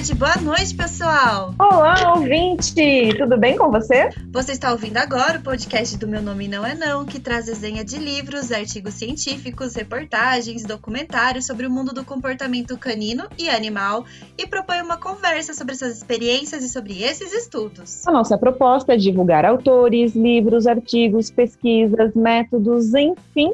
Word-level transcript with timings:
tarde, 0.00 0.14
boa 0.14 0.36
noite, 0.36 0.74
pessoal! 0.74 1.54
Olá, 1.58 2.14
ouvinte! 2.14 3.10
Tudo 3.18 3.36
bem 3.36 3.56
com 3.58 3.70
você? 3.70 4.08
Você 4.32 4.52
está 4.52 4.72
ouvindo 4.72 4.96
agora 4.96 5.38
o 5.38 5.42
podcast 5.42 5.98
do 5.98 6.08
Meu 6.08 6.22
Nome 6.22 6.48
Não 6.48 6.64
É 6.64 6.74
Não, 6.74 7.04
que 7.04 7.20
traz 7.20 7.44
desenha 7.44 7.84
de 7.84 7.98
livros, 7.98 8.50
artigos 8.50 8.94
científicos, 8.94 9.74
reportagens, 9.74 10.64
documentários 10.64 11.46
sobre 11.46 11.66
o 11.66 11.70
mundo 11.70 11.92
do 11.92 12.02
comportamento 12.02 12.78
canino 12.78 13.24
e 13.38 13.50
animal 13.50 14.06
e 14.38 14.46
propõe 14.46 14.80
uma 14.80 14.96
conversa 14.96 15.52
sobre 15.52 15.74
essas 15.74 15.98
experiências 15.98 16.64
e 16.64 16.68
sobre 16.70 17.02
esses 17.02 17.34
estudos. 17.34 18.06
A 18.08 18.10
nossa 18.12 18.38
proposta 18.38 18.94
é 18.94 18.96
divulgar 18.96 19.44
autores, 19.44 20.14
livros, 20.14 20.66
artigos, 20.66 21.30
pesquisas, 21.30 22.14
métodos, 22.14 22.94
enfim, 22.94 23.52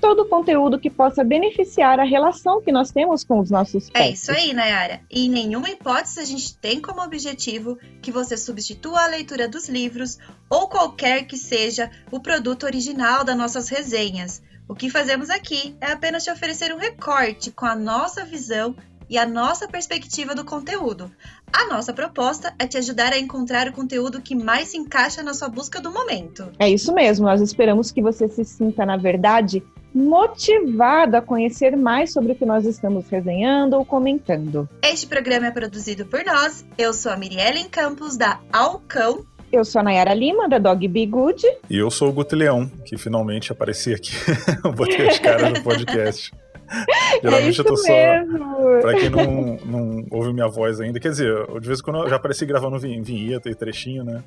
todo 0.00 0.22
o 0.22 0.28
conteúdo 0.28 0.80
que 0.80 0.90
possa 0.90 1.22
beneficiar 1.22 2.00
a 2.00 2.04
relação 2.04 2.60
que 2.62 2.72
nós 2.72 2.90
temos 2.90 3.22
com 3.22 3.38
os 3.38 3.50
nossos 3.50 3.90
pets. 3.90 4.00
É 4.00 4.10
isso 4.10 4.32
aí, 4.32 4.52
Nayara. 4.54 5.00
E 5.10 5.26
em 5.26 5.30
nenhuma 5.30 5.68
hipótese 5.68 6.18
a 6.20 6.24
gente 6.24 6.56
tem 6.56 6.80
como 6.80 7.02
objetivo 7.02 7.78
que 8.00 8.10
você 8.10 8.36
substitua 8.36 9.04
a 9.04 9.06
leitura 9.06 9.46
dos 9.46 9.68
livros 9.68 10.18
ou 10.48 10.68
qualquer 10.68 11.26
que 11.26 11.36
seja 11.36 11.90
o 12.10 12.18
produto 12.18 12.64
original 12.64 13.22
das 13.22 13.36
nossas 13.36 13.68
resenhas. 13.68 14.42
O 14.66 14.74
que 14.74 14.88
fazemos 14.88 15.30
aqui 15.30 15.76
é 15.80 15.92
apenas 15.92 16.24
te 16.24 16.30
oferecer 16.30 16.72
um 16.72 16.78
recorte 16.78 17.50
com 17.50 17.66
a 17.66 17.74
nossa 17.74 18.24
visão 18.24 18.74
e 19.10 19.18
a 19.18 19.26
nossa 19.26 19.66
perspectiva 19.66 20.36
do 20.36 20.44
conteúdo. 20.44 21.10
A 21.52 21.66
nossa 21.66 21.92
proposta 21.92 22.54
é 22.60 22.66
te 22.66 22.78
ajudar 22.78 23.12
a 23.12 23.18
encontrar 23.18 23.66
o 23.66 23.72
conteúdo 23.72 24.22
que 24.22 24.36
mais 24.36 24.68
se 24.68 24.78
encaixa 24.78 25.20
na 25.20 25.34
sua 25.34 25.48
busca 25.48 25.80
do 25.80 25.92
momento. 25.92 26.48
É 26.60 26.70
isso 26.70 26.94
mesmo, 26.94 27.26
nós 27.26 27.40
esperamos 27.40 27.90
que 27.90 28.00
você 28.00 28.28
se 28.28 28.44
sinta, 28.44 28.86
na 28.86 28.96
verdade, 28.96 29.64
motivado 29.92 31.16
a 31.16 31.20
conhecer 31.20 31.76
mais 31.76 32.12
sobre 32.12 32.32
o 32.32 32.34
que 32.36 32.46
nós 32.46 32.64
estamos 32.64 33.08
resenhando 33.08 33.76
ou 33.76 33.84
comentando. 33.84 34.68
Este 34.80 35.08
programa 35.08 35.48
é 35.48 35.50
produzido 35.50 36.06
por 36.06 36.24
nós. 36.24 36.64
Eu 36.78 36.94
sou 36.94 37.10
a 37.10 37.16
Miriellen 37.16 37.68
Campos, 37.68 38.16
da 38.16 38.38
Alcão. 38.52 39.26
Eu 39.52 39.64
sou 39.64 39.80
a 39.80 39.82
Nayara 39.82 40.14
Lima, 40.14 40.48
da 40.48 40.58
Dog 40.58 40.86
Be 40.86 41.04
Good. 41.06 41.44
E 41.68 41.76
eu 41.76 41.90
sou 41.90 42.08
o 42.08 42.12
Guto 42.12 42.36
Leão, 42.36 42.70
que 42.84 42.96
finalmente 42.96 43.50
apareci 43.50 43.92
aqui. 43.92 44.12
Botei 44.76 45.08
as 45.08 45.18
caras 45.18 45.52
no 45.52 45.62
podcast. 45.64 46.30
Geralmente 47.22 47.58
é 47.58 47.60
eu 47.60 47.64
tô 47.64 47.76
só. 47.76 47.92
Pra 48.80 48.94
quem 48.94 49.10
não, 49.10 49.56
não 49.64 50.06
ouve 50.10 50.32
minha 50.32 50.48
voz 50.48 50.80
ainda, 50.80 51.00
quer 51.00 51.10
dizer, 51.10 51.46
de 51.60 51.66
vez 51.66 51.80
em 51.80 51.82
quando 51.82 52.00
eu 52.00 52.08
já 52.08 52.16
apareci 52.16 52.46
gravando 52.46 52.78
vinheta 52.78 53.50
e 53.50 53.54
trechinho, 53.54 54.04
né? 54.04 54.22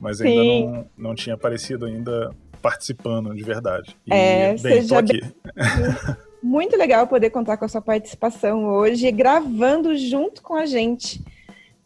Mas 0.00 0.20
ainda 0.20 0.44
não, 0.44 0.86
não 0.96 1.14
tinha 1.14 1.34
aparecido 1.34 1.86
ainda 1.86 2.30
participando 2.60 3.34
de 3.34 3.42
verdade. 3.42 3.96
E, 4.06 4.12
é, 4.12 4.56
bem, 4.58 4.86
tô 4.86 4.96
aqui. 4.96 5.20
Bem... 5.20 5.32
Muito 6.42 6.76
legal 6.76 7.06
poder 7.06 7.30
contar 7.30 7.56
com 7.56 7.64
a 7.64 7.68
sua 7.68 7.80
participação 7.80 8.66
hoje, 8.66 9.10
gravando 9.10 9.96
junto 9.96 10.42
com 10.42 10.54
a 10.54 10.66
gente 10.66 11.22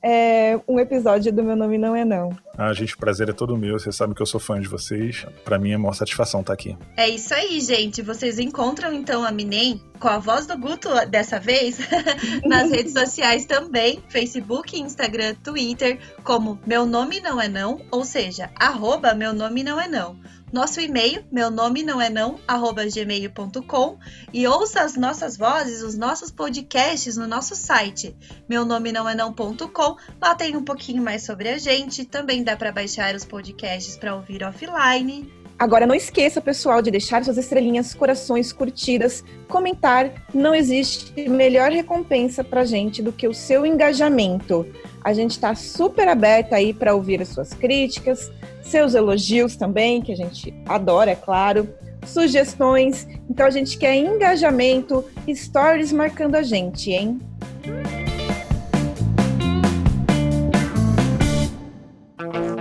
é, 0.03 0.59
um 0.69 0.79
episódio 0.79 1.33
do 1.33 1.43
Meu 1.43 1.57
Nome 1.57 1.77
Não 1.77 1.95
É 1.95 2.05
Não. 2.05 2.37
Ah, 2.57 2.73
gente, 2.73 2.95
o 2.95 2.99
prazer 2.99 3.29
é 3.29 3.33
todo 3.33 3.57
meu. 3.57 3.79
Vocês 3.79 3.95
sabem 3.95 4.15
que 4.15 4.23
eu 4.23 4.27
sou 4.27 4.41
fã 4.41 4.61
de 4.61 4.69
vocês. 4.69 5.27
Para 5.45 5.59
mim 5.59 5.73
é 5.73 5.77
uma 5.77 5.93
satisfação 5.93 6.41
estar 6.41 6.53
aqui. 6.53 6.77
É 6.97 7.09
isso 7.09 7.35
aí, 7.35 7.61
gente. 7.61 8.03
Vocês 8.03 8.39
encontram 8.39 8.93
então 8.93 9.25
a 9.25 9.31
Minem 9.31 9.81
com 9.99 10.09
a 10.09 10.19
voz 10.19 10.47
do 10.47 10.57
Guto 10.57 10.89
dessa 11.09 11.41
vez 11.41 11.79
nas 12.47 12.71
redes 12.71 12.93
sociais 12.93 13.47
também, 13.47 14.03
Facebook, 14.09 14.79
Instagram, 14.81 15.35
Twitter, 15.43 15.99
como 16.23 16.59
Meu 16.67 16.87
Nome 16.87 17.21
Não 17.21 17.41
É 17.41 17.49
Não, 17.49 17.81
ou 17.91 18.05
seja, 18.05 18.51
arroba 18.55 19.15
Meu 19.15 19.33
Nome 19.33 19.63
Não 19.63 19.81
É 19.81 19.89
Não. 19.89 20.17
Nosso 20.53 20.81
e-mail, 20.81 21.25
meu 21.31 21.51
nome 21.51 21.83
não 21.83 22.01
é 22.01 22.09
não, 22.09 22.39
arroba 22.49 22.85
gmail.com 22.87 23.99
e 24.33 24.47
ouça 24.47 24.81
as 24.81 24.97
nossas 24.97 25.37
vozes, 25.37 25.83
os 25.83 25.97
nossos 25.97 26.31
podcasts 26.31 27.17
no 27.17 27.27
nosso 27.27 27.55
site, 27.55 28.17
meu 28.49 28.65
nome 28.65 28.91
não 28.91 29.07
é 29.09 29.15
não.com. 29.15 29.97
Lá 30.21 30.35
tem 30.35 30.57
um 30.57 30.65
pouquinho 30.65 31.03
mais 31.03 31.25
sobre 31.25 31.51
a 31.51 31.59
gente, 31.59 32.05
também 32.05 32.43
dá 32.43 32.57
para 32.57 32.73
baixar 32.73 33.15
os 33.15 33.25
podcasts 33.25 33.97
para 33.97 34.15
ouvir 34.15 34.43
offline. 34.43 35.31
Agora 35.59 35.89
não 35.89 35.95
esqueça, 35.95 36.41
pessoal, 36.41 36.81
de 36.81 36.89
deixar 36.89 37.25
suas 37.25 37.37
estrelinhas, 37.37 37.93
corações, 37.93 38.53
curtidas, 38.53 39.25
comentar. 39.49 40.13
Não 40.33 40.55
existe 40.55 41.29
melhor 41.29 41.73
recompensa 41.73 42.45
pra 42.45 42.65
gente 42.65 43.03
do 43.03 43.13
que 43.13 43.27
o 43.27 43.35
seu 43.35 43.67
engajamento. 43.67 44.65
A 45.03 45.13
gente 45.13 45.33
está 45.33 45.55
super 45.55 46.09
aberta 46.09 46.57
aí 46.57 46.73
para 46.73 46.95
ouvir 46.95 47.23
as 47.23 47.29
suas 47.29 47.55
críticas, 47.55 48.31
seus 48.63 48.95
elogios 48.95 49.57
também, 49.57 50.03
que 50.03 50.13
a 50.13 50.17
gente 50.17 50.53
adora, 50.67 51.13
é 51.13 51.15
claro, 51.15 51.69
sugestões. 52.05 53.07
Então 53.29 53.47
a 53.47 53.51
gente 53.51 53.79
quer 53.79 53.95
engajamento, 53.97 55.05
stories 55.29 55.93
marcando 55.93 56.35
a 56.35 56.43
gente, 56.43 56.91
hein? 56.91 57.21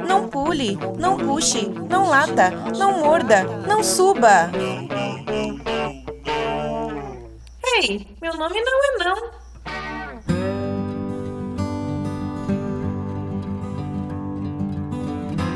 Não 0.08 0.30
pule, 0.30 0.78
não 0.98 1.18
puxe, 1.18 1.68
não 1.90 2.08
lata, 2.08 2.52
não 2.78 3.00
morda, 3.00 3.44
não 3.68 3.84
suba. 3.84 4.50
Ei, 7.80 8.08
meu 8.22 8.34
nome 8.36 8.62
não 8.62 8.84
é 8.84 9.04
não. 9.04 9.37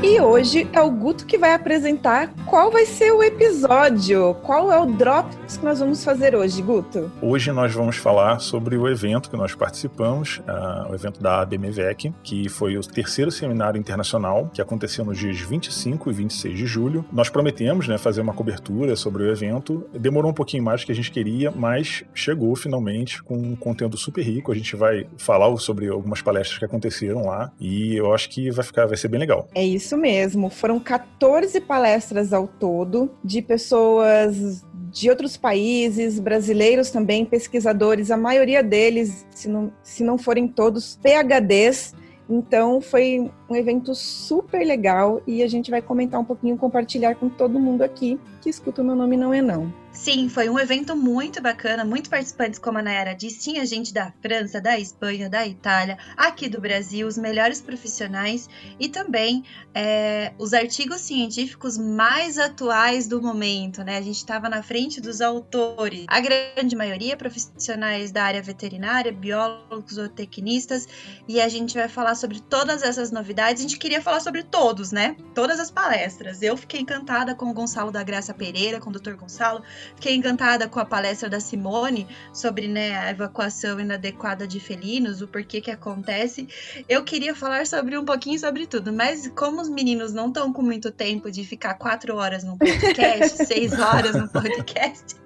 E 0.02 0.20
hoje 0.20 0.68
é 0.72 0.80
o 0.82 0.90
Guto 0.90 1.24
que 1.24 1.38
vai 1.38 1.54
apresentar 1.54 2.28
qual 2.52 2.70
vai 2.70 2.84
ser 2.84 3.12
o 3.12 3.22
episódio, 3.22 4.34
qual 4.42 4.70
é 4.70 4.78
o 4.78 4.84
Drops 4.84 5.56
que 5.56 5.64
nós 5.64 5.78
vamos 5.78 6.04
fazer 6.04 6.34
hoje, 6.34 6.60
Guto. 6.60 7.10
Hoje 7.22 7.50
nós 7.50 7.72
vamos 7.72 7.96
falar 7.96 8.40
sobre 8.40 8.76
o 8.76 8.86
evento 8.86 9.30
que 9.30 9.36
nós 9.36 9.54
participamos, 9.54 10.38
uh, 10.40 10.90
o 10.90 10.94
evento 10.94 11.18
da 11.22 11.40
ABMVEC, 11.40 12.12
que 12.22 12.50
foi 12.50 12.76
o 12.76 12.82
terceiro 12.82 13.30
seminário 13.30 13.78
internacional 13.78 14.50
que 14.52 14.60
aconteceu 14.60 15.02
nos 15.02 15.18
dias 15.18 15.40
25 15.40 16.10
e 16.10 16.12
26 16.12 16.58
de 16.58 16.66
julho. 16.66 17.04
Nós 17.10 17.30
prometemos 17.30 17.88
né, 17.88 17.96
fazer 17.96 18.20
uma 18.20 18.34
cobertura 18.34 18.96
sobre 18.96 19.22
o 19.22 19.30
evento, 19.30 19.86
demorou 19.98 20.30
um 20.30 20.34
pouquinho 20.34 20.62
mais 20.62 20.82
do 20.82 20.86
que 20.86 20.92
a 20.92 20.94
gente 20.94 21.10
queria, 21.10 21.50
mas 21.50 22.04
chegou 22.12 22.54
finalmente 22.54 23.22
com 23.22 23.34
um 23.34 23.56
conteúdo 23.56 23.96
super 23.96 24.22
rico. 24.22 24.52
A 24.52 24.54
gente 24.54 24.76
vai 24.76 25.06
falar 25.16 25.56
sobre 25.56 25.88
algumas 25.88 26.20
palestras 26.20 26.58
que 26.58 26.64
aconteceram 26.66 27.24
lá 27.24 27.50
e 27.58 27.96
eu 27.96 28.12
acho 28.12 28.28
que 28.28 28.50
vai 28.50 28.64
ficar, 28.64 28.84
vai 28.84 28.98
ser 28.98 29.08
bem 29.08 29.20
legal. 29.20 29.48
É 29.54 29.64
isso 29.64 29.92
isso 29.92 29.96
mesmo. 29.96 30.48
Foram 30.48 30.78
14 30.78 31.60
palestras 31.60 32.32
ao 32.32 32.41
todo 32.46 33.10
de 33.24 33.40
pessoas 33.42 34.64
de 34.90 35.08
outros 35.08 35.36
países, 35.36 36.18
brasileiros 36.18 36.90
também, 36.90 37.24
pesquisadores, 37.24 38.10
a 38.10 38.16
maioria 38.16 38.62
deles, 38.62 39.26
se 39.30 39.48
não, 39.48 39.72
se 39.82 40.04
não 40.04 40.18
forem 40.18 40.46
todos, 40.46 40.98
PHDs. 41.02 41.94
Então 42.28 42.80
foi 42.80 43.30
um 43.52 43.56
evento 43.56 43.94
super 43.94 44.66
legal 44.66 45.22
e 45.26 45.42
a 45.42 45.48
gente 45.48 45.70
vai 45.70 45.82
comentar 45.82 46.18
um 46.18 46.24
pouquinho, 46.24 46.56
compartilhar 46.56 47.14
com 47.14 47.28
todo 47.28 47.60
mundo 47.60 47.82
aqui 47.82 48.18
que 48.40 48.48
escuta 48.48 48.82
o 48.82 48.84
meu 48.84 48.96
nome 48.96 49.16
não 49.16 49.32
é 49.32 49.40
não. 49.40 49.72
Sim, 49.92 50.26
foi 50.30 50.48
um 50.48 50.58
evento 50.58 50.96
muito 50.96 51.40
bacana, 51.42 51.84
muitos 51.84 52.08
participantes, 52.08 52.58
como 52.58 52.78
a 52.78 52.82
Nayara 52.82 53.14
disse, 53.14 53.40
tinha 53.40 53.64
gente 53.66 53.92
da 53.92 54.10
França, 54.22 54.58
da 54.58 54.78
Espanha, 54.78 55.28
da 55.28 55.46
Itália, 55.46 55.98
aqui 56.16 56.48
do 56.48 56.60
Brasil, 56.62 57.06
os 57.06 57.18
melhores 57.18 57.60
profissionais 57.60 58.48
e 58.80 58.88
também 58.88 59.44
é, 59.74 60.32
os 60.38 60.54
artigos 60.54 61.02
científicos 61.02 61.76
mais 61.76 62.38
atuais 62.38 63.06
do 63.06 63.20
momento, 63.20 63.84
né? 63.84 63.98
A 63.98 64.00
gente 64.00 64.16
estava 64.16 64.48
na 64.48 64.62
frente 64.62 64.98
dos 64.98 65.20
autores, 65.20 66.06
a 66.08 66.20
grande 66.20 66.74
maioria 66.74 67.14
profissionais 67.14 68.10
da 68.10 68.24
área 68.24 68.42
veterinária, 68.42 69.12
biólogos 69.12 69.98
ou 69.98 70.08
tecnistas, 70.08 70.88
e 71.28 71.38
a 71.38 71.48
gente 71.48 71.74
vai 71.74 71.88
falar 71.88 72.14
sobre 72.14 72.40
todas 72.40 72.82
essas 72.82 73.12
novidades. 73.12 73.41
A 73.46 73.54
gente 73.54 73.78
queria 73.78 74.00
falar 74.00 74.20
sobre 74.20 74.42
todos, 74.42 74.92
né? 74.92 75.16
Todas 75.34 75.58
as 75.58 75.70
palestras. 75.70 76.42
Eu 76.42 76.56
fiquei 76.56 76.80
encantada 76.80 77.34
com 77.34 77.46
o 77.46 77.54
Gonçalo 77.54 77.90
da 77.90 78.02
Graça 78.02 78.32
Pereira, 78.32 78.80
com 78.80 78.90
o 78.90 78.92
Dr. 78.92 79.14
Gonçalo 79.14 79.62
Fiquei 79.94 80.14
encantada 80.14 80.68
com 80.68 80.80
a 80.80 80.84
palestra 80.84 81.28
da 81.28 81.40
Simone 81.40 82.06
sobre 82.32 82.68
né, 82.68 82.96
a 82.98 83.10
evacuação 83.10 83.78
inadequada 83.80 84.46
de 84.46 84.58
felinos, 84.60 85.22
o 85.22 85.28
porquê 85.28 85.60
que 85.60 85.70
acontece. 85.70 86.48
Eu 86.88 87.04
queria 87.04 87.34
falar 87.34 87.66
sobre 87.66 87.96
um 87.96 88.04
pouquinho 88.04 88.38
sobre 88.38 88.66
tudo, 88.66 88.92
mas 88.92 89.28
como 89.28 89.60
os 89.60 89.68
meninos 89.68 90.12
não 90.12 90.28
estão 90.28 90.52
com 90.52 90.62
muito 90.62 90.90
tempo 90.90 91.30
de 91.30 91.44
ficar 91.44 91.74
quatro 91.74 92.16
horas 92.16 92.44
no 92.44 92.56
podcast, 92.56 93.44
seis 93.46 93.78
horas 93.78 94.14
no 94.16 94.28
podcast, 94.28 95.16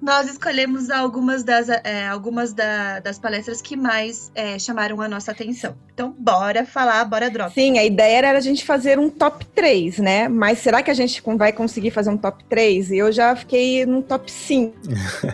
nós 0.00 0.28
escolhemos 0.28 0.90
algumas 0.90 1.42
das, 1.42 1.68
é, 1.68 2.06
algumas 2.08 2.52
da, 2.52 3.00
das 3.00 3.18
palestras 3.18 3.60
que 3.60 3.76
mais 3.76 4.30
é, 4.34 4.58
chamaram 4.58 5.00
a 5.00 5.08
nossa 5.08 5.30
atenção. 5.30 5.76
Então, 5.92 6.14
bora 6.18 6.64
falar, 6.64 7.04
bora 7.04 7.30
drop. 7.30 7.52
Sim, 7.52 7.78
a 7.78 7.84
ideia 7.84 8.18
era 8.18 8.38
a 8.38 8.40
gente 8.40 8.64
fazer 8.64 8.98
um 8.98 9.10
top 9.10 9.44
3, 9.46 9.98
né? 9.98 10.28
Mas 10.28 10.58
será 10.58 10.82
que 10.82 10.90
a 10.90 10.94
gente 10.94 11.22
vai 11.36 11.52
conseguir 11.52 11.90
fazer 11.90 12.10
um 12.10 12.16
top 12.16 12.42
3? 12.44 12.90
E 12.90 12.98
eu 12.98 13.12
já 13.12 13.34
fiquei 13.36 13.84
no 13.84 14.02
top 14.02 14.30
5 14.30 14.74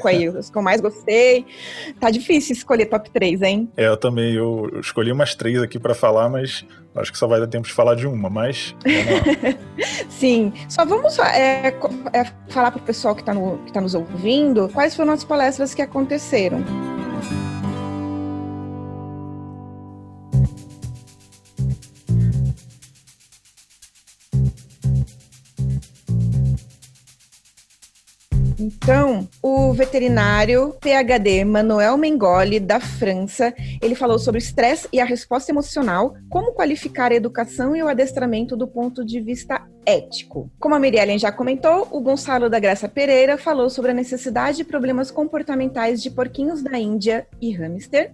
aí, 0.05 0.29
os 0.29 0.51
que 0.51 0.59
eu 0.59 0.63
mais 0.63 0.81
gostei. 0.81 1.45
Tá 2.01 2.11
difícil 2.11 2.55
escolher 2.55 2.87
top 2.87 3.11
3, 3.11 3.43
hein? 3.43 3.71
É, 3.77 3.87
eu 3.87 3.97
também. 3.97 4.35
Eu 4.35 4.71
escolhi 4.81 5.13
umas 5.13 5.35
três 5.35 5.63
aqui 5.63 5.79
para 5.79 5.95
falar, 5.95 6.29
mas 6.29 6.65
Acho 6.95 7.13
que 7.13 7.19
só 7.19 7.27
vai 7.27 7.39
dar 7.39 7.47
tempo 7.47 7.67
de 7.67 7.73
falar 7.73 7.95
de 7.95 8.07
uma, 8.07 8.29
mas. 8.29 8.75
Sim, 10.09 10.53
só 10.69 10.85
vamos 10.85 11.19
é, 11.19 11.69
é, 12.13 12.25
falar 12.49 12.71
para 12.71 12.81
o 12.81 12.85
pessoal 12.85 13.15
que 13.15 13.23
está 13.23 13.33
no, 13.33 13.59
tá 13.73 13.81
nos 13.81 13.95
ouvindo 13.95 14.69
quais 14.71 14.97
foram 14.97 15.13
as 15.13 15.23
palestras 15.23 15.75
que 15.75 15.83
aconteceram. 15.83 16.65
Então, 28.69 29.27
o 29.43 29.73
veterinário 29.73 30.75
PhD 30.79 31.43
Manuel 31.43 31.97
Mengoli, 31.97 32.61
da 32.61 32.79
França, 32.79 33.55
ele 33.81 33.95
falou 33.95 34.19
sobre 34.19 34.39
o 34.39 34.45
estresse 34.45 34.87
e 34.93 35.01
a 35.01 35.07
resposta 35.07 35.51
emocional, 35.51 36.15
como 36.29 36.53
qualificar 36.53 37.11
a 37.11 37.15
educação 37.15 37.75
e 37.75 37.83
o 37.83 37.89
adestramento 37.89 38.55
do 38.55 38.69
ponto 38.69 39.03
de 39.03 39.23
vista 39.23 39.67
ético. 39.87 40.51
Como 40.61 40.75
a 40.75 40.79
Miriellen 40.79 41.19
já 41.19 41.33
comentou, 41.33 41.89
o 41.91 41.99
Gonçalo 41.99 42.51
da 42.51 42.59
Graça 42.59 42.87
Pereira 42.87 43.39
falou 43.39 43.71
sobre 43.71 43.93
a 43.93 43.95
necessidade 43.95 44.59
de 44.59 44.65
problemas 44.65 45.11
comportamentais 45.11 46.03
de 46.03 46.11
porquinhos 46.11 46.63
da 46.63 46.79
Índia 46.79 47.27
e 47.41 47.51
hamster. 47.51 48.13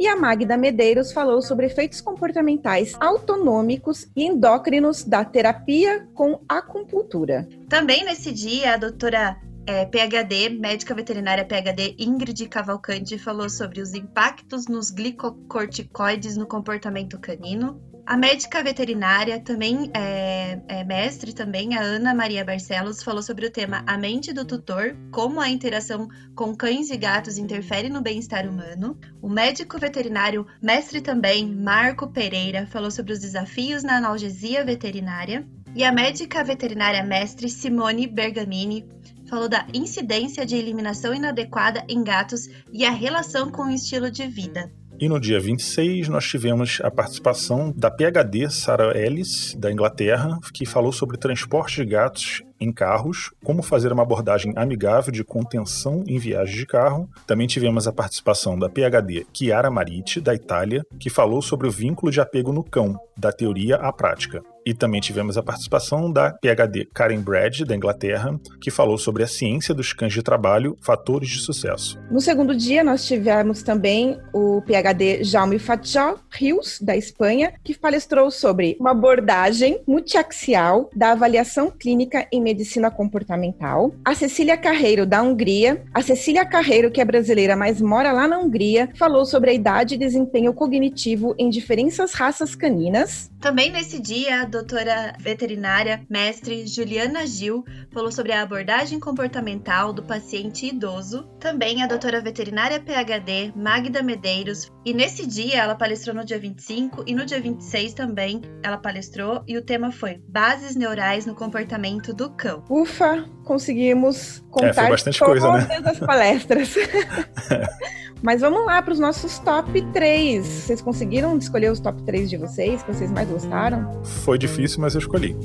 E 0.00 0.08
a 0.08 0.16
Magda 0.16 0.56
Medeiros 0.56 1.12
falou 1.12 1.40
sobre 1.40 1.66
efeitos 1.66 2.00
comportamentais 2.00 2.96
autonômicos 2.98 4.08
e 4.16 4.24
endócrinos 4.24 5.04
da 5.04 5.24
terapia 5.24 6.08
com 6.12 6.40
acupuntura. 6.48 7.48
Também 7.68 8.04
nesse 8.04 8.32
dia, 8.32 8.74
a 8.74 8.76
doutora 8.76 9.36
é, 9.66 9.84
PhD, 9.86 10.48
médica 10.48 10.94
veterinária 10.94 11.44
PhD 11.44 11.94
Ingrid 11.98 12.48
Cavalcante 12.48 13.18
falou 13.18 13.48
sobre 13.48 13.80
os 13.80 13.94
impactos 13.94 14.66
nos 14.66 14.90
glicocorticoides 14.90 16.36
no 16.36 16.46
comportamento 16.46 17.18
canino. 17.18 17.80
A 18.04 18.16
médica 18.16 18.60
veterinária, 18.64 19.38
também 19.38 19.88
é, 19.94 20.60
é, 20.66 20.82
mestre 20.82 21.32
também, 21.32 21.76
a 21.76 21.80
Ana 21.80 22.12
Maria 22.12 22.44
Barcelos, 22.44 23.00
falou 23.00 23.22
sobre 23.22 23.46
o 23.46 23.50
tema 23.50 23.84
A 23.86 23.96
mente 23.96 24.32
do 24.32 24.44
tutor, 24.44 24.96
como 25.12 25.40
a 25.40 25.48
interação 25.48 26.08
com 26.34 26.52
cães 26.52 26.90
e 26.90 26.96
gatos 26.96 27.38
interfere 27.38 27.88
no 27.88 28.02
bem-estar 28.02 28.48
humano. 28.48 28.98
O 29.22 29.28
médico 29.28 29.78
veterinário, 29.78 30.44
mestre 30.60 31.00
também, 31.00 31.46
Marco 31.46 32.08
Pereira, 32.08 32.66
falou 32.66 32.90
sobre 32.90 33.12
os 33.12 33.20
desafios 33.20 33.84
na 33.84 33.98
analgesia 33.98 34.64
veterinária. 34.64 35.46
E 35.74 35.84
a 35.84 35.92
médica 35.92 36.42
veterinária 36.44 37.02
mestre 37.02 37.48
Simone 37.48 38.06
Bergamini 38.06 38.84
falou 39.32 39.48
da 39.48 39.66
incidência 39.72 40.44
de 40.44 40.56
eliminação 40.56 41.14
inadequada 41.14 41.82
em 41.88 42.04
gatos 42.04 42.50
e 42.70 42.84
a 42.84 42.90
relação 42.90 43.50
com 43.50 43.62
o 43.62 43.70
estilo 43.70 44.10
de 44.10 44.26
vida. 44.26 44.70
E 45.00 45.08
no 45.08 45.18
dia 45.18 45.40
26, 45.40 46.06
nós 46.08 46.28
tivemos 46.28 46.82
a 46.84 46.90
participação 46.90 47.72
da 47.74 47.90
PhD 47.90 48.50
Sarah 48.50 48.94
Ellis, 48.94 49.54
da 49.58 49.72
Inglaterra, 49.72 50.38
que 50.52 50.66
falou 50.66 50.92
sobre 50.92 51.16
transporte 51.16 51.76
de 51.76 51.86
gatos 51.86 52.42
em 52.60 52.70
carros, 52.70 53.30
como 53.42 53.62
fazer 53.62 53.90
uma 53.90 54.02
abordagem 54.02 54.52
amigável 54.54 55.10
de 55.10 55.24
contenção 55.24 56.04
em 56.06 56.18
viagens 56.18 56.58
de 56.58 56.66
carro. 56.66 57.08
Também 57.26 57.46
tivemos 57.46 57.88
a 57.88 57.92
participação 57.92 58.58
da 58.58 58.68
PhD 58.68 59.26
Chiara 59.32 59.70
Mariti, 59.70 60.20
da 60.20 60.34
Itália, 60.34 60.84
que 61.00 61.08
falou 61.08 61.40
sobre 61.40 61.66
o 61.66 61.72
vínculo 61.72 62.12
de 62.12 62.20
apego 62.20 62.52
no 62.52 62.62
cão, 62.62 63.00
da 63.16 63.32
teoria 63.32 63.76
à 63.76 63.90
prática. 63.90 64.42
E 64.64 64.72
também 64.74 65.00
tivemos 65.00 65.36
a 65.36 65.42
participação 65.42 66.10
da 66.12 66.32
PhD 66.32 66.88
Karen 66.94 67.20
Brad, 67.20 67.60
da 67.62 67.74
Inglaterra, 67.74 68.38
que 68.60 68.70
falou 68.70 68.96
sobre 68.96 69.22
a 69.22 69.26
ciência 69.26 69.74
dos 69.74 69.92
cães 69.92 70.12
de 70.12 70.22
trabalho, 70.22 70.76
fatores 70.80 71.28
de 71.28 71.40
sucesso. 71.40 71.98
No 72.10 72.20
segundo 72.20 72.54
dia, 72.54 72.84
nós 72.84 73.04
tivemos 73.04 73.62
também 73.62 74.18
o 74.32 74.62
PhD 74.62 75.24
Jaume 75.24 75.58
Fatjal 75.58 76.18
Rios, 76.30 76.78
da 76.80 76.96
Espanha, 76.96 77.52
que 77.64 77.76
palestrou 77.76 78.30
sobre 78.30 78.76
uma 78.78 78.92
abordagem 78.92 79.80
multiaxial 79.86 80.88
da 80.94 81.12
avaliação 81.12 81.70
clínica 81.70 82.26
em 82.30 82.40
medicina 82.40 82.90
comportamental. 82.90 83.94
A 84.04 84.14
Cecília 84.14 84.56
Carreiro, 84.56 85.04
da 85.04 85.22
Hungria. 85.22 85.82
A 85.92 86.02
Cecília 86.02 86.44
Carreiro, 86.44 86.90
que 86.90 87.00
é 87.00 87.04
brasileira, 87.04 87.56
mas 87.56 87.80
mora 87.80 88.12
lá 88.12 88.28
na 88.28 88.38
Hungria, 88.38 88.88
falou 88.96 89.24
sobre 89.24 89.50
a 89.50 89.52
idade 89.52 89.94
e 89.94 89.98
desempenho 89.98 90.52
cognitivo 90.52 91.34
em 91.38 91.50
diferentes 91.50 91.98
raças 92.14 92.54
caninas. 92.54 93.30
Também 93.40 93.70
nesse 93.72 94.00
dia, 94.00 94.44
doutora 94.52 95.14
veterinária, 95.18 96.04
mestre 96.10 96.66
Juliana 96.66 97.26
Gil, 97.26 97.64
falou 97.90 98.12
sobre 98.12 98.32
a 98.32 98.42
abordagem 98.42 99.00
comportamental 99.00 99.94
do 99.94 100.02
paciente 100.02 100.66
idoso. 100.66 101.26
Também 101.40 101.82
a 101.82 101.86
doutora 101.86 102.20
veterinária 102.20 102.78
PhD, 102.78 103.50
Magda 103.56 104.02
Medeiros. 104.02 104.70
E 104.84 104.92
nesse 104.92 105.26
dia, 105.26 105.62
ela 105.62 105.74
palestrou 105.74 106.14
no 106.14 106.22
dia 106.22 106.38
25 106.38 107.04
e 107.06 107.14
no 107.14 107.24
dia 107.24 107.40
26 107.40 107.94
também 107.94 108.42
ela 108.62 108.76
palestrou 108.76 109.42
e 109.48 109.56
o 109.56 109.62
tema 109.62 109.90
foi 109.90 110.20
Bases 110.28 110.76
Neurais 110.76 111.24
no 111.24 111.34
Comportamento 111.34 112.12
do 112.12 112.30
Cão. 112.30 112.62
Ufa, 112.68 113.24
conseguimos 113.44 114.44
contar 114.50 114.86
é, 114.86 114.90
bastante 114.90 115.18
todas 115.18 115.42
coisa, 115.42 115.66
né? 115.66 115.80
as 115.82 115.98
palestras. 115.98 116.74
Mas 118.22 118.40
vamos 118.40 118.64
lá 118.64 118.80
para 118.80 118.92
os 118.92 119.00
nossos 119.00 119.40
top 119.40 119.82
3. 119.92 120.46
Vocês 120.46 120.80
conseguiram 120.80 121.36
escolher 121.36 121.72
os 121.72 121.80
top 121.80 122.00
3 122.04 122.30
de 122.30 122.36
vocês, 122.36 122.80
que 122.80 122.94
vocês 122.94 123.10
mais 123.10 123.28
gostaram? 123.28 124.00
Foi 124.04 124.38
difícil, 124.38 124.80
mas 124.80 124.94
eu 124.94 125.00
escolhi. 125.00 125.36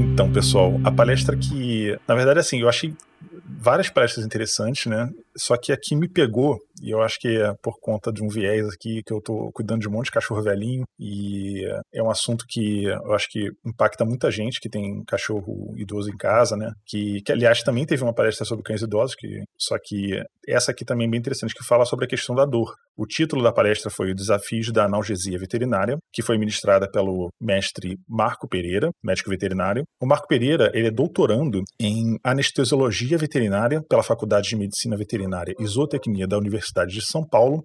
Então, 0.00 0.32
pessoal, 0.32 0.80
a 0.84 0.90
palestra 0.90 1.36
que, 1.36 1.94
na 2.08 2.14
verdade, 2.14 2.38
assim, 2.38 2.62
eu 2.62 2.68
achei 2.68 2.94
várias 3.46 3.90
palestras 3.90 4.24
interessantes, 4.24 4.86
né? 4.86 5.10
Só 5.36 5.56
que 5.56 5.72
aqui 5.72 5.96
me 5.96 6.08
pegou, 6.08 6.58
e 6.80 6.90
eu 6.90 7.02
acho 7.02 7.18
que 7.18 7.28
é 7.28 7.52
por 7.62 7.78
conta 7.80 8.12
de 8.12 8.22
um 8.22 8.28
viés 8.28 8.66
aqui, 8.68 9.02
que 9.04 9.12
eu 9.12 9.20
tô 9.20 9.50
cuidando 9.52 9.80
de 9.80 9.88
um 9.88 9.92
monte 9.92 10.06
de 10.06 10.12
cachorro 10.12 10.42
velhinho, 10.42 10.84
e 10.98 11.64
é 11.92 12.02
um 12.02 12.10
assunto 12.10 12.44
que 12.48 12.84
eu 12.84 13.12
acho 13.12 13.28
que 13.28 13.50
impacta 13.66 14.04
muita 14.04 14.30
gente 14.30 14.60
que 14.60 14.68
tem 14.68 15.02
cachorro 15.04 15.74
idoso 15.76 16.08
em 16.08 16.16
casa, 16.16 16.56
né? 16.56 16.72
Que, 16.86 17.20
que 17.22 17.32
aliás, 17.32 17.62
também 17.62 17.84
teve 17.84 18.02
uma 18.02 18.14
palestra 18.14 18.44
sobre 18.44 18.64
cães 18.64 18.82
idosos, 18.82 19.16
que, 19.16 19.42
só 19.58 19.76
que 19.82 20.22
essa 20.46 20.70
aqui 20.70 20.84
também 20.84 21.06
é 21.06 21.10
bem 21.10 21.18
interessante, 21.18 21.54
que 21.54 21.64
fala 21.64 21.84
sobre 21.84 22.04
a 22.04 22.08
questão 22.08 22.34
da 22.34 22.44
dor. 22.44 22.72
O 22.96 23.06
título 23.06 23.42
da 23.42 23.52
palestra 23.52 23.90
foi 23.90 24.12
o 24.12 24.14
Desafios 24.14 24.70
da 24.70 24.84
Analgesia 24.84 25.38
Veterinária, 25.38 25.96
que 26.12 26.22
foi 26.22 26.38
ministrada 26.38 26.88
pelo 26.88 27.28
mestre 27.40 27.98
Marco 28.08 28.46
Pereira, 28.48 28.90
médico 29.02 29.30
veterinário. 29.30 29.82
O 30.00 30.06
Marco 30.06 30.28
Pereira, 30.28 30.70
ele 30.74 30.88
é 30.88 30.92
doutorando 30.92 31.62
em 31.80 32.16
anestesiologia 32.22 33.18
veterinária 33.18 33.82
pela 33.88 34.02
Faculdade 34.02 34.48
de 34.48 34.56
Medicina 34.56 34.96
Veterinária 34.96 35.23
veterinária 35.24 35.54
e 35.58 35.66
zootecnia 35.66 36.26
da 36.26 36.38
Universidade 36.38 36.92
de 36.92 37.04
São 37.04 37.26
Paulo 37.26 37.64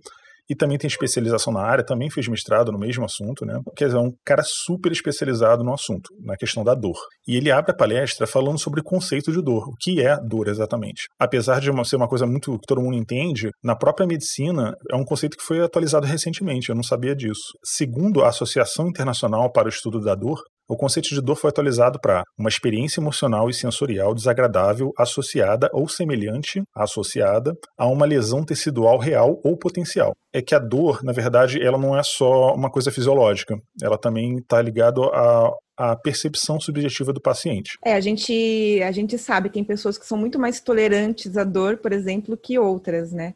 e 0.50 0.56
também 0.56 0.80
tem 0.80 0.88
especialização 0.88 1.54
na 1.54 1.62
área, 1.62 1.86
também 1.86 2.10
fez 2.10 2.28
mestrado 2.28 2.72
no 2.72 2.80
mesmo 2.80 3.06
assunto, 3.06 3.46
né? 3.46 3.62
Quer 3.76 3.86
dizer, 3.86 3.98
é 3.98 4.02
um 4.02 4.12
cara 4.26 4.42
super 4.44 4.92
especializado 4.92 5.64
no 5.64 5.72
assunto, 5.72 6.10
na 6.20 6.36
questão 6.36 6.64
da 6.64 6.74
dor. 6.74 6.98
E 7.28 7.38
ele 7.38 7.52
abre 7.52 7.72
a 7.72 7.76
palestra 7.76 8.26
falando 8.26 8.58
sobre 8.58 8.82
o 8.82 8.84
conceito 8.84 9.32
de 9.32 9.44
dor, 9.44 9.68
o 9.68 9.76
que 9.80 10.02
é 10.02 10.18
dor 10.20 10.48
exatamente. 10.48 11.04
Apesar 11.20 11.62
de 11.62 11.70
ser 11.88 11.98
uma 11.98 12.08
coisa 12.08 12.26
muito 12.26 12.58
que 12.58 12.66
todo 12.66 12.82
mundo 12.82 12.98
entende, 12.98 13.52
na 13.64 13.76
própria 13.76 14.08
medicina 14.08 14.74
é 14.92 14.96
um 14.96 15.06
conceito 15.06 15.38
que 15.38 15.44
foi 15.44 15.62
atualizado 15.62 16.08
recentemente, 16.08 16.70
eu 16.70 16.76
não 16.76 16.82
sabia 16.82 17.16
disso. 17.16 17.54
Segundo 17.64 18.24
a 18.24 18.30
Associação 18.30 18.88
Internacional 18.88 19.52
para 19.52 19.68
o 19.68 19.70
Estudo 19.70 20.02
da 20.02 20.16
Dor, 20.16 20.42
o 20.70 20.78
conceito 20.78 21.10
de 21.10 21.20
dor 21.20 21.36
foi 21.36 21.50
atualizado 21.50 22.00
para 22.00 22.24
uma 22.38 22.48
experiência 22.48 23.02
emocional 23.02 23.50
e 23.50 23.54
sensorial 23.56 24.14
desagradável 24.14 24.92
associada 24.96 25.68
ou 25.74 25.90
semelhante 25.90 26.62
associada 26.76 27.56
a 27.76 27.88
uma 27.88 28.06
lesão 28.06 28.46
tecidual 28.46 29.00
real 29.00 29.42
ou 29.44 29.58
potencial. 29.58 30.14
É 30.32 30.44
que 30.44 30.54
a 30.54 30.60
dor, 30.60 31.04
na 31.04 31.12
verdade, 31.12 31.60
ela 31.60 31.78
não 31.78 31.98
é 31.98 32.04
só 32.04 32.54
uma 32.54 32.70
coisa 32.70 32.92
fisiológica, 32.92 33.56
ela 33.82 33.98
também 33.98 34.38
está 34.38 34.62
ligada 34.62 35.02
a, 35.12 35.52
a 35.76 35.96
percepção 35.96 36.60
subjetiva 36.60 37.12
do 37.12 37.20
paciente. 37.20 37.72
É, 37.84 37.94
a 37.94 38.00
gente, 38.00 38.80
a 38.84 38.92
gente 38.92 39.18
sabe, 39.18 39.50
tem 39.50 39.64
pessoas 39.64 39.98
que 39.98 40.06
são 40.06 40.20
muito 40.20 40.38
mais 40.38 40.62
tolerantes 40.62 41.36
à 41.36 41.44
dor, 41.44 41.78
por 41.78 41.92
exemplo, 41.92 42.38
que 42.38 42.60
outras, 42.60 43.12
né? 43.12 43.34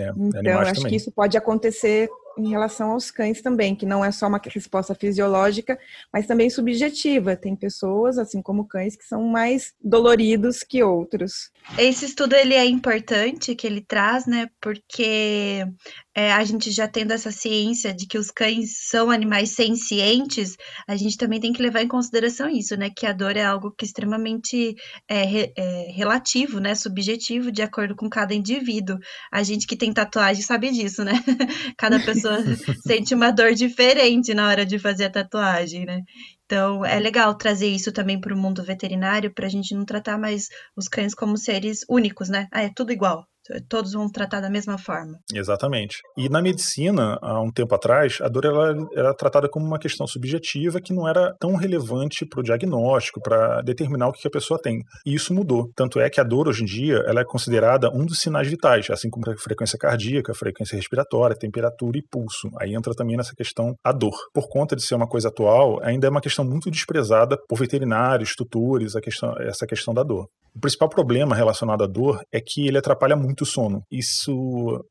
É, 0.00 0.08
então, 0.16 0.58
acho 0.60 0.74
também. 0.76 0.90
que 0.90 0.96
isso 0.96 1.12
pode 1.12 1.36
acontecer 1.36 2.08
em 2.38 2.48
relação 2.48 2.92
aos 2.92 3.10
cães 3.10 3.42
também, 3.42 3.74
que 3.74 3.86
não 3.86 4.04
é 4.04 4.10
só 4.10 4.26
uma 4.26 4.40
resposta 4.42 4.94
fisiológica, 4.94 5.78
mas 6.12 6.26
também 6.26 6.48
subjetiva. 6.50 7.36
Tem 7.36 7.54
pessoas, 7.54 8.18
assim 8.18 8.40
como 8.40 8.66
cães, 8.66 8.96
que 8.96 9.04
são 9.04 9.22
mais 9.24 9.72
doloridos 9.82 10.62
que 10.62 10.82
outros. 10.82 11.50
Esse 11.78 12.06
estudo 12.06 12.34
ele 12.34 12.54
é 12.54 12.64
importante 12.64 13.54
que 13.54 13.66
ele 13.66 13.80
traz, 13.80 14.26
né? 14.26 14.48
Porque 14.60 15.66
é, 16.14 16.32
a 16.32 16.44
gente 16.44 16.70
já 16.70 16.86
tendo 16.86 17.12
essa 17.12 17.30
ciência 17.32 17.94
de 17.94 18.06
que 18.06 18.18
os 18.18 18.30
cães 18.30 18.88
são 18.88 19.10
animais 19.10 19.50
sencientes, 19.50 20.56
a 20.86 20.96
gente 20.96 21.16
também 21.16 21.40
tem 21.40 21.52
que 21.52 21.62
levar 21.62 21.82
em 21.82 21.88
consideração 21.88 22.48
isso, 22.48 22.76
né? 22.76 22.90
Que 22.90 23.06
a 23.06 23.12
dor 23.12 23.36
é 23.36 23.44
algo 23.44 23.70
que 23.70 23.84
é 23.84 23.86
extremamente 23.86 24.74
é, 25.08 25.52
é, 25.56 25.90
relativo, 25.92 26.60
né? 26.60 26.74
Subjetivo, 26.74 27.50
de 27.50 27.62
acordo 27.62 27.96
com 27.96 28.10
cada 28.10 28.34
indivíduo. 28.34 28.98
A 29.32 29.42
gente 29.42 29.66
que 29.66 29.76
tem 29.76 29.92
tatuagem 29.92 30.42
sabe 30.42 30.70
disso, 30.70 31.02
né? 31.04 31.12
cada 31.78 31.98
pessoa 32.00 32.38
sente 32.86 33.14
uma 33.14 33.30
dor 33.30 33.54
diferente 33.54 34.34
na 34.34 34.48
hora 34.48 34.66
de 34.66 34.78
fazer 34.78 35.06
a 35.06 35.10
tatuagem, 35.10 35.86
né? 35.86 36.02
Então, 36.44 36.84
é 36.84 36.98
legal 37.00 37.34
trazer 37.36 37.68
isso 37.68 37.90
também 37.92 38.20
para 38.20 38.34
o 38.34 38.38
mundo 38.38 38.62
veterinário, 38.62 39.32
para 39.32 39.46
a 39.46 39.50
gente 39.50 39.74
não 39.74 39.86
tratar 39.86 40.18
mais 40.18 40.48
os 40.76 40.88
cães 40.88 41.14
como 41.14 41.38
seres 41.38 41.80
únicos, 41.88 42.28
né? 42.28 42.48
Ah, 42.52 42.62
é 42.62 42.70
tudo 42.74 42.92
igual. 42.92 43.26
Todos 43.68 43.92
vão 43.92 44.10
tratar 44.10 44.40
da 44.40 44.50
mesma 44.50 44.78
forma. 44.78 45.18
Exatamente. 45.34 45.98
E 46.16 46.28
na 46.28 46.42
medicina, 46.42 47.18
há 47.20 47.40
um 47.40 47.50
tempo 47.50 47.74
atrás, 47.74 48.18
a 48.20 48.28
dor 48.28 48.44
ela 48.44 48.74
era 48.94 49.14
tratada 49.14 49.48
como 49.48 49.66
uma 49.66 49.78
questão 49.78 50.06
subjetiva 50.06 50.80
que 50.80 50.92
não 50.92 51.08
era 51.08 51.34
tão 51.38 51.56
relevante 51.56 52.26
para 52.26 52.40
o 52.40 52.42
diagnóstico, 52.42 53.20
para 53.20 53.62
determinar 53.62 54.08
o 54.08 54.12
que 54.12 54.26
a 54.26 54.30
pessoa 54.30 54.60
tem. 54.60 54.80
E 55.06 55.14
isso 55.14 55.34
mudou. 55.34 55.70
Tanto 55.74 56.00
é 56.00 56.08
que 56.08 56.20
a 56.20 56.24
dor 56.24 56.48
hoje 56.48 56.62
em 56.62 56.66
dia 56.66 57.02
ela 57.06 57.20
é 57.20 57.24
considerada 57.24 57.90
um 57.92 58.04
dos 58.04 58.18
sinais 58.18 58.48
vitais, 58.48 58.88
assim 58.90 59.10
como 59.10 59.30
a 59.30 59.36
frequência 59.36 59.78
cardíaca, 59.78 60.34
frequência 60.34 60.76
respiratória, 60.76 61.36
temperatura 61.36 61.98
e 61.98 62.02
pulso. 62.02 62.48
Aí 62.60 62.74
entra 62.74 62.94
também 62.94 63.16
nessa 63.16 63.34
questão 63.34 63.74
a 63.84 63.92
dor. 63.92 64.16
Por 64.32 64.48
conta 64.48 64.76
de 64.76 64.82
ser 64.82 64.94
uma 64.94 65.08
coisa 65.08 65.28
atual, 65.28 65.80
ainda 65.82 66.06
é 66.06 66.10
uma 66.10 66.20
questão 66.20 66.44
muito 66.44 66.70
desprezada 66.70 67.36
por 67.48 67.58
veterinários, 67.58 68.34
tutores, 68.34 68.96
a 68.96 69.00
questão, 69.00 69.34
essa 69.40 69.66
questão 69.66 69.94
da 69.94 70.02
dor. 70.02 70.26
O 70.54 70.60
principal 70.60 70.88
problema 70.88 71.34
relacionado 71.34 71.82
à 71.82 71.86
dor 71.86 72.20
é 72.30 72.38
que 72.38 72.66
ele 72.66 72.76
atrapalha 72.76 73.16
muito 73.16 73.41
o 73.42 73.46
sono. 73.46 73.84
Isso 73.90 74.84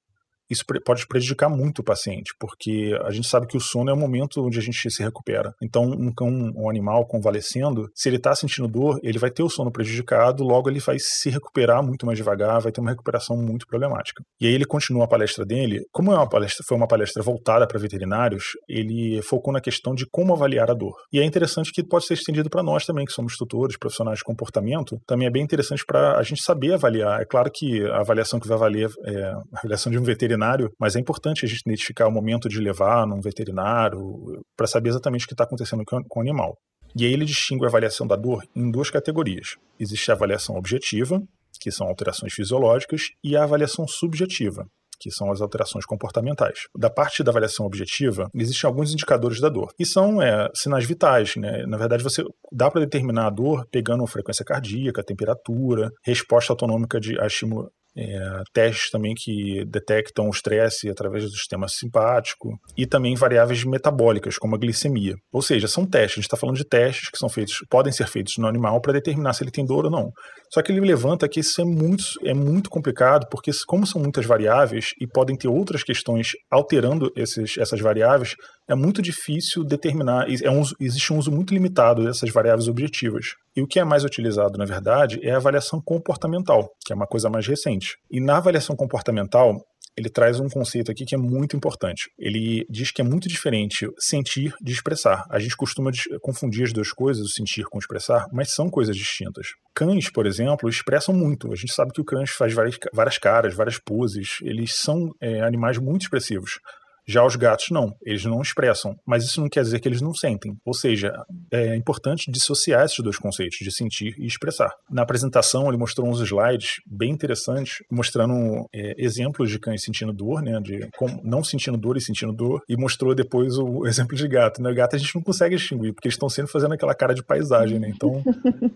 isso 0.51 0.65
pode 0.85 1.07
prejudicar 1.07 1.49
muito 1.49 1.79
o 1.79 1.83
paciente, 1.83 2.33
porque 2.39 2.97
a 3.03 3.11
gente 3.11 3.27
sabe 3.27 3.47
que 3.47 3.57
o 3.57 3.61
sono 3.61 3.89
é 3.89 3.93
o 3.93 3.97
momento 3.97 4.45
onde 4.45 4.59
a 4.59 4.61
gente 4.61 4.91
se 4.91 5.01
recupera. 5.01 5.53
Então, 5.61 5.83
um 5.83 6.13
cão, 6.13 6.29
um 6.55 6.69
animal 6.69 7.05
convalescendo, 7.05 7.89
se 7.95 8.09
ele 8.09 8.17
está 8.17 8.35
sentindo 8.35 8.67
dor, 8.67 8.99
ele 9.01 9.17
vai 9.17 9.31
ter 9.31 9.43
o 9.43 9.49
sono 9.49 9.71
prejudicado, 9.71 10.43
logo 10.43 10.69
ele 10.69 10.79
vai 10.79 10.97
se 10.99 11.29
recuperar 11.29 11.81
muito 11.81 12.05
mais 12.05 12.17
devagar, 12.17 12.59
vai 12.59 12.71
ter 12.71 12.81
uma 12.81 12.91
recuperação 12.91 13.37
muito 13.37 13.65
problemática. 13.65 14.23
E 14.39 14.47
aí 14.47 14.53
ele 14.53 14.65
continua 14.65 15.05
a 15.05 15.07
palestra 15.07 15.45
dele, 15.45 15.85
como 15.91 16.11
é 16.11 16.15
uma 16.15 16.27
palestra, 16.27 16.65
foi 16.67 16.77
uma 16.77 16.87
palestra 16.87 17.23
voltada 17.23 17.65
para 17.65 17.79
veterinários, 17.79 18.51
ele 18.67 19.21
focou 19.21 19.53
na 19.53 19.61
questão 19.61 19.95
de 19.95 20.05
como 20.05 20.33
avaliar 20.33 20.69
a 20.69 20.73
dor. 20.73 20.95
E 21.13 21.19
é 21.19 21.23
interessante 21.23 21.71
que 21.71 21.83
pode 21.83 22.05
ser 22.05 22.15
estendido 22.15 22.49
para 22.49 22.61
nós 22.61 22.85
também, 22.85 23.05
que 23.05 23.13
somos 23.13 23.37
tutores, 23.37 23.77
profissionais 23.77 24.17
de 24.17 24.23
comportamento, 24.23 24.99
também 25.07 25.27
é 25.27 25.31
bem 25.31 25.43
interessante 25.43 25.85
para 25.85 26.17
a 26.17 26.23
gente 26.23 26.43
saber 26.43 26.73
avaliar. 26.73 27.21
É 27.21 27.25
claro 27.25 27.49
que 27.53 27.83
a 27.85 28.01
avaliação 28.01 28.39
que 28.39 28.47
vai 28.47 28.57
valer 28.57 28.89
é 29.05 29.23
a 29.23 29.41
avaliação 29.59 29.91
de 29.91 29.97
um 29.97 30.03
veterinário 30.03 30.40
veterinário, 30.41 30.71
mas 30.79 30.95
é 30.95 30.99
importante 30.99 31.45
a 31.45 31.47
gente 31.47 31.61
identificar 31.61 32.07
o 32.07 32.11
momento 32.11 32.49
de 32.49 32.59
levar 32.59 33.05
num 33.05 33.21
veterinário 33.21 34.43
para 34.57 34.67
saber 34.67 34.89
exatamente 34.89 35.25
o 35.25 35.27
que 35.27 35.33
está 35.33 35.43
acontecendo 35.43 35.83
com, 35.85 36.01
o 36.15 36.21
animal. 36.21 36.57
E 36.95 37.05
aí 37.05 37.13
ele 37.13 37.25
distingue 37.25 37.63
a 37.65 37.67
avaliação 37.67 38.05
da 38.05 38.15
dor 38.15 38.43
em 38.55 38.69
duas 38.69 38.89
categorias. 38.89 39.55
Existe 39.79 40.11
a 40.11 40.15
avaliação 40.15 40.57
objetiva, 40.57 41.21
que 41.59 41.71
são 41.71 41.87
alterações 41.87 42.33
fisiológicas, 42.33 43.09
e 43.23 43.37
a 43.37 43.43
avaliação 43.43 43.87
subjetiva, 43.87 44.65
que 44.99 45.09
são 45.09 45.31
as 45.31 45.41
alterações 45.41 45.85
comportamentais. 45.85 46.67
Da 46.77 46.89
parte 46.89 47.23
da 47.23 47.31
avaliação 47.31 47.65
objetiva, 47.65 48.29
existem 48.35 48.67
alguns 48.67 48.91
indicadores 48.91 49.39
da 49.39 49.47
dor, 49.47 49.71
e 49.79 49.85
são 49.85 50.21
é, 50.21 50.49
sinais 50.53 50.85
vitais. 50.85 51.35
Né? 51.37 51.65
Na 51.65 51.77
verdade, 51.77 52.03
você 52.03 52.23
dá 52.51 52.69
para 52.69 52.81
determinar 52.81 53.27
a 53.27 53.29
dor 53.29 53.65
pegando 53.71 54.05
frequência 54.05 54.43
cardíaca, 54.43 55.03
temperatura, 55.03 55.89
resposta 56.03 56.51
autonômica 56.51 56.99
de, 56.99 57.17
a 57.21 57.27
estímulo 57.27 57.71
é, 57.95 58.43
testes 58.53 58.89
também 58.89 59.13
que 59.15 59.65
detectam 59.65 60.27
o 60.27 60.29
estresse 60.29 60.89
através 60.89 61.25
do 61.25 61.31
sistema 61.31 61.67
simpático 61.67 62.49
e 62.77 62.85
também 62.85 63.15
variáveis 63.15 63.63
metabólicas, 63.63 64.37
como 64.37 64.55
a 64.55 64.59
glicemia. 64.59 65.15
Ou 65.31 65.41
seja, 65.41 65.67
são 65.67 65.85
testes, 65.85 66.13
a 66.13 66.15
gente 66.15 66.25
está 66.25 66.37
falando 66.37 66.57
de 66.57 66.67
testes 66.67 67.09
que 67.09 67.17
são 67.17 67.29
feitos, 67.29 67.55
podem 67.69 67.91
ser 67.91 68.07
feitos 68.07 68.37
no 68.37 68.47
animal 68.47 68.79
para 68.81 68.93
determinar 68.93 69.33
se 69.33 69.43
ele 69.43 69.51
tem 69.51 69.65
dor 69.65 69.85
ou 69.85 69.91
não. 69.91 70.11
Só 70.53 70.61
que 70.61 70.71
ele 70.71 70.81
levanta 70.81 71.27
que 71.27 71.39
isso 71.39 71.61
é 71.61 71.65
muito, 71.65 72.03
é 72.23 72.33
muito 72.33 72.69
complicado, 72.69 73.27
porque 73.29 73.51
como 73.67 73.85
são 73.85 74.01
muitas 74.01 74.25
variáveis 74.25 74.91
e 74.99 75.07
podem 75.07 75.37
ter 75.37 75.47
outras 75.47 75.83
questões 75.83 76.31
alterando 76.49 77.11
esses, 77.15 77.57
essas 77.57 77.79
variáveis, 77.79 78.35
é 78.71 78.75
muito 78.75 79.01
difícil 79.01 79.63
determinar, 79.63 80.25
é 80.29 80.49
um, 80.49 80.63
existe 80.79 81.11
um 81.11 81.17
uso 81.17 81.31
muito 81.31 81.53
limitado 81.53 82.03
dessas 82.03 82.29
variáveis 82.31 82.67
objetivas. 82.67 83.35
E 83.55 83.61
o 83.61 83.67
que 83.67 83.79
é 83.79 83.83
mais 83.83 84.05
utilizado, 84.05 84.57
na 84.57 84.65
verdade, 84.65 85.19
é 85.21 85.31
a 85.31 85.37
avaliação 85.37 85.81
comportamental, 85.81 86.69
que 86.85 86.93
é 86.93 86.95
uma 86.95 87.07
coisa 87.07 87.29
mais 87.29 87.45
recente. 87.45 87.97
E 88.09 88.21
na 88.21 88.37
avaliação 88.37 88.75
comportamental, 88.75 89.57
ele 89.97 90.09
traz 90.09 90.39
um 90.39 90.47
conceito 90.47 90.89
aqui 90.89 91.03
que 91.05 91.13
é 91.13 91.17
muito 91.17 91.55
importante. 91.55 92.09
Ele 92.17 92.65
diz 92.69 92.91
que 92.91 93.01
é 93.01 93.03
muito 93.03 93.27
diferente 93.27 93.87
sentir 93.99 94.53
de 94.61 94.71
expressar. 94.71 95.25
A 95.29 95.37
gente 95.37 95.57
costuma 95.57 95.91
confundir 96.21 96.63
as 96.63 96.71
duas 96.71 96.93
coisas, 96.93 97.25
o 97.25 97.29
sentir 97.29 97.65
com 97.65 97.77
o 97.77 97.81
expressar, 97.81 98.25
mas 98.31 98.53
são 98.53 98.69
coisas 98.69 98.95
distintas. 98.95 99.47
Cães, 99.75 100.09
por 100.09 100.25
exemplo, 100.25 100.69
expressam 100.69 101.13
muito. 101.13 101.51
A 101.51 101.55
gente 101.55 101.73
sabe 101.73 101.91
que 101.91 101.99
o 101.99 102.05
cães 102.05 102.31
faz 102.31 102.53
várias, 102.53 102.77
várias 102.93 103.17
caras, 103.17 103.53
várias 103.53 103.77
poses. 103.77 104.37
Eles 104.41 104.71
são 104.75 105.11
é, 105.19 105.41
animais 105.41 105.77
muito 105.77 106.03
expressivos. 106.03 106.59
Já 107.07 107.25
os 107.25 107.35
gatos 107.35 107.67
não, 107.71 107.95
eles 108.03 108.23
não 108.25 108.41
expressam, 108.41 108.95
mas 109.05 109.23
isso 109.23 109.41
não 109.41 109.49
quer 109.49 109.63
dizer 109.63 109.79
que 109.79 109.87
eles 109.87 110.01
não 110.01 110.13
sentem. 110.13 110.55
Ou 110.65 110.73
seja, 110.73 111.11
é 111.51 111.75
importante 111.75 112.31
dissociar 112.31 112.85
esses 112.85 112.99
dois 112.99 113.17
conceitos, 113.17 113.57
de 113.59 113.71
sentir 113.71 114.15
e 114.17 114.25
expressar. 114.25 114.71
Na 114.89 115.01
apresentação, 115.01 115.67
ele 115.67 115.77
mostrou 115.77 116.07
uns 116.07 116.19
slides 116.21 116.75
bem 116.85 117.11
interessantes, 117.11 117.77
mostrando 117.91 118.67
é, 118.73 118.93
exemplos 118.97 119.49
de 119.49 119.59
cães 119.59 119.83
sentindo 119.83 120.13
dor, 120.13 120.41
né, 120.41 120.59
de 120.61 120.87
não 121.23 121.43
sentindo 121.43 121.77
dor 121.77 121.97
e 121.97 122.01
sentindo 122.01 122.33
dor, 122.33 122.61
e 122.67 122.77
mostrou 122.77 123.15
depois 123.15 123.57
o 123.57 123.85
exemplo 123.87 124.15
de 124.15 124.27
gato. 124.27 124.61
Né? 124.61 124.73
Gato 124.73 124.95
a 124.95 124.99
gente 124.99 125.15
não 125.15 125.21
consegue 125.21 125.55
distinguir, 125.55 125.93
porque 125.93 126.07
eles 126.07 126.15
estão 126.15 126.29
sempre 126.29 126.51
fazendo 126.51 126.73
aquela 126.73 126.93
cara 126.93 127.13
de 127.13 127.23
paisagem, 127.23 127.79
né? 127.79 127.89
Então, 127.89 128.23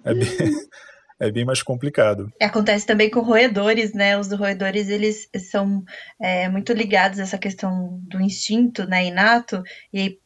é 0.04 0.14
bem 0.14 0.28
é 1.20 1.32
bem 1.32 1.46
mais 1.46 1.64
complicado. 1.64 2.32
Acontece 2.42 2.86
também 2.86 3.10
com 3.10 3.22
roedores, 3.22 3.94
né? 3.94 4.18
Os 4.18 4.32
roedores, 4.32 4.90
eles 4.90 5.30
são 5.50 5.84
é, 6.22 6.50
muito 6.50 6.74
ligados 6.74 7.20
a 7.20 7.24
essa 7.24 7.38
questão 7.38 8.00
do 8.04 8.22
instinto, 8.22 8.86
né, 8.86 9.06
inato, 9.06 9.64
e 9.94 10.20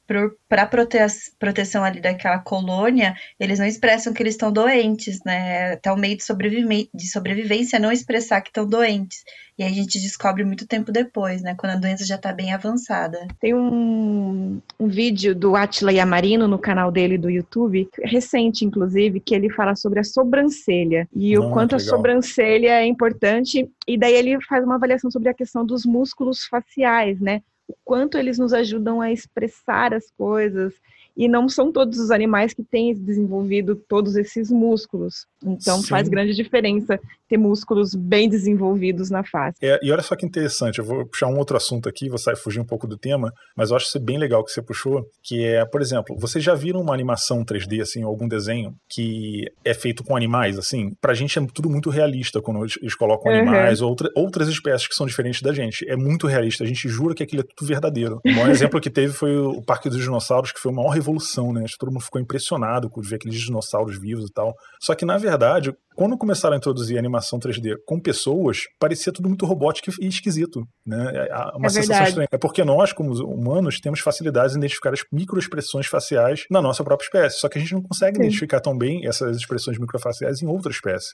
para 0.47 0.65
prote 0.65 0.97
proteção 1.37 1.83
ali 1.83 2.01
daquela 2.01 2.39
colônia, 2.39 3.13
eles 3.39 3.59
não 3.59 3.65
expressam 3.67 4.11
que 4.11 4.23
eles 4.23 4.33
estão 4.33 4.51
doentes, 4.51 5.19
né? 5.23 5.73
Até 5.73 5.91
o 5.91 5.97
meio 5.97 6.17
de, 6.17 6.89
de 6.91 7.07
sobrevivência 7.07 7.79
não 7.79 7.91
expressar 7.91 8.41
que 8.41 8.49
estão 8.49 8.65
doentes. 8.65 9.23
E 9.57 9.63
aí 9.63 9.71
a 9.71 9.75
gente 9.75 9.99
descobre 9.99 10.43
muito 10.43 10.65
tempo 10.65 10.91
depois, 10.91 11.43
né? 11.43 11.53
Quando 11.53 11.73
a 11.73 11.75
doença 11.75 12.05
já 12.05 12.15
está 12.15 12.33
bem 12.33 12.53
avançada. 12.53 13.27
Tem 13.39 13.53
um, 13.53 14.59
um 14.79 14.87
vídeo 14.87 15.35
do 15.35 15.55
Atila 15.55 15.91
Yamarino 15.91 16.47
no 16.47 16.57
canal 16.57 16.91
dele 16.91 17.17
do 17.17 17.29
YouTube, 17.29 17.87
recente, 18.03 18.65
inclusive, 18.65 19.19
que 19.19 19.35
ele 19.35 19.49
fala 19.51 19.75
sobre 19.75 19.99
a 19.99 20.03
sobrancelha 20.03 21.07
e 21.15 21.37
o 21.37 21.51
quanto 21.51 21.75
a 21.75 21.79
sobrancelha 21.79 22.79
é 22.79 22.85
importante. 22.85 23.69
E 23.87 23.97
daí 23.97 24.15
ele 24.15 24.41
faz 24.45 24.63
uma 24.63 24.75
avaliação 24.75 25.11
sobre 25.11 25.29
a 25.29 25.33
questão 25.35 25.63
dos 25.63 25.85
músculos 25.85 26.45
faciais, 26.45 27.19
né? 27.19 27.41
O 27.69 27.75
quanto 27.85 28.17
eles 28.17 28.37
nos 28.37 28.51
ajudam 28.53 28.99
a 28.99 29.11
expressar 29.11 29.93
as 29.93 30.09
coisas. 30.11 30.73
E 31.15 31.27
não 31.27 31.49
são 31.49 31.71
todos 31.71 31.99
os 31.99 32.11
animais 32.11 32.53
que 32.53 32.63
têm 32.63 32.93
desenvolvido 32.93 33.75
todos 33.75 34.15
esses 34.15 34.49
músculos. 34.49 35.27
Então 35.43 35.81
Sim. 35.81 35.87
faz 35.87 36.07
grande 36.07 36.33
diferença 36.33 36.99
ter 37.29 37.37
músculos 37.37 37.93
bem 37.93 38.27
desenvolvidos 38.27 39.11
na 39.11 39.23
face. 39.23 39.57
É, 39.61 39.79
e 39.83 39.91
olha 39.91 40.01
só 40.01 40.15
que 40.15 40.25
interessante, 40.25 40.79
eu 40.79 40.85
vou 40.85 41.05
puxar 41.05 41.27
um 41.27 41.37
outro 41.37 41.55
assunto 41.55 41.87
aqui, 41.87 42.09
vou 42.09 42.17
sair 42.17 42.35
fugir 42.35 42.59
um 42.59 42.65
pouco 42.65 42.87
do 42.87 42.97
tema, 42.97 43.31
mas 43.55 43.69
eu 43.69 43.77
acho 43.77 43.85
isso 43.85 43.99
bem 43.99 44.17
legal 44.17 44.43
que 44.43 44.51
você 44.51 44.61
puxou, 44.61 45.05
que 45.23 45.45
é, 45.45 45.63
por 45.63 45.79
exemplo, 45.79 46.15
vocês 46.17 46.43
já 46.43 46.55
viram 46.55 46.81
uma 46.81 46.93
animação 46.93 47.45
3D, 47.45 47.81
assim, 47.81 48.01
algum 48.01 48.27
desenho 48.27 48.73
que 48.89 49.45
é 49.63 49.75
feito 49.75 50.03
com 50.03 50.15
animais, 50.15 50.57
assim? 50.57 50.93
Pra 50.99 51.13
gente 51.13 51.37
é 51.37 51.45
tudo 51.53 51.69
muito 51.69 51.91
realista 51.91 52.41
quando 52.41 52.65
eles 52.81 52.95
colocam 52.95 53.31
uhum. 53.31 53.39
animais 53.39 53.81
ou 53.81 53.89
outra, 53.89 54.09
outras 54.15 54.47
espécies 54.47 54.87
que 54.87 54.95
são 54.95 55.05
diferentes 55.05 55.41
da 55.41 55.53
gente. 55.53 55.87
É 55.87 55.95
muito 55.95 56.25
realista, 56.25 56.63
a 56.63 56.67
gente 56.67 56.89
jura 56.89 57.13
que 57.13 57.21
aquilo 57.21 57.41
é 57.41 57.45
tudo 57.55 57.67
verdadeiro. 57.67 58.19
O 58.25 58.31
maior 58.31 58.49
exemplo 58.49 58.81
que 58.81 58.89
teve 58.89 59.13
foi 59.13 59.37
o 59.37 59.61
Parque 59.61 59.87
dos 59.87 60.01
Dinossauros, 60.01 60.51
que 60.51 60.59
foi 60.59 60.71
a 60.71 60.75
maior 60.75 60.89
revolução, 60.89 61.08
né? 61.53 61.65
Todo 61.77 61.91
mundo 61.91 62.03
ficou 62.03 62.21
impressionado 62.21 62.89
com 62.89 63.01
ver 63.01 63.15
aqueles 63.15 63.39
dinossauros 63.39 63.99
vivos 63.99 64.25
e 64.25 64.33
tal. 64.33 64.53
Só 64.81 64.93
que, 64.93 65.05
na 65.05 65.17
verdade, 65.17 65.73
quando 65.95 66.17
começaram 66.17 66.53
a 66.53 66.57
introduzir 66.57 66.97
animação 66.97 67.39
3D 67.39 67.75
com 67.85 67.99
pessoas, 67.99 68.63
parecia 68.79 69.11
tudo 69.11 69.27
muito 69.27 69.45
robótico 69.45 69.91
e 69.99 70.07
esquisito, 70.07 70.65
né? 70.85 71.27
É, 71.27 71.35
uma 71.55 71.67
é 71.67 71.69
sensação 71.69 71.87
verdade. 71.87 72.09
estranha. 72.09 72.27
É 72.31 72.37
porque 72.37 72.63
nós, 72.63 72.93
como 72.93 73.11
humanos, 73.13 73.79
temos 73.79 73.99
facilidade 73.99 74.53
em 74.53 74.57
identificar 74.57 74.93
as 74.93 75.01
microexpressões 75.11 75.87
faciais 75.87 76.45
na 76.49 76.61
nossa 76.61 76.83
própria 76.83 77.05
espécie. 77.05 77.39
Só 77.39 77.49
que 77.49 77.57
a 77.57 77.61
gente 77.61 77.73
não 77.73 77.81
consegue 77.81 78.17
Sim. 78.17 78.23
identificar 78.23 78.59
tão 78.61 78.77
bem 78.77 79.05
essas 79.05 79.35
expressões 79.37 79.77
microfaciais 79.77 80.41
em 80.41 80.47
outra 80.47 80.71
espécie. 80.71 81.13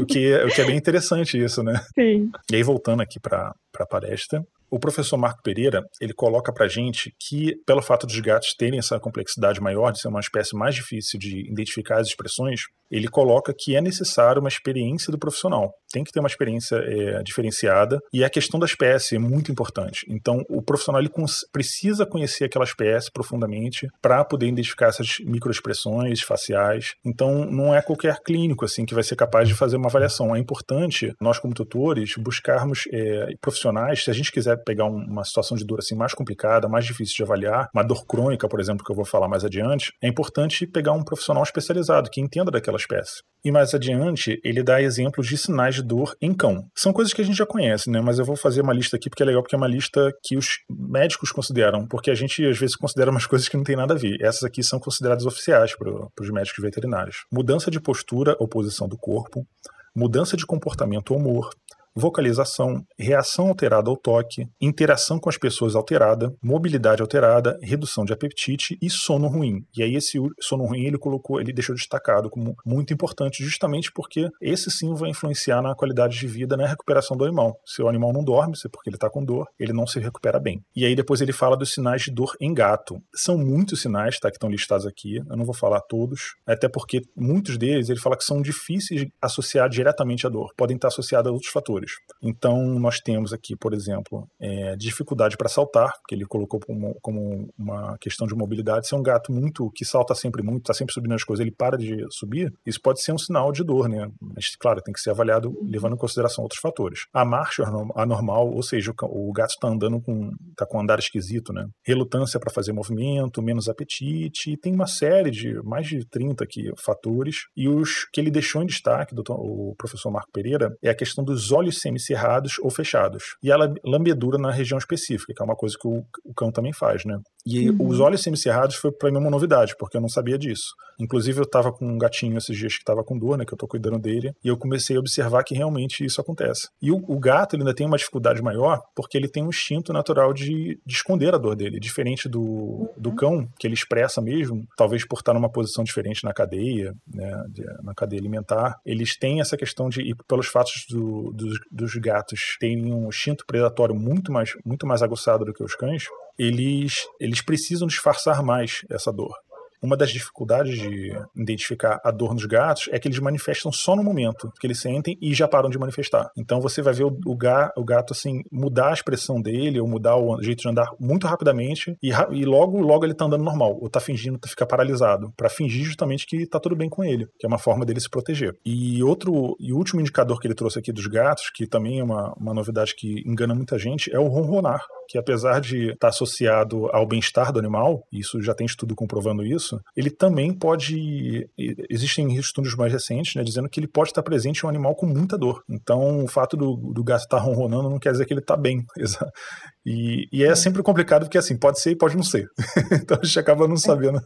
o, 0.00 0.06
que 0.06 0.32
é, 0.32 0.44
o 0.44 0.48
que 0.48 0.60
é 0.60 0.64
bem 0.64 0.76
interessante 0.76 1.42
isso, 1.42 1.62
né? 1.62 1.80
Sim. 1.94 2.30
E 2.50 2.56
aí, 2.56 2.62
voltando 2.62 3.02
aqui 3.02 3.18
para 3.20 3.52
a 3.78 3.86
palestra, 3.86 4.42
o 4.70 4.78
professor 4.78 5.16
Marco 5.16 5.42
Pereira, 5.42 5.82
ele 6.00 6.12
coloca 6.12 6.52
para 6.52 6.68
gente 6.68 7.14
que, 7.18 7.54
pelo 7.66 7.82
fato 7.82 8.06
dos 8.06 8.18
gatos 8.20 8.54
terem 8.54 8.78
essa 8.78 9.00
complexidade 9.00 9.60
maior, 9.60 9.90
de 9.90 10.00
ser 10.00 10.08
uma 10.08 10.20
espécie 10.20 10.56
mais 10.56 10.74
difícil 10.74 11.18
de 11.18 11.50
identificar 11.50 12.00
as 12.00 12.08
expressões, 12.08 12.62
ele 12.90 13.08
coloca 13.08 13.54
que 13.56 13.76
é 13.76 13.80
necessário 13.80 14.40
uma 14.40 14.48
experiência 14.48 15.10
do 15.10 15.18
profissional. 15.18 15.72
Tem 15.92 16.04
que 16.04 16.12
ter 16.12 16.20
uma 16.20 16.28
experiência 16.28 16.76
é, 16.76 17.22
diferenciada 17.22 17.98
e 18.12 18.24
a 18.24 18.30
questão 18.30 18.58
da 18.58 18.66
espécie 18.66 19.16
é 19.16 19.18
muito 19.18 19.50
importante. 19.50 20.06
Então, 20.08 20.42
o 20.48 20.62
profissional 20.62 21.00
ele 21.00 21.10
precisa 21.52 22.06
conhecer 22.06 22.44
aquela 22.44 22.64
espécie 22.64 23.10
profundamente 23.10 23.88
para 24.00 24.24
poder 24.24 24.46
identificar 24.46 24.86
essas 24.86 25.16
microexpressões 25.20 26.20
faciais. 26.20 26.94
Então, 27.04 27.44
não 27.44 27.74
é 27.74 27.82
qualquer 27.82 28.20
clínico 28.20 28.64
assim 28.64 28.84
que 28.84 28.94
vai 28.94 29.02
ser 29.02 29.16
capaz 29.16 29.48
de 29.48 29.54
fazer 29.54 29.76
uma 29.76 29.88
avaliação. 29.88 30.34
É 30.34 30.38
importante 30.38 31.12
nós 31.20 31.38
como 31.38 31.54
tutores 31.54 32.14
buscarmos 32.18 32.84
é, 32.92 33.34
profissionais, 33.40 34.04
se 34.04 34.10
a 34.10 34.14
gente 34.14 34.32
quiser 34.32 34.56
pegar 34.64 34.84
um, 34.84 34.96
uma 34.96 35.24
situação 35.24 35.56
de 35.56 35.64
dor 35.64 35.78
assim 35.78 35.94
mais 35.94 36.14
complicada, 36.14 36.68
mais 36.68 36.84
difícil 36.84 37.16
de 37.16 37.22
avaliar, 37.22 37.68
uma 37.74 37.82
dor 37.82 38.06
crônica, 38.06 38.48
por 38.48 38.60
exemplo, 38.60 38.84
que 38.84 38.92
eu 38.92 38.96
vou 38.96 39.04
falar 39.04 39.28
mais 39.28 39.44
adiante, 39.44 39.92
é 40.02 40.08
importante 40.08 40.66
pegar 40.66 40.92
um 40.92 41.02
profissional 41.02 41.42
especializado 41.42 42.10
que 42.10 42.20
entenda 42.20 42.50
daquela 42.50 42.76
espécie. 42.76 43.22
E 43.44 43.52
mais 43.52 43.72
adiante, 43.72 44.40
ele 44.44 44.62
dá 44.62 44.82
exemplos 44.82 45.26
de 45.26 45.38
sinais 45.38 45.77
de 45.78 45.88
dor 45.88 46.16
em 46.20 46.34
cão. 46.34 46.66
São 46.76 46.92
coisas 46.92 47.12
que 47.12 47.20
a 47.20 47.24
gente 47.24 47.36
já 47.36 47.46
conhece, 47.46 47.90
né? 47.90 48.00
Mas 48.00 48.18
eu 48.18 48.24
vou 48.24 48.36
fazer 48.36 48.60
uma 48.60 48.72
lista 48.72 48.96
aqui 48.96 49.08
porque 49.08 49.22
é 49.22 49.26
legal, 49.26 49.42
porque 49.42 49.54
é 49.54 49.58
uma 49.58 49.68
lista 49.68 50.12
que 50.22 50.36
os 50.36 50.58
médicos 50.70 51.30
consideram, 51.30 51.86
porque 51.86 52.10
a 52.10 52.14
gente 52.14 52.44
às 52.44 52.58
vezes 52.58 52.76
considera 52.76 53.10
umas 53.10 53.24
coisas 53.26 53.48
que 53.48 53.56
não 53.56 53.64
tem 53.64 53.76
nada 53.76 53.94
a 53.94 53.96
ver. 53.96 54.16
Essas 54.20 54.44
aqui 54.44 54.62
são 54.62 54.78
consideradas 54.78 55.24
oficiais 55.24 55.74
para 55.76 55.90
os 56.20 56.30
médicos 56.30 56.62
veterinários. 56.62 57.24
Mudança 57.32 57.70
de 57.70 57.80
postura 57.80 58.36
ou 58.38 58.48
posição 58.48 58.88
do 58.88 58.96
corpo, 58.96 59.46
mudança 59.94 60.36
de 60.36 60.46
comportamento 60.46 61.12
ou 61.12 61.18
humor, 61.18 61.50
vocalização, 61.98 62.82
reação 62.98 63.48
alterada 63.48 63.90
ao 63.90 63.96
toque, 63.96 64.46
interação 64.60 65.18
com 65.18 65.28
as 65.28 65.36
pessoas 65.36 65.74
alterada, 65.74 66.32
mobilidade 66.42 67.02
alterada, 67.02 67.58
redução 67.62 68.04
de 68.04 68.12
apetite 68.12 68.78
e 68.80 68.88
sono 68.88 69.26
ruim. 69.28 69.64
E 69.76 69.82
aí 69.82 69.94
esse 69.94 70.18
sono 70.40 70.64
ruim 70.64 70.84
ele 70.84 70.98
colocou, 70.98 71.40
ele 71.40 71.52
deixou 71.52 71.74
destacado 71.74 72.30
como 72.30 72.54
muito 72.64 72.92
importante, 72.92 73.44
justamente 73.44 73.90
porque 73.92 74.28
esse 74.40 74.70
sim 74.70 74.94
vai 74.94 75.10
influenciar 75.10 75.60
na 75.60 75.74
qualidade 75.74 76.18
de 76.18 76.26
vida, 76.26 76.56
na 76.56 76.66
recuperação 76.66 77.16
do 77.16 77.24
animal. 77.24 77.58
Se 77.66 77.82
o 77.82 77.88
animal 77.88 78.12
não 78.12 78.24
dorme, 78.24 78.56
se 78.56 78.66
é 78.66 78.70
porque 78.70 78.88
ele 78.88 78.96
está 78.96 79.10
com 79.10 79.24
dor, 79.24 79.46
ele 79.58 79.72
não 79.72 79.86
se 79.86 79.98
recupera 79.98 80.38
bem. 80.38 80.62
E 80.74 80.84
aí 80.84 80.94
depois 80.94 81.20
ele 81.20 81.32
fala 81.32 81.56
dos 81.56 81.72
sinais 81.72 82.02
de 82.02 82.12
dor 82.12 82.34
em 82.40 82.54
gato. 82.54 83.00
São 83.14 83.36
muitos 83.36 83.82
sinais, 83.82 84.18
tá, 84.18 84.30
que 84.30 84.36
estão 84.36 84.50
listados 84.50 84.86
aqui. 84.86 85.16
Eu 85.16 85.36
não 85.36 85.44
vou 85.44 85.54
falar 85.54 85.80
todos, 85.80 86.36
até 86.46 86.68
porque 86.68 87.02
muitos 87.16 87.56
deles 87.56 87.88
ele 87.88 87.98
fala 87.98 88.16
que 88.16 88.24
são 88.24 88.40
difíceis 88.40 89.00
de 89.00 89.12
associar 89.20 89.68
diretamente 89.68 90.26
à 90.26 90.30
dor, 90.30 90.52
podem 90.56 90.76
estar 90.76 90.88
associados 90.88 91.28
a 91.28 91.32
outros 91.32 91.50
fatores. 91.52 91.87
Então, 92.22 92.78
nós 92.78 93.00
temos 93.00 93.32
aqui, 93.32 93.56
por 93.56 93.72
exemplo, 93.72 94.28
é, 94.40 94.76
dificuldade 94.76 95.36
para 95.36 95.48
saltar, 95.48 95.92
que 96.06 96.14
ele 96.14 96.24
colocou 96.24 96.60
como, 96.60 96.96
como, 97.00 97.48
uma 97.56 97.96
questão 97.98 98.26
de 98.26 98.34
mobilidade. 98.34 98.88
Se 98.88 98.94
é 98.94 98.96
um 98.96 99.02
gato 99.02 99.32
muito 99.32 99.70
que 99.74 99.84
salta 99.84 100.14
sempre 100.14 100.42
muito, 100.42 100.62
está 100.62 100.74
sempre 100.74 100.92
subindo 100.92 101.14
as 101.14 101.24
coisas, 101.24 101.44
ele 101.44 101.54
para 101.54 101.76
de 101.76 102.04
subir, 102.10 102.52
isso 102.66 102.80
pode 102.80 103.02
ser 103.02 103.12
um 103.12 103.18
sinal 103.18 103.52
de 103.52 103.62
dor, 103.62 103.88
né? 103.88 104.10
Mas, 104.20 104.56
claro, 104.56 104.80
tem 104.82 104.92
que 104.92 105.00
ser 105.00 105.10
avaliado 105.10 105.56
levando 105.62 105.94
em 105.94 105.98
consideração 105.98 106.42
outros 106.42 106.60
fatores. 106.60 107.06
A 107.12 107.24
marcha 107.24 107.64
anormal, 107.94 108.50
ou 108.50 108.62
seja, 108.62 108.92
o, 109.02 109.32
gato 109.32 109.50
está 109.50 109.68
andando 109.68 110.00
com, 110.00 110.30
tá 110.56 110.66
com 110.66 110.78
um 110.78 110.80
andar 110.80 110.98
esquisito, 110.98 111.52
né? 111.52 111.66
Relutância 111.84 112.40
para 112.40 112.52
fazer 112.52 112.72
movimento, 112.72 113.42
menos 113.42 113.68
apetite, 113.68 114.52
e 114.52 114.56
tem 114.56 114.74
uma 114.74 114.86
série 114.86 115.30
de 115.30 115.54
mais 115.62 115.86
de 115.86 116.04
30 116.04 116.44
aqui 116.44 116.72
fatores. 116.78 117.46
E 117.56 117.68
os 117.68 118.06
que 118.12 118.20
ele 118.20 118.30
deixou 118.30 118.62
em 118.62 118.66
destaque, 118.66 119.14
doutor, 119.14 119.38
o 119.38 119.74
professor 119.76 120.10
Marco 120.10 120.30
Pereira, 120.32 120.76
é 120.82 120.90
a 120.90 120.94
questão 120.94 121.24
dos 121.24 121.52
olhos 121.52 121.67
semicerrados 121.72 122.58
ou 122.60 122.70
fechados. 122.70 123.36
E 123.42 123.52
a 123.52 123.56
lambedura 123.84 124.38
na 124.38 124.50
região 124.50 124.78
específica, 124.78 125.32
que 125.34 125.42
é 125.42 125.44
uma 125.44 125.56
coisa 125.56 125.76
que 125.80 125.86
o, 125.86 126.04
o 126.24 126.34
cão 126.34 126.50
também 126.50 126.72
faz, 126.72 127.04
né? 127.04 127.18
E 127.48 127.70
uhum. 127.70 127.88
os 127.88 127.98
olhos 127.98 128.22
semicerrados 128.22 128.76
foi 128.76 128.92
para 128.92 129.10
mim 129.10 129.16
uma 129.16 129.30
novidade, 129.30 129.74
porque 129.78 129.96
eu 129.96 130.00
não 130.00 130.08
sabia 130.08 130.38
disso. 130.38 130.74
Inclusive, 131.00 131.38
eu 131.38 131.44
estava 131.44 131.72
com 131.72 131.86
um 131.86 131.96
gatinho 131.96 132.36
esses 132.36 132.56
dias 132.56 132.74
que 132.74 132.80
estava 132.80 133.02
com 133.02 133.16
dor, 133.16 133.38
né? 133.38 133.44
Que 133.44 133.52
eu 133.52 133.56
estou 133.56 133.68
cuidando 133.68 133.98
dele. 133.98 134.34
E 134.44 134.48
eu 134.48 134.56
comecei 134.56 134.96
a 134.96 134.98
observar 134.98 135.44
que 135.44 135.54
realmente 135.54 136.04
isso 136.04 136.20
acontece. 136.20 136.68
E 136.82 136.90
o, 136.90 136.96
o, 137.08 137.18
gato, 137.18 137.56
ainda 137.56 137.72
tem 137.72 137.86
uma 137.86 137.96
dificuldade 137.96 138.42
maior, 138.42 138.82
porque 138.94 139.16
ele 139.16 139.28
tem 139.28 139.44
um 139.44 139.48
instinto 139.48 139.92
natural 139.92 140.34
de, 140.34 140.78
de 140.84 140.94
esconder 140.94 141.34
a 141.34 141.38
dor 141.38 141.54
dele. 141.54 141.80
Diferente 141.80 142.28
do, 142.28 142.42
uhum. 142.42 142.88
do 142.96 143.14
cão, 143.14 143.48
que 143.58 143.66
ele 143.66 143.74
expressa 143.74 144.20
mesmo, 144.20 144.66
talvez 144.76 145.06
por 145.06 145.20
estar 145.20 145.32
numa 145.32 145.50
posição 145.50 145.84
diferente 145.84 146.24
na 146.24 146.34
cadeia, 146.34 146.92
né? 147.06 147.44
De, 147.48 147.64
na 147.82 147.94
cadeia 147.94 148.20
alimentar. 148.20 148.78
Eles 148.84 149.16
têm 149.16 149.40
essa 149.40 149.56
questão 149.56 149.88
de, 149.88 150.02
e 150.02 150.14
pelos 150.26 150.48
fatos 150.48 150.84
do, 150.90 151.32
dos, 151.32 151.58
dos 151.70 151.94
gatos 151.94 152.56
terem 152.58 152.92
um 152.92 153.08
instinto 153.08 153.44
predatório 153.46 153.94
muito 153.94 154.32
mais, 154.32 154.50
muito 154.64 154.86
mais 154.86 155.00
aguçado 155.00 155.44
do 155.44 155.54
que 155.54 155.62
os 155.62 155.76
cães, 155.76 156.04
eles, 156.38 157.06
eles 157.20 157.42
precisam 157.42 157.88
disfarçar 157.88 158.42
mais 158.42 158.82
essa 158.90 159.12
dor. 159.12 159.34
Uma 159.82 159.96
das 159.96 160.10
dificuldades 160.10 160.78
de 160.78 161.12
identificar 161.36 162.00
a 162.04 162.10
dor 162.10 162.34
nos 162.34 162.46
gatos 162.46 162.88
é 162.90 162.98
que 162.98 163.08
eles 163.08 163.18
manifestam 163.18 163.70
só 163.72 163.94
no 163.94 164.02
momento 164.02 164.52
que 164.60 164.66
eles 164.66 164.80
sentem 164.80 165.16
e 165.20 165.34
já 165.34 165.46
param 165.46 165.70
de 165.70 165.78
manifestar. 165.78 166.30
Então 166.36 166.60
você 166.60 166.82
vai 166.82 166.92
ver 166.92 167.04
o, 167.04 167.18
o, 167.26 167.36
ga, 167.36 167.72
o 167.76 167.84
gato 167.84 168.12
assim 168.12 168.42
mudar 168.50 168.90
a 168.90 168.94
expressão 168.94 169.40
dele 169.40 169.80
ou 169.80 169.88
mudar 169.88 170.16
o 170.16 170.42
jeito 170.42 170.62
de 170.62 170.68
andar 170.68 170.90
muito 170.98 171.26
rapidamente 171.26 171.96
e, 172.02 172.10
e 172.32 172.44
logo 172.44 172.80
logo 172.80 173.04
ele 173.04 173.14
tá 173.14 173.24
andando 173.24 173.44
normal 173.44 173.78
ou 173.80 173.88
tá 173.88 174.00
fingindo 174.00 174.38
ficar 174.46 174.66
paralisado 174.66 175.32
para 175.36 175.48
fingir 175.48 175.84
justamente 175.84 176.26
que 176.26 176.46
tá 176.46 176.58
tudo 176.58 176.76
bem 176.76 176.88
com 176.88 177.04
ele, 177.04 177.26
que 177.38 177.46
é 177.46 177.48
uma 177.48 177.58
forma 177.58 177.84
dele 177.84 178.00
se 178.00 178.08
proteger. 178.08 178.56
E 178.64 179.02
outro 179.02 179.56
e 179.60 179.72
último 179.72 180.00
indicador 180.00 180.40
que 180.40 180.46
ele 180.46 180.54
trouxe 180.54 180.78
aqui 180.78 180.92
dos 180.92 181.06
gatos, 181.06 181.50
que 181.54 181.66
também 181.66 182.00
é 182.00 182.04
uma, 182.04 182.32
uma 182.34 182.54
novidade 182.54 182.94
que 182.94 183.22
engana 183.26 183.54
muita 183.54 183.78
gente, 183.78 184.12
é 184.14 184.18
o 184.18 184.28
ronronar 184.28 184.84
que 185.08 185.16
apesar 185.16 185.60
de 185.60 185.86
estar 185.86 185.96
tá 185.98 186.08
associado 186.08 186.86
ao 186.92 187.06
bem-estar 187.06 187.50
do 187.50 187.58
animal, 187.58 188.06
isso 188.12 188.42
já 188.42 188.54
tem 188.54 188.66
estudo 188.66 188.94
comprovando 188.94 189.42
isso, 189.42 189.67
ele 189.96 190.10
também 190.10 190.52
pode. 190.52 191.48
Existem 191.90 192.34
estudos 192.36 192.74
mais 192.76 192.92
recentes, 192.92 193.34
né, 193.34 193.42
dizendo 193.42 193.68
que 193.68 193.80
ele 193.80 193.88
pode 193.88 194.10
estar 194.10 194.22
presente 194.22 194.60
em 194.60 194.66
um 194.66 194.68
animal 194.68 194.94
com 194.94 195.06
muita 195.06 195.38
dor. 195.38 195.62
Então, 195.68 196.24
o 196.24 196.28
fato 196.28 196.56
do, 196.56 196.76
do 196.76 197.04
gato 197.04 197.22
estar 197.22 197.38
ronronando 197.38 197.90
não 197.90 197.98
quer 197.98 198.12
dizer 198.12 198.26
que 198.26 198.32
ele 198.32 198.40
está 198.40 198.56
bem. 198.56 198.84
E, 199.86 200.28
e, 200.30 200.44
é 200.44 200.54
sempre 200.54 200.82
complicado 200.82 201.22
porque 201.22 201.38
assim, 201.38 201.56
pode 201.56 201.80
ser 201.80 201.92
e 201.92 201.96
pode 201.96 202.14
não 202.14 202.22
ser. 202.22 202.46
então 202.92 203.16
a 203.22 203.24
gente 203.24 203.38
acaba 203.38 203.66
não 203.66 203.76
é. 203.76 203.78
sabendo 203.78 204.20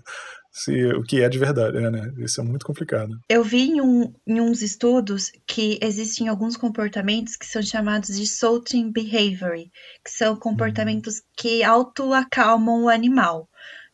se, 0.51 0.87
o 0.95 1.03
que 1.03 1.23
é 1.23 1.29
de 1.29 1.39
verdade, 1.39 1.79
né? 1.79 2.13
Isso 2.19 2.41
é 2.41 2.45
muito 2.45 2.67
complicado. 2.67 3.17
Eu 3.29 3.45
vi 3.45 3.71
em, 3.71 3.81
um, 3.81 4.13
em 4.27 4.41
uns 4.41 4.61
estudos 4.61 5.31
que 5.47 5.79
existem 5.81 6.29
alguns 6.29 6.57
comportamentos 6.57 7.37
que 7.37 7.47
são 7.47 7.63
chamados 7.63 8.17
de 8.17 8.27
soothing 8.27 8.91
behavior, 8.91 9.57
que 10.05 10.11
são 10.11 10.35
comportamentos 10.37 11.17
uhum. 11.17 11.23
que 11.37 11.63
autoacalmam 11.63 12.85
o 12.85 12.89
animal 12.89 13.49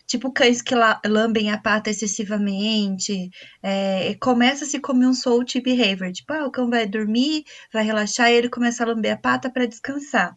tipo 0.09 0.33
cães 0.33 0.63
que 0.63 0.75
lambem 1.07 1.51
a 1.53 1.59
pata 1.59 1.91
excessivamente, 1.91 3.31
é, 3.63 4.15
começa-se 4.21 4.81
como 4.81 5.07
um 5.07 5.13
salt 5.13 5.61
behavior, 5.61 6.11
tipo, 6.11 6.33
ah, 6.33 6.47
o 6.47 6.51
cão 6.51 6.69
vai 6.71 6.87
dormir, 6.87 7.45
vai 7.73 7.85
relaxar 7.85 8.31
e 8.31 8.35
ele 8.35 8.49
começa 8.49 8.83
a 8.83 8.87
lamber 8.87 9.13
a 9.13 9.19
pata 9.19 9.51
para 9.51 9.67
descansar. 9.67 10.37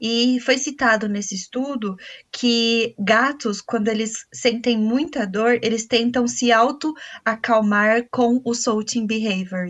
E 0.00 0.38
foi 0.40 0.56
citado 0.58 1.08
nesse 1.08 1.34
estudo 1.34 1.96
que 2.30 2.94
gatos, 2.98 3.60
quando 3.60 3.88
eles 3.88 4.26
sentem 4.32 4.78
muita 4.78 5.26
dor, 5.26 5.58
eles 5.60 5.86
tentam 5.86 6.28
se 6.28 6.52
auto-acalmar 6.52 8.06
com 8.10 8.40
o 8.44 8.54
salting 8.54 9.06
behavior, 9.06 9.68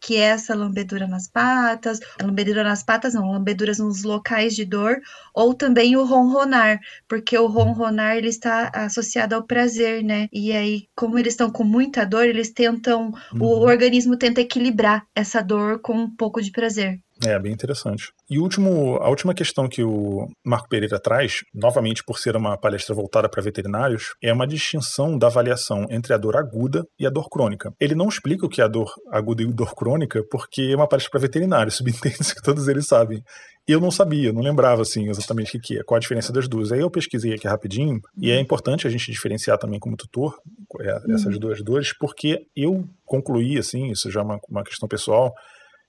que 0.00 0.16
é 0.16 0.30
essa 0.30 0.54
lambedura 0.54 1.06
nas 1.06 1.28
patas, 1.28 2.00
lambedura 2.20 2.64
nas 2.64 2.82
patas 2.82 3.14
não, 3.14 3.30
lambeduras 3.30 3.78
nos 3.78 4.02
locais 4.02 4.54
de 4.56 4.64
dor, 4.64 5.00
ou 5.34 5.52
também 5.54 5.96
o 5.96 6.04
ronronar, 6.04 6.80
porque 7.06 7.36
o 7.36 7.46
ronronar 7.46 8.16
ele 8.16 8.28
está 8.28 8.70
associado 8.74 9.34
ao 9.34 9.42
prazer, 9.42 10.02
né? 10.02 10.28
E 10.32 10.52
aí, 10.52 10.88
como 10.94 11.18
eles 11.18 11.34
estão 11.34 11.50
com 11.50 11.64
muita 11.64 12.04
dor, 12.04 12.24
eles 12.26 12.50
tentam, 12.50 13.12
uhum. 13.32 13.42
o 13.42 13.60
organismo 13.60 14.16
tenta 14.16 14.40
equilibrar 14.40 15.06
essa 15.14 15.42
dor 15.42 15.80
com 15.80 15.94
um 15.94 16.10
pouco 16.10 16.40
de 16.40 16.50
prazer. 16.50 17.00
É, 17.26 17.38
bem 17.38 17.52
interessante. 17.52 18.12
E 18.30 18.38
último, 18.38 18.96
a 18.96 19.08
última 19.08 19.34
questão 19.34 19.68
que 19.68 19.82
o 19.82 20.26
Marco 20.44 20.68
Pereira 20.68 20.98
traz, 20.98 21.40
novamente 21.54 22.02
por 22.02 22.18
ser 22.18 22.34
uma 22.34 22.56
palestra 22.56 22.94
voltada 22.94 23.28
para 23.28 23.42
veterinários, 23.42 24.14
é 24.22 24.32
uma 24.32 24.46
distinção 24.46 25.18
da 25.18 25.26
avaliação 25.26 25.86
entre 25.90 26.14
a 26.14 26.16
dor 26.16 26.36
aguda 26.36 26.84
e 26.98 27.06
a 27.06 27.10
dor 27.10 27.28
crônica. 27.28 27.72
Ele 27.78 27.94
não 27.94 28.08
explica 28.08 28.46
o 28.46 28.48
que 28.48 28.62
é 28.62 28.64
a 28.64 28.68
dor 28.68 28.90
aguda 29.12 29.42
e 29.42 29.52
dor 29.52 29.74
crônica, 29.74 30.22
porque 30.30 30.70
é 30.72 30.76
uma 30.76 30.88
palestra 30.88 31.10
para 31.10 31.20
veterinários, 31.20 31.76
subentende 31.78 32.34
que 32.34 32.42
todos 32.42 32.68
eles 32.68 32.86
sabem. 32.86 33.22
E 33.68 33.72
eu 33.72 33.80
não 33.80 33.90
sabia, 33.90 34.32
não 34.32 34.40
lembrava 34.40 34.82
assim 34.82 35.08
exatamente 35.08 35.58
o 35.58 35.60
que, 35.60 35.78
é, 35.78 35.82
qual 35.84 35.96
a 35.96 36.00
diferença 36.00 36.32
das 36.32 36.48
duas. 36.48 36.72
Aí 36.72 36.80
eu 36.80 36.90
pesquisei 36.90 37.34
aqui 37.34 37.46
rapidinho, 37.46 38.00
e 38.18 38.30
é 38.30 38.40
importante 38.40 38.86
a 38.86 38.90
gente 38.90 39.12
diferenciar 39.12 39.58
também 39.58 39.78
como 39.78 39.96
tutor 39.96 40.38
é, 40.80 41.12
essas 41.12 41.34
uhum. 41.34 41.38
duas 41.38 41.62
dores, 41.62 41.92
porque 41.98 42.46
eu 42.56 42.84
concluí, 43.04 43.58
assim, 43.58 43.90
isso 43.90 44.10
já 44.10 44.20
é 44.20 44.22
uma, 44.22 44.40
uma 44.48 44.64
questão 44.64 44.88
pessoal, 44.88 45.34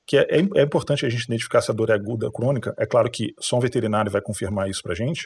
que 0.05 0.17
é, 0.17 0.21
é, 0.29 0.39
é, 0.55 0.63
importante 0.63 1.05
a 1.05 1.09
gente 1.09 1.23
identificar 1.23 1.61
se 1.61 1.71
a 1.71 1.73
dor 1.73 1.89
é 1.89 1.93
aguda 1.93 2.25
ou 2.25 2.31
crônica. 2.31 2.73
É 2.77 2.85
claro 2.85 3.09
que 3.09 3.33
só 3.39 3.57
um 3.57 3.61
veterinário 3.61 4.11
vai 4.11 4.21
confirmar 4.21 4.69
isso 4.69 4.81
para 4.81 4.93
a 4.93 4.95
gente, 4.95 5.25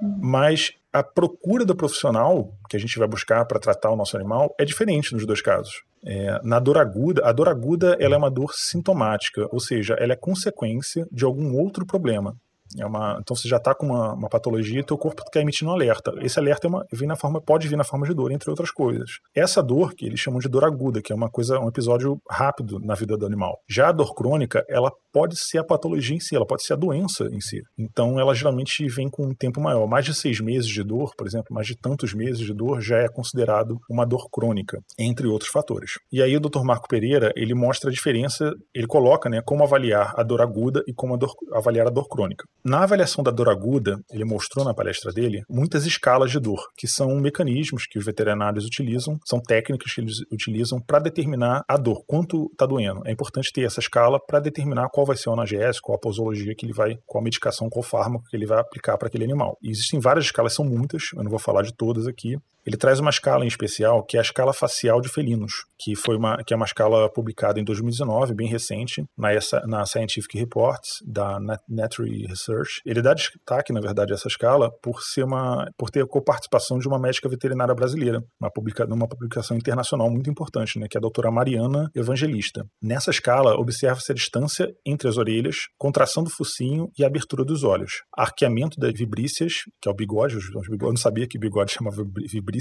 uhum. 0.00 0.18
mas 0.22 0.72
a 0.92 1.02
procura 1.02 1.64
do 1.64 1.76
profissional 1.76 2.52
que 2.68 2.76
a 2.76 2.80
gente 2.80 2.98
vai 2.98 3.06
buscar 3.06 3.44
para 3.44 3.60
tratar 3.60 3.90
o 3.90 3.96
nosso 3.96 4.16
animal 4.16 4.54
é 4.58 4.64
diferente 4.64 5.12
nos 5.12 5.26
dois 5.26 5.42
casos. 5.42 5.82
É, 6.04 6.40
na 6.42 6.58
dor 6.58 6.78
aguda, 6.78 7.26
a 7.26 7.32
dor 7.32 7.48
aguda 7.48 7.96
ela 8.00 8.14
é 8.14 8.18
uma 8.18 8.30
dor 8.30 8.52
sintomática, 8.54 9.46
ou 9.50 9.60
seja, 9.60 9.94
ela 9.98 10.12
é 10.12 10.16
consequência 10.16 11.06
de 11.10 11.24
algum 11.24 11.56
outro 11.56 11.84
problema. 11.84 12.36
É 12.76 12.84
uma, 12.84 13.18
então 13.20 13.34
você 13.34 13.48
já 13.48 13.56
está 13.56 13.74
com 13.74 13.86
uma, 13.86 14.12
uma 14.12 14.28
patologia 14.28 14.80
e 14.80 14.84
teu 14.84 14.98
corpo 14.98 15.22
está 15.22 15.40
emitindo 15.40 15.70
um 15.70 15.74
alerta. 15.74 16.12
Esse 16.20 16.38
alerta 16.38 16.66
é 16.66 16.68
uma, 16.68 16.84
vem 16.92 17.08
na 17.08 17.16
forma, 17.16 17.40
pode 17.40 17.68
vir 17.68 17.76
na 17.76 17.84
forma 17.84 18.06
de 18.06 18.14
dor, 18.14 18.30
entre 18.30 18.50
outras 18.50 18.70
coisas. 18.70 19.18
Essa 19.34 19.62
dor, 19.62 19.94
que 19.94 20.04
eles 20.04 20.20
chamam 20.20 20.40
de 20.40 20.48
dor 20.48 20.64
aguda, 20.64 21.00
que 21.00 21.12
é 21.12 21.14
uma 21.14 21.30
coisa, 21.30 21.58
um 21.58 21.68
episódio 21.68 22.20
rápido 22.30 22.78
na 22.80 22.94
vida 22.94 23.16
do 23.16 23.26
animal. 23.26 23.58
Já 23.68 23.88
a 23.88 23.92
dor 23.92 24.14
crônica, 24.14 24.64
ela 24.68 24.92
pode 25.18 25.36
ser 25.36 25.58
a 25.58 25.64
patologia 25.64 26.14
em 26.14 26.20
si, 26.20 26.36
ela 26.36 26.46
pode 26.46 26.62
ser 26.62 26.74
a 26.74 26.76
doença 26.76 27.24
em 27.32 27.40
si. 27.40 27.60
Então, 27.76 28.20
ela 28.20 28.32
geralmente 28.36 28.86
vem 28.86 29.08
com 29.10 29.26
um 29.26 29.34
tempo 29.34 29.60
maior. 29.60 29.88
Mais 29.88 30.04
de 30.04 30.14
seis 30.14 30.38
meses 30.38 30.68
de 30.68 30.84
dor, 30.84 31.10
por 31.18 31.26
exemplo, 31.26 31.52
mais 31.52 31.66
de 31.66 31.76
tantos 31.76 32.14
meses 32.14 32.38
de 32.38 32.54
dor 32.54 32.80
já 32.80 32.98
é 32.98 33.08
considerado 33.08 33.80
uma 33.90 34.06
dor 34.06 34.28
crônica, 34.30 34.78
entre 34.96 35.26
outros 35.26 35.50
fatores. 35.50 35.94
E 36.12 36.22
aí 36.22 36.36
o 36.36 36.40
Dr. 36.40 36.62
Marco 36.62 36.86
Pereira, 36.86 37.32
ele 37.34 37.52
mostra 37.52 37.90
a 37.90 37.92
diferença, 37.92 38.52
ele 38.72 38.86
coloca, 38.86 39.28
né, 39.28 39.42
como 39.44 39.64
avaliar 39.64 40.14
a 40.16 40.22
dor 40.22 40.40
aguda 40.40 40.84
e 40.86 40.94
como 40.94 41.14
a 41.14 41.16
dor, 41.16 41.34
avaliar 41.52 41.88
a 41.88 41.90
dor 41.90 42.08
crônica. 42.08 42.44
Na 42.64 42.84
avaliação 42.84 43.24
da 43.24 43.32
dor 43.32 43.48
aguda, 43.48 43.98
ele 44.12 44.24
mostrou 44.24 44.64
na 44.64 44.72
palestra 44.72 45.12
dele 45.12 45.42
muitas 45.50 45.84
escalas 45.84 46.30
de 46.30 46.38
dor, 46.38 46.62
que 46.76 46.86
são 46.86 47.08
mecanismos 47.16 47.86
que 47.90 47.98
os 47.98 48.04
veterinários 48.04 48.64
utilizam, 48.64 49.18
são 49.26 49.40
técnicas 49.40 49.92
que 49.92 50.00
eles 50.00 50.18
utilizam 50.30 50.78
para 50.80 51.00
determinar 51.00 51.64
a 51.68 51.76
dor, 51.76 52.04
quanto 52.06 52.48
está 52.52 52.66
doendo. 52.66 53.02
É 53.04 53.10
importante 53.10 53.52
ter 53.52 53.62
essa 53.62 53.80
escala 53.80 54.20
para 54.24 54.38
determinar 54.38 54.88
qual 54.92 55.07
vai 55.08 55.16
ser 55.16 55.28
o 55.28 55.32
analgésico, 55.32 55.86
qual 55.86 55.96
a 55.96 56.00
posologia 56.00 56.54
que 56.54 56.64
ele 56.64 56.72
vai, 56.72 56.98
qual 57.06 57.20
a 57.20 57.24
medicação, 57.24 57.68
qual 57.68 57.82
fármaco 57.82 58.24
que 58.28 58.36
ele 58.36 58.46
vai 58.46 58.60
aplicar 58.60 58.96
para 58.96 59.08
aquele 59.08 59.24
animal. 59.24 59.58
E 59.62 59.70
existem 59.70 59.98
várias 59.98 60.26
escalas, 60.26 60.54
são 60.54 60.64
muitas, 60.64 61.10
eu 61.14 61.22
não 61.22 61.30
vou 61.30 61.38
falar 61.38 61.62
de 61.62 61.74
todas 61.74 62.06
aqui, 62.06 62.38
ele 62.68 62.76
traz 62.76 63.00
uma 63.00 63.08
escala 63.08 63.46
em 63.46 63.48
especial, 63.48 64.04
que 64.04 64.18
é 64.18 64.20
a 64.20 64.22
escala 64.22 64.52
facial 64.52 65.00
de 65.00 65.08
felinos, 65.08 65.64
que 65.80 65.96
foi 65.96 66.18
uma, 66.18 66.36
que 66.44 66.52
é 66.52 66.56
uma 66.56 66.66
escala 66.66 67.10
publicada 67.10 67.58
em 67.58 67.64
2019, 67.64 68.34
bem 68.34 68.46
recente, 68.46 69.06
na, 69.16 69.32
essa, 69.32 69.60
na 69.66 69.86
Scientific 69.86 70.36
Reports, 70.36 70.98
da 71.02 71.38
Natural 71.66 72.10
Research. 72.28 72.82
Ele 72.84 73.00
dá 73.00 73.14
destaque, 73.14 73.72
na 73.72 73.80
verdade, 73.80 74.12
a 74.12 74.16
essa 74.16 74.28
escala 74.28 74.70
por 74.82 75.00
ser 75.00 75.24
uma, 75.24 75.66
por 75.78 75.88
ter 75.88 76.02
a 76.02 76.06
coparticipação 76.06 76.78
de 76.78 76.86
uma 76.86 76.98
médica 76.98 77.26
veterinária 77.26 77.74
brasileira, 77.74 78.22
uma 78.38 78.50
publica, 78.50 78.84
numa 78.84 79.08
publicação 79.08 79.56
internacional 79.56 80.10
muito 80.10 80.28
importante, 80.28 80.78
né, 80.78 80.86
que 80.90 80.98
é 80.98 81.00
a 81.00 81.00
doutora 81.00 81.30
Mariana 81.30 81.90
Evangelista. 81.94 82.66
Nessa 82.82 83.10
escala, 83.10 83.54
observa-se 83.58 84.12
a 84.12 84.14
distância 84.14 84.68
entre 84.84 85.08
as 85.08 85.16
orelhas, 85.16 85.68
contração 85.78 86.22
do 86.22 86.28
focinho 86.28 86.90
e 86.98 87.02
abertura 87.02 87.46
dos 87.46 87.64
olhos, 87.64 88.02
arqueamento 88.14 88.78
das 88.78 88.92
vibrícias, 88.92 89.62
que 89.80 89.88
é 89.88 89.90
o 89.90 89.94
bigode, 89.94 90.36
eu 90.36 90.78
não 90.90 90.96
sabia 90.98 91.26
que 91.26 91.38
bigode 91.38 91.72
chamava 91.78 92.04
vibrícia, 92.30 92.57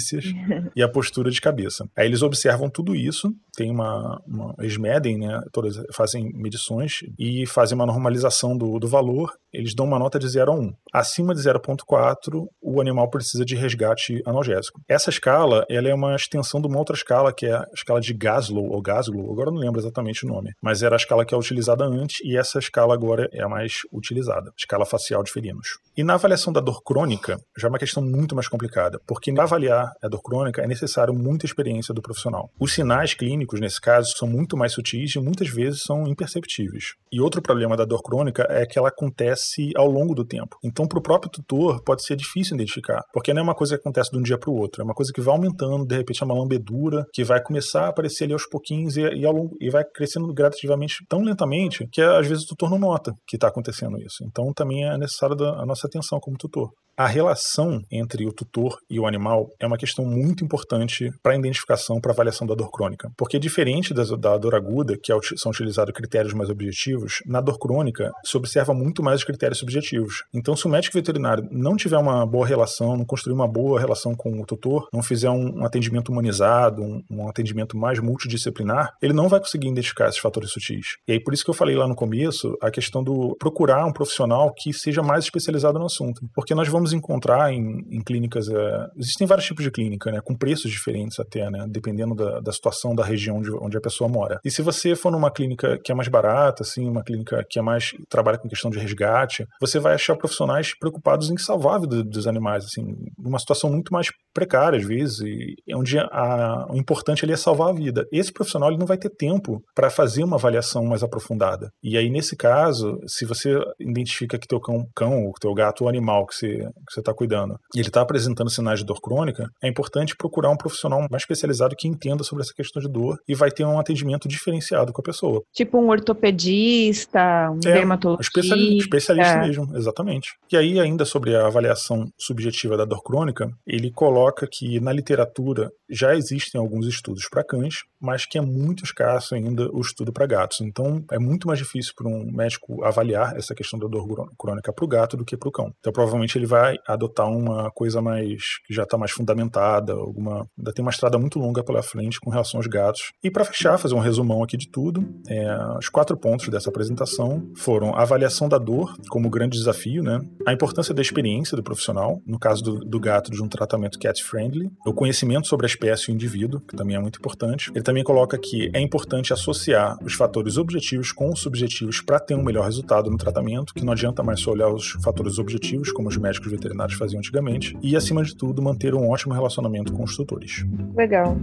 e 0.76 0.82
a 0.82 0.90
postura 0.90 1.30
de 1.32 1.42
cabeça. 1.42 1.88
Aí 1.96 2.08
eles 2.08 2.22
observam 2.22 2.70
tudo 2.70 2.96
isso, 2.96 3.34
tem 3.56 3.72
uma, 3.72 4.22
uma 4.28 4.56
eles 4.60 4.78
medem, 4.78 5.18
né, 5.18 5.42
todas 5.52 5.76
fazem 5.94 6.32
medições 6.34 7.00
e 7.18 7.46
fazem 7.46 7.76
uma 7.76 7.86
normalização 7.86 8.58
do, 8.58 8.80
do 8.80 8.88
valor, 8.88 9.34
eles 9.54 9.74
dão 9.74 9.86
uma 9.86 10.00
nota 10.00 10.20
de 10.20 10.28
0 10.28 10.52
a 10.52 10.56
1. 10.56 10.74
Acima 10.94 11.34
de 11.34 11.42
0.4, 11.42 12.48
o 12.62 12.82
animal 12.82 13.10
precisa 13.10 13.46
de 13.46 13.56
resgate 13.56 14.22
analgésico. 14.26 14.82
Essa 14.88 15.10
escala, 15.10 15.66
ela 15.70 15.90
é 15.90 15.94
uma 15.94 16.16
extensão 16.16 16.62
de 16.62 16.68
uma 16.68 16.78
outra 16.78 16.96
escala, 16.96 17.34
que 17.34 17.46
é 17.46 17.54
a 17.54 17.66
escala 17.74 18.00
de 18.00 18.14
Gaslow, 18.14 18.70
ou 18.70 18.82
Gaslow, 18.82 19.32
agora 19.32 19.52
não 19.52 19.60
lembro 19.60 19.80
exatamente 19.80 20.26
o 20.26 20.30
nome, 20.30 20.52
mas 20.62 20.84
era 20.84 20.96
a 20.96 20.98
escala 20.98 21.26
que 21.26 21.34
é 21.34 21.38
utilizada 21.38 21.86
antes 21.86 22.18
e 22.24 22.38
essa 22.38 22.60
escala 22.60 22.94
agora 22.94 23.28
é 23.32 23.44
a 23.44 23.50
mais 23.50 23.80
utilizada, 23.92 24.52
escala 24.58 24.86
facial 24.86 25.24
de 25.24 25.32
felinos. 25.32 25.68
E 25.96 26.04
na 26.04 26.14
avaliação 26.14 26.54
da 26.54 26.62
dor 26.62 26.82
crônica, 26.84 27.40
já 27.58 27.68
é 27.68 27.70
uma 27.70 27.80
questão 27.80 28.04
muito 28.04 28.36
mais 28.36 28.48
complicada, 28.48 29.00
porque 29.08 29.34
para 29.34 29.44
avaliar 29.44 29.92
a 30.02 30.08
dor 30.08 30.22
crônica 30.22 30.62
é 30.62 30.68
necessário 30.68 31.14
muita 31.14 31.46
experiência 31.46 31.94
do 31.94 32.02
profissional. 32.02 32.50
Os 32.60 32.74
sinais 32.74 33.14
clínicos, 33.14 33.60
nesse 33.60 33.82
caso, 33.82 34.16
são 34.16 34.28
muito 34.28 34.56
mais 34.56 34.74
sutis 34.74 35.16
e 35.16 35.20
muitas 35.20 35.50
vezes 35.50 35.82
são 35.82 36.08
imperceptíveis. 36.08 36.94
E 37.12 37.20
outro 37.20 37.42
problema 37.42 37.76
da 37.76 37.86
dor 37.86 38.02
crônica 38.02 38.46
é 38.50 38.66
que 38.66 38.78
ela 38.78 38.90
acontece 38.90 39.37
ao 39.76 39.88
longo 39.88 40.13
do 40.13 40.26
tempo. 40.26 40.58
Então, 40.63 40.88
para 40.88 41.00
o 41.00 41.02
próprio 41.02 41.32
tutor, 41.32 41.82
pode 41.84 42.04
ser 42.04 42.15
difícil 42.15 42.56
identificar, 42.56 43.02
porque 43.13 43.34
não 43.34 43.41
é 43.41 43.43
uma 43.43 43.56
coisa 43.56 43.76
que 43.76 43.82
acontece 43.82 44.12
de 44.12 44.17
um 44.17 44.21
dia 44.21 44.38
para 44.38 44.50
o 44.50 44.56
outro, 44.56 44.82
é 44.82 44.86
uma 44.86 44.93
coisa 44.93 45.12
que 45.13 45.21
vai 45.21 45.36
aumentando, 45.36 45.86
de 45.86 45.95
repente 45.95 46.21
é 46.21 46.26
uma 46.26 46.36
lambedura 46.36 47.06
que 47.13 47.23
vai 47.23 47.41
começar 47.41 47.86
a 47.86 47.89
aparecer 47.89 48.26
ali 48.26 48.34
aos 48.34 48.47
pouquinhos 48.47 48.97
e, 48.97 49.02
e, 49.02 49.26
ao 49.26 49.34
longo, 49.34 49.56
e 49.60 49.69
vai 49.69 49.84
crescendo 49.84 50.34
gradativamente 50.34 51.06
tão 51.08 51.21
lentamente 51.21 51.88
que 51.91 52.02
às 52.02 52.28
vezes 52.28 52.43
o 52.43 52.47
tutor 52.47 52.69
não 52.69 52.80
nota 52.80 53.13
que 53.28 53.38
está 53.38 53.47
acontecendo 53.47 53.97
isso. 53.97 54.23
Então, 54.23 54.52
também 54.54 54.86
é 54.86 54.97
necessário 54.97 55.38
a 55.43 55.65
nossa 55.65 55.88
atenção 55.88 56.19
como 56.19 56.38
tutor. 56.38 56.69
A 57.00 57.06
relação 57.06 57.84
entre 57.92 58.26
o 58.26 58.34
tutor 58.34 58.80
e 58.90 59.00
o 59.00 59.06
animal 59.06 59.52
é 59.60 59.68
uma 59.68 59.78
questão 59.78 60.04
muito 60.04 60.44
importante 60.44 61.12
para 61.22 61.34
a 61.34 61.38
identificação, 61.38 62.02
para 62.02 62.10
a 62.10 62.16
avaliação 62.16 62.48
da 62.48 62.56
dor 62.56 62.72
crônica. 62.72 63.12
Porque, 63.16 63.38
diferente 63.38 63.94
da, 63.94 64.04
da 64.16 64.36
dor 64.36 64.56
aguda, 64.56 64.98
que 64.98 65.14
é, 65.14 65.16
são 65.36 65.52
utilizados 65.52 65.94
critérios 65.94 66.34
mais 66.34 66.50
objetivos, 66.50 67.22
na 67.24 67.40
dor 67.40 67.60
crônica 67.60 68.12
se 68.26 68.36
observa 68.36 68.74
muito 68.74 69.04
mais 69.04 69.20
os 69.20 69.24
critérios 69.24 69.60
subjetivos. 69.60 70.24
Então, 70.34 70.56
se 70.58 70.66
o 70.66 70.70
médico 70.70 70.98
veterinário 70.98 71.48
não 71.52 71.76
tiver 71.76 72.00
uma 72.00 72.26
boa 72.26 72.48
relação, 72.48 72.98
não 72.98 73.06
construir 73.06 73.36
uma 73.36 73.48
boa 73.48 73.80
relação 73.80 74.16
com 74.16 74.42
o 74.42 74.44
tutor, 74.44 74.88
não 74.92 75.04
fizer 75.04 75.30
um, 75.30 75.60
um 75.60 75.66
atendimento 75.66 76.12
humanizado, 76.12 76.82
um, 76.82 77.04
um, 77.12 77.30
atendimento 77.30 77.78
mais 77.78 78.00
multidisciplinar, 78.00 78.90
ele 79.04 79.14
não 79.14 79.30
vai 79.30 79.40
conseguir 79.40 79.68
identificar 79.68 80.10
esses 80.10 80.20
fatores 80.20 80.50
sutis. 80.50 80.96
E 81.08 81.12
aí, 81.12 81.20
por 81.20 81.32
isso 81.32 81.44
que 81.44 81.52
eu 81.52 81.54
falei 81.54 81.76
lá 81.76 81.88
no 81.88 81.96
começo, 81.96 82.58
a 82.60 82.72
questão 82.72 83.04
do 83.04 83.36
procurar 83.38 83.86
um 83.86 83.94
profissional 83.94 84.52
que 84.52 84.74
seja 84.74 85.04
mais 85.04 85.26
especializado 85.26 85.78
no 85.78 85.86
assunto. 85.86 86.22
Porque 86.34 86.56
nós 86.56 86.68
vamos 86.68 86.87
encontrar 86.93 87.52
em, 87.52 87.86
em 87.89 88.02
clínicas. 88.02 88.47
É, 88.50 88.88
existem 88.97 89.28
vários 89.28 89.45
tipos 89.45 89.63
de 89.63 89.71
clínica, 89.71 90.12
né? 90.12 90.19
Com 90.23 90.36
preços 90.36 90.71
diferentes 90.71 91.19
até, 91.19 91.50
né? 91.50 91.65
Dependendo 91.69 92.15
da, 92.15 92.39
da 92.39 92.52
situação 92.52 92.95
da 92.95 93.04
região 93.04 93.41
de, 93.41 93.52
onde 93.52 93.78
a 93.78 93.82
pessoa 93.82 94.10
mora. 94.10 94.39
E 94.43 94.52
se 94.52 94.62
você 94.62 94.95
for 94.95 95.12
numa 95.12 95.32
clínica 95.32 95.78
que 95.84 95.91
é 95.91 95.95
mais 95.95 96.08
barata, 96.08 96.63
assim, 96.63 96.88
uma 96.88 97.04
clínica 97.04 97.45
que 97.50 97.60
é 97.60 97.62
mais. 97.62 97.91
trabalha 98.10 98.38
com 98.38 98.50
questão 98.50 98.71
de 98.71 98.80
resgate, 98.80 99.45
você 99.60 99.80
vai 99.80 99.93
achar 99.93 100.15
profissionais 100.15 100.78
preocupados 100.78 101.30
em 101.30 101.38
salvar 101.38 101.76
a 101.76 101.80
vida 101.80 102.04
dos 102.04 102.28
animais, 102.28 102.65
assim, 102.65 102.84
numa 103.17 103.39
situação 103.39 103.69
muito 103.69 103.91
mais 103.91 104.08
precária, 104.34 104.78
às 104.78 104.86
vezes, 104.86 105.19
e 105.19 105.76
onde 105.76 105.97
a, 106.00 106.65
o 106.69 106.76
importante 106.76 107.23
ali 107.26 107.34
é 107.34 107.38
salvar 107.38 107.69
a 107.69 107.73
vida. 107.73 108.06
Esse 108.12 108.32
profissional 108.32 108.69
ele 108.69 108.80
não 108.80 108.86
vai 108.86 108.97
ter 108.97 109.10
tempo 109.10 109.62
para 109.76 109.89
fazer 109.89 110.23
uma 110.23 110.36
avaliação 110.36 110.86
mais 110.86 111.04
aprofundada. 111.04 111.69
E 111.84 111.97
aí, 111.97 112.10
nesse 112.10 112.36
caso, 112.36 113.00
se 113.08 113.26
você 113.26 113.60
identifica 113.80 114.38
que 114.38 114.47
teu 114.47 114.60
cão, 114.60 114.86
cão 114.95 115.26
ou 115.26 115.34
teu 115.39 115.54
gato 115.54 115.82
ou 115.82 115.89
animal 115.89 116.26
que 116.26 116.36
você 116.36 116.69
que 116.86 116.94
você 116.94 117.00
está 117.00 117.13
cuidando 117.13 117.60
e 117.76 117.80
ele 117.80 117.88
está 117.88 118.02
apresentando 118.02 118.50
sinais 118.50 118.80
de 118.80 118.86
dor 118.86 119.00
crônica, 119.02 119.50
é 119.62 119.68
importante 119.68 120.16
procurar 120.16 120.50
um 120.50 120.58
profissional 120.58 121.06
mais 121.10 121.24
especializado 121.24 121.76
que 121.76 121.88
entenda 121.88 122.24
sobre 122.24 122.44
essa 122.44 122.54
questão 122.54 122.82
de 122.82 122.90
dor 122.90 123.18
e 123.28 123.36
vai 123.36 123.52
ter 123.52 123.66
um 123.66 123.80
atendimento 123.80 124.28
diferenciado 124.28 124.92
com 124.94 125.02
a 125.02 125.04
pessoa. 125.04 125.42
Tipo 125.54 125.78
um 125.80 125.90
ortopedista, 125.90 127.52
um 127.52 127.60
é, 127.68 127.74
dermatologista. 127.74 128.40
Especialista, 128.40 128.84
especialista 128.84 129.34
é. 129.34 129.48
mesmo, 129.48 129.78
exatamente. 129.78 130.30
E 130.52 130.58
aí, 130.58 130.80
ainda 130.80 131.06
sobre 131.06 131.36
a 131.36 131.48
avaliação 131.48 132.08
subjetiva 132.18 132.78
da 132.78 132.86
dor 132.86 133.02
crônica, 133.04 133.50
ele 133.66 133.92
coloca 133.92 134.48
que 134.50 134.80
na 134.80 134.92
literatura 134.92 135.70
já 135.90 136.16
existem 136.16 136.60
alguns 136.60 136.86
estudos 136.88 137.28
para 137.30 137.44
cães, 137.44 137.76
mas 138.00 138.26
que 138.26 138.38
é 138.38 138.42
muito 138.42 138.84
escasso 138.84 139.36
ainda 139.36 139.70
o 139.72 139.82
estudo 139.82 140.12
para 140.12 140.26
gatos. 140.26 140.62
Então, 140.62 141.04
é 141.12 141.18
muito 141.18 141.48
mais 141.48 141.60
difícil 141.60 141.94
para 141.96 142.08
um 142.08 142.32
médico 142.32 142.84
avaliar 142.84 143.36
essa 143.38 143.56
questão 143.56 143.80
da 143.80 143.88
dor 143.88 144.06
crônica 144.38 144.74
para 144.74 144.86
o 144.86 144.88
gato 144.88 145.18
do 145.18 145.26
que 145.26 145.38
para 145.38 145.50
o 145.50 145.52
cão. 145.52 145.72
Então, 145.80 145.94
provavelmente 145.94 146.38
ele 146.38 146.46
vai 146.46 146.67
adotar 146.88 147.30
uma 147.30 147.72
coisa 147.72 148.02
mais 148.02 148.42
que 148.66 148.74
já 148.74 148.84
está 148.84 148.98
mais 148.98 149.12
fundamentada, 149.12 149.94
alguma 149.94 150.48
ainda 150.58 150.74
tem 150.74 150.84
uma 150.84 150.92
estrada 150.92 151.18
muito 151.18 151.40
longa 151.40 151.64
pela 151.64 151.82
frente 151.82 152.20
com 152.20 152.30
relação 152.30 152.60
aos 152.60 152.68
gatos. 152.68 153.12
E 153.24 153.30
para 153.32 153.46
fechar, 153.46 153.78
fazer 153.78 153.96
um 153.96 154.00
resumão 154.00 154.44
aqui 154.44 154.58
de 154.58 154.70
tudo, 154.70 155.08
é, 155.30 155.78
os 155.78 155.90
quatro 155.90 156.18
pontos 156.18 156.50
dessa 156.50 156.70
apresentação 156.70 157.52
foram 157.56 157.96
a 157.96 158.02
avaliação 158.02 158.50
da 158.50 158.58
dor 158.58 158.96
como 159.10 159.30
grande 159.30 159.58
desafio, 159.58 160.04
né? 160.04 160.20
A 160.46 160.54
importância 160.54 160.94
da 160.94 161.02
experiência 161.02 161.56
do 161.56 161.64
profissional, 161.64 162.22
no 162.26 162.40
caso 162.40 162.64
do, 162.64 162.80
do 162.80 163.00
gato 163.00 163.32
de 163.32 163.42
um 163.42 163.48
tratamento 163.48 164.00
cat 164.00 164.24
friendly, 164.24 164.70
o 164.86 164.94
conhecimento 164.94 165.48
sobre 165.48 165.66
a 165.66 165.70
espécie 165.70 166.10
e 166.10 166.14
o 166.14 166.16
indivíduo, 166.16 166.62
que 166.62 166.76
também 166.76 166.96
é 166.96 167.00
muito 167.00 167.20
importante. 167.20 167.72
Ele 167.74 167.84
também 167.84 168.04
coloca 168.04 168.38
que 168.38 168.70
é 168.74 168.80
importante 168.80 169.34
associar 169.34 169.98
os 170.04 170.14
fatores 170.14 170.58
objetivos 170.58 171.12
com 171.12 171.30
os 171.30 171.42
subjetivos 171.42 172.02
para 172.02 172.20
ter 172.20 172.36
um 172.36 172.44
melhor 172.44 172.66
resultado 172.66 173.10
no 173.10 173.18
tratamento, 173.18 173.74
que 173.74 173.84
não 173.84 173.94
adianta 173.94 174.24
mais 174.24 174.40
só 174.40 174.52
olhar 174.52 174.70
os 174.70 174.92
fatores 175.04 175.38
objetivos, 175.40 175.92
como 175.92 176.10
os 176.10 176.18
médicos 176.18 176.52
veterinários 176.58 176.98
faziam 176.98 177.20
antigamente, 177.20 177.78
e 177.82 177.96
acima 177.96 178.24
de 178.24 178.36
tudo 178.36 178.62
manter 178.62 178.93
um 178.93 179.10
ótimo 179.10 179.34
relacionamento 179.34 179.93
com 179.93 180.04
os 180.04 180.15
tutores. 180.15 180.65
Legal. 180.96 181.38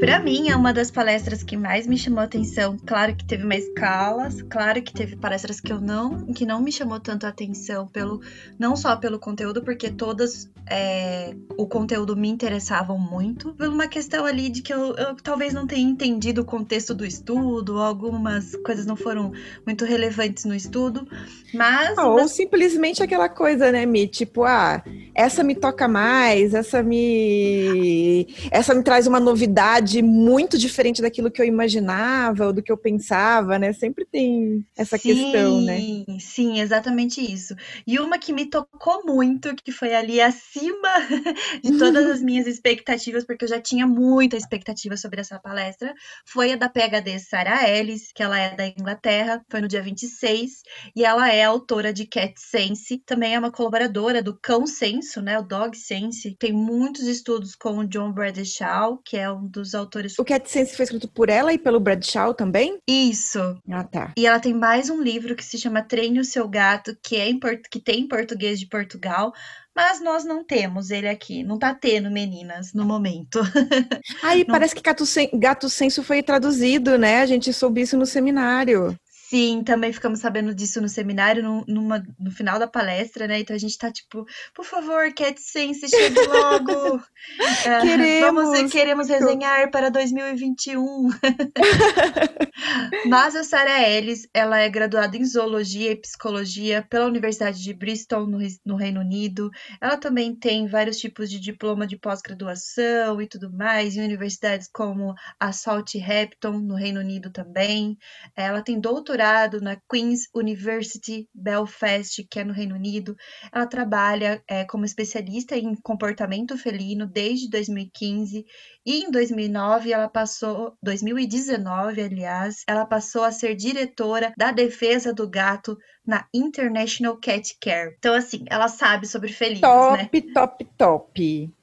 Para 0.00 0.18
mim, 0.18 0.48
é 0.48 0.56
uma 0.56 0.72
das 0.72 0.90
palestras 0.90 1.42
que 1.42 1.58
mais 1.58 1.86
me 1.86 1.98
chamou 1.98 2.20
atenção. 2.20 2.78
Claro 2.86 3.14
que 3.14 3.22
teve 3.22 3.44
mais 3.44 3.66
escalas, 3.66 4.40
claro 4.40 4.80
que 4.80 4.94
teve 4.94 5.14
palestras 5.14 5.60
que 5.60 5.70
eu 5.70 5.78
não, 5.78 6.32
que 6.32 6.46
não 6.46 6.62
me 6.62 6.72
chamou 6.72 6.98
tanto 6.98 7.26
atenção 7.26 7.86
pelo, 7.86 8.22
não 8.58 8.74
só 8.74 8.96
pelo 8.96 9.18
conteúdo, 9.18 9.62
porque 9.62 9.90
todas 9.90 10.48
é, 10.70 11.34
o 11.56 11.66
conteúdo 11.66 12.16
me 12.16 12.28
interessavam 12.28 12.96
muito, 12.96 13.52
por 13.54 13.68
uma 13.68 13.88
questão 13.88 14.24
ali 14.24 14.48
de 14.48 14.62
que 14.62 14.72
eu, 14.72 14.94
eu 14.94 15.16
talvez 15.16 15.52
não 15.52 15.66
tenha 15.66 15.82
entendido 15.82 16.42
o 16.42 16.44
contexto 16.44 16.94
do 16.94 17.04
estudo, 17.04 17.78
algumas 17.78 18.54
coisas 18.64 18.86
não 18.86 18.96
foram 18.96 19.32
muito 19.66 19.84
relevantes 19.84 20.44
no 20.44 20.54
estudo, 20.54 21.06
mas 21.52 21.98
ah, 21.98 22.06
ou 22.06 22.28
simplesmente 22.28 23.02
aquela 23.02 23.28
coisa, 23.28 23.72
né, 23.72 23.84
Mi, 23.84 24.06
tipo, 24.06 24.44
ah, 24.44 24.82
essa 25.14 25.42
me 25.42 25.56
toca 25.56 25.88
mais, 25.88 26.54
essa 26.54 26.82
me, 26.82 28.28
essa 28.50 28.72
me 28.72 28.82
traz 28.82 29.06
uma 29.08 29.18
novidade 29.18 29.89
realidade 29.90 30.02
muito 30.02 30.56
diferente 30.56 31.02
daquilo 31.02 31.30
que 31.30 31.42
eu 31.42 31.46
imaginava 31.46 32.46
ou 32.46 32.52
do 32.52 32.62
que 32.62 32.70
eu 32.70 32.76
pensava, 32.76 33.58
né? 33.58 33.72
Sempre 33.72 34.04
tem 34.04 34.64
essa 34.76 34.96
sim, 34.96 35.08
questão, 35.08 35.60
né? 35.60 35.80
Sim, 36.20 36.60
exatamente 36.60 37.20
isso. 37.20 37.54
E 37.86 37.98
uma 37.98 38.18
que 38.18 38.32
me 38.32 38.46
tocou 38.46 39.04
muito, 39.04 39.54
que 39.56 39.72
foi 39.72 39.94
ali 39.94 40.20
acima 40.20 40.88
de 41.62 41.76
todas 41.78 42.06
as 42.06 42.22
minhas 42.22 42.46
expectativas, 42.46 43.24
porque 43.24 43.44
eu 43.44 43.48
já 43.48 43.60
tinha 43.60 43.86
muita 43.86 44.36
expectativa 44.36 44.96
sobre 44.96 45.20
essa 45.20 45.38
palestra, 45.38 45.92
foi 46.24 46.52
a 46.52 46.56
da 46.56 46.68
PhD 46.68 47.18
Sarah 47.18 47.68
Ellis, 47.68 48.12
que 48.14 48.22
ela 48.22 48.38
é 48.38 48.54
da 48.54 48.66
Inglaterra, 48.66 49.44
foi 49.50 49.60
no 49.60 49.68
dia 49.68 49.82
26, 49.82 50.62
e 50.94 51.04
ela 51.04 51.32
é 51.32 51.44
autora 51.44 51.92
de 51.92 52.06
Cat 52.06 52.34
Sense, 52.36 52.98
também 53.04 53.34
é 53.34 53.38
uma 53.38 53.50
colaboradora 53.50 54.22
do 54.22 54.38
Cão 54.38 54.66
Senso, 54.66 55.20
né, 55.20 55.38
o 55.38 55.42
Dog 55.42 55.76
Sense. 55.76 56.36
Tem 56.38 56.52
muitos 56.52 57.02
estudos 57.02 57.54
com 57.54 57.78
o 57.78 57.86
John 57.86 58.12
Bradshaw, 58.12 58.98
que 59.04 59.16
é 59.16 59.30
um 59.30 59.46
dos 59.46 59.74
autores. 59.80 60.18
O 60.18 60.24
Cat 60.24 60.48
Sense 60.48 60.76
foi 60.76 60.84
escrito 60.84 61.08
por 61.08 61.28
ela 61.28 61.52
e 61.52 61.58
pelo 61.58 61.80
Bradshaw 61.80 62.34
também? 62.34 62.78
Isso. 62.86 63.40
Ah, 63.70 63.84
tá. 63.84 64.12
E 64.16 64.26
ela 64.26 64.38
tem 64.38 64.54
mais 64.54 64.90
um 64.90 65.02
livro 65.02 65.34
que 65.34 65.44
se 65.44 65.58
chama 65.58 65.82
Treine 65.82 66.20
o 66.20 66.24
Seu 66.24 66.48
Gato, 66.48 66.96
que, 67.02 67.16
é 67.16 67.28
em, 67.28 67.40
que 67.70 67.80
tem 67.80 68.00
em 68.00 68.08
português 68.08 68.60
de 68.60 68.66
Portugal, 68.66 69.32
mas 69.74 70.00
nós 70.00 70.24
não 70.24 70.44
temos 70.44 70.90
ele 70.90 71.08
aqui. 71.08 71.42
Não 71.42 71.58
tá 71.58 71.74
tendo, 71.74 72.10
meninas, 72.10 72.72
no 72.72 72.84
momento. 72.84 73.40
Aí 74.22 74.44
não... 74.46 74.52
parece 74.52 74.74
que 74.74 74.82
Gato, 74.82 75.06
Sen 75.06 75.30
Gato 75.34 75.68
Senso 75.68 76.02
foi 76.02 76.22
traduzido, 76.22 76.98
né? 76.98 77.20
A 77.20 77.26
gente 77.26 77.52
soube 77.52 77.80
isso 77.80 77.96
no 77.96 78.06
seminário. 78.06 78.96
Sim, 79.30 79.62
também 79.62 79.92
ficamos 79.92 80.18
sabendo 80.18 80.52
disso 80.52 80.80
no 80.80 80.88
seminário, 80.88 81.40
no, 81.40 81.64
numa, 81.68 82.02
no 82.18 82.32
final 82.32 82.58
da 82.58 82.66
palestra, 82.66 83.28
né? 83.28 83.38
Então 83.38 83.54
a 83.54 83.58
gente 83.60 83.78
tá 83.78 83.88
tipo, 83.88 84.26
por 84.52 84.64
favor, 84.64 85.14
Cat 85.14 85.40
Sense, 85.40 85.88
chegue 85.88 86.20
logo! 86.26 87.00
queremos! 87.80 88.48
Vamos, 88.48 88.72
queremos 88.72 89.08
resenhar 89.08 89.70
para 89.70 89.88
2021. 89.88 91.10
Mas 93.06 93.36
a 93.36 93.44
Sarah 93.44 93.88
Ellis, 93.88 94.26
ela 94.34 94.58
é 94.58 94.68
graduada 94.68 95.16
em 95.16 95.24
Zoologia 95.24 95.92
e 95.92 95.96
Psicologia 95.96 96.84
pela 96.90 97.06
Universidade 97.06 97.62
de 97.62 97.72
Bristol, 97.72 98.26
no, 98.26 98.38
no 98.66 98.74
Reino 98.74 98.98
Unido. 98.98 99.48
Ela 99.80 99.96
também 99.96 100.34
tem 100.34 100.66
vários 100.66 100.96
tipos 100.96 101.30
de 101.30 101.38
diploma 101.38 101.86
de 101.86 101.96
pós-graduação 101.96 103.22
e 103.22 103.28
tudo 103.28 103.52
mais, 103.52 103.96
em 103.96 104.02
universidades 104.02 104.68
como 104.72 105.14
a 105.38 105.52
Southampton, 105.52 106.58
no 106.58 106.74
Reino 106.74 106.98
Unido 106.98 107.30
também. 107.30 107.96
Ela 108.34 108.60
tem 108.60 108.80
doutorado 108.80 109.19
doutorado 109.20 109.60
na 109.60 109.76
Queen's 109.76 110.28
University 110.34 111.28
Belfast, 111.34 112.26
que 112.30 112.40
é 112.40 112.44
no 112.44 112.54
Reino 112.54 112.74
Unido. 112.74 113.14
Ela 113.52 113.66
trabalha 113.66 114.42
é, 114.48 114.64
como 114.64 114.86
especialista 114.86 115.56
em 115.56 115.74
comportamento 115.74 116.56
felino 116.56 117.06
desde 117.06 117.50
2015 117.50 118.46
e 118.86 119.04
em 119.04 119.10
2009 119.10 119.92
ela 119.92 120.08
passou, 120.08 120.74
2019 120.82 122.00
aliás, 122.00 122.64
ela 122.66 122.86
passou 122.86 123.22
a 123.22 123.30
ser 123.30 123.54
diretora 123.54 124.32
da 124.38 124.52
defesa 124.52 125.12
do 125.12 125.28
gato 125.28 125.76
na 126.06 126.26
International 126.32 127.18
Cat 127.18 127.56
Care. 127.60 127.94
Então 127.98 128.14
assim, 128.14 128.44
ela 128.48 128.68
sabe 128.68 129.06
sobre 129.06 129.30
felinos, 129.30 129.60
top, 129.60 129.98
né? 129.98 130.32
Top, 130.32 130.32
top, 130.32 130.64
top. 130.78 131.54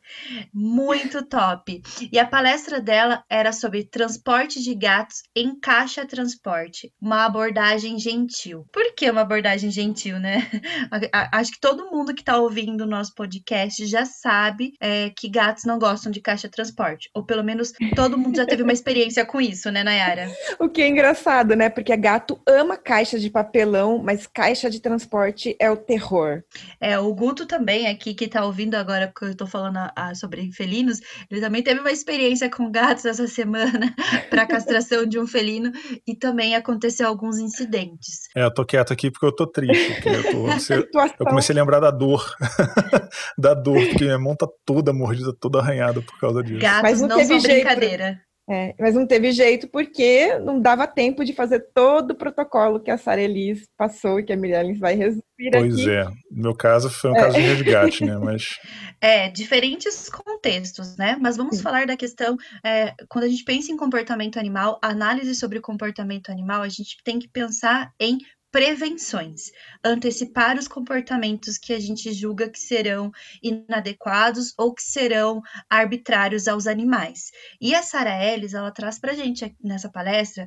Muito 0.54 1.26
top. 1.26 1.82
E 2.12 2.20
a 2.20 2.26
palestra 2.26 2.82
dela 2.82 3.24
era 3.30 3.52
sobre 3.52 3.84
transporte 3.84 4.62
de 4.62 4.74
gatos 4.76 5.24
em 5.36 5.60
caixa 5.60 6.06
transporte, 6.06 6.92
uma 7.02 7.26
abordagem 7.26 8.00
gentil. 8.00 8.66
Por 8.72 8.94
que 8.96 9.10
uma 9.10 9.22
abordagem 9.22 9.70
gentil, 9.72 10.20
né? 10.20 10.48
Acho 11.32 11.52
que 11.52 11.60
todo 11.60 11.92
mundo 11.92 12.14
que 12.14 12.22
está 12.22 12.38
ouvindo 12.38 12.82
o 12.82 12.88
nosso 12.88 13.14
podcast 13.14 13.86
já 13.86 14.06
sabe 14.06 14.74
é, 14.82 15.12
que 15.16 15.30
gatos 15.30 15.66
não 15.66 15.80
gostam 15.80 16.12
de 16.12 16.22
caixa 16.22 16.50
transporte. 16.50 17.10
Ou 17.14 17.26
pelo 17.26 17.44
menos 17.44 17.74
todo 17.96 18.18
mundo 18.18 18.38
já 18.38 18.46
teve 18.46 18.64
uma 18.64 18.74
experiência 18.74 19.26
com 19.26 19.40
isso, 19.42 19.72
né, 19.72 19.84
Nayara? 19.84 20.30
O 20.60 20.70
que 20.70 20.82
é 20.82 20.88
engraçado, 20.88 21.56
né? 21.56 21.70
Porque 21.70 21.96
gato 21.98 22.40
ama 22.48 22.78
caixa 22.78 23.20
de 23.20 23.30
papelão, 23.30 23.98
mas 23.98 24.28
caixa 24.28 24.70
de 24.70 24.80
transporte 24.80 25.56
é 25.60 25.70
o 25.70 25.78
terror. 25.78 26.44
É, 26.80 26.98
o 27.00 27.14
Guto 27.14 27.46
também 27.46 27.88
aqui, 27.88 28.14
que 28.14 28.26
está 28.26 28.46
ouvindo 28.46 28.76
agora 28.76 29.12
que 29.16 29.26
eu 29.26 29.32
estou 29.32 29.48
falando 29.48 29.78
a, 29.98 30.14
sobre 30.14 30.52
felinos, 30.52 31.00
ele 31.30 31.42
também 31.42 31.64
teve 31.64 31.80
uma 31.80 31.92
experiência 31.92 32.50
com 32.50 32.72
gatos 32.72 33.06
essa 33.06 33.28
semana 33.28 33.94
para 34.30 34.46
castração 34.46 35.06
de 35.06 35.20
um 35.20 35.26
felino 35.26 35.72
e 36.06 36.16
também 36.16 36.56
aconteceu 36.56 37.08
alguns 37.08 37.40
incidentes. 37.40 38.30
É, 38.36 38.44
eu 38.44 38.54
tô 38.54 38.64
quieto 38.64 38.94
aqui 38.94 39.10
porque 39.10 39.26
eu 39.26 39.36
tô 39.36 39.48
triste. 39.48 40.04
Eu, 40.06 40.92
tô, 40.92 41.00
eu, 41.02 41.14
comecei 41.26 41.56
a 41.56 41.60
lembrar 41.60 41.80
da 41.80 41.90
dor. 41.90 42.24
da 43.38 43.56
dor, 43.56 43.84
porque 43.88 44.06
minha 44.06 44.20
mão 44.20 44.36
tá 44.36 44.48
toda 44.64 44.94
mordida, 44.94 45.34
toda 45.40 45.60
arranhada 45.60 46.02
por 46.02 46.20
causa 46.20 46.44
disso. 46.44 46.60
Gatos 46.60 46.84
Mas 46.84 47.02
não, 47.02 47.08
não 47.08 47.26
são 47.26 47.42
brincadeira. 47.42 48.22
É, 48.50 48.74
mas 48.80 48.96
não 48.96 49.06
teve 49.06 49.30
jeito 49.34 49.68
porque 49.68 50.38
não 50.40 50.62
dava 50.62 50.88
tempo 50.88 51.26
de 51.26 51.34
fazer 51.34 51.60
todo 51.74 52.12
o 52.12 52.16
protocolo 52.16 52.80
que 52.80 52.90
a 52.90 52.98
Sara 52.98 53.22
Elis 53.22 53.68
passou 53.78 54.22
e 54.22 54.24
que 54.24 54.32
a 54.32 54.38
Miriam 54.38 54.74
vai 54.80 54.96
resumir 54.96 55.52
pois 55.52 55.74
aqui. 55.74 55.84
Pois 55.84 55.88
é, 55.88 56.06
no 56.32 56.44
meu 56.44 56.56
caso 56.56 56.90
foi 56.90 57.12
um 57.12 57.16
é. 57.18 57.20
caso 57.20 57.36
de 57.36 57.42
resgate, 57.42 58.06
né? 58.06 58.18
Mas... 58.18 58.44
É, 59.00 59.30
diferentes 59.30 60.10
contextos, 60.10 60.98
né? 60.98 61.18
Mas 61.22 61.38
vamos 61.38 61.58
Sim. 61.58 61.62
falar 61.62 61.86
da 61.86 61.96
questão, 61.96 62.36
é, 62.66 62.96
quando 63.08 63.26
a 63.26 63.28
gente 63.28 63.44
pensa 63.44 63.72
em 63.72 63.78
comportamento 63.78 64.40
animal, 64.40 64.80
análise 64.82 65.36
sobre 65.36 65.62
comportamento 65.62 66.32
animal, 66.32 66.64
a 66.64 66.70
gente 66.70 66.98
tem 67.04 67.20
que 67.20 67.28
pensar 67.28 67.92
em 68.00 68.18
prevenções, 68.52 69.52
antecipar 69.84 70.58
os 70.58 70.68
comportamentos 70.68 71.58
que 71.58 71.74
a 71.74 71.80
gente 71.80 72.12
julga 72.14 72.50
que 72.50 72.60
serão 72.60 73.12
inadequados 73.42 74.54
ou 74.58 74.74
que 74.74 74.82
serão 74.82 75.42
arbitrários 75.70 76.48
aos 76.48 76.68
animais. 76.68 77.32
E 77.60 77.76
a 77.76 77.84
Sara 77.84 78.24
Ellis, 78.24 78.54
ela 78.54 78.72
traz 78.72 79.00
para 79.00 79.14
gente 79.14 79.56
nessa 79.62 79.90
palestra 79.90 80.46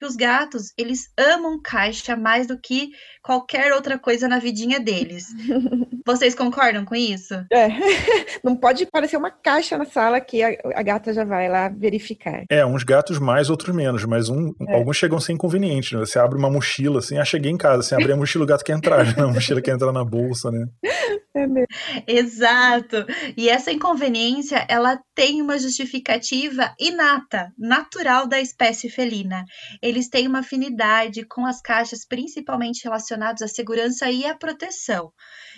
que 0.00 0.06
os 0.06 0.16
gatos, 0.16 0.72
eles 0.78 1.10
amam 1.16 1.60
caixa 1.62 2.16
mais 2.16 2.46
do 2.46 2.58
que 2.58 2.90
qualquer 3.22 3.70
outra 3.72 3.98
coisa 3.98 4.26
na 4.26 4.38
vidinha 4.38 4.80
deles. 4.80 5.26
Vocês 6.06 6.34
concordam 6.34 6.86
com 6.86 6.94
isso? 6.94 7.34
É. 7.52 7.68
Não 8.42 8.56
pode 8.56 8.86
parecer 8.86 9.18
uma 9.18 9.30
caixa 9.30 9.76
na 9.76 9.84
sala 9.84 10.18
que 10.18 10.42
a, 10.42 10.48
a 10.74 10.82
gata 10.82 11.12
já 11.12 11.22
vai 11.22 11.50
lá 11.50 11.68
verificar. 11.68 12.44
É, 12.50 12.64
uns 12.64 12.82
gatos 12.82 13.18
mais, 13.18 13.50
outros 13.50 13.76
menos, 13.76 14.04
mas 14.06 14.30
um, 14.30 14.54
é. 14.66 14.74
alguns 14.74 14.96
chegam 14.96 15.20
sem 15.20 15.34
inconveniente, 15.34 15.94
né? 15.94 16.00
Você 16.00 16.18
abre 16.18 16.38
uma 16.38 16.50
mochila 16.50 17.00
assim, 17.00 17.18
ah, 17.18 17.24
cheguei 17.24 17.52
em 17.52 17.58
casa, 17.58 17.82
você 17.82 17.94
abre 17.94 18.12
a 18.12 18.16
mochila, 18.16 18.44
o 18.44 18.46
gato 18.46 18.64
quer 18.64 18.72
entrar, 18.72 19.04
né? 19.14 19.22
a 19.22 19.28
mochila 19.28 19.60
quer 19.60 19.74
entrar 19.74 19.92
na 19.92 20.04
bolsa, 20.04 20.50
né? 20.50 20.66
É. 21.34 22.12
Exato. 22.12 23.06
E 23.36 23.48
essa 23.48 23.70
inconveniência, 23.70 24.66
ela 24.68 25.00
tem 25.14 25.40
uma 25.40 25.58
justificativa 25.58 26.74
inata, 26.78 27.52
natural 27.56 28.26
da 28.26 28.40
espécie 28.40 28.88
felina 28.90 29.44
eles 29.80 30.08
têm 30.08 30.26
uma 30.26 30.40
afinidade 30.40 31.24
com 31.26 31.46
as 31.46 31.60
caixas, 31.60 32.04
principalmente 32.06 32.82
relacionados 32.84 33.42
à 33.42 33.48
segurança 33.48 34.10
e 34.10 34.26
à 34.26 34.34
proteção. 34.34 35.12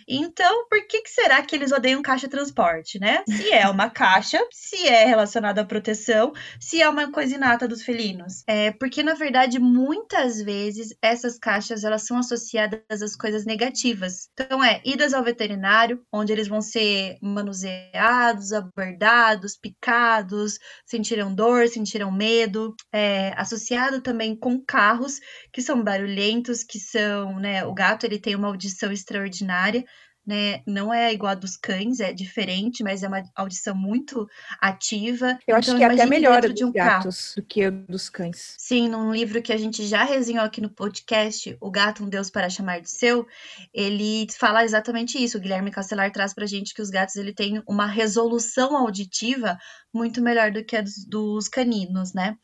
Então, 0.08 0.66
por 0.68 0.86
que, 0.86 1.02
que 1.02 1.10
será 1.10 1.42
que 1.42 1.54
eles 1.54 1.72
odeiam 1.72 2.02
caixa 2.02 2.28
transporte, 2.28 2.98
né? 2.98 3.22
Se 3.28 3.52
é 3.52 3.68
uma 3.68 3.88
caixa, 3.90 4.40
se 4.50 4.86
é 4.86 5.04
relacionado 5.04 5.58
à 5.58 5.64
proteção, 5.64 6.32
se 6.58 6.80
é 6.80 6.88
uma 6.88 7.10
coisa 7.10 7.34
inata 7.34 7.68
dos 7.68 7.82
felinos. 7.82 8.42
É 8.46 8.72
porque, 8.72 9.02
na 9.02 9.14
verdade, 9.14 9.58
muitas 9.58 10.40
vezes 10.40 10.94
essas 11.02 11.38
caixas 11.38 11.84
elas 11.84 12.06
são 12.06 12.18
associadas 12.18 13.02
às 13.02 13.16
coisas 13.16 13.44
negativas. 13.44 14.28
Então, 14.32 14.62
é 14.62 14.80
idas 14.84 15.12
ao 15.12 15.22
veterinário, 15.22 16.02
onde 16.12 16.32
eles 16.32 16.48
vão 16.48 16.60
ser 16.60 17.18
manuseados, 17.20 18.52
abordados, 18.52 19.56
picados, 19.56 20.58
sentirão 20.86 21.34
dor, 21.34 21.68
sentirão 21.68 22.10
medo. 22.10 22.74
É, 22.92 23.32
associado 23.36 24.00
também 24.00 24.22
também 24.22 24.36
com 24.36 24.62
carros 24.64 25.18
que 25.52 25.60
são 25.60 25.82
barulhentos, 25.82 26.62
que 26.62 26.78
são, 26.78 27.38
né, 27.38 27.64
o 27.64 27.74
gato 27.74 28.04
ele 28.04 28.18
tem 28.18 28.36
uma 28.36 28.48
audição 28.48 28.92
extraordinária, 28.92 29.84
né? 30.26 30.62
Não 30.66 30.92
é 30.92 31.12
igual 31.12 31.32
a 31.32 31.34
dos 31.34 31.56
cães, 31.56 32.00
é 32.00 32.12
diferente, 32.12 32.82
mas 32.82 33.02
é 33.02 33.08
uma 33.08 33.22
audição 33.34 33.74
muito 33.74 34.28
ativa. 34.60 35.38
Eu 35.46 35.56
então, 35.56 35.74
acho 35.74 35.76
que 35.76 35.82
é 35.82 35.86
até 35.86 36.06
melhor 36.06 36.40
de 36.48 36.64
um 36.64 36.72
gatos 36.72 37.34
carro. 37.34 37.34
do 37.36 37.42
que 37.42 37.70
dos 37.70 38.08
cães. 38.08 38.54
Sim, 38.58 38.88
num 38.88 39.12
livro 39.12 39.42
que 39.42 39.52
a 39.52 39.56
gente 39.56 39.86
já 39.86 40.04
resenhou 40.04 40.44
aqui 40.44 40.60
no 40.60 40.70
podcast, 40.70 41.56
O 41.60 41.70
Gato, 41.70 42.04
um 42.04 42.08
Deus 42.08 42.30
para 42.30 42.48
Chamar 42.48 42.80
de 42.80 42.90
Seu, 42.90 43.26
ele 43.74 44.26
fala 44.38 44.64
exatamente 44.64 45.22
isso. 45.22 45.38
O 45.38 45.40
Guilherme 45.40 45.70
Castelar 45.70 46.10
traz 46.12 46.32
pra 46.32 46.46
gente 46.46 46.74
que 46.74 46.82
os 46.82 46.90
gatos 46.90 47.16
ele 47.16 47.34
têm 47.34 47.62
uma 47.66 47.86
resolução 47.86 48.76
auditiva 48.76 49.58
muito 49.92 50.22
melhor 50.22 50.50
do 50.50 50.64
que 50.64 50.76
a 50.76 50.82
dos, 50.82 51.04
dos 51.04 51.48
caninos, 51.48 52.14
né? 52.14 52.36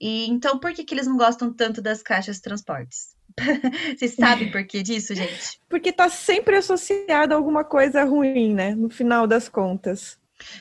E 0.00 0.26
então, 0.28 0.58
por 0.58 0.72
que, 0.72 0.84
que 0.84 0.94
eles 0.94 1.06
não 1.06 1.16
gostam 1.16 1.52
tanto 1.52 1.80
das 1.80 2.02
caixas 2.02 2.36
de 2.36 2.42
transportes? 2.42 3.16
Vocês 3.96 4.14
sabem 4.14 4.50
por 4.50 4.64
que 4.64 4.82
disso, 4.82 5.14
gente? 5.14 5.60
Porque 5.68 5.90
está 5.90 6.08
sempre 6.08 6.56
associado 6.56 7.32
a 7.32 7.36
alguma 7.36 7.64
coisa 7.64 8.04
ruim, 8.04 8.54
né? 8.54 8.74
No 8.74 8.90
final 8.90 9.26
das 9.26 9.48
contas. 9.48 10.18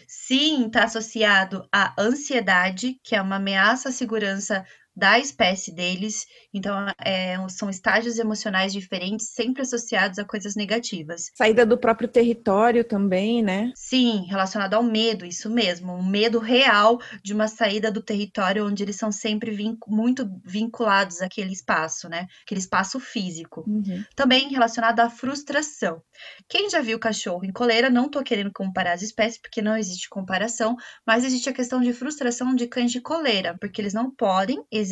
Sim, 0.08 0.68
está 0.68 0.84
associado 0.84 1.68
à 1.72 1.94
ansiedade, 2.00 3.00
que 3.04 3.16
é 3.16 3.22
uma 3.22 3.38
ameaça 3.38 3.90
à 3.90 3.92
segurança 3.92 4.66
da 5.02 5.18
espécie 5.18 5.74
deles. 5.74 6.28
Então, 6.54 6.86
é, 7.04 7.36
são 7.50 7.72
estágios 7.72 8.20
emocionais 8.20 8.72
diferentes, 8.72 9.30
sempre 9.34 9.64
associados 9.64 10.20
a 10.20 10.24
coisas 10.24 10.56
negativas. 10.56 11.32
Saída 11.34 11.66
do 11.66 11.76
próprio 11.76 12.08
território 12.08 12.84
também, 12.84 13.42
né? 13.42 13.72
Sim, 13.74 14.28
relacionado 14.30 14.76
ao 14.76 14.84
medo, 14.84 15.26
isso 15.26 15.50
mesmo. 15.50 15.92
Um 15.92 16.06
medo 16.06 16.38
real 16.38 17.00
de 17.24 17.34
uma 17.34 17.48
saída 17.48 17.92
do 17.92 18.00
território 18.00 18.68
onde 18.68 18.84
eles 18.84 18.96
são 18.96 19.12
sempre 19.12 19.50
vin 19.50 19.76
muito 19.88 20.30
vinculados 20.46 21.20
àquele 21.20 21.52
espaço, 21.52 22.08
né? 22.08 22.28
Aquele 22.46 22.60
espaço 22.60 23.00
físico. 23.00 23.64
Uhum. 23.68 24.04
Também 24.16 24.50
relacionado 24.50 25.00
à 25.00 25.10
frustração. 25.10 26.00
Quem 26.48 26.70
já 26.70 26.80
viu 26.80 27.00
cachorro 27.00 27.44
em 27.44 27.52
coleira, 27.52 27.90
não 27.90 28.08
tô 28.08 28.22
querendo 28.22 28.52
comparar 28.54 28.94
as 28.94 29.02
espécies, 29.02 29.42
porque 29.42 29.64
não 29.64 29.76
existe 29.76 30.08
comparação, 30.08 30.76
mas 31.08 31.24
existe 31.24 31.50
a 31.50 31.54
questão 31.54 31.82
de 31.82 31.92
frustração 31.92 32.54
de 32.54 32.68
cães 32.68 32.92
de 32.92 33.02
coleira, 33.02 33.58
porque 33.60 33.82
eles 33.82 33.96
não 33.96 34.12
podem 34.12 34.64
exercer 34.72 34.91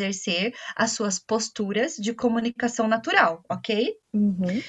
as 0.76 0.92
suas 0.92 1.20
posturas 1.20 1.96
de 1.96 2.14
comunicação 2.14 2.88
natural, 2.88 3.44
ok? 3.50 3.94
Uhum. 4.14 4.62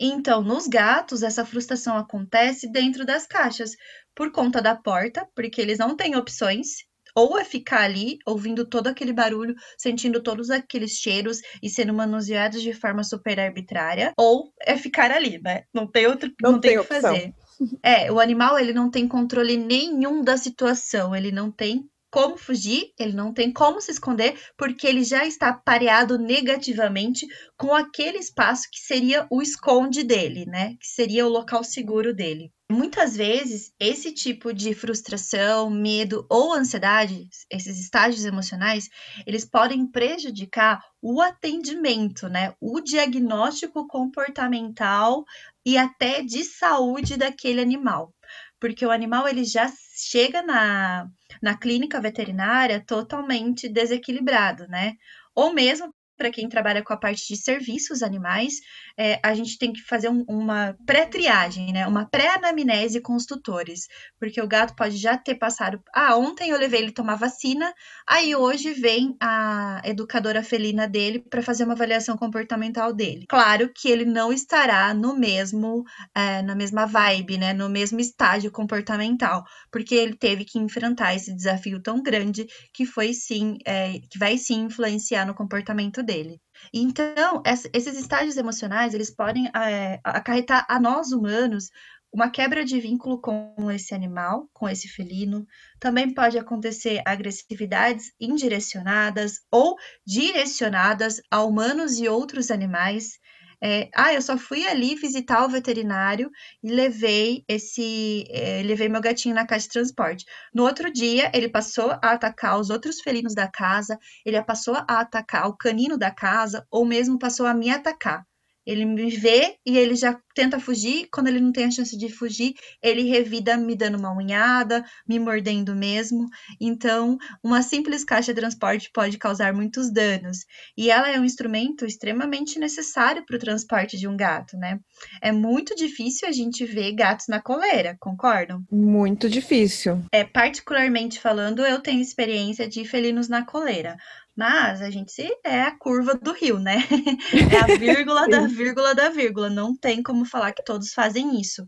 Então, 0.00 0.42
nos 0.42 0.68
gatos, 0.68 1.22
essa 1.22 1.44
frustração 1.44 1.96
acontece 1.96 2.70
dentro 2.70 3.04
das 3.04 3.26
caixas, 3.26 3.72
por 4.14 4.30
conta 4.30 4.62
da 4.62 4.76
porta, 4.76 5.26
porque 5.34 5.60
eles 5.60 5.78
não 5.78 5.96
têm 5.96 6.16
opções. 6.16 6.86
Ou 7.16 7.36
é 7.36 7.44
ficar 7.44 7.82
ali, 7.82 8.18
ouvindo 8.24 8.64
todo 8.64 8.86
aquele 8.86 9.12
barulho, 9.12 9.54
sentindo 9.76 10.22
todos 10.22 10.50
aqueles 10.50 10.92
cheiros 10.92 11.40
e 11.60 11.68
sendo 11.68 11.92
manuseados 11.92 12.62
de 12.62 12.72
forma 12.72 13.02
super 13.02 13.40
arbitrária, 13.40 14.12
ou 14.16 14.52
é 14.60 14.76
ficar 14.76 15.10
ali, 15.10 15.40
né? 15.42 15.64
Não 15.74 15.90
tem 15.90 16.06
outro, 16.06 16.30
não, 16.40 16.52
não 16.52 16.60
tem 16.60 16.78
o 16.78 16.82
que 16.82 16.88
fazer. 16.88 17.34
É, 17.82 18.12
o 18.12 18.20
animal 18.20 18.56
ele 18.56 18.72
não 18.72 18.88
tem 18.88 19.08
controle 19.08 19.56
nenhum 19.56 20.22
da 20.22 20.36
situação, 20.36 21.16
ele 21.16 21.32
não 21.32 21.50
tem 21.50 21.90
como 22.10 22.36
fugir, 22.38 22.92
ele 22.98 23.12
não 23.12 23.32
tem 23.32 23.52
como 23.52 23.80
se 23.80 23.90
esconder, 23.90 24.38
porque 24.56 24.86
ele 24.86 25.04
já 25.04 25.26
está 25.26 25.52
pareado 25.52 26.18
negativamente 26.18 27.26
com 27.56 27.74
aquele 27.74 28.18
espaço 28.18 28.68
que 28.70 28.80
seria 28.80 29.26
o 29.30 29.42
esconde 29.42 30.02
dele, 30.02 30.46
né? 30.46 30.74
Que 30.80 30.86
seria 30.86 31.26
o 31.26 31.30
local 31.30 31.62
seguro 31.62 32.14
dele. 32.14 32.50
Muitas 32.70 33.16
vezes, 33.16 33.72
esse 33.80 34.12
tipo 34.12 34.52
de 34.52 34.74
frustração, 34.74 35.70
medo 35.70 36.26
ou 36.28 36.52
ansiedade, 36.52 37.26
esses 37.50 37.78
estágios 37.80 38.26
emocionais, 38.26 38.88
eles 39.26 39.44
podem 39.44 39.86
prejudicar 39.86 40.82
o 41.00 41.22
atendimento, 41.22 42.28
né? 42.28 42.54
O 42.60 42.80
diagnóstico 42.80 43.86
comportamental 43.86 45.24
e 45.64 45.78
até 45.78 46.22
de 46.22 46.44
saúde 46.44 47.16
daquele 47.16 47.60
animal 47.60 48.12
porque 48.60 48.84
o 48.84 48.90
animal 48.90 49.28
ele 49.28 49.44
já 49.44 49.70
chega 49.94 50.42
na, 50.42 51.08
na 51.42 51.56
clínica 51.56 52.00
veterinária 52.00 52.84
totalmente 52.84 53.68
desequilibrado, 53.68 54.66
né? 54.68 54.94
Ou 55.34 55.52
mesmo 55.52 55.94
para 56.18 56.30
quem 56.30 56.48
trabalha 56.48 56.82
com 56.82 56.92
a 56.92 56.96
parte 56.96 57.26
de 57.28 57.36
serviços 57.40 58.02
animais, 58.02 58.54
é, 58.98 59.20
a 59.22 59.32
gente 59.32 59.56
tem 59.56 59.72
que 59.72 59.80
fazer 59.80 60.08
um, 60.08 60.24
uma 60.28 60.76
pré-triagem, 60.84 61.72
né? 61.72 61.86
Uma 61.86 62.04
pré-anamnese 62.04 63.00
com 63.00 63.14
os 63.14 63.24
tutores. 63.24 63.86
Porque 64.18 64.42
o 64.42 64.48
gato 64.48 64.74
pode 64.74 64.96
já 64.96 65.16
ter 65.16 65.36
passado. 65.36 65.80
Ah, 65.94 66.16
ontem 66.16 66.50
eu 66.50 66.58
levei 66.58 66.80
ele 66.80 66.92
tomar 66.92 67.14
vacina, 67.14 67.72
aí 68.06 68.34
hoje 68.34 68.72
vem 68.72 69.16
a 69.20 69.80
educadora 69.84 70.42
felina 70.42 70.88
dele 70.88 71.20
para 71.20 71.40
fazer 71.40 71.64
uma 71.64 71.74
avaliação 71.74 72.16
comportamental 72.16 72.92
dele. 72.92 73.24
Claro 73.28 73.70
que 73.72 73.88
ele 73.88 74.04
não 74.04 74.32
estará 74.32 74.92
no 74.92 75.16
mesmo, 75.16 75.84
é, 76.14 76.42
na 76.42 76.56
mesma 76.56 76.84
vibe, 76.84 77.38
né? 77.38 77.52
No 77.52 77.68
mesmo 77.68 78.00
estágio 78.00 78.50
comportamental, 78.50 79.44
porque 79.70 79.94
ele 79.94 80.16
teve 80.16 80.44
que 80.44 80.58
enfrentar 80.58 81.14
esse 81.14 81.32
desafio 81.32 81.80
tão 81.80 82.02
grande 82.02 82.46
que 82.72 82.84
foi 82.84 83.12
sim, 83.12 83.58
é, 83.64 84.00
que 84.10 84.18
vai 84.18 84.36
sim 84.36 84.62
influenciar 84.62 85.24
no 85.24 85.34
comportamento 85.34 86.02
dele. 86.08 86.40
Então, 86.72 87.42
esses 87.44 87.98
estágios 87.98 88.36
emocionais, 88.36 88.94
eles 88.94 89.14
podem 89.14 89.46
é, 89.54 90.00
acarretar 90.02 90.64
a 90.68 90.80
nós 90.80 91.12
humanos 91.12 91.68
uma 92.10 92.30
quebra 92.30 92.64
de 92.64 92.80
vínculo 92.80 93.20
com 93.20 93.70
esse 93.70 93.94
animal, 93.94 94.48
com 94.52 94.66
esse 94.66 94.88
felino. 94.88 95.46
Também 95.78 96.14
pode 96.14 96.38
acontecer 96.38 97.02
agressividades 97.04 98.12
indirecionadas 98.18 99.40
ou 99.50 99.76
direcionadas 100.06 101.20
a 101.30 101.42
humanos 101.42 101.98
e 101.98 102.08
outros 102.08 102.50
animais. 102.50 103.18
É, 103.62 103.90
ah, 103.94 104.14
eu 104.14 104.22
só 104.22 104.38
fui 104.38 104.66
ali 104.66 104.94
visitar 104.94 105.44
o 105.44 105.48
veterinário 105.48 106.30
e 106.62 106.70
levei 106.70 107.44
esse, 107.48 108.24
é, 108.30 108.62
levei 108.62 108.88
meu 108.88 109.00
gatinho 109.00 109.34
na 109.34 109.46
caixa 109.46 109.66
de 109.66 109.72
transporte. 109.72 110.24
No 110.54 110.62
outro 110.64 110.92
dia, 110.92 111.30
ele 111.34 111.48
passou 111.48 111.90
a 111.90 112.12
atacar 112.12 112.58
os 112.60 112.70
outros 112.70 113.00
felinos 113.00 113.34
da 113.34 113.48
casa, 113.50 113.98
ele 114.24 114.40
passou 114.44 114.74
a 114.74 114.84
atacar 115.00 115.48
o 115.48 115.56
canino 115.56 115.98
da 115.98 116.10
casa, 116.10 116.66
ou 116.70 116.84
mesmo 116.84 117.18
passou 117.18 117.46
a 117.46 117.54
me 117.54 117.70
atacar. 117.70 118.24
Ele 118.68 118.84
me 118.84 119.08
vê 119.08 119.56
e 119.64 119.78
ele 119.78 119.96
já 119.96 120.20
tenta 120.34 120.60
fugir. 120.60 121.08
Quando 121.10 121.28
ele 121.28 121.40
não 121.40 121.50
tem 121.50 121.64
a 121.64 121.70
chance 121.70 121.96
de 121.96 122.10
fugir, 122.10 122.52
ele 122.82 123.08
revida 123.08 123.56
me 123.56 123.74
dando 123.74 123.96
uma 123.96 124.14
unhada, 124.14 124.84
me 125.08 125.18
mordendo 125.18 125.74
mesmo. 125.74 126.26
Então, 126.60 127.16
uma 127.42 127.62
simples 127.62 128.04
caixa 128.04 128.34
de 128.34 128.40
transporte 128.40 128.90
pode 128.92 129.16
causar 129.16 129.54
muitos 129.54 129.90
danos. 129.90 130.44
E 130.76 130.90
ela 130.90 131.10
é 131.10 131.18
um 131.18 131.24
instrumento 131.24 131.86
extremamente 131.86 132.58
necessário 132.58 133.24
para 133.24 133.36
o 133.36 133.40
transporte 133.40 133.96
de 133.96 134.06
um 134.06 134.14
gato, 134.14 134.54
né? 134.58 134.78
É 135.22 135.32
muito 135.32 135.74
difícil 135.74 136.28
a 136.28 136.32
gente 136.32 136.66
ver 136.66 136.92
gatos 136.92 137.24
na 137.26 137.40
coleira, 137.40 137.96
concordam? 137.98 138.62
Muito 138.70 139.30
difícil. 139.30 140.02
É, 140.12 140.24
particularmente 140.24 141.18
falando, 141.18 141.64
eu 141.64 141.80
tenho 141.80 142.02
experiência 142.02 142.68
de 142.68 142.84
felinos 142.84 143.30
na 143.30 143.46
coleira. 143.46 143.96
Mas 144.38 144.80
a 144.80 144.88
gente 144.88 145.20
é 145.44 145.62
a 145.62 145.76
curva 145.76 146.14
do 146.14 146.32
rio, 146.32 146.60
né? 146.60 146.76
É 147.52 147.56
a 147.58 147.76
vírgula 147.76 148.28
da 148.28 148.46
vírgula 148.46 148.94
da 148.94 149.08
vírgula. 149.08 149.50
Não 149.50 149.76
tem 149.76 150.00
como 150.00 150.24
falar 150.24 150.52
que 150.52 150.62
todos 150.62 150.92
fazem 150.92 151.40
isso. 151.40 151.64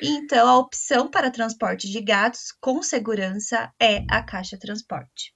Então, 0.00 0.48
a 0.48 0.56
opção 0.56 1.10
para 1.10 1.32
transporte 1.32 1.90
de 1.90 2.00
gatos 2.00 2.52
com 2.60 2.80
segurança 2.80 3.72
é 3.80 4.04
a 4.08 4.22
caixa 4.22 4.56
transporte. 4.56 5.34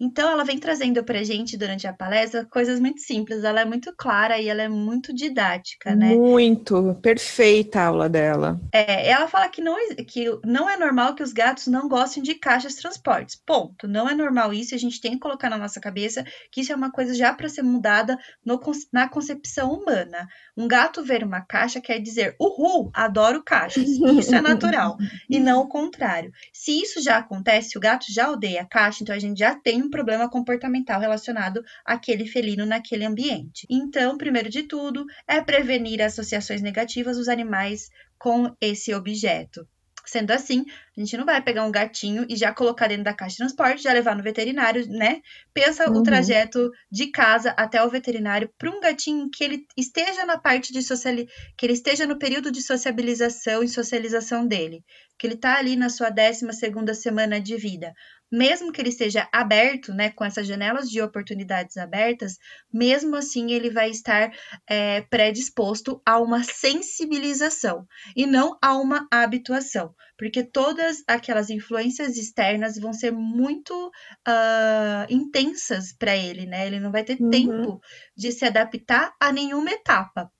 Então, 0.00 0.30
ela 0.30 0.44
vem 0.44 0.58
trazendo 0.58 1.02
para 1.04 1.20
a 1.20 1.24
gente 1.24 1.56
durante 1.56 1.86
a 1.86 1.92
palestra 1.92 2.44
coisas 2.44 2.80
muito 2.80 3.00
simples, 3.00 3.44
ela 3.44 3.60
é 3.60 3.64
muito 3.64 3.94
clara 3.96 4.38
e 4.38 4.48
ela 4.48 4.62
é 4.62 4.68
muito 4.68 5.14
didática, 5.14 5.94
né? 5.94 6.14
Muito, 6.14 6.94
perfeita 7.00 7.80
a 7.80 7.86
aula 7.86 8.08
dela. 8.08 8.60
É, 8.72 9.08
ela 9.08 9.28
fala 9.28 9.48
que 9.48 9.60
não, 9.60 9.76
que 10.06 10.26
não 10.44 10.68
é 10.68 10.76
normal 10.76 11.14
que 11.14 11.22
os 11.22 11.32
gatos 11.32 11.66
não 11.66 11.88
gostem 11.88 12.22
de 12.22 12.34
caixas 12.34 12.74
de 12.74 12.80
transportes. 12.80 13.36
Ponto. 13.36 13.86
Não 13.86 14.08
é 14.08 14.14
normal 14.14 14.52
isso, 14.52 14.74
a 14.74 14.78
gente 14.78 15.00
tem 15.00 15.12
que 15.12 15.18
colocar 15.18 15.50
na 15.50 15.58
nossa 15.58 15.80
cabeça 15.80 16.24
que 16.50 16.60
isso 16.60 16.72
é 16.72 16.76
uma 16.76 16.90
coisa 16.90 17.14
já 17.14 17.32
para 17.32 17.48
ser 17.48 17.62
mudada 17.62 18.18
no, 18.44 18.60
na 18.92 19.08
concepção 19.08 19.72
humana. 19.72 20.26
Um 20.56 20.66
gato 20.66 21.04
ver 21.04 21.22
uma 21.24 21.40
caixa 21.40 21.80
quer 21.80 21.98
dizer, 21.98 22.34
uhul, 22.40 22.90
adoro 22.94 23.42
caixas. 23.42 23.88
Isso 23.88 24.34
é 24.34 24.40
natural. 24.40 24.96
e 25.28 25.38
não 25.38 25.62
o 25.62 25.68
contrário. 25.68 26.32
Se 26.52 26.80
isso 26.80 27.02
já 27.02 27.18
acontece, 27.18 27.76
o 27.76 27.80
gato 27.80 28.06
já 28.08 28.30
odeia 28.30 28.62
a 28.62 28.66
caixa, 28.66 29.02
então 29.02 29.14
a 29.14 29.18
gente 29.18 29.38
já 29.38 29.43
tem 29.52 29.82
um 29.82 29.90
problema 29.90 30.30
comportamental 30.30 31.00
relacionado 31.00 31.60
àquele 31.84 32.24
felino 32.24 32.64
naquele 32.64 33.04
ambiente. 33.04 33.66
Então, 33.68 34.16
primeiro 34.16 34.48
de 34.48 34.62
tudo, 34.62 35.04
é 35.26 35.40
prevenir 35.40 36.00
associações 36.00 36.62
negativas 36.62 37.16
dos 37.16 37.28
animais 37.28 37.90
com 38.16 38.54
esse 38.60 38.94
objeto. 38.94 39.66
Sendo 40.06 40.32
assim, 40.32 40.66
a 40.96 41.00
gente 41.00 41.16
não 41.16 41.24
vai 41.24 41.40
pegar 41.42 41.64
um 41.64 41.72
gatinho 41.72 42.26
e 42.28 42.36
já 42.36 42.52
colocar 42.52 42.88
dentro 42.88 43.04
da 43.04 43.14
caixa 43.14 43.32
de 43.32 43.38
transporte, 43.38 43.82
já 43.82 43.92
levar 43.92 44.14
no 44.14 44.22
veterinário, 44.22 44.86
né? 44.88 45.22
Pensa 45.52 45.90
uhum. 45.90 45.98
o 45.98 46.02
trajeto 46.02 46.70
de 46.90 47.06
casa 47.06 47.50
até 47.56 47.82
o 47.82 47.88
veterinário 47.88 48.50
para 48.58 48.70
um 48.70 48.80
gatinho 48.80 49.30
que 49.30 49.42
ele 49.42 49.66
esteja 49.76 50.26
na 50.26 50.36
parte 50.36 50.72
de 50.72 50.82
social, 50.82 51.16
que 51.56 51.64
ele 51.64 51.72
esteja 51.72 52.06
no 52.06 52.18
período 52.18 52.52
de 52.52 52.60
sociabilização 52.60 53.62
e 53.62 53.68
socialização 53.68 54.46
dele, 54.46 54.84
que 55.18 55.26
ele 55.26 55.34
está 55.34 55.58
ali 55.58 55.74
na 55.74 55.88
sua 55.88 56.10
12 56.10 56.52
segunda 56.52 56.92
semana 56.92 57.40
de 57.40 57.56
vida 57.56 57.94
mesmo 58.34 58.72
que 58.72 58.80
ele 58.80 58.88
esteja 58.88 59.28
aberto, 59.32 59.94
né, 59.94 60.10
com 60.10 60.24
essas 60.24 60.46
janelas 60.46 60.90
de 60.90 61.00
oportunidades 61.00 61.76
abertas, 61.76 62.36
mesmo 62.72 63.14
assim 63.14 63.52
ele 63.52 63.70
vai 63.70 63.90
estar 63.90 64.32
é, 64.68 65.02
predisposto 65.02 66.02
a 66.04 66.18
uma 66.18 66.42
sensibilização 66.42 67.86
e 68.16 68.26
não 68.26 68.58
a 68.60 68.76
uma 68.76 69.06
habituação, 69.10 69.94
porque 70.18 70.42
todas 70.42 71.04
aquelas 71.06 71.48
influências 71.48 72.16
externas 72.16 72.76
vão 72.76 72.92
ser 72.92 73.12
muito 73.12 73.86
uh, 73.86 75.06
intensas 75.08 75.92
para 75.92 76.16
ele, 76.16 76.44
né? 76.44 76.66
Ele 76.66 76.80
não 76.80 76.90
vai 76.90 77.04
ter 77.04 77.20
uhum. 77.20 77.30
tempo 77.30 77.80
de 78.16 78.32
se 78.32 78.44
adaptar 78.44 79.14
a 79.20 79.30
nenhuma 79.32 79.70
etapa. 79.70 80.30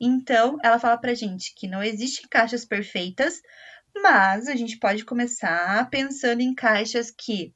Então, 0.00 0.58
ela 0.62 0.78
fala 0.78 0.98
para 0.98 1.14
gente 1.14 1.54
que 1.56 1.66
não 1.66 1.82
existem 1.82 2.26
caixas 2.28 2.64
perfeitas, 2.64 3.40
mas 4.02 4.48
a 4.48 4.56
gente 4.56 4.78
pode 4.78 5.04
começar 5.04 5.88
pensando 5.90 6.40
em 6.40 6.54
caixas 6.54 7.10
que, 7.10 7.54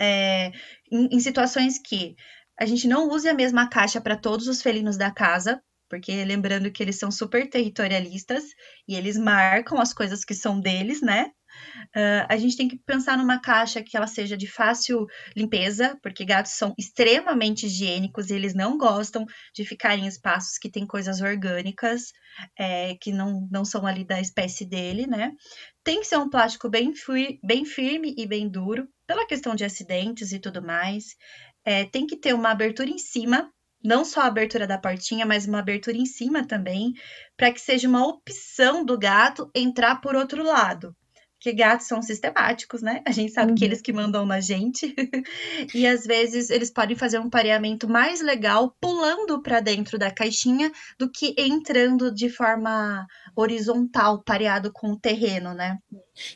é, 0.00 0.52
em, 0.90 1.08
em 1.12 1.20
situações 1.20 1.78
que 1.78 2.16
a 2.58 2.66
gente 2.66 2.88
não 2.88 3.08
use 3.08 3.28
a 3.28 3.34
mesma 3.34 3.68
caixa 3.68 4.00
para 4.00 4.16
todos 4.16 4.48
os 4.48 4.62
felinos 4.62 4.96
da 4.96 5.10
casa, 5.10 5.62
porque 5.88 6.24
lembrando 6.24 6.70
que 6.70 6.82
eles 6.82 6.98
são 6.98 7.10
super 7.10 7.48
territorialistas 7.48 8.44
e 8.86 8.94
eles 8.96 9.16
marcam 9.16 9.80
as 9.80 9.92
coisas 9.94 10.24
que 10.24 10.34
são 10.34 10.60
deles, 10.60 11.00
né? 11.00 11.30
Uh, 11.96 12.26
a 12.28 12.36
gente 12.36 12.56
tem 12.56 12.68
que 12.68 12.78
pensar 12.78 13.16
numa 13.16 13.40
caixa 13.40 13.82
que 13.82 13.96
ela 13.96 14.06
seja 14.06 14.36
de 14.36 14.46
fácil 14.46 15.06
limpeza, 15.36 15.98
porque 16.02 16.24
gatos 16.24 16.52
são 16.52 16.74
extremamente 16.78 17.66
higiênicos 17.66 18.30
e 18.30 18.34
eles 18.34 18.54
não 18.54 18.76
gostam 18.76 19.24
de 19.54 19.64
ficar 19.64 19.96
em 19.96 20.06
espaços 20.06 20.58
que 20.58 20.70
tem 20.70 20.86
coisas 20.86 21.20
orgânicas, 21.20 22.12
é, 22.58 22.94
que 23.00 23.12
não, 23.12 23.48
não 23.50 23.64
são 23.64 23.86
ali 23.86 24.04
da 24.04 24.20
espécie 24.20 24.64
dele, 24.64 25.06
né? 25.06 25.32
Tem 25.82 26.00
que 26.00 26.06
ser 26.06 26.18
um 26.18 26.28
plástico 26.28 26.68
bem, 26.68 26.92
bem 27.42 27.64
firme 27.64 28.14
e 28.16 28.26
bem 28.26 28.48
duro, 28.48 28.88
pela 29.06 29.26
questão 29.26 29.54
de 29.54 29.64
acidentes 29.64 30.32
e 30.32 30.38
tudo 30.38 30.62
mais. 30.62 31.16
É, 31.64 31.84
tem 31.84 32.06
que 32.06 32.16
ter 32.16 32.34
uma 32.34 32.50
abertura 32.50 32.90
em 32.90 32.98
cima 32.98 33.50
não 33.82 34.04
só 34.04 34.22
a 34.22 34.26
abertura 34.26 34.66
da 34.66 34.78
portinha, 34.78 35.24
mas 35.24 35.46
uma 35.46 35.60
abertura 35.60 35.96
em 35.96 36.06
cima 36.06 36.46
também, 36.46 36.92
para 37.36 37.52
que 37.52 37.60
seja 37.60 37.88
uma 37.88 38.06
opção 38.06 38.84
do 38.84 38.98
gato 38.98 39.50
entrar 39.54 40.00
por 40.00 40.16
outro 40.16 40.42
lado. 40.42 40.94
Porque 41.38 41.52
gatos 41.52 41.86
são 41.86 42.02
sistemáticos, 42.02 42.82
né? 42.82 43.00
A 43.06 43.12
gente 43.12 43.32
sabe 43.32 43.52
uhum. 43.52 43.54
que 43.56 43.64
eles 43.64 43.80
que 43.80 43.92
mandam 43.92 44.26
na 44.26 44.40
gente. 44.40 44.92
e 45.72 45.86
às 45.86 46.04
vezes 46.04 46.50
eles 46.50 46.68
podem 46.68 46.96
fazer 46.96 47.20
um 47.20 47.30
pareamento 47.30 47.88
mais 47.88 48.20
legal 48.20 48.74
pulando 48.80 49.40
para 49.40 49.60
dentro 49.60 49.96
da 49.96 50.10
caixinha 50.10 50.72
do 50.98 51.08
que 51.08 51.36
entrando 51.38 52.12
de 52.12 52.28
forma 52.28 53.06
horizontal, 53.36 54.20
pareado 54.20 54.72
com 54.72 54.90
o 54.90 54.98
terreno, 54.98 55.54
né? 55.54 55.78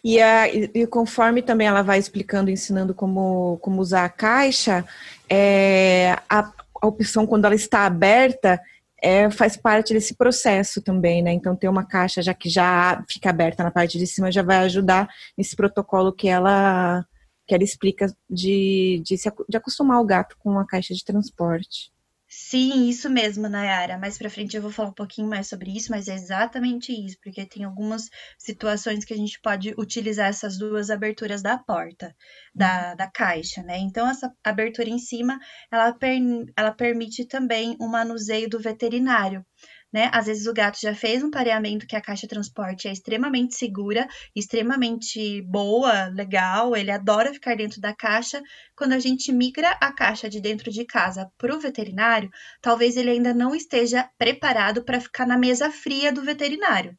E, 0.04 0.22
a, 0.22 0.48
e 0.48 0.86
conforme 0.86 1.42
também 1.42 1.66
ela 1.66 1.82
vai 1.82 1.98
explicando, 1.98 2.48
ensinando 2.48 2.94
como, 2.94 3.58
como 3.60 3.80
usar 3.80 4.04
a 4.04 4.08
caixa, 4.08 4.84
é, 5.28 6.16
a, 6.30 6.52
a 6.80 6.86
opção, 6.86 7.26
quando 7.26 7.46
ela 7.46 7.56
está 7.56 7.86
aberta, 7.86 8.60
é, 9.02 9.28
faz 9.30 9.56
parte 9.56 9.92
desse 9.92 10.14
processo 10.14 10.80
também, 10.80 11.22
né? 11.22 11.32
Então, 11.32 11.56
ter 11.56 11.68
uma 11.68 11.84
caixa 11.84 12.22
já 12.22 12.32
que 12.32 12.48
já 12.48 13.04
fica 13.10 13.30
aberta 13.30 13.64
na 13.64 13.70
parte 13.70 13.98
de 13.98 14.06
cima 14.06 14.30
já 14.30 14.42
vai 14.42 14.58
ajudar 14.58 15.08
nesse 15.36 15.56
protocolo 15.56 16.12
que 16.12 16.28
ela 16.28 17.04
que 17.44 17.54
ela 17.54 17.64
explica 17.64 18.06
de, 18.30 19.02
de, 19.04 19.18
se, 19.18 19.30
de 19.48 19.56
acostumar 19.56 20.00
o 20.00 20.06
gato 20.06 20.36
com 20.38 20.56
a 20.58 20.66
caixa 20.66 20.94
de 20.94 21.04
transporte. 21.04 21.91
Sim, 22.34 22.88
isso 22.88 23.10
mesmo, 23.10 23.46
Nayara. 23.48 23.98
Mais 23.98 24.16
para 24.16 24.30
frente 24.30 24.56
eu 24.56 24.62
vou 24.62 24.70
falar 24.72 24.88
um 24.88 24.92
pouquinho 24.94 25.28
mais 25.28 25.46
sobre 25.48 25.70
isso, 25.76 25.90
mas 25.90 26.08
é 26.08 26.14
exatamente 26.14 26.90
isso, 26.90 27.16
porque 27.22 27.44
tem 27.46 27.62
algumas 27.64 28.08
situações 28.38 29.04
que 29.04 29.12
a 29.12 29.16
gente 29.16 29.38
pode 29.40 29.74
utilizar 29.78 30.28
essas 30.28 30.56
duas 30.58 30.88
aberturas 30.90 31.42
da 31.42 31.58
porta, 31.58 32.16
da, 32.54 32.94
da 32.94 33.06
caixa, 33.10 33.62
né? 33.62 33.76
Então, 33.78 34.08
essa 34.08 34.32
abertura 34.42 34.88
em 34.88 34.98
cima, 34.98 35.38
ela, 35.70 35.92
per, 35.92 36.18
ela 36.56 36.72
permite 36.72 37.26
também 37.26 37.76
o 37.78 37.86
manuseio 37.86 38.48
do 38.48 38.58
veterinário 38.58 39.44
né? 39.92 40.10
Às 40.12 40.26
vezes 40.26 40.46
o 40.46 40.54
gato 40.54 40.78
já 40.80 40.94
fez 40.94 41.22
um 41.22 41.30
pareamento 41.30 41.86
que 41.86 41.96
a 41.96 42.00
caixa 42.00 42.26
transporte 42.26 42.88
é 42.88 42.92
extremamente 42.92 43.54
segura, 43.54 44.06
extremamente 44.34 45.42
boa, 45.42 46.06
legal, 46.08 46.76
ele 46.76 46.90
adora 46.90 47.32
ficar 47.32 47.56
dentro 47.56 47.80
da 47.80 47.94
caixa. 47.94 48.42
Quando 48.76 48.92
a 48.92 48.98
gente 48.98 49.32
migra 49.32 49.70
a 49.80 49.92
caixa 49.92 50.28
de 50.28 50.40
dentro 50.40 50.70
de 50.70 50.84
casa 50.84 51.30
para 51.36 51.54
o 51.54 51.60
veterinário, 51.60 52.30
talvez 52.60 52.96
ele 52.96 53.10
ainda 53.10 53.34
não 53.34 53.54
esteja 53.54 54.08
preparado 54.18 54.84
para 54.84 55.00
ficar 55.00 55.26
na 55.26 55.36
mesa 55.38 55.70
fria 55.70 56.12
do 56.12 56.22
veterinário 56.22 56.96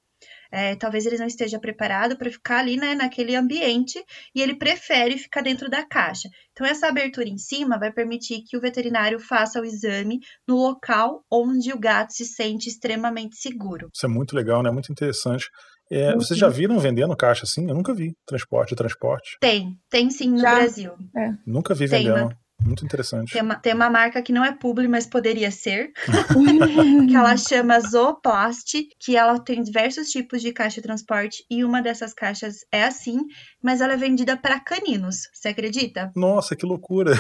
é, 0.54 0.76
talvez 0.76 1.08
ele 1.08 1.18
não 1.18 1.26
esteja 1.26 1.60
preparado 1.60 2.16
para 2.16 2.30
ficar 2.30 2.60
ali 2.60 2.78
né, 2.78 2.94
naquele 2.94 3.36
ambiente 3.36 4.00
e 4.36 4.40
ele 4.40 4.54
prefere 4.54 5.18
ficar 5.18 5.42
dentro 5.42 5.68
da 5.68 5.84
caixa. 5.84 6.30
Então, 6.52 6.68
essa 6.68 6.88
abertura 6.88 7.28
em 7.28 7.40
cima 7.40 7.80
vai 7.80 7.92
permitir 7.92 8.44
que 8.44 8.56
o 8.56 8.62
veterinário 8.62 9.20
faça 9.20 9.60
o 9.60 9.66
exame 9.66 10.20
no 10.48 10.56
local 10.56 11.24
onde 11.32 11.74
o 11.74 11.80
gato 11.80 12.14
se 12.14 12.24
sente 12.24 12.70
extremamente 12.70 13.36
seguro. 13.36 13.90
Isso 13.92 14.06
é 14.06 14.10
muito 14.10 14.36
legal, 14.36 14.62
né? 14.62 14.70
Muito 14.70 14.92
interessante. 14.92 15.50
É, 15.92 16.12
uhum. 16.12 16.20
Vocês 16.20 16.40
já 16.40 16.50
viram 16.50 16.78
vendendo 16.78 17.16
caixa 17.16 17.46
assim? 17.46 17.68
Eu 17.68 17.74
nunca 17.74 17.92
vi. 17.92 18.16
Transporte, 18.24 18.76
transporte. 18.76 19.38
Tem, 19.42 19.76
tem 19.90 20.12
sim 20.12 20.30
no 20.30 20.38
já. 20.38 20.56
Brasil. 20.56 20.92
É. 21.18 21.32
Nunca 21.48 21.74
vi 21.74 21.90
tem 21.90 22.04
vendendo. 22.04 22.26
Uma, 22.26 22.38
muito 22.66 22.86
interessante. 22.86 23.32
Tem 23.32 23.42
uma, 23.42 23.56
tem 23.56 23.74
uma 23.74 23.90
marca 23.90 24.22
que 24.22 24.32
não 24.32 24.44
é 24.44 24.52
publi, 24.52 24.88
mas 24.88 25.06
poderia 25.06 25.52
ser. 25.52 25.92
que 27.08 27.16
ela 27.16 27.36
chama 27.38 27.80
Zooplast, 27.80 28.88
que 29.00 29.16
ela 29.16 29.40
tem 29.40 29.62
diversos 29.62 30.10
tipos 30.10 30.42
de 30.42 30.52
caixa 30.52 30.76
de 30.76 30.88
transporte. 30.88 31.46
E 31.50 31.64
uma 31.64 31.82
dessas 31.82 32.14
caixas 32.14 32.66
é 32.72 32.84
assim, 32.84 33.20
mas 33.62 33.82
ela 33.82 33.94
é 33.94 33.98
vendida 33.98 34.38
para 34.38 34.60
caninos. 34.60 35.30
Você 35.34 35.50
acredita? 35.50 36.12
Nossa, 36.16 36.56
que 36.56 36.66
loucura. 36.66 37.14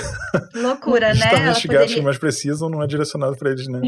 Loucura, 0.54 1.14
né? 1.14 1.16
Justamente 1.16 1.68
gatos 1.68 1.94
que 1.94 2.02
mais 2.02 2.18
precisam 2.18 2.70
não 2.70 2.82
é 2.82 2.88
direcionado 2.88 3.36
para 3.38 3.52
eles, 3.52 3.68
né? 3.68 3.82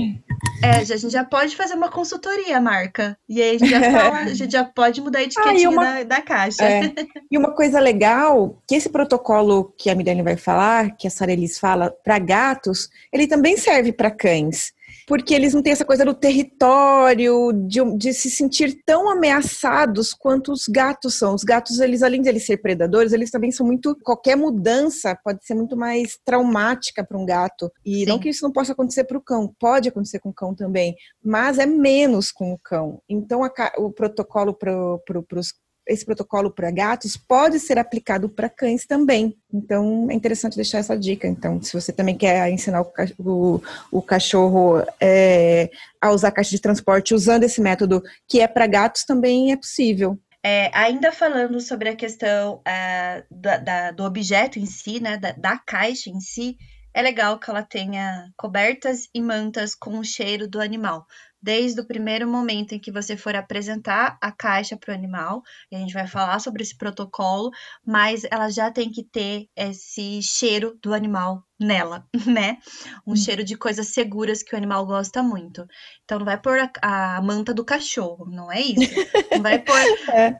É, 0.63 0.69
a 0.77 0.83
gente 0.83 1.11
já 1.11 1.23
pode 1.23 1.55
fazer 1.55 1.75
uma 1.75 1.89
consultoria, 1.89 2.59
marca. 2.59 3.17
E 3.27 3.41
aí 3.41 3.55
a 3.55 3.59
gente 3.59 3.69
já, 3.69 3.81
fala, 3.81 4.17
a 4.19 4.33
gente 4.33 4.51
já 4.51 4.63
pode 4.63 5.01
mudar 5.01 5.19
a 5.19 5.23
etiquetinha 5.23 5.67
ah, 5.67 5.71
uma... 5.71 5.83
da, 5.83 6.03
da, 6.03 6.21
caixa. 6.21 6.63
É. 6.63 6.93
E 7.29 7.37
uma 7.37 7.53
coisa 7.53 7.79
legal, 7.79 8.61
que 8.67 8.75
esse 8.75 8.89
protocolo 8.89 9.73
que 9.77 9.89
a 9.89 9.95
Mirelle 9.95 10.21
vai 10.21 10.37
falar, 10.37 10.95
que 10.95 11.07
a 11.07 11.09
Sareli 11.09 11.44
fala 11.47 11.91
para 12.03 12.19
gatos, 12.19 12.89
ele 13.11 13.27
também 13.27 13.57
serve 13.57 13.91
para 13.91 14.11
cães. 14.11 14.73
Porque 15.07 15.33
eles 15.33 15.53
não 15.53 15.61
têm 15.61 15.73
essa 15.73 15.85
coisa 15.85 16.03
do 16.03 16.13
território, 16.13 17.51
de, 17.67 17.97
de, 17.97 18.13
se 18.13 18.29
sentir 18.29 18.81
tão 18.85 19.09
ameaçados 19.09 20.13
quanto 20.13 20.51
os 20.51 20.67
gatos 20.67 21.15
são. 21.15 21.35
Os 21.35 21.43
gatos, 21.43 21.79
eles, 21.79 22.01
além 22.01 22.21
de 22.21 22.29
eles 22.29 22.45
ser 22.45 22.57
predadores, 22.57 23.13
eles 23.13 23.29
também 23.29 23.51
são 23.51 23.65
muito. 23.65 23.95
Qualquer 24.03 24.35
mudança 24.35 25.15
pode 25.23 25.45
ser 25.45 25.53
muito 25.53 25.77
mais 25.77 26.17
traumática 26.25 27.03
para 27.03 27.17
um 27.17 27.25
gato. 27.25 27.71
E 27.85 27.99
Sim. 27.99 28.05
não 28.05 28.19
que 28.19 28.29
isso 28.29 28.43
não 28.43 28.51
possa 28.51 28.71
acontecer 28.71 29.03
para 29.03 29.17
o 29.17 29.21
cão, 29.21 29.53
pode 29.59 29.89
acontecer 29.89 30.19
com 30.19 30.29
o 30.29 30.33
cão 30.33 30.55
também, 30.55 30.95
mas 31.23 31.59
é 31.59 31.65
menos 31.65 32.31
com 32.31 32.53
o 32.53 32.59
cão. 32.59 32.99
Então, 33.07 33.43
a, 33.43 33.51
o 33.77 33.91
protocolo 33.91 34.53
para 34.53 34.73
pro, 35.05 35.25
os 35.35 35.53
esse 35.87 36.05
protocolo 36.05 36.49
para 36.49 36.71
gatos 36.71 37.15
pode 37.15 37.59
ser 37.59 37.77
aplicado 37.77 38.27
para 38.27 38.49
cães 38.49 38.85
também. 38.85 39.37
Então, 39.53 40.07
é 40.09 40.13
interessante 40.13 40.55
deixar 40.55 40.79
essa 40.79 40.97
dica. 40.97 41.27
Então, 41.27 41.61
se 41.61 41.73
você 41.73 41.93
também 41.93 42.17
quer 42.17 42.49
ensinar 42.49 42.81
o, 42.81 42.91
o, 43.19 43.61
o 43.91 44.01
cachorro 44.01 44.83
é, 44.99 45.69
a 46.01 46.11
usar 46.11 46.31
caixa 46.31 46.51
de 46.51 46.61
transporte 46.61 47.13
usando 47.13 47.43
esse 47.43 47.61
método 47.61 48.03
que 48.27 48.41
é 48.41 48.47
para 48.47 48.67
gatos, 48.67 49.03
também 49.03 49.51
é 49.51 49.57
possível. 49.57 50.19
É, 50.43 50.69
ainda 50.73 51.11
falando 51.11 51.59
sobre 51.59 51.89
a 51.89 51.95
questão 51.95 52.61
é, 52.65 53.23
da, 53.31 53.57
da, 53.57 53.91
do 53.91 54.03
objeto 54.03 54.59
em 54.59 54.65
si, 54.65 54.99
né, 54.99 55.17
da, 55.17 55.31
da 55.31 55.57
caixa 55.57 56.09
em 56.09 56.19
si, 56.19 56.55
é 56.93 57.01
legal 57.01 57.39
que 57.39 57.49
ela 57.49 57.63
tenha 57.63 58.29
cobertas 58.37 59.09
e 59.13 59.21
mantas 59.21 59.75
com 59.75 59.99
o 59.99 60.03
cheiro 60.03 60.47
do 60.47 60.61
animal 60.61 61.05
desde 61.45 61.79
o 61.79 61.85
primeiro 61.85 62.27
momento 62.27 62.73
em 62.73 62.79
que 62.79 62.91
você 62.91 63.15
for 63.15 63.35
apresentar 63.35 64.17
a 64.19 64.31
caixa 64.31 64.75
para 64.75 64.91
o 64.91 64.95
animal, 64.95 65.43
e 65.71 65.75
a 65.75 65.79
gente 65.79 65.93
vai 65.93 66.07
falar 66.07 66.39
sobre 66.39 66.63
esse 66.63 66.75
protocolo, 66.75 67.51
mas 67.85 68.23
ela 68.31 68.49
já 68.49 68.71
tem 68.71 68.89
que 68.89 69.03
ter 69.03 69.47
esse 69.55 70.23
cheiro 70.23 70.75
do 70.81 70.91
animal 70.91 71.43
nela, 71.59 72.03
né? 72.25 72.57
Um 73.05 73.13
hum. 73.13 73.15
cheiro 73.15 73.43
de 73.43 73.55
coisas 73.55 73.89
seguras 73.89 74.41
que 74.41 74.55
o 74.55 74.57
animal 74.57 74.87
gosta 74.87 75.21
muito. 75.21 75.67
Então 76.03 76.17
não 76.17 76.25
vai 76.25 76.41
pôr 76.41 76.57
a, 76.59 76.71
a 77.17 77.21
manta 77.21 77.53
do 77.53 77.63
cachorro, 77.63 78.25
não 78.27 78.51
é 78.51 78.61
isso. 78.61 78.95
Não 79.31 79.43
vai 79.43 79.59
pôr. 79.59 79.77
é 80.11 80.39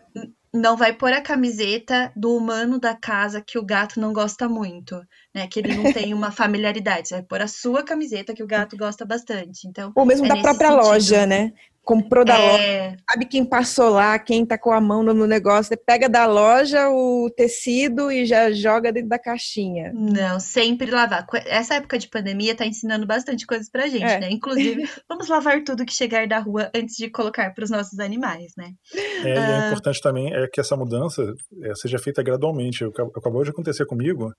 não 0.56 0.78
vai 0.78 0.94
pôr 0.94 1.12
a 1.12 1.22
camiseta 1.22 2.12
do 2.16 2.36
humano 2.36 2.80
da 2.80 2.96
casa 2.96 3.42
que 3.42 3.60
o 3.60 3.66
gato 3.66 4.00
não 4.00 4.14
gosta 4.14 4.48
muito, 4.48 5.00
né? 5.36 5.48
Que 5.48 5.60
ele 5.60 5.76
não 5.76 5.92
tem 5.92 6.14
uma 6.14 6.32
familiaridade. 6.32 7.10
Você 7.10 7.16
vai 7.16 7.24
pôr 7.24 7.42
a 7.42 7.48
sua 7.48 7.84
camiseta 7.84 8.34
que 8.34 8.42
o 8.42 8.48
gato 8.48 8.78
gosta 8.78 9.06
bastante. 9.06 9.68
Então, 9.68 9.92
ou 9.94 10.06
mesmo 10.06 10.26
é 10.26 10.30
da 10.30 10.38
própria 10.38 10.70
sentido. 10.70 10.88
loja, 10.88 11.26
né? 11.26 11.52
comprou 11.86 12.26
da 12.26 12.38
é... 12.38 12.52
loja, 12.88 12.98
sabe 13.10 13.26
quem 13.26 13.46
passou 13.46 13.90
lá, 13.90 14.18
quem 14.18 14.46
tá 14.46 14.58
com 14.58 14.72
a 14.72 14.82
mão 14.82 15.04
no 15.04 15.28
negócio, 15.28 15.66
você 15.66 15.78
pega 15.78 16.10
da 16.10 16.26
loja 16.26 16.90
o 16.90 17.30
tecido 17.30 18.12
e 18.12 18.26
já 18.26 18.52
joga 18.52 18.92
dentro 18.92 19.10
da 19.10 19.20
caixinha. 19.20 19.92
Não, 19.94 20.40
sempre 20.40 20.90
lavar. 20.90 21.26
Essa 21.46 21.76
época 21.76 22.00
de 22.00 22.10
pandemia 22.10 22.56
tá 22.56 22.66
ensinando 22.66 23.06
bastante 23.06 23.46
coisas 23.46 23.70
pra 23.70 23.88
gente, 23.88 24.04
é. 24.04 24.20
né? 24.20 24.30
Inclusive, 24.32 24.84
vamos 25.08 25.30
lavar 25.30 25.64
tudo 25.64 25.86
que 25.86 25.94
chegar 25.94 26.28
da 26.28 26.40
rua 26.40 26.72
antes 26.76 26.96
de 26.96 27.10
colocar 27.10 27.54
para 27.54 27.64
os 27.64 27.70
nossos 27.70 28.00
animais, 28.00 28.54
né? 28.58 28.72
É, 29.24 29.30
é 29.30 29.38
ah... 29.38 29.66
é 29.66 29.68
importante 29.68 30.02
também 30.02 30.34
é 30.34 30.48
que 30.48 30.60
essa 30.60 30.76
mudança 30.76 31.22
é, 31.64 31.76
seja 31.76 32.00
feita 32.00 32.24
gradualmente. 32.24 32.84
Acabou 33.16 33.44
de 33.44 33.52
acontecer 33.52 33.86
comigo, 33.86 34.34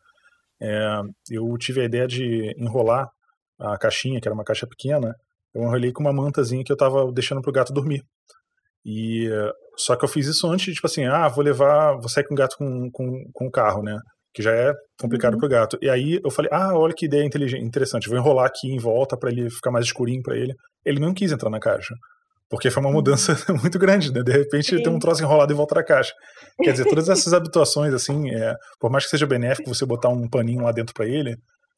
é, 0.61 1.01
eu 1.31 1.47
tive 1.59 1.81
a 1.81 1.85
ideia 1.85 2.07
de 2.07 2.55
enrolar 2.59 3.09
a 3.59 3.79
caixinha, 3.79 4.21
que 4.21 4.29
era 4.29 4.35
uma 4.35 4.45
caixa 4.45 4.67
pequena, 4.67 5.15
eu 5.55 5.63
enrolei 5.63 5.93
com 5.93 6.03
uma 6.03 6.13
mantazinha 6.13 6.63
que 6.65 6.73
eu 6.73 6.77
tava 6.77 7.11
deixando 7.13 7.41
pro 7.41 7.53
gato 7.53 7.73
dormir. 7.73 8.03
E 8.85 9.29
só 9.77 9.97
que 9.97 10.05
eu 10.05 10.09
fiz 10.09 10.27
isso 10.27 10.47
antes, 10.47 10.75
tipo 10.75 10.87
assim, 10.87 11.05
ah, 11.05 11.29
vou 11.29 11.43
levar, 11.43 11.93
vou 11.93 12.09
sair 12.09 12.25
com 12.25 12.35
o 12.35 12.37
gato 12.37 12.57
com, 12.57 12.91
com, 12.93 13.25
com 13.33 13.47
o 13.47 13.51
carro, 13.51 13.83
né? 13.83 13.99
Que 14.33 14.43
já 14.43 14.53
é 14.53 14.73
complicado 15.01 15.35
uhum. 15.35 15.41
pro 15.41 15.49
gato. 15.49 15.79
E 15.83 15.89
aí 15.89 16.21
eu 16.23 16.31
falei, 16.31 16.51
ah, 16.53 16.75
olha 16.75 16.95
que 16.95 17.07
ideia 17.07 17.25
inteligente, 17.25 17.65
interessante, 17.65 18.09
vou 18.09 18.19
enrolar 18.19 18.47
aqui 18.47 18.69
em 18.69 18.79
volta 18.79 19.17
para 19.17 19.31
ele 19.31 19.51
ficar 19.51 19.71
mais 19.71 19.87
escurinho 19.87 20.23
para 20.23 20.37
ele. 20.37 20.55
Ele 20.85 21.01
não 21.01 21.13
quis 21.13 21.33
entrar 21.33 21.51
na 21.51 21.59
caixa. 21.59 21.95
Porque 22.49 22.71
foi 22.71 22.81
uma 22.81 22.91
uhum. 22.91 22.97
mudança 22.97 23.37
muito 23.61 23.79
grande, 23.79 24.13
né? 24.13 24.23
De 24.23 24.33
repente 24.33 24.77
Sim. 24.77 24.83
tem 24.83 24.93
um 24.93 24.99
troço 24.99 25.23
enrolado 25.23 25.53
em 25.53 25.57
volta 25.57 25.75
da 25.75 25.85
caixa. 25.85 26.13
Quer 26.63 26.73
dizer, 26.73 26.85
todas 26.85 27.09
essas 27.09 27.33
habituações, 27.35 27.93
assim, 27.93 28.31
é, 28.31 28.55
por 28.79 28.91
mais 28.91 29.05
que 29.05 29.11
seja 29.11 29.27
benéfico 29.27 29.75
você 29.75 29.85
botar 29.85 30.09
um 30.09 30.29
paninho 30.29 30.63
lá 30.63 30.73
dentro 30.73 30.95
para 30.95 31.07
ele, 31.07 31.37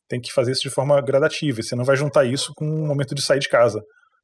tem 0.08 0.20
que 0.20 0.32
fazer 0.32 0.52
isso 0.52 0.62
de 0.62 0.70
forma 0.70 1.00
gradativa. 1.00 1.62
Você 1.62 1.74
não 1.74 1.84
vai 1.84 1.96
juntar 1.96 2.24
isso 2.24 2.52
com 2.54 2.66
o 2.66 2.86
momento 2.86 3.14
de 3.14 3.22
sair 3.22 3.38
de 3.38 3.48
casa. 3.48 3.80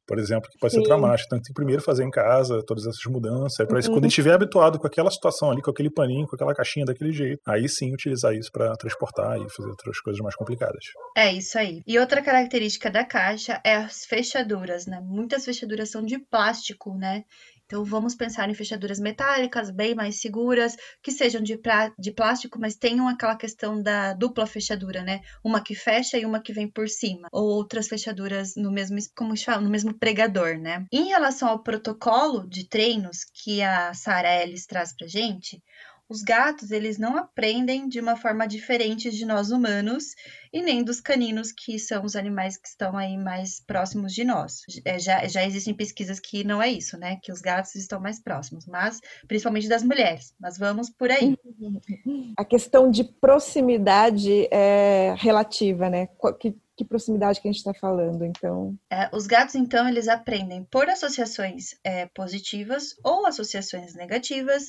Por 0.07 0.19
exemplo, 0.19 0.49
que 0.51 0.59
pode 0.59 0.73
Sim. 0.73 0.81
ser 0.81 0.87
traumático. 0.87 1.27
Então, 1.27 1.39
tem 1.39 1.47
que 1.47 1.55
primeiro 1.55 1.83
fazer 1.83 2.05
em 2.05 2.11
casa 2.11 2.63
todas 2.67 2.87
essas 2.87 3.05
mudanças, 3.07 3.67
para 3.67 3.79
uhum. 3.79 3.93
quando 3.93 4.07
estiver 4.07 4.33
habituado 4.33 4.79
com 4.79 4.87
aquela 4.87 5.11
situação 5.11 5.51
ali, 5.51 5.63
com 5.63 5.71
aquele 5.71 5.91
paninho, 5.91 6.27
com 6.27 6.37
aquela 6.37 6.55
caixinha 6.55 6.85
daquele 6.85 7.13
jeito, 7.13 7.41
aí 7.47 7.69
sim 7.69 7.93
utilizar 7.93 8.35
isso 8.35 8.51
para 8.53 8.77
transportar 8.77 9.41
e 9.41 9.49
fazer 9.51 9.69
outras 9.69 10.01
coisas 10.01 10.21
mais 10.21 10.35
complicadas. 10.35 10.85
É 11.17 11.33
isso 11.33 11.59
aí. 11.59 11.83
E 11.87 11.99
outra 11.99 12.23
característica 12.23 12.91
da 12.91 13.05
caixa 13.05 13.61
é 13.65 13.77
as 13.77 14.05
fechaduras, 14.05 14.87
né? 14.87 15.01
Muitas 15.03 15.45
fechaduras 15.45 15.91
são 15.91 16.05
de 16.05 16.19
plástico, 16.19 16.95
né? 16.95 17.25
Então, 17.67 17.83
vamos 17.85 18.15
pensar 18.15 18.49
em 18.49 18.55
fechaduras 18.55 19.01
metálicas, 19.01 19.71
bem 19.71 19.95
mais 19.95 20.21
seguras, 20.21 20.77
que 21.03 21.11
sejam 21.11 21.43
de, 21.43 21.59
de 21.99 22.13
plástico, 22.13 22.59
mas 22.61 22.77
tenham 22.77 23.09
aquela 23.09 23.37
questão 23.37 23.83
da 23.83 24.13
dupla 24.13 24.47
fechadura, 24.47 25.03
né? 25.03 25.21
Uma 25.43 25.63
que 25.63 25.75
fecha 25.75 26.19
e 26.19 26.27
uma 26.27 26.43
que 26.43 26.53
vem 26.53 26.69
por 26.69 26.89
cima. 26.89 27.29
Ou 27.33 27.45
outras 27.45 27.89
fechaduras 27.89 28.55
no 28.55 28.71
mesmo, 28.71 28.99
como 29.17 29.37
chama, 29.37 29.63
no 29.63 29.71
mesmo 29.71 29.99
pregador, 29.99 30.59
né? 30.59 30.85
Em 30.93 31.09
relação 31.09 31.49
ao 31.49 31.63
protocolo 31.63 32.47
de 32.47 32.69
treinos 32.69 33.25
que 33.25 33.63
a 33.63 33.95
Sara 33.95 34.43
Ellis 34.43 34.67
traz 34.67 34.95
pra 34.95 35.07
gente, 35.07 35.63
os 36.09 36.23
gatos, 36.23 36.71
eles 36.71 36.99
não 36.99 37.17
aprendem 37.17 37.89
de 37.89 37.99
uma 37.99 38.17
forma 38.17 38.47
diferente 38.47 39.11
de 39.11 39.25
nós 39.25 39.51
humanos 39.51 40.15
e 40.53 40.63
nem 40.63 40.85
dos 40.85 41.01
caninos, 41.01 41.51
que 41.51 41.79
são 41.79 42.05
os 42.05 42.15
animais 42.15 42.57
que 42.57 42.69
estão 42.69 42.97
aí 42.97 43.17
mais 43.17 43.61
próximos 43.61 44.13
de 44.13 44.23
nós. 44.23 44.61
É, 44.85 44.99
já, 44.99 45.27
já 45.27 45.45
existem 45.45 45.75
pesquisas 45.75 46.21
que 46.21 46.45
não 46.45 46.63
é 46.63 46.69
isso, 46.69 46.99
né? 46.99 47.19
Que 47.23 47.33
os 47.33 47.41
gatos 47.41 47.75
estão 47.75 48.01
mais 48.01 48.21
próximos, 48.21 48.67
mas 48.67 49.01
principalmente 49.27 49.69
das 49.69 49.83
mulheres. 49.83 50.35
Mas 50.39 50.59
vamos 50.59 50.91
por 50.91 51.11
aí. 51.11 51.37
A 52.37 52.45
questão 52.45 52.91
de 52.91 53.05
proximidade 53.05 54.47
é 54.51 55.15
relativa, 55.17 55.89
né? 55.89 56.09
Que 56.39 56.55
que 56.77 56.85
proximidade 56.85 57.41
que 57.41 57.49
a 57.49 57.53
gente 57.53 57.61
está 57.61 57.73
falando, 57.73 58.25
então? 58.25 58.77
É, 58.91 59.09
os 59.15 59.27
gatos, 59.27 59.55
então, 59.55 59.89
eles 59.89 60.09
aprendem 60.09 60.65
por 60.65 60.89
associações 60.89 61.71
é, 61.85 62.07
positivas 62.07 62.95
ou 63.05 63.27
associações 63.27 63.95
negativas, 63.95 64.65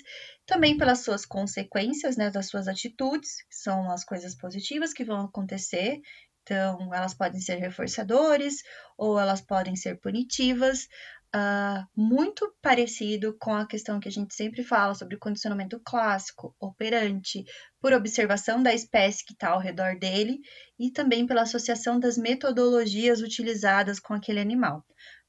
também 0.46 0.78
pelas 0.78 1.00
suas 1.00 1.26
consequências, 1.26 2.16
né, 2.16 2.30
das 2.30 2.48
suas 2.48 2.68
atitudes, 2.68 3.42
que 3.50 3.56
são 3.56 3.92
as 3.92 4.04
coisas 4.04 4.36
positivas 4.36 4.94
que 4.94 5.04
vão 5.04 5.22
acontecer. 5.22 6.00
Então, 6.44 6.94
elas 6.94 7.16
podem 7.16 7.42
ser 7.42 7.56
reforçadores 7.56 8.62
ou 8.96 9.20
elas 9.20 9.42
podem 9.42 9.76
ser 9.76 10.00
punitivas, 10.00 10.88
uh, 11.36 11.86
muito 11.96 12.56
parecido 12.62 13.36
com 13.38 13.54
a 13.54 13.68
questão 13.68 14.00
que 14.00 14.08
a 14.08 14.12
gente 14.12 14.34
sempre 14.34 14.64
fala 14.64 14.96
sobre 14.96 15.16
o 15.16 15.20
condicionamento 15.20 15.80
clássico, 15.84 16.56
operante, 16.60 17.44
por 17.82 17.92
observação 17.92 18.64
da 18.64 18.74
espécie 18.74 19.26
que 19.26 19.34
está 19.34 19.50
ao 19.50 19.60
redor 19.60 20.00
dele 20.00 20.40
e 20.80 20.90
também 20.92 21.28
pela 21.28 21.42
associação 21.42 22.00
das 22.00 22.18
metodologias 22.18 23.22
utilizadas 23.22 24.00
com 24.00 24.14
aquele 24.14 24.40
animal. 24.40 24.86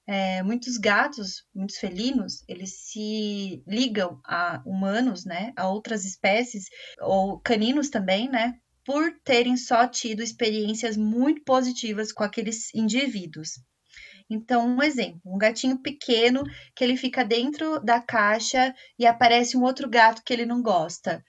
É, 0.09 0.40
muitos 0.44 0.78
gatos, 0.78 1.44
muitos 1.52 1.78
felinos, 1.78 2.44
eles 2.46 2.84
se 2.84 3.61
ligam 3.66 4.20
a 4.24 4.62
humanos, 4.64 5.24
né, 5.24 5.52
a 5.57 5.68
outras 5.68 6.04
espécies, 6.04 6.66
ou 7.00 7.40
caninos 7.40 7.90
também, 7.90 8.28
né, 8.28 8.54
por 8.84 9.12
terem 9.24 9.57
só 9.57 9.84
tido 9.88 10.22
experiências 10.22 10.96
muito 10.96 11.42
positivas 11.42 12.12
com 12.12 12.22
aqueles 12.22 12.72
indivíduos. 12.72 13.59
Então, 14.29 14.66
um 14.66 14.83
exemplo, 14.83 15.20
um 15.24 15.39
gatinho 15.39 15.79
pequeno 15.79 16.43
que 16.74 16.83
ele 16.83 16.97
fica 16.97 17.24
dentro 17.24 17.81
da 17.81 18.01
caixa 18.01 18.74
e 18.99 19.07
aparece 19.07 19.57
um 19.57 19.62
outro 19.62 19.89
gato 19.89 20.22
que 20.24 20.33
ele 20.33 20.45
não 20.45 20.62
gosta. 20.62 21.24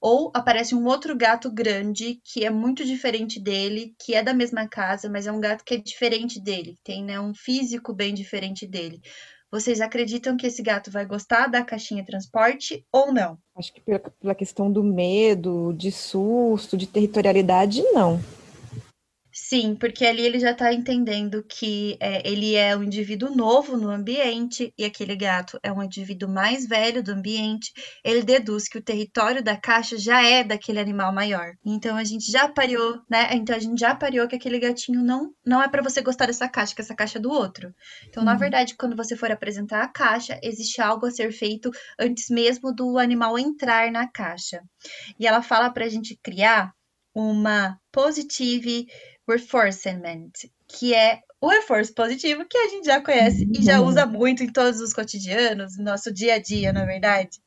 Ou 0.00 0.30
aparece 0.34 0.74
um 0.74 0.84
outro 0.86 1.16
gato 1.16 1.50
grande 1.50 2.20
que 2.22 2.44
é 2.44 2.50
muito 2.50 2.84
diferente 2.84 3.40
dele, 3.40 3.94
que 3.98 4.14
é 4.14 4.22
da 4.22 4.34
mesma 4.34 4.68
casa, 4.68 5.08
mas 5.08 5.26
é 5.26 5.32
um 5.32 5.40
gato 5.40 5.64
que 5.64 5.74
é 5.74 5.78
diferente 5.78 6.40
dele, 6.40 6.76
tem 6.84 7.02
né, 7.02 7.18
um 7.18 7.34
físico 7.34 7.92
bem 7.92 8.14
diferente 8.14 8.66
dele. 8.66 9.00
Vocês 9.50 9.80
acreditam 9.80 10.36
que 10.36 10.46
esse 10.46 10.62
gato 10.62 10.90
vai 10.90 11.06
gostar 11.06 11.46
da 11.46 11.64
caixinha 11.64 12.04
transporte 12.04 12.84
ou 12.92 13.12
não? 13.12 13.38
Acho 13.56 13.72
que 13.72 13.80
pela, 13.80 13.98
pela 13.98 14.34
questão 14.34 14.70
do 14.70 14.82
medo, 14.82 15.72
de 15.72 15.90
susto, 15.90 16.76
de 16.76 16.86
territorialidade, 16.86 17.82
não. 17.92 18.20
Sim, 19.48 19.76
porque 19.76 20.04
ali 20.04 20.22
ele 20.22 20.40
já 20.40 20.50
está 20.50 20.72
entendendo 20.72 21.40
que 21.48 21.96
é, 22.00 22.28
ele 22.28 22.56
é 22.56 22.76
um 22.76 22.82
indivíduo 22.82 23.32
novo 23.32 23.76
no 23.76 23.90
ambiente 23.90 24.74
e 24.76 24.84
aquele 24.84 25.14
gato 25.14 25.56
é 25.62 25.72
um 25.72 25.80
indivíduo 25.84 26.28
mais 26.28 26.66
velho 26.66 27.00
do 27.00 27.12
ambiente. 27.12 27.72
Ele 28.02 28.24
deduz 28.24 28.66
que 28.66 28.76
o 28.76 28.82
território 28.82 29.44
da 29.44 29.56
caixa 29.56 29.96
já 29.96 30.20
é 30.20 30.42
daquele 30.42 30.80
animal 30.80 31.14
maior. 31.14 31.52
Então 31.64 31.96
a 31.96 32.02
gente 32.02 32.28
já 32.28 32.48
pariu, 32.48 33.00
né? 33.08 33.28
Então 33.34 33.54
a 33.54 33.60
gente 33.60 33.78
já 33.78 33.94
pariu 33.94 34.26
que 34.26 34.34
aquele 34.34 34.58
gatinho 34.58 35.00
não 35.00 35.30
não 35.46 35.62
é 35.62 35.68
para 35.68 35.80
você 35.80 36.02
gostar 36.02 36.26
dessa 36.26 36.48
caixa, 36.48 36.74
que 36.74 36.80
essa 36.80 36.96
caixa 36.96 37.18
é 37.18 37.22
do 37.22 37.30
outro. 37.30 37.72
Então, 38.08 38.24
uhum. 38.24 38.28
na 38.28 38.34
verdade, 38.34 38.74
quando 38.76 38.96
você 38.96 39.16
for 39.16 39.30
apresentar 39.30 39.80
a 39.80 39.88
caixa, 39.88 40.40
existe 40.42 40.80
algo 40.80 41.06
a 41.06 41.10
ser 41.12 41.30
feito 41.30 41.70
antes 42.00 42.28
mesmo 42.30 42.74
do 42.74 42.98
animal 42.98 43.38
entrar 43.38 43.92
na 43.92 44.08
caixa. 44.10 44.60
E 45.20 45.24
ela 45.24 45.40
fala 45.40 45.70
para 45.70 45.84
a 45.84 45.88
gente 45.88 46.18
criar 46.20 46.72
uma 47.14 47.78
positive 47.90 48.86
reinforcement, 49.28 50.30
que 50.68 50.94
é 50.94 51.20
o 51.40 51.48
reforço 51.48 51.94
positivo 51.94 52.46
que 52.48 52.56
a 52.56 52.68
gente 52.68 52.86
já 52.86 53.00
conhece 53.00 53.48
e 53.52 53.62
já 53.62 53.80
usa 53.80 54.06
muito 54.06 54.42
em 54.42 54.50
todos 54.50 54.80
os 54.80 54.92
cotidianos, 54.92 55.76
no 55.76 55.84
nosso 55.84 56.12
dia 56.12 56.34
a 56.34 56.38
dia, 56.38 56.72
na 56.72 56.82
é 56.82 56.86
verdade. 56.86 57.40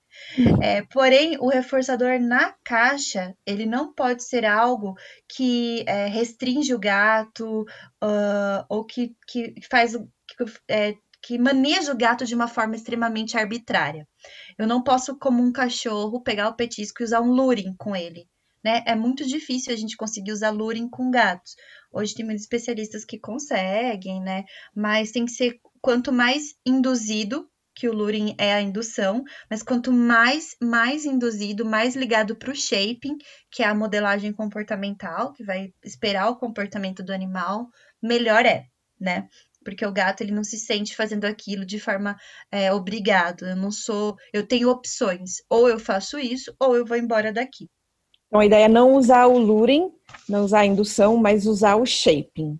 É, 0.61 0.81
porém, 0.83 1.37
o 1.39 1.47
reforçador 1.47 2.19
na 2.19 2.53
caixa, 2.63 3.35
ele 3.45 3.65
não 3.65 3.93
pode 3.93 4.23
ser 4.23 4.45
algo 4.45 4.95
que 5.27 5.83
é, 5.87 6.07
restringe 6.07 6.73
o 6.73 6.79
gato 6.79 7.61
uh, 8.03 8.65
ou 8.67 8.85
que, 8.85 9.15
que 9.27 9.55
faz 9.69 9.95
que, 9.95 10.45
é, 10.67 10.95
que 11.21 11.37
maneja 11.37 11.91
o 11.91 11.97
gato 11.97 12.25
de 12.25 12.35
uma 12.35 12.47
forma 12.47 12.75
extremamente 12.75 13.37
arbitrária. 13.37 14.07
Eu 14.57 14.67
não 14.67 14.83
posso, 14.83 15.17
como 15.17 15.41
um 15.41 15.51
cachorro, 15.51 16.21
pegar 16.21 16.49
o 16.49 16.55
petisco 16.55 17.01
e 17.01 17.05
usar 17.05 17.21
um 17.21 17.31
luring 17.31 17.73
com 17.77 17.95
ele 17.95 18.27
né? 18.63 18.83
É 18.85 18.95
muito 18.95 19.25
difícil 19.25 19.73
a 19.73 19.77
gente 19.77 19.97
conseguir 19.97 20.31
usar 20.31 20.49
luring 20.49 20.89
com 20.89 21.09
gatos. 21.11 21.55
Hoje 21.91 22.13
tem 22.13 22.25
muitos 22.25 22.43
especialistas 22.43 23.05
que 23.05 23.19
conseguem, 23.19 24.21
né? 24.21 24.43
Mas 24.75 25.11
tem 25.11 25.25
que 25.25 25.31
ser 25.31 25.59
quanto 25.81 26.11
mais 26.11 26.55
induzido, 26.65 27.49
que 27.79 27.87
o 27.87 27.93
luring 27.93 28.35
é 28.37 28.53
a 28.53 28.61
indução, 28.61 29.23
mas 29.49 29.63
quanto 29.63 29.91
mais 29.91 30.55
mais 30.61 31.05
induzido, 31.05 31.63
mais 31.63 31.95
ligado 31.95 32.35
para 32.35 32.51
o 32.51 32.55
shaping, 32.55 33.15
que 33.49 33.63
é 33.63 33.67
a 33.67 33.73
modelagem 33.73 34.33
comportamental, 34.33 35.31
que 35.31 35.45
vai 35.45 35.73
esperar 35.83 36.29
o 36.29 36.35
comportamento 36.35 37.01
do 37.01 37.13
animal, 37.13 37.69
melhor 38.01 38.45
é, 38.45 38.65
né? 38.99 39.29
Porque 39.63 39.85
o 39.85 39.93
gato 39.93 40.21
ele 40.21 40.33
não 40.33 40.43
se 40.43 40.57
sente 40.57 40.95
fazendo 40.95 41.25
aquilo 41.25 41.65
de 41.65 41.79
forma 41.79 42.17
é, 42.51 42.71
obrigado. 42.73 43.45
Eu 43.45 43.55
não 43.55 43.71
sou, 43.71 44.17
eu 44.33 44.45
tenho 44.45 44.69
opções. 44.69 45.35
Ou 45.49 45.69
eu 45.69 45.79
faço 45.79 46.17
isso, 46.19 46.53
ou 46.59 46.75
eu 46.75 46.85
vou 46.85 46.97
embora 46.97 47.31
daqui. 47.31 47.69
Então 48.29 48.39
a 48.39 48.45
ideia 48.45 48.65
é 48.65 48.69
não 48.69 48.93
usar 48.93 49.25
o 49.25 49.37
luring, 49.37 49.91
não 50.29 50.45
usar 50.45 50.59
a 50.59 50.65
indução, 50.65 51.17
mas 51.17 51.47
usar 51.47 51.75
o 51.75 51.85
shaping. 51.85 52.59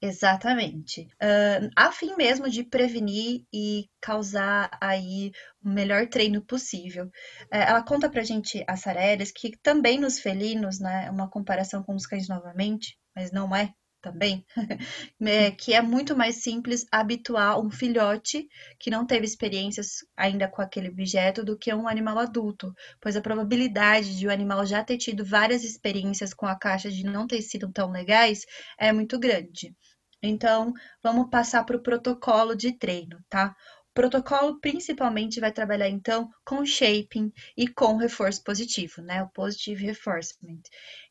Exatamente. 0.00 1.08
Uh, 1.22 1.70
a 1.74 1.90
fim 1.90 2.14
mesmo 2.16 2.48
de 2.48 2.62
prevenir 2.62 3.44
e 3.52 3.88
causar 4.00 4.70
aí 4.80 5.32
o 5.64 5.68
melhor 5.68 6.06
treino 6.08 6.40
possível. 6.40 7.06
Uh, 7.06 7.10
ela 7.50 7.82
conta 7.82 8.08
pra 8.08 8.22
gente, 8.22 8.64
a 8.66 8.76
Sareres, 8.76 9.32
que 9.32 9.56
também 9.60 9.98
nos 9.98 10.20
felinos, 10.20 10.78
né, 10.78 11.10
uma 11.10 11.28
comparação 11.28 11.82
com 11.82 11.94
os 11.94 12.06
cães 12.06 12.28
novamente, 12.28 12.96
mas 13.14 13.32
não 13.32 13.54
é, 13.54 13.72
também, 14.10 14.44
é, 15.20 15.50
que 15.50 15.74
é 15.74 15.82
muito 15.82 16.16
mais 16.16 16.36
simples 16.36 16.86
habituar 16.90 17.60
um 17.60 17.70
filhote 17.70 18.48
que 18.78 18.90
não 18.90 19.06
teve 19.06 19.24
experiências 19.26 19.98
ainda 20.16 20.48
com 20.48 20.62
aquele 20.62 20.88
objeto 20.88 21.44
do 21.44 21.56
que 21.58 21.72
um 21.72 21.86
animal 21.86 22.18
adulto, 22.18 22.72
pois 23.00 23.16
a 23.16 23.20
probabilidade 23.20 24.18
de 24.18 24.26
o 24.26 24.32
animal 24.32 24.64
já 24.64 24.82
ter 24.82 24.96
tido 24.96 25.24
várias 25.24 25.62
experiências 25.64 26.32
com 26.32 26.46
a 26.46 26.56
caixa 26.56 26.90
de 26.90 27.04
não 27.04 27.26
ter 27.26 27.42
sido 27.42 27.70
tão 27.70 27.90
legais 27.90 28.44
é 28.78 28.92
muito 28.92 29.18
grande. 29.18 29.74
Então, 30.22 30.72
vamos 31.02 31.28
passar 31.30 31.64
para 31.64 31.76
o 31.76 31.82
protocolo 31.82 32.56
de 32.56 32.72
treino, 32.72 33.18
tá? 33.28 33.54
Protocolo 33.98 34.60
principalmente 34.60 35.40
vai 35.40 35.50
trabalhar 35.50 35.88
então 35.88 36.30
com 36.44 36.64
shaping 36.64 37.32
e 37.56 37.66
com 37.66 37.96
reforço 37.96 38.44
positivo, 38.44 39.02
né? 39.02 39.24
O 39.24 39.28
positive 39.30 39.86
reinforcement. 39.86 40.60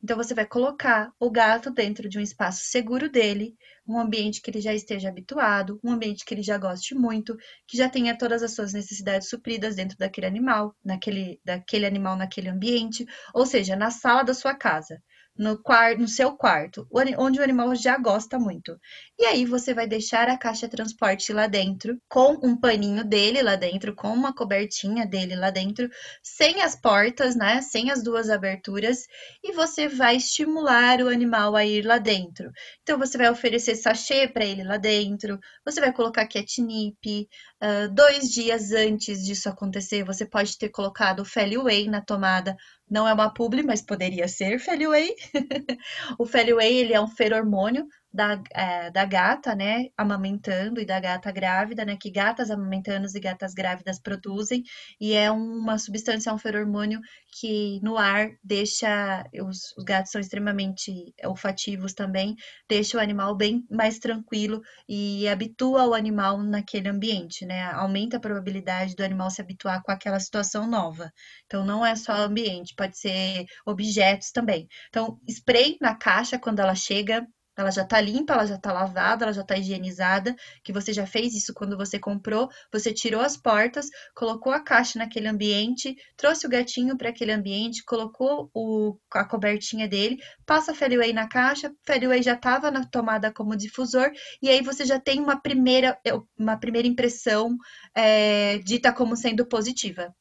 Então 0.01 0.15
você 0.15 0.33
vai 0.33 0.45
colocar 0.45 1.11
o 1.19 1.29
gato 1.29 1.69
dentro 1.69 2.07
de 2.07 2.17
um 2.17 2.21
espaço 2.21 2.61
seguro 2.63 3.11
dele, 3.11 3.57
um 3.85 3.99
ambiente 3.99 4.41
que 4.41 4.49
ele 4.49 4.61
já 4.61 4.73
esteja 4.73 5.09
habituado, 5.09 5.77
um 5.83 5.91
ambiente 5.91 6.23
que 6.23 6.33
ele 6.33 6.41
já 6.41 6.57
goste 6.57 6.95
muito, 6.95 7.35
que 7.67 7.75
já 7.75 7.89
tenha 7.89 8.17
todas 8.17 8.41
as 8.41 8.55
suas 8.55 8.71
necessidades 8.71 9.27
supridas 9.27 9.75
dentro 9.75 9.97
daquele 9.97 10.27
animal, 10.27 10.73
naquele 10.81 11.41
daquele 11.43 11.85
animal 11.85 12.15
naquele 12.15 12.47
ambiente, 12.47 13.05
ou 13.33 13.45
seja, 13.45 13.75
na 13.75 13.91
sala 13.91 14.23
da 14.23 14.33
sua 14.33 14.55
casa. 14.55 14.97
No, 15.37 15.61
no 15.97 16.07
seu 16.07 16.35
quarto, 16.35 16.87
onde 16.91 17.39
o 17.39 17.43
animal 17.43 17.75
já 17.75 17.97
gosta 17.97 18.39
muito. 18.39 18.77
E 19.17 19.25
aí 19.25 19.45
você 19.45 19.73
vai 19.73 19.87
deixar 19.87 20.29
a 20.29 20.37
caixa 20.37 20.67
transporte 20.67 21.31
lá 21.33 21.47
dentro, 21.47 21.99
com 22.07 22.39
um 22.43 22.55
paninho 22.55 23.03
dele 23.03 23.41
lá 23.41 23.55
dentro, 23.55 23.95
com 23.95 24.09
uma 24.09 24.33
cobertinha 24.33 25.05
dele 25.05 25.35
lá 25.35 25.49
dentro, 25.49 25.89
sem 26.23 26.61
as 26.61 26.75
portas, 26.75 27.35
né? 27.35 27.61
Sem 27.61 27.91
as 27.91 28.03
duas 28.03 28.29
aberturas, 28.29 29.05
e 29.43 29.51
você 29.53 29.87
vai 29.87 30.17
estimular 30.17 31.01
o 31.01 31.09
animal 31.09 31.55
a 31.55 31.65
ir 31.65 31.85
lá 31.85 31.97
dentro. 31.97 32.51
Então 32.83 32.97
você 32.97 33.17
vai 33.17 33.29
oferecer 33.29 33.75
sachê 33.75 34.27
para 34.27 34.45
ele 34.45 34.63
lá 34.63 34.77
dentro, 34.77 35.39
você 35.65 35.79
vai 35.79 35.91
colocar 35.93 36.27
catnip. 36.27 37.27
Uh, 37.61 37.91
dois 37.91 38.29
dias 38.29 38.71
antes 38.71 39.25
disso 39.25 39.49
acontecer, 39.49 40.03
você 40.03 40.25
pode 40.25 40.57
ter 40.57 40.69
colocado 40.69 41.21
o 41.21 41.25
Feliway 41.25 41.87
na 41.89 42.01
tomada 42.01 42.55
não 42.89 43.07
é 43.07 43.13
uma 43.13 43.33
publi, 43.33 43.63
mas 43.63 43.81
poderia 43.81 44.27
ser 44.27 44.59
Feliway. 44.59 45.13
o 46.17 46.25
Feliway, 46.25 46.73
ele 46.73 46.93
é 46.93 47.01
um 47.01 47.07
feromônio 47.07 47.87
da, 48.17 48.41
é, 48.51 48.89
da 48.89 49.05
gata, 49.05 49.53
né, 49.53 49.89
amamentando 49.95 50.81
e 50.81 50.85
da 50.85 50.99
gata 50.99 51.31
grávida, 51.31 51.85
né, 51.85 51.95
que 52.01 52.09
gatas 52.09 52.49
amamentantes 52.49 53.13
e 53.13 53.19
gatas 53.19 53.53
grávidas 53.53 53.99
produzem, 53.99 54.63
e 54.99 55.13
é 55.13 55.29
uma 55.29 55.77
substância, 55.77 56.31
é 56.31 56.33
um 56.33 56.37
feromônio 56.39 56.99
que 57.39 57.79
no 57.83 57.95
ar 57.95 58.29
deixa, 58.43 59.23
os, 59.43 59.71
os 59.77 59.83
gatos 59.83 60.11
são 60.11 60.19
extremamente 60.19 61.13
olfativos 61.23 61.93
também, 61.93 62.35
deixa 62.67 62.97
o 62.97 62.99
animal 62.99 63.35
bem 63.37 63.63
mais 63.69 63.99
tranquilo 63.99 64.61
e 64.89 65.27
habitua 65.27 65.85
o 65.85 65.93
animal 65.93 66.41
naquele 66.41 66.89
ambiente, 66.89 67.45
né, 67.45 67.69
aumenta 67.73 68.17
a 68.17 68.19
probabilidade 68.19 68.95
do 68.95 69.03
animal 69.03 69.29
se 69.29 69.41
habituar 69.41 69.83
com 69.83 69.91
aquela 69.91 70.19
situação 70.19 70.65
nova. 70.67 71.11
Então, 71.45 71.63
não 71.63 71.85
é 71.85 71.95
só 71.95 72.13
ambiente, 72.13 72.73
pode 72.75 72.97
ser 72.97 73.45
objetos 73.63 74.31
também. 74.31 74.67
Então, 74.89 75.19
spray 75.29 75.77
na 75.79 75.93
caixa 75.95 76.39
quando 76.39 76.59
ela 76.61 76.73
chega, 76.73 77.27
ela 77.57 77.71
já 77.71 77.83
tá 77.83 77.99
limpa, 77.99 78.33
ela 78.33 78.45
já 78.45 78.57
tá 78.57 78.71
lavada, 78.71 79.25
ela 79.25 79.33
já 79.33 79.43
tá 79.43 79.57
higienizada, 79.57 80.35
que 80.63 80.71
você 80.71 80.93
já 80.93 81.05
fez 81.05 81.33
isso 81.33 81.53
quando 81.53 81.75
você 81.75 81.99
comprou, 81.99 82.49
você 82.71 82.93
tirou 82.93 83.21
as 83.21 83.35
portas, 83.35 83.87
colocou 84.15 84.53
a 84.53 84.59
caixa 84.59 84.99
naquele 84.99 85.27
ambiente, 85.27 85.95
trouxe 86.15 86.45
o 86.45 86.49
gatinho 86.49 86.97
para 86.97 87.09
aquele 87.09 87.31
ambiente, 87.31 87.83
colocou 87.83 88.49
o, 88.53 88.97
a 89.11 89.25
cobertinha 89.25 89.87
dele, 89.87 90.17
passa 90.45 90.73
Feliway 90.73 91.13
na 91.13 91.27
caixa, 91.27 91.73
Feliway 91.85 92.21
já 92.21 92.33
estava 92.33 92.69
na 92.69 92.85
tomada 92.85 93.33
como 93.33 93.55
difusor, 93.57 94.11
e 94.41 94.49
aí 94.49 94.61
você 94.61 94.85
já 94.85 94.99
tem 94.99 95.19
uma 95.19 95.41
primeira, 95.41 95.97
uma 96.37 96.57
primeira 96.57 96.87
impressão 96.87 97.57
é, 97.95 98.59
dita 98.59 98.93
como 98.93 99.15
sendo 99.15 99.45
positiva. 99.45 100.13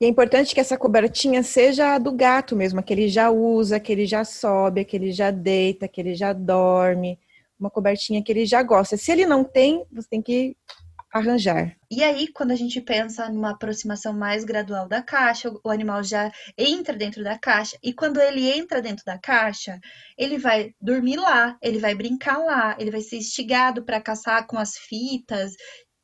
E 0.00 0.04
é 0.04 0.08
importante 0.08 0.54
que 0.54 0.60
essa 0.60 0.76
cobertinha 0.76 1.42
seja 1.42 1.94
a 1.94 1.98
do 1.98 2.12
gato 2.12 2.56
mesmo, 2.56 2.82
que 2.82 2.92
ele 2.92 3.08
já 3.08 3.30
usa, 3.30 3.80
que 3.80 3.92
ele 3.92 4.06
já 4.06 4.24
sobe, 4.24 4.84
que 4.84 4.96
ele 4.96 5.12
já 5.12 5.30
deita, 5.30 5.88
que 5.88 6.00
ele 6.00 6.14
já 6.14 6.32
dorme. 6.32 7.18
Uma 7.58 7.70
cobertinha 7.70 8.22
que 8.22 8.30
ele 8.30 8.44
já 8.44 8.62
gosta. 8.62 8.96
Se 8.96 9.12
ele 9.12 9.26
não 9.26 9.42
tem, 9.42 9.84
você 9.90 10.08
tem 10.08 10.22
que 10.22 10.56
arranjar. 11.12 11.74
E 11.90 12.02
aí, 12.02 12.28
quando 12.28 12.50
a 12.50 12.56
gente 12.56 12.80
pensa 12.80 13.28
numa 13.28 13.52
aproximação 13.52 14.12
mais 14.12 14.44
gradual 14.44 14.88
da 14.88 15.02
caixa, 15.02 15.52
o 15.64 15.70
animal 15.70 16.02
já 16.02 16.30
entra 16.58 16.94
dentro 16.94 17.22
da 17.22 17.38
caixa, 17.38 17.78
e 17.82 17.92
quando 17.92 18.20
ele 18.20 18.50
entra 18.50 18.82
dentro 18.82 19.04
da 19.04 19.18
caixa, 19.18 19.78
ele 20.18 20.36
vai 20.36 20.74
dormir 20.80 21.16
lá, 21.16 21.56
ele 21.62 21.78
vai 21.78 21.94
brincar 21.94 22.38
lá, 22.38 22.76
ele 22.78 22.90
vai 22.90 23.00
ser 23.00 23.16
instigado 23.16 23.84
para 23.84 24.00
caçar 24.00 24.46
com 24.46 24.58
as 24.58 24.76
fitas 24.76 25.52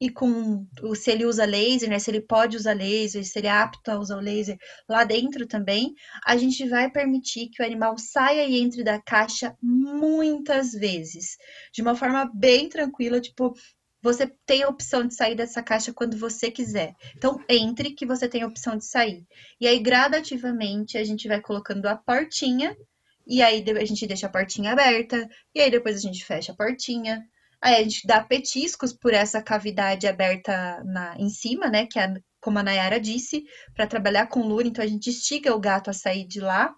e 0.02 0.10
com 0.10 0.66
se 0.96 1.12
ele 1.12 1.24
usa 1.24 1.44
laser, 1.44 1.88
né? 1.88 1.96
Se 1.96 2.10
ele 2.10 2.20
pode 2.20 2.56
usar 2.56 2.72
laser, 2.72 3.24
se 3.24 3.38
ele 3.38 3.46
é 3.46 3.52
apto 3.52 3.88
a 3.88 4.00
usar 4.00 4.16
o 4.16 4.20
laser 4.20 4.58
lá 4.88 5.04
dentro 5.04 5.46
também, 5.46 5.94
a 6.26 6.36
gente 6.36 6.68
vai 6.68 6.90
permitir 6.90 7.50
que 7.50 7.62
o 7.62 7.64
animal 7.64 7.96
saia 7.96 8.44
e 8.44 8.58
entre 8.58 8.82
da 8.82 9.00
caixa 9.00 9.56
muitas 9.62 10.72
vezes, 10.72 11.36
de 11.72 11.82
uma 11.82 11.94
forma 11.94 12.28
bem 12.34 12.68
tranquila, 12.68 13.20
tipo, 13.20 13.54
você 14.02 14.26
tem 14.44 14.64
a 14.64 14.68
opção 14.68 15.06
de 15.06 15.14
sair 15.14 15.36
dessa 15.36 15.62
caixa 15.62 15.92
quando 15.92 16.18
você 16.18 16.50
quiser. 16.50 16.94
Então, 17.16 17.38
entre 17.48 17.92
que 17.92 18.04
você 18.04 18.28
tem 18.28 18.42
a 18.42 18.48
opção 18.48 18.76
de 18.76 18.84
sair. 18.84 19.24
E 19.60 19.68
aí, 19.68 19.78
gradativamente, 19.78 20.98
a 20.98 21.04
gente 21.04 21.28
vai 21.28 21.40
colocando 21.40 21.86
a 21.86 21.94
portinha, 21.94 22.76
e 23.24 23.40
aí 23.40 23.64
a 23.80 23.84
gente 23.84 24.04
deixa 24.04 24.26
a 24.26 24.30
portinha 24.30 24.72
aberta, 24.72 25.28
e 25.54 25.60
aí 25.60 25.70
depois 25.70 25.94
a 25.94 26.00
gente 26.00 26.24
fecha 26.24 26.50
a 26.50 26.56
portinha, 26.56 27.24
Aí 27.62 27.76
a 27.76 27.82
gente 27.82 28.04
dá 28.06 28.20
petiscos 28.20 28.92
por 28.92 29.14
essa 29.14 29.40
cavidade 29.40 30.08
aberta 30.08 30.82
na, 30.84 31.16
em 31.16 31.28
cima, 31.28 31.68
né? 31.68 31.86
Que 31.86 31.98
é, 31.98 32.12
como 32.40 32.58
a 32.58 32.62
Nayara 32.62 32.98
disse, 32.98 33.44
para 33.72 33.86
trabalhar 33.86 34.26
com 34.26 34.46
lura, 34.46 34.66
então 34.66 34.84
a 34.84 34.88
gente 34.88 35.10
instiga 35.10 35.54
o 35.54 35.60
gato 35.60 35.88
a 35.88 35.92
sair 35.92 36.26
de 36.26 36.40
lá 36.40 36.74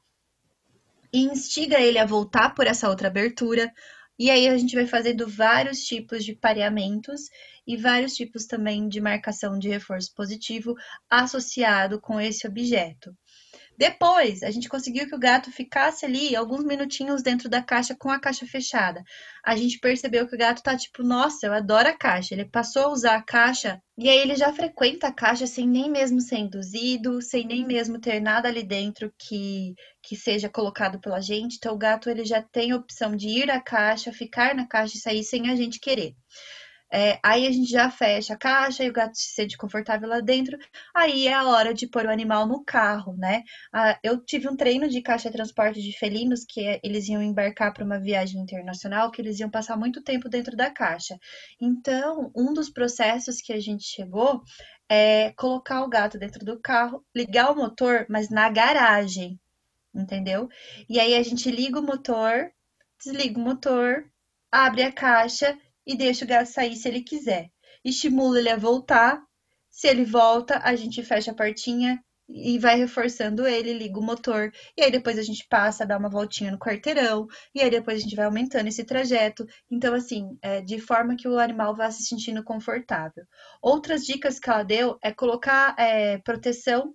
e 1.11 1.21
instiga 1.21 1.81
ele 1.81 1.99
a 1.99 2.05
voltar 2.05 2.55
por 2.55 2.67
essa 2.67 2.91
outra 2.91 3.09
abertura. 3.09 3.73
E 4.19 4.31
aí 4.31 4.47
a 4.47 4.59
gente 4.59 4.75
vai 4.75 4.87
fazendo 4.87 5.27
vários 5.27 5.85
tipos 5.85 6.23
de 6.23 6.35
pareamentos 6.35 7.31
e 7.67 7.77
vários 7.79 8.15
tipos 8.15 8.45
também 8.45 8.87
de 8.87 9.01
marcação 9.01 9.59
de 9.59 9.71
reforço 9.71 10.13
positivo 10.15 10.75
associado 11.09 11.99
com 11.99 12.21
esse 12.21 12.47
objeto. 12.47 13.17
Depois, 13.77 14.43
a 14.43 14.51
gente 14.51 14.69
conseguiu 14.69 15.09
que 15.09 15.15
o 15.15 15.19
gato 15.19 15.51
ficasse 15.51 16.07
ali 16.07 16.37
alguns 16.37 16.65
minutinhos 16.65 17.23
dentro 17.23 17.49
da 17.49 17.61
caixa 17.61 17.95
com 17.95 18.09
a 18.09 18.21
caixa 18.21 18.47
fechada. 18.47 19.03
A 19.45 19.57
gente 19.57 19.81
percebeu 19.81 20.29
que 20.29 20.35
o 20.35 20.39
gato 20.39 20.63
tá 20.63 20.77
tipo, 20.77 21.03
nossa, 21.03 21.47
eu 21.47 21.53
adoro 21.53 21.89
a 21.89 21.93
caixa. 21.93 22.35
Ele 22.35 22.45
passou 22.45 22.85
a 22.85 22.93
usar 22.93 23.17
a 23.17 23.23
caixa 23.23 23.83
e 23.99 24.09
aí 24.09 24.19
ele 24.19 24.37
já 24.37 24.53
frequenta 24.53 25.09
a 25.09 25.13
caixa 25.13 25.47
sem 25.47 25.67
nem 25.69 25.91
mesmo 25.91 26.21
ser 26.21 26.39
induzido, 26.39 27.21
sem 27.21 27.47
nem 27.47 27.67
mesmo 27.67 28.01
ter 28.01 28.21
nada 28.21 28.49
ali 28.49 28.63
dentro 28.63 29.13
que, 29.19 29.75
que 30.03 30.15
seja 30.17 30.49
colocado 30.49 31.01
pela 31.01 31.21
gente. 31.21 31.57
Então 31.57 31.75
o 31.75 31.79
gato 31.79 32.09
ele 32.09 32.25
já 32.25 32.43
tem 32.43 32.71
a 32.71 32.77
opção 32.77 33.17
de 33.17 33.29
ir 33.29 33.51
à 33.51 33.61
caixa, 33.61 34.13
ficar 34.13 34.55
na 34.55 34.67
caixa 34.69 34.97
e 34.97 35.01
sair 35.01 35.25
sem 35.25 35.51
a 35.51 35.57
gente 35.57 35.81
querer. 35.81 36.15
É, 36.95 37.19
aí 37.25 37.45
a 37.45 37.51
gente 37.51 37.69
já 37.69 37.91
fecha 37.91 38.35
a 38.35 38.37
caixa 38.37 38.85
e 38.85 38.89
o 38.89 38.93
gato 38.93 39.17
se 39.17 39.31
sente 39.35 39.57
confortável 39.57 40.09
lá 40.09 40.21
dentro. 40.21 40.57
Aí 40.95 41.27
é 41.27 41.35
a 41.35 41.45
hora 41.49 41.75
de 41.75 41.89
pôr 41.89 42.07
o 42.07 42.11
animal 42.11 42.47
no 42.47 42.65
carro, 42.65 43.17
né? 43.17 43.43
Ah, 43.73 43.99
eu 44.01 44.25
tive 44.25 44.49
um 44.49 44.55
treino 44.57 44.89
de 44.89 45.03
caixa 45.03 45.29
de 45.29 45.35
transporte 45.35 45.83
de 45.83 45.99
felinos 45.99 46.45
que 46.49 46.65
é, 46.65 46.81
eles 46.85 47.09
iam 47.09 47.21
embarcar 47.21 47.75
para 47.75 47.85
uma 47.85 47.99
viagem 47.99 48.41
internacional, 48.41 49.11
que 49.11 49.21
eles 49.21 49.41
iam 49.41 49.51
passar 49.51 49.77
muito 49.77 50.05
tempo 50.05 50.29
dentro 50.29 50.57
da 50.57 50.71
caixa. 50.71 51.19
Então, 51.61 52.31
um 52.33 52.55
dos 52.55 52.71
processos 52.71 53.41
que 53.41 53.53
a 53.53 53.59
gente 53.59 53.83
chegou 53.83 54.41
é 54.89 55.33
colocar 55.33 55.83
o 55.83 55.89
gato 55.89 56.17
dentro 56.17 56.45
do 56.45 56.61
carro, 56.61 57.05
ligar 57.13 57.51
o 57.51 57.57
motor, 57.57 58.07
mas 58.09 58.31
na 58.31 58.49
garagem, 58.49 59.41
entendeu? 59.93 60.49
E 60.89 61.01
aí 61.01 61.17
a 61.17 61.23
gente 61.25 61.51
liga 61.51 61.81
o 61.81 61.83
motor, 61.83 62.53
desliga 63.03 63.37
o 63.37 63.43
motor, 63.43 64.05
abre 64.53 64.85
a 64.85 64.93
caixa 64.93 65.59
e 65.87 65.97
deixa 65.97 66.25
o 66.25 66.29
gato 66.29 66.47
sair 66.47 66.77
se 66.77 66.89
ele 66.89 67.03
quiser. 67.03 67.51
Estimula 67.85 68.39
ele 68.39 68.49
a 68.49 68.57
voltar. 68.57 69.23
Se 69.71 69.89
ele 69.89 70.05
volta, 70.05 70.61
a 70.63 70.75
gente 70.77 71.03
fecha 71.03 71.33
a 71.33 71.35
portinha 71.35 72.01
e 72.29 72.59
vai 72.59 72.77
reforçando 72.77 73.47
ele, 73.47 73.73
liga 73.73 73.99
o 73.99 74.03
motor, 74.03 74.51
e 74.77 74.83
aí 74.83 74.91
depois 74.91 75.19
a 75.19 75.23
gente 75.23 75.47
passa, 75.49 75.85
dá 75.85 75.99
uma 75.99 76.09
voltinha 76.09 76.51
no 76.51 76.59
quarteirão, 76.59 77.27
e 77.55 77.61
aí 77.61 77.71
depois 77.71 77.99
a 77.99 78.01
gente 78.01 78.17
vai 78.17 78.25
aumentando 78.25 78.69
esse 78.69 78.85
trajeto. 78.85 79.45
Então, 79.71 79.95
assim, 79.95 80.39
é, 80.41 80.61
de 80.63 80.81
forma 80.81 81.17
que 81.17 81.29
o 81.29 81.39
animal 81.39 81.77
vá 81.77 81.91
se 81.91 82.05
sentindo 82.05 82.43
confortável. 82.43 83.25
Outras 83.61 84.05
dicas 84.05 84.39
que 84.39 84.49
ela 84.49 84.63
deu 84.63 84.99
é 85.03 85.13
colocar 85.13 85.75
é, 85.79 86.19
proteção 86.19 86.95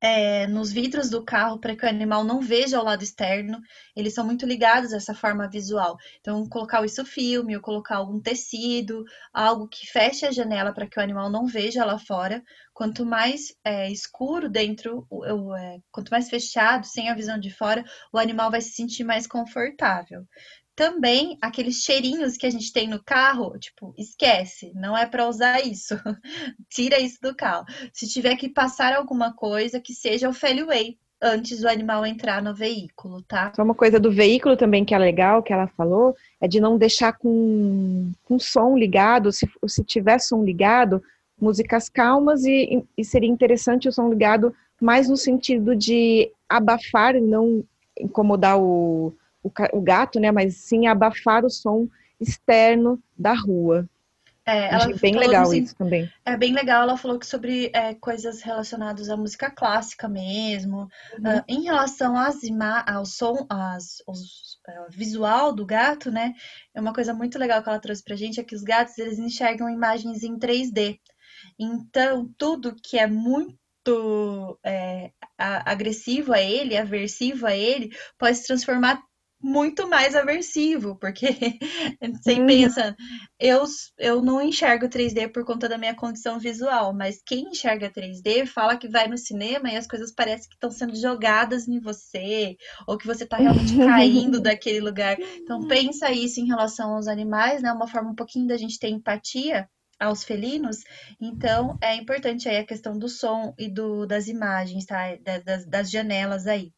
é, 0.00 0.46
nos 0.46 0.72
vidros 0.72 1.10
do 1.10 1.24
carro 1.24 1.58
para 1.58 1.76
que 1.76 1.84
o 1.84 1.88
animal 1.88 2.24
não 2.24 2.40
veja 2.40 2.80
o 2.80 2.84
lado 2.84 3.02
externo. 3.02 3.60
Eles 3.96 4.14
são 4.14 4.24
muito 4.24 4.46
ligados 4.46 4.92
a 4.92 4.96
essa 4.96 5.14
forma 5.14 5.48
visual. 5.48 5.96
Então, 6.20 6.48
colocar 6.48 6.84
isso 6.84 7.04
filme, 7.04 7.56
ou 7.56 7.62
colocar 7.62 7.96
algum 7.96 8.20
tecido, 8.20 9.04
algo 9.32 9.68
que 9.68 9.86
feche 9.86 10.26
a 10.26 10.30
janela 10.30 10.72
para 10.72 10.86
que 10.86 10.98
o 10.98 11.02
animal 11.02 11.30
não 11.30 11.46
veja 11.46 11.84
lá 11.84 11.98
fora. 11.98 12.42
Quanto 12.72 13.04
mais 13.04 13.54
é, 13.64 13.90
escuro 13.90 14.48
dentro, 14.48 15.06
é, 15.56 15.78
quanto 15.90 16.10
mais 16.10 16.28
fechado, 16.28 16.86
sem 16.86 17.08
a 17.08 17.14
visão 17.14 17.38
de 17.38 17.50
fora, 17.50 17.84
o 18.12 18.18
animal 18.18 18.50
vai 18.50 18.60
se 18.60 18.70
sentir 18.70 19.04
mais 19.04 19.26
confortável 19.26 20.24
também 20.78 21.36
aqueles 21.42 21.82
cheirinhos 21.82 22.36
que 22.36 22.46
a 22.46 22.50
gente 22.50 22.72
tem 22.72 22.86
no 22.86 23.02
carro, 23.02 23.58
tipo, 23.58 23.92
esquece, 23.98 24.70
não 24.76 24.96
é 24.96 25.04
para 25.04 25.28
usar 25.28 25.60
isso. 25.66 25.96
Tira 26.70 27.00
isso 27.00 27.18
do 27.20 27.34
carro. 27.34 27.66
Se 27.92 28.08
tiver 28.08 28.36
que 28.36 28.48
passar 28.48 28.94
alguma 28.94 29.34
coisa, 29.34 29.80
que 29.80 29.92
seja 29.92 30.28
o 30.28 30.32
Feliway 30.32 30.96
antes 31.20 31.62
do 31.62 31.68
animal 31.68 32.06
entrar 32.06 32.40
no 32.40 32.54
veículo, 32.54 33.20
tá? 33.22 33.52
Só 33.56 33.64
uma 33.64 33.74
coisa 33.74 33.98
do 33.98 34.12
veículo 34.12 34.56
também 34.56 34.84
que 34.84 34.94
é 34.94 34.98
legal, 34.98 35.42
que 35.42 35.52
ela 35.52 35.66
falou, 35.66 36.14
é 36.40 36.46
de 36.46 36.60
não 36.60 36.78
deixar 36.78 37.12
com, 37.14 38.12
com 38.22 38.38
som 38.38 38.78
ligado, 38.78 39.32
se, 39.32 39.50
se 39.66 39.82
tiver 39.82 40.20
som 40.20 40.44
ligado, 40.44 41.02
músicas 41.40 41.88
calmas 41.88 42.44
e, 42.44 42.84
e 42.96 43.04
seria 43.04 43.28
interessante 43.28 43.88
o 43.88 43.92
som 43.92 44.08
ligado 44.08 44.54
mais 44.80 45.08
no 45.08 45.16
sentido 45.16 45.74
de 45.74 46.30
abafar 46.48 47.20
não 47.20 47.64
incomodar 47.98 48.60
o, 48.60 49.12
o, 49.48 49.78
o 49.78 49.80
gato, 49.80 50.20
né? 50.20 50.30
Mas 50.30 50.56
sim 50.56 50.86
abafar 50.86 51.44
o 51.44 51.50
som 51.50 51.88
externo 52.20 53.00
da 53.16 53.34
rua. 53.34 53.88
É, 54.48 54.74
Achei 54.74 54.94
bem 54.94 55.14
legal 55.14 55.42
assim, 55.42 55.62
isso 55.62 55.76
também. 55.76 56.10
É 56.24 56.34
bem 56.34 56.54
legal, 56.54 56.82
ela 56.82 56.96
falou 56.96 57.18
que 57.18 57.26
sobre 57.26 57.70
é, 57.74 57.94
coisas 57.94 58.40
relacionadas 58.40 59.10
à 59.10 59.16
música 59.16 59.50
clássica 59.50 60.08
mesmo. 60.08 60.88
Uhum. 61.18 61.38
Uh, 61.38 61.44
em 61.46 61.62
relação 61.64 62.16
às 62.16 62.38
ao 62.86 63.04
som, 63.04 63.46
às, 63.50 64.02
aos, 64.06 64.58
uh, 64.66 64.88
visual 64.88 65.52
do 65.52 65.66
gato, 65.66 66.10
né? 66.10 66.32
É 66.74 66.80
uma 66.80 66.94
coisa 66.94 67.12
muito 67.12 67.38
legal 67.38 67.62
que 67.62 67.68
ela 67.68 67.78
trouxe 67.78 68.02
pra 68.02 68.16
gente, 68.16 68.40
é 68.40 68.42
que 68.42 68.54
os 68.54 68.62
gatos, 68.62 68.96
eles 68.96 69.18
enxergam 69.18 69.68
imagens 69.68 70.22
em 70.22 70.38
3D. 70.38 70.98
Então, 71.58 72.32
tudo 72.38 72.74
que 72.82 72.98
é 72.98 73.06
muito 73.06 73.58
é, 74.64 75.12
agressivo 75.36 76.32
a 76.32 76.40
ele, 76.40 76.76
aversivo 76.76 77.46
a 77.46 77.54
ele, 77.54 77.90
pode 78.18 78.38
se 78.38 78.46
transformar 78.46 79.02
muito 79.40 79.88
mais 79.88 80.16
aversivo, 80.16 80.96
porque 80.96 81.28
você 82.22 82.34
uhum. 82.34 82.46
pensa, 82.46 82.96
eu, 83.38 83.64
eu 83.96 84.22
não 84.22 84.42
enxergo 84.42 84.88
3D 84.88 85.32
por 85.32 85.44
conta 85.44 85.68
da 85.68 85.78
minha 85.78 85.94
condição 85.94 86.38
visual, 86.38 86.92
mas 86.92 87.22
quem 87.24 87.48
enxerga 87.50 87.90
3D 87.90 88.46
fala 88.46 88.76
que 88.76 88.88
vai 88.88 89.06
no 89.06 89.16
cinema 89.16 89.70
e 89.70 89.76
as 89.76 89.86
coisas 89.86 90.12
parecem 90.12 90.48
que 90.48 90.56
estão 90.56 90.70
sendo 90.70 90.96
jogadas 90.96 91.68
em 91.68 91.78
você, 91.78 92.56
ou 92.86 92.98
que 92.98 93.06
você 93.06 93.24
está 93.24 93.36
realmente 93.36 93.76
caindo 93.78 94.40
daquele 94.40 94.80
lugar. 94.80 95.16
Então 95.20 95.66
pensa 95.68 96.10
isso 96.10 96.40
em 96.40 96.46
relação 96.46 96.94
aos 96.94 97.06
animais, 97.06 97.62
né? 97.62 97.72
Uma 97.72 97.86
forma 97.86 98.10
um 98.10 98.16
pouquinho 98.16 98.48
da 98.48 98.56
gente 98.56 98.78
ter 98.78 98.88
empatia 98.88 99.68
aos 100.00 100.22
felinos, 100.22 100.76
então 101.20 101.76
é 101.82 101.96
importante 101.96 102.48
aí 102.48 102.58
a 102.58 102.66
questão 102.66 102.96
do 102.96 103.08
som 103.08 103.52
e 103.58 103.68
do, 103.68 104.06
das 104.06 104.28
imagens, 104.28 104.86
tá? 104.86 105.16
Das, 105.44 105.66
das 105.66 105.90
janelas 105.90 106.46
aí 106.46 106.72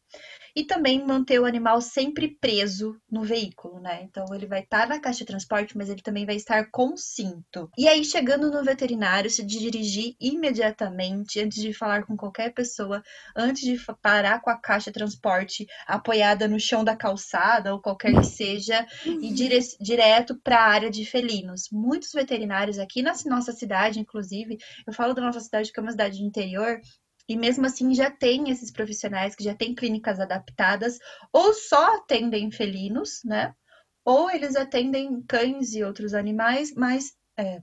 e 0.55 0.63
também 0.63 1.05
manter 1.05 1.39
o 1.39 1.45
animal 1.45 1.81
sempre 1.81 2.27
preso 2.39 2.97
no 3.09 3.23
veículo, 3.23 3.79
né? 3.79 4.03
Então 4.03 4.25
ele 4.33 4.45
vai 4.45 4.61
estar 4.61 4.87
na 4.87 4.99
caixa 4.99 5.19
de 5.19 5.25
transporte, 5.25 5.77
mas 5.77 5.89
ele 5.89 6.01
também 6.01 6.25
vai 6.25 6.35
estar 6.35 6.69
com 6.71 6.95
cinto. 6.97 7.69
E 7.77 7.87
aí, 7.87 8.03
chegando 8.03 8.51
no 8.51 8.63
veterinário, 8.63 9.29
se 9.29 9.43
dirigir 9.43 10.15
imediatamente, 10.19 11.39
antes 11.39 11.61
de 11.61 11.73
falar 11.73 12.05
com 12.05 12.15
qualquer 12.15 12.53
pessoa, 12.53 13.01
antes 13.35 13.63
de 13.63 13.77
parar 14.01 14.41
com 14.41 14.49
a 14.49 14.57
caixa 14.57 14.91
de 14.91 14.95
transporte 14.95 15.65
apoiada 15.87 16.47
no 16.47 16.59
chão 16.59 16.83
da 16.83 16.95
calçada 16.95 17.73
ou 17.73 17.81
qualquer 17.81 18.13
que 18.13 18.25
seja, 18.25 18.85
e 19.05 19.33
dire 19.33 19.59
direto 19.79 20.39
para 20.43 20.57
a 20.57 20.69
área 20.69 20.89
de 20.89 21.05
felinos. 21.05 21.69
Muitos 21.71 22.11
veterinários 22.11 22.79
aqui 22.79 23.01
na 23.01 23.13
nossa 23.25 23.51
cidade, 23.51 23.99
inclusive, 23.99 24.57
eu 24.85 24.93
falo 24.93 25.13
da 25.13 25.21
nossa 25.21 25.39
cidade 25.39 25.71
que 25.71 25.79
é 25.79 25.83
uma 25.83 25.91
cidade 25.91 26.17
de 26.17 26.23
interior, 26.23 26.79
e 27.31 27.37
mesmo 27.37 27.65
assim 27.65 27.93
já 27.93 28.11
tem 28.11 28.49
esses 28.49 28.69
profissionais 28.71 29.35
que 29.35 29.43
já 29.43 29.55
têm 29.55 29.73
clínicas 29.73 30.19
adaptadas, 30.19 30.99
ou 31.31 31.53
só 31.53 31.95
atendem 31.95 32.51
felinos, 32.51 33.21
né? 33.23 33.55
Ou 34.03 34.29
eles 34.29 34.55
atendem 34.55 35.21
cães 35.23 35.73
e 35.73 35.83
outros 35.83 36.13
animais, 36.13 36.73
mas 36.75 37.13
é, 37.37 37.61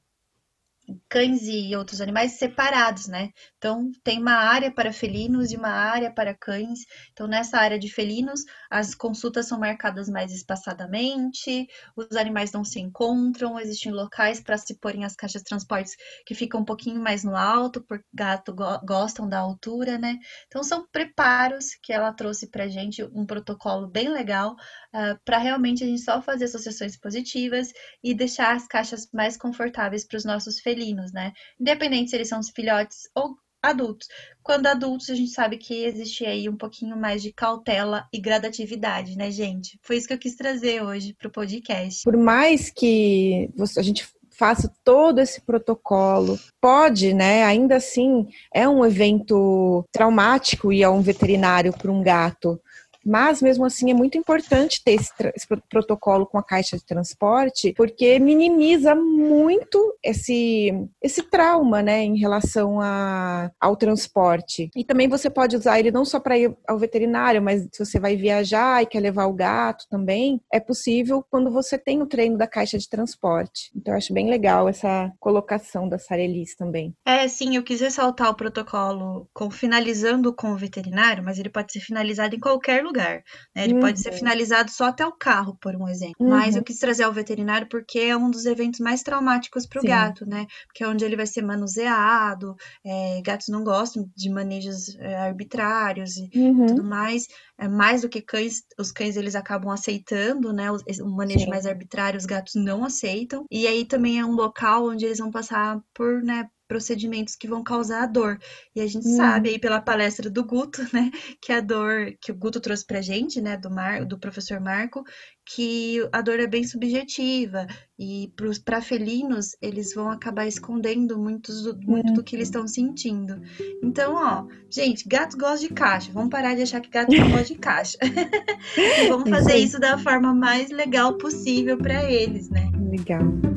cães 1.09 1.43
e 1.43 1.75
outros 1.77 2.01
animais 2.01 2.33
separados, 2.33 3.07
né? 3.07 3.31
Então, 3.59 3.91
tem 4.03 4.19
uma 4.21 4.33
área 4.33 4.73
para 4.73 4.93
felinos 4.93 5.53
e 5.53 5.57
uma 5.57 5.69
área 5.69 6.13
para 6.13 6.35
cães. 6.35 6.81
Então, 7.13 7.27
nessa 7.27 7.59
área 7.59 7.79
de 7.79 7.89
felinos, 7.89 8.43
as 8.71 8.95
consultas 8.95 9.47
são 9.47 9.59
marcadas 9.59 10.09
mais 10.09 10.33
espaçadamente, 10.33 11.67
os 11.97 12.17
animais 12.17 12.53
não 12.53 12.65
se 12.65 12.81
encontram, 12.81 13.59
existem 13.59 13.93
locais 13.93 14.41
para 14.41 14.57
se 14.57 14.79
porem 14.79 15.05
as 15.05 15.15
caixas 15.15 15.43
de 15.43 15.49
transportes 15.49 15.95
que 16.25 16.35
ficam 16.35 16.61
um 16.61 16.65
pouquinho 16.65 17.01
mais 17.01 17.23
no 17.25 17.37
alto, 17.37 17.83
porque 17.83 18.05
gato 18.13 18.55
go 18.55 18.79
gostam 18.85 19.29
da 19.29 19.39
altura, 19.39 19.99
né? 19.99 20.19
Então, 20.47 20.63
são 20.63 20.87
preparos 20.91 21.75
que 21.83 21.93
ela 21.93 22.13
trouxe 22.13 22.49
para 22.51 22.69
gente, 22.69 23.03
um 23.05 23.27
protocolo 23.27 23.87
bem 23.89 24.09
legal, 24.09 24.53
uh, 24.53 24.57
ah, 24.99 25.19
para 25.25 25.39
realmente 25.39 25.85
a 25.85 25.87
gente 25.87 26.01
só 26.01 26.23
fazer 26.23 26.47
associações 26.47 26.97
positivas 26.97 27.69
e 28.03 28.15
deixar 28.15 28.55
as 28.55 28.67
caixas 28.67 29.09
mais 29.13 29.37
confortáveis 29.37 30.07
para 30.07 30.17
os 30.17 30.25
nossos 30.25 30.61
felinos 30.61 30.78
felinos, 30.79 31.13
né? 31.13 31.33
Independente 31.61 32.11
se 32.11 32.17
eles 32.17 32.29
são 32.29 32.41
filhotes 32.43 33.09
ou 33.15 33.37
adultos. 33.61 34.07
Quando 34.43 34.69
adultos, 34.69 35.11
a 35.11 35.15
gente 35.15 35.31
sabe 35.31 35.59
que 35.59 35.85
existe 35.85 36.25
aí 36.25 36.49
um 36.49 36.57
pouquinho 36.57 36.97
mais 36.97 37.21
de 37.21 37.33
cautela 37.33 38.07
e 38.13 38.21
gradatividade, 38.21 39.17
né, 39.17 39.31
gente? 39.31 39.79
Foi 39.83 39.97
isso 39.97 40.07
que 40.07 40.15
eu 40.15 40.19
quis 40.19 40.37
trazer 40.37 40.83
hoje 40.83 41.13
para 41.13 41.29
o 41.29 41.33
podcast. 41.33 42.05
Por 42.05 42.17
mais 42.17 42.71
que 42.71 43.51
a 43.77 43.83
gente 43.83 44.09
faça 44.31 44.73
todo 44.85 45.19
esse 45.19 45.41
protocolo, 45.41 46.39
pode, 46.61 47.13
né? 47.13 47.43
Ainda 47.43 47.77
assim, 47.77 48.29
é 48.55 48.69
um 48.69 48.87
evento 48.87 49.85
traumático 49.91 50.73
ir 50.73 50.85
a 50.85 50.91
um 50.93 51.03
veterinário 51.03 51.73
para 51.77 51.91
um 51.91 52.01
gato. 52.01 52.61
Mas, 53.09 53.41
mesmo 53.41 53.65
assim, 53.65 53.91
é 53.91 53.95
muito 53.95 54.19
importante 54.19 54.85
ter 54.85 54.93
esse, 54.93 55.11
esse, 55.35 55.47
protocolo 55.71 56.27
com 56.27 56.37
a 56.37 56.43
caixa 56.43 56.77
de 56.77 56.85
transporte, 56.85 57.73
porque 57.73 58.19
minimiza 58.19 58.95
muito 58.95 59.97
esse, 60.05 60.71
esse 61.03 61.23
trauma, 61.23 61.83
né, 61.83 62.03
em 62.03 62.19
relação 62.19 62.79
a, 62.83 63.51
ao 63.59 63.77
transporte. 63.77 64.71
E 64.77 64.85
também 64.85 65.09
você 65.09 65.31
pode 65.31 65.57
usar 65.57 65.79
ele 65.79 65.91
não 65.91 66.05
só 66.05 66.21
para 66.21 66.37
ir 66.37 66.55
ao 66.67 66.79
veterinário, 66.79 67.41
mas 67.41 67.67
se 67.73 67.83
você 67.83 67.99
vai 67.99 68.15
viajar 68.15 68.83
e 68.83 68.87
quer 68.87 69.01
levar 69.01 69.25
o 69.25 69.33
gato 69.33 69.87
também, 69.89 70.39
é 70.53 70.61
possível 70.61 71.25
quando 71.31 71.51
você 71.51 71.79
tem 71.79 72.03
o 72.03 72.07
treino 72.07 72.37
da 72.37 72.47
caixa 72.47 72.77
de 72.77 72.89
transporte. 72.89 73.71
Então, 73.75 73.95
eu 73.95 73.99
acho 73.99 74.13
bem 74.13 74.29
legal 74.29 74.69
essa 74.69 75.11
colocação 75.19 75.89
da 75.89 75.99
Sarelis 75.99 76.55
também. 76.55 76.95
É, 77.07 77.27
sim, 77.27 77.57
eu 77.57 77.63
quis 77.63 77.81
ressaltar 77.81 78.29
o 78.29 78.35
protocolo 78.35 79.27
com 79.33 79.51
finalizando 79.51 80.35
com 80.35 80.53
o 80.53 80.57
veterinário, 80.57 81.25
mas 81.25 81.39
ele 81.39 81.49
pode 81.49 81.73
ser 81.73 81.81
finalizado 81.81 82.37
em 82.37 82.41
qualquer 82.41 82.85
lugar 82.85 82.98
lugar. 82.99 83.23
Né? 83.55 83.65
Ele 83.65 83.75
uhum. 83.75 83.81
pode 83.81 84.01
ser 84.01 84.11
uhum. 84.11 84.19
finalizado 84.19 84.71
só 84.71 84.87
até 84.87 85.07
o 85.07 85.13
carro, 85.13 85.57
por 85.61 85.75
um 85.77 85.89
exemplo. 85.89 86.17
Uhum. 86.21 86.31
Mas 86.31 86.57
eu 86.57 86.63
quis 86.63 86.79
trazer 86.79 87.05
ao 87.05 87.13
veterinário 87.13 87.69
porque 87.69 88.01
é 88.01 88.17
um 88.17 88.31
dos 88.31 88.45
eventos 88.45 88.81
mais 88.81 89.03
traumáticos 89.03 89.67
para 89.67 89.81
o 89.81 89.85
gato, 89.85 90.27
né? 90.27 90.47
Porque 90.67 90.83
é 90.83 90.89
onde 90.89 91.05
ele 91.05 91.17
vai 91.17 91.27
ser 91.27 91.43
manuseado, 91.43 92.57
é, 92.85 93.23
gatos 93.23 93.49
não 93.49 93.63
gostam 93.63 94.09
de 94.17 94.29
manejos 94.31 94.97
é, 94.99 95.17
arbitrários 95.17 96.17
e 96.17 96.31
uhum. 96.35 96.67
tudo 96.67 96.85
mais. 96.85 97.27
É, 97.61 97.69
mais 97.69 98.03
do 98.03 98.09
que 98.09 98.21
cães, 98.21 98.63
os 98.79 98.93
cães 98.93 99.17
eles 99.17 99.35
acabam 99.35 99.71
aceitando, 99.71 100.53
né? 100.53 100.71
O, 100.71 100.77
o 100.77 101.17
manejo 101.17 101.45
Sim. 101.45 101.51
mais 101.51 101.67
arbitrário, 101.67 102.19
os 102.19 102.27
gatos 102.27 102.55
não 102.55 102.85
aceitam. 102.85 103.45
E 103.51 103.67
aí 103.67 103.85
também 103.85 104.19
é 104.19 104.25
um 104.25 104.35
local 104.35 104.89
onde 104.89 105.05
eles 105.05 105.19
vão 105.19 105.31
passar 105.31 105.81
por, 105.95 106.23
né, 106.23 106.49
procedimentos 106.69 107.35
que 107.35 107.49
vão 107.49 107.65
causar 107.65 108.07
dor. 108.07 108.39
E 108.77 108.81
a 108.81 108.87
gente 108.87 109.09
hum. 109.09 109.17
sabe 109.17 109.49
aí 109.49 109.59
pela 109.59 109.81
palestra 109.81 110.29
do 110.29 110.45
Guto, 110.45 110.83
né, 110.93 111.11
que 111.41 111.53
a 111.53 111.61
dor 111.61 112.15
que 112.21 112.31
o 112.31 112.35
Guto 112.35 112.61
trouxe 112.61 112.87
pra 112.87 113.01
gente, 113.01 113.41
né, 113.41 113.57
do 113.57 113.71
Mar, 113.71 114.05
do 114.05 114.19
professor 114.19 114.61
Marco, 114.61 115.03
que 115.45 116.07
a 116.13 116.21
dor 116.21 116.39
é 116.39 116.47
bem 116.47 116.63
subjetiva 116.63 117.67
e 117.99 118.31
para 118.65 118.83
felinos 118.83 119.57
eles 119.63 119.95
vão 119.95 120.11
acabar 120.11 120.47
escondendo 120.47 121.19
muitos 121.19 121.63
do, 121.63 121.77
muito 121.81 122.13
do 122.13 122.23
que 122.23 122.37
eles 122.37 122.49
estão 122.49 122.69
sentindo. 122.69 123.41
Então, 123.83 124.15
ó, 124.15 124.47
gente, 124.71 125.09
gato 125.09 125.39
gosta 125.39 125.67
de 125.67 125.73
caixa. 125.73 126.13
Vamos 126.13 126.29
parar 126.29 126.55
de 126.55 126.63
achar 126.63 126.81
que 126.81 126.91
gato 126.91 127.11
não 127.11 127.31
gosta 127.31 127.47
de 127.47 127.57
caixa. 127.57 127.99
e 128.77 129.09
vamos 129.09 129.31
fazer 129.31 129.57
isso 129.57 129.81
da 129.81 129.97
forma 129.97 130.35
mais 130.35 130.71
legal 130.71 131.17
possível 131.17 131.79
para 131.79 132.05
eles, 132.05 132.51
né? 132.51 132.71
Legal. 132.91 133.48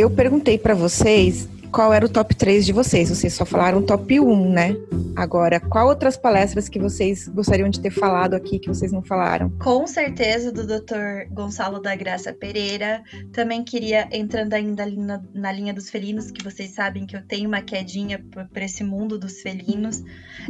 Eu 0.00 0.10
perguntei 0.10 0.56
para 0.56 0.74
vocês 0.74 1.48
qual 1.70 1.92
era 1.92 2.04
o 2.04 2.08
top 2.08 2.34
3 2.34 2.64
de 2.64 2.72
vocês. 2.72 3.10
Vocês 3.10 3.32
só 3.34 3.44
falaram 3.44 3.82
top 3.82 4.18
1, 4.18 4.50
né? 4.50 4.76
Agora, 5.16 5.60
qual 5.60 5.88
outras 5.88 6.16
palestras 6.16 6.68
que 6.68 6.78
vocês 6.78 7.28
gostariam 7.28 7.68
de 7.68 7.80
ter 7.80 7.90
falado 7.90 8.34
aqui 8.34 8.58
que 8.58 8.68
vocês 8.68 8.92
não 8.92 9.02
falaram? 9.02 9.50
Com 9.58 9.86
certeza 9.86 10.52
do 10.52 10.66
Dr. 10.66 11.30
Gonçalo 11.30 11.80
da 11.80 11.94
Graça 11.94 12.32
Pereira. 12.32 13.02
Também 13.32 13.64
queria, 13.64 14.08
entrando 14.12 14.54
ainda 14.54 14.86
na, 14.86 15.22
na 15.34 15.52
linha 15.52 15.74
dos 15.74 15.90
felinos, 15.90 16.30
que 16.30 16.42
vocês 16.42 16.70
sabem 16.70 17.06
que 17.06 17.16
eu 17.16 17.22
tenho 17.22 17.48
uma 17.48 17.60
quedinha 17.60 18.24
para 18.52 18.64
esse 18.64 18.84
mundo 18.84 19.18
dos 19.18 19.40
felinos. 19.40 20.02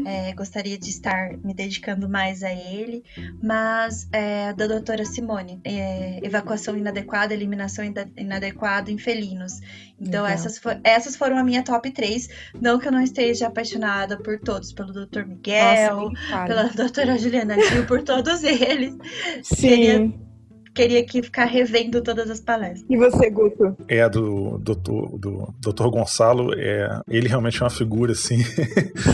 É, 0.04 0.32
gostaria 0.34 0.78
de 0.78 0.90
estar 0.90 1.36
me 1.44 1.54
dedicando 1.54 2.08
mais 2.08 2.42
a 2.42 2.52
ele. 2.52 3.02
Mas 3.42 4.08
é, 4.12 4.52
da 4.52 4.66
doutora 4.66 5.04
Simone, 5.04 5.61
é, 5.64 6.20
evacuação 6.22 6.76
inadequada, 6.76 7.34
eliminação 7.34 7.84
inadequada 8.16 8.90
em 8.90 8.98
felinos. 8.98 9.61
Então, 10.01 10.26
essas, 10.26 10.59
for, 10.59 10.80
essas 10.82 11.14
foram 11.14 11.36
a 11.36 11.44
minha 11.44 11.62
top 11.62 11.90
3. 11.90 12.28
Não 12.61 12.78
que 12.78 12.88
eu 12.88 12.92
não 12.92 13.03
esteja 13.03 13.48
apaixonada 13.48 14.16
por 14.16 14.38
todos, 14.38 14.72
pelo 14.72 14.92
Dr. 14.92 15.26
Miguel, 15.26 16.11
Nossa, 16.11 16.44
pela 16.46 16.64
doutora 16.68 17.18
Juliana 17.18 17.61
Gil, 17.61 17.84
por 17.84 18.03
todos 18.03 18.42
eles. 18.42 18.96
Sim. 19.42 19.66
Queria, 19.66 20.12
queria 20.74 21.05
que 21.05 21.22
ficar 21.22 21.44
revendo 21.44 22.01
todas 22.01 22.30
as 22.30 22.40
palestras. 22.40 22.84
E 22.88 22.96
você, 22.96 23.28
Guto? 23.28 23.76
É, 23.88 24.09
do 24.09 24.59
doutor, 24.59 25.18
do 25.18 25.55
doutor 25.61 25.90
Gonçalo, 25.90 26.55
é, 26.57 27.01
ele 27.07 27.28
realmente 27.28 27.61
é 27.61 27.64
uma 27.64 27.70
figura, 27.70 28.12
assim, 28.12 28.42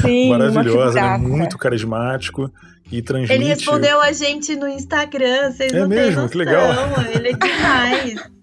Sim, 0.03 0.31
maravilhosa, 0.39 1.01
é 1.01 1.19
muito 1.19 1.59
carismático 1.59 2.49
e 2.93 3.03
transmite... 3.03 3.33
Ele 3.33 3.45
respondeu 3.47 4.01
a 4.01 4.13
gente 4.13 4.55
no 4.55 4.69
Instagram, 4.69 5.51
vocês 5.51 5.73
é 5.73 5.81
não 5.81 5.89
mesmo? 5.89 6.05
têm 6.05 6.15
noção. 6.15 6.29
Que 6.29 6.39
legal. 6.39 6.71
Ele 7.13 7.29
é 7.31 7.33
demais. 7.33 8.31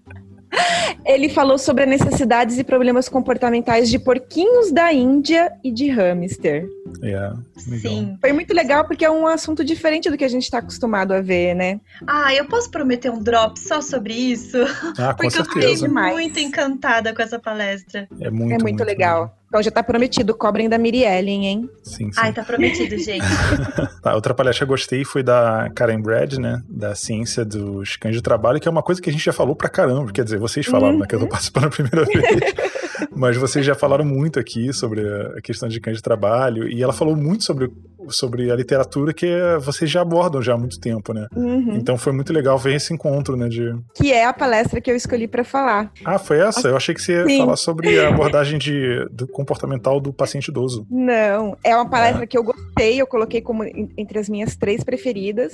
Ele 1.04 1.28
falou 1.28 1.58
sobre 1.58 1.84
as 1.84 1.90
necessidades 1.90 2.58
e 2.58 2.64
problemas 2.64 3.08
comportamentais 3.08 3.90
de 3.90 3.98
porquinhos 3.98 4.72
da 4.72 4.92
Índia 4.92 5.52
e 5.62 5.70
de 5.70 5.88
hamster. 5.88 6.66
É, 7.02 7.32
Sim. 7.56 8.16
Foi 8.20 8.32
muito 8.32 8.52
legal 8.54 8.84
porque 8.84 9.04
é 9.04 9.10
um 9.10 9.26
assunto 9.26 9.64
diferente 9.64 10.10
do 10.10 10.16
que 10.16 10.24
a 10.24 10.28
gente 10.28 10.44
está 10.44 10.58
acostumado 10.58 11.12
a 11.12 11.20
ver, 11.20 11.54
né? 11.54 11.80
Ah, 12.06 12.34
eu 12.34 12.46
posso 12.46 12.70
prometer 12.70 13.10
um 13.10 13.22
drop 13.22 13.58
só 13.58 13.80
sobre 13.80 14.14
isso? 14.14 14.58
Ah, 14.98 15.12
com 15.14 15.16
porque 15.16 15.30
certeza. 15.30 15.86
eu 15.86 15.90
fiquei 15.90 16.12
muito 16.12 16.38
encantada 16.38 17.14
com 17.14 17.22
essa 17.22 17.38
palestra. 17.38 18.08
É 18.20 18.28
muito, 18.28 18.28
é 18.28 18.30
muito, 18.30 18.62
muito 18.62 18.84
legal. 18.84 19.22
Legal. 19.22 19.38
Então 19.54 19.62
já 19.62 19.70
tá 19.70 19.84
prometido, 19.84 20.34
cobrem 20.34 20.68
da 20.68 20.76
Miriellen, 20.76 21.46
hein? 21.46 21.70
Sim, 21.84 22.10
sim. 22.10 22.20
Ai, 22.20 22.32
tá 22.32 22.42
prometido, 22.42 22.98
gente. 22.98 23.24
tá, 24.02 24.14
outra 24.14 24.34
palestra 24.34 24.66
que 24.66 24.72
eu 24.72 24.74
gostei 24.74 25.04
foi 25.04 25.22
da 25.22 25.70
Karen 25.76 26.00
Brad, 26.00 26.34
né? 26.38 26.60
Da 26.68 26.94
ciência 26.96 27.44
dos 27.44 27.94
cães 27.94 28.16
de 28.16 28.20
trabalho, 28.20 28.58
que 28.58 28.66
é 28.66 28.70
uma 28.70 28.82
coisa 28.82 29.00
que 29.00 29.08
a 29.08 29.12
gente 29.12 29.24
já 29.24 29.32
falou 29.32 29.54
pra 29.54 29.68
caramba. 29.68 30.10
Quer 30.10 30.24
dizer, 30.24 30.38
vocês 30.38 30.66
falaram, 30.66 30.94
uhum. 30.94 31.00
né? 31.00 31.06
Que 31.06 31.14
eu 31.14 31.20
tô 31.20 31.26
uhum. 31.26 31.30
participando 31.30 31.66
a 31.66 31.70
primeira 31.70 32.04
vez. 32.04 32.54
Mas 33.14 33.36
vocês 33.36 33.64
já 33.64 33.74
falaram 33.74 34.04
muito 34.04 34.38
aqui 34.38 34.72
sobre 34.72 35.02
a 35.36 35.40
questão 35.40 35.68
de 35.68 35.80
cães 35.80 35.96
de 35.96 36.02
trabalho, 36.02 36.68
e 36.68 36.82
ela 36.82 36.92
falou 36.92 37.16
muito 37.16 37.44
sobre, 37.44 37.70
sobre 38.08 38.50
a 38.50 38.56
literatura 38.56 39.12
que 39.12 39.26
vocês 39.60 39.90
já 39.90 40.00
abordam 40.02 40.42
já 40.42 40.54
há 40.54 40.58
muito 40.58 40.78
tempo, 40.80 41.12
né? 41.12 41.26
Uhum. 41.34 41.74
Então 41.74 41.96
foi 41.96 42.12
muito 42.12 42.32
legal 42.32 42.58
ver 42.58 42.74
esse 42.74 42.92
encontro, 42.92 43.36
né? 43.36 43.48
De... 43.48 43.74
Que 43.94 44.12
é 44.12 44.24
a 44.24 44.32
palestra 44.32 44.80
que 44.80 44.90
eu 44.90 44.96
escolhi 44.96 45.28
para 45.28 45.44
falar. 45.44 45.92
Ah, 46.04 46.18
foi 46.18 46.38
essa? 46.38 46.68
Eu 46.68 46.76
achei 46.76 46.94
que 46.94 47.02
você 47.02 47.12
ia 47.12 47.26
Sim. 47.26 47.38
falar 47.38 47.56
sobre 47.56 47.98
a 47.98 48.08
abordagem 48.08 48.58
de, 48.58 49.06
do 49.10 49.26
comportamental 49.26 50.00
do 50.00 50.12
paciente 50.12 50.48
idoso. 50.48 50.86
Não, 50.90 51.56
é 51.62 51.74
uma 51.74 51.88
palestra 51.88 52.24
é. 52.24 52.26
que 52.26 52.36
eu 52.36 52.44
gostei, 52.44 53.00
eu 53.00 53.06
coloquei 53.06 53.40
como 53.40 53.64
entre 53.96 54.18
as 54.18 54.28
minhas 54.28 54.56
três 54.56 54.82
preferidas 54.84 55.52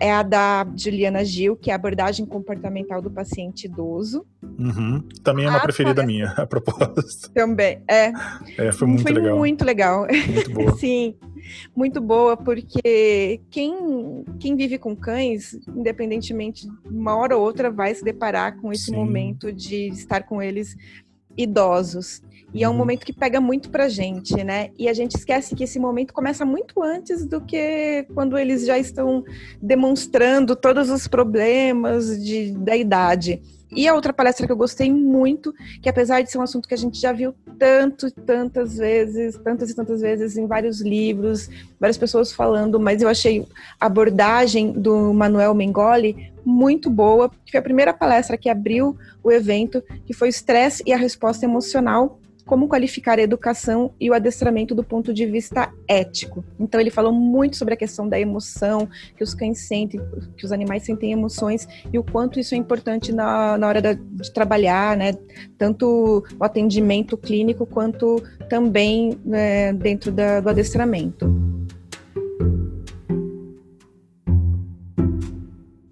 é 0.00 0.10
a 0.10 0.22
da 0.22 0.66
Juliana 0.74 1.22
Gil, 1.24 1.54
que 1.54 1.70
é 1.70 1.74
a 1.74 1.76
abordagem 1.76 2.24
comportamental 2.24 3.02
do 3.02 3.10
paciente 3.10 3.64
idoso. 3.64 4.26
Uhum. 4.42 5.06
Também 5.22 5.44
é 5.44 5.48
uma 5.50 5.58
a 5.58 5.62
preferida 5.62 6.04
minha, 6.04 6.30
a 6.30 6.46
propósito. 6.46 7.30
Também, 7.32 7.82
é. 7.86 8.10
é 8.56 8.72
foi 8.72 8.88
muito 8.88 9.02
foi 9.02 9.12
legal. 9.12 9.36
muito 9.36 9.64
legal. 9.64 10.06
Muito 10.32 10.50
boa. 10.52 10.76
Sim, 10.80 11.14
muito 11.76 12.00
boa, 12.00 12.36
porque 12.36 13.42
quem, 13.50 14.24
quem 14.38 14.56
vive 14.56 14.78
com 14.78 14.96
cães, 14.96 15.54
independentemente, 15.68 16.66
uma 16.84 17.14
hora 17.14 17.36
ou 17.36 17.42
outra 17.42 17.70
vai 17.70 17.94
se 17.94 18.02
deparar 18.02 18.58
com 18.58 18.72
esse 18.72 18.86
Sim. 18.86 18.96
momento 18.96 19.52
de 19.52 19.88
estar 19.88 20.22
com 20.22 20.42
eles 20.42 20.74
idosos. 21.36 22.22
E 22.52 22.64
é 22.64 22.68
um 22.68 22.72
uhum. 22.72 22.78
momento 22.78 23.06
que 23.06 23.12
pega 23.12 23.40
muito 23.40 23.70
pra 23.70 23.88
gente, 23.88 24.42
né? 24.42 24.70
E 24.78 24.88
a 24.88 24.92
gente 24.92 25.16
esquece 25.16 25.54
que 25.54 25.64
esse 25.64 25.78
momento 25.78 26.12
começa 26.12 26.44
muito 26.44 26.82
antes 26.82 27.24
do 27.24 27.40
que 27.40 28.06
quando 28.14 28.36
eles 28.36 28.66
já 28.66 28.78
estão 28.78 29.24
demonstrando 29.62 30.56
todos 30.56 30.90
os 30.90 31.06
problemas 31.06 32.22
de, 32.22 32.52
da 32.52 32.76
idade. 32.76 33.40
E 33.72 33.86
a 33.86 33.94
outra 33.94 34.12
palestra 34.12 34.46
que 34.46 34.52
eu 34.52 34.56
gostei 34.56 34.92
muito, 34.92 35.54
que 35.80 35.88
apesar 35.88 36.22
de 36.22 36.30
ser 36.30 36.38
um 36.38 36.42
assunto 36.42 36.66
que 36.66 36.74
a 36.74 36.76
gente 36.76 37.00
já 37.00 37.12
viu 37.12 37.32
tanto, 37.56 38.10
tantas 38.10 38.76
vezes, 38.76 39.38
tantas 39.44 39.70
e 39.70 39.76
tantas 39.76 40.00
vezes 40.00 40.36
em 40.36 40.46
vários 40.46 40.80
livros, 40.80 41.48
várias 41.78 41.96
pessoas 41.96 42.32
falando, 42.32 42.80
mas 42.80 43.00
eu 43.00 43.08
achei 43.08 43.46
a 43.80 43.86
abordagem 43.86 44.72
do 44.72 45.14
Manuel 45.14 45.54
Mengoli 45.54 46.32
muito 46.44 46.90
boa, 46.90 47.30
que 47.44 47.52
foi 47.52 47.60
a 47.60 47.62
primeira 47.62 47.94
palestra 47.94 48.36
que 48.36 48.48
abriu 48.48 48.96
o 49.22 49.30
evento, 49.30 49.82
que 50.04 50.12
foi 50.12 50.28
o 50.28 50.30
estresse 50.30 50.82
e 50.84 50.92
a 50.92 50.96
resposta 50.96 51.44
emocional 51.44 52.19
como 52.50 52.66
qualificar 52.66 53.16
a 53.16 53.22
educação 53.22 53.94
e 54.00 54.10
o 54.10 54.12
adestramento 54.12 54.74
do 54.74 54.82
ponto 54.82 55.14
de 55.14 55.24
vista 55.24 55.72
ético. 55.86 56.44
Então 56.58 56.80
ele 56.80 56.90
falou 56.90 57.12
muito 57.12 57.56
sobre 57.56 57.74
a 57.74 57.76
questão 57.76 58.08
da 58.08 58.18
emoção, 58.18 58.88
que 59.16 59.22
os 59.22 59.34
cães 59.34 59.68
sentem, 59.68 60.00
que 60.36 60.44
os 60.44 60.50
animais 60.50 60.82
sentem 60.82 61.12
emoções 61.12 61.68
e 61.92 61.96
o 61.96 62.02
quanto 62.02 62.40
isso 62.40 62.52
é 62.52 62.58
importante 62.58 63.12
na, 63.12 63.56
na 63.56 63.68
hora 63.68 63.80
da, 63.80 63.92
de 63.92 64.32
trabalhar, 64.32 64.96
né? 64.96 65.12
Tanto 65.56 66.24
o 66.40 66.44
atendimento 66.44 67.16
clínico 67.16 67.64
quanto 67.64 68.20
também 68.48 69.16
né, 69.24 69.72
dentro 69.72 70.10
da, 70.10 70.40
do 70.40 70.48
adestramento. 70.48 71.32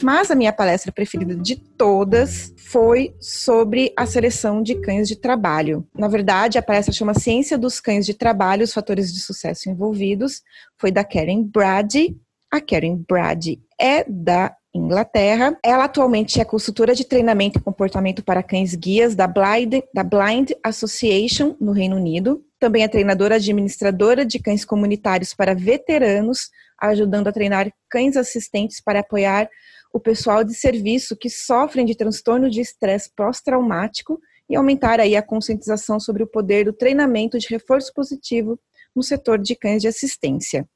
Mas 0.08 0.30
a 0.30 0.34
minha 0.34 0.54
palestra 0.54 0.90
preferida 0.90 1.36
de 1.36 1.54
todas 1.54 2.54
foi 2.56 3.14
sobre 3.20 3.92
a 3.94 4.06
seleção 4.06 4.62
de 4.62 4.74
cães 4.76 5.06
de 5.06 5.14
trabalho. 5.14 5.86
Na 5.94 6.08
verdade, 6.08 6.56
a 6.56 6.62
palestra 6.62 6.94
chama 6.94 7.12
Ciência 7.12 7.58
dos 7.58 7.78
Cães 7.78 8.06
de 8.06 8.14
Trabalho, 8.14 8.64
os 8.64 8.72
fatores 8.72 9.12
de 9.12 9.20
sucesso 9.20 9.68
envolvidos. 9.68 10.40
Foi 10.78 10.90
da 10.90 11.04
Karen 11.04 11.42
Brady. 11.42 12.16
A 12.50 12.58
Karen 12.58 13.04
Brady 13.06 13.60
é 13.78 14.02
da 14.08 14.56
Inglaterra. 14.74 15.58
Ela 15.62 15.84
atualmente 15.84 16.40
é 16.40 16.44
consultora 16.46 16.94
de 16.94 17.04
treinamento 17.04 17.58
e 17.58 17.62
comportamento 17.62 18.24
para 18.24 18.42
cães 18.42 18.74
guias 18.74 19.14
da 19.14 19.26
Blind, 19.26 19.82
da 19.92 20.02
Blind 20.02 20.52
Association 20.64 21.54
no 21.60 21.72
Reino 21.72 21.96
Unido. 21.96 22.42
Também 22.58 22.82
é 22.82 22.88
treinadora 22.88 23.34
administradora 23.34 24.24
de 24.24 24.38
cães 24.38 24.64
comunitários 24.64 25.34
para 25.34 25.54
veteranos, 25.54 26.48
ajudando 26.80 27.28
a 27.28 27.32
treinar 27.32 27.70
cães 27.90 28.16
assistentes 28.16 28.80
para 28.80 29.00
apoiar 29.00 29.50
o 29.92 30.00
pessoal 30.00 30.44
de 30.44 30.54
serviço 30.54 31.16
que 31.16 31.30
sofrem 31.30 31.84
de 31.84 31.94
transtorno 31.94 32.50
de 32.50 32.60
estresse 32.60 33.10
pós-traumático 33.14 34.20
e 34.48 34.56
aumentar 34.56 35.00
aí 35.00 35.16
a 35.16 35.22
conscientização 35.22 36.00
sobre 36.00 36.22
o 36.22 36.26
poder 36.26 36.64
do 36.64 36.72
treinamento 36.72 37.38
de 37.38 37.48
reforço 37.48 37.92
positivo 37.92 38.58
no 38.94 39.02
setor 39.02 39.38
de 39.38 39.54
cães 39.54 39.82
de 39.82 39.88
assistência. 39.88 40.68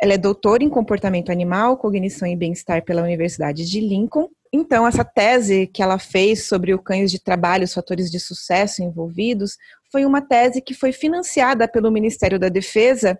Ela 0.00 0.14
é 0.14 0.18
doutora 0.18 0.64
em 0.64 0.70
comportamento 0.70 1.30
animal, 1.30 1.76
cognição 1.76 2.26
e 2.26 2.34
bem-estar 2.34 2.84
pela 2.84 3.02
Universidade 3.02 3.68
de 3.68 3.80
Lincoln. 3.80 4.28
Então, 4.50 4.86
essa 4.86 5.04
tese 5.04 5.66
que 5.66 5.82
ela 5.82 5.98
fez 5.98 6.46
sobre 6.46 6.72
o 6.72 6.78
cães 6.78 7.10
de 7.10 7.22
trabalho, 7.22 7.64
os 7.64 7.74
fatores 7.74 8.10
de 8.10 8.18
sucesso 8.18 8.82
envolvidos, 8.82 9.58
foi 9.92 10.06
uma 10.06 10.22
tese 10.22 10.62
que 10.62 10.72
foi 10.72 10.90
financiada 10.90 11.68
pelo 11.68 11.90
Ministério 11.90 12.38
da 12.38 12.48
Defesa 12.48 13.18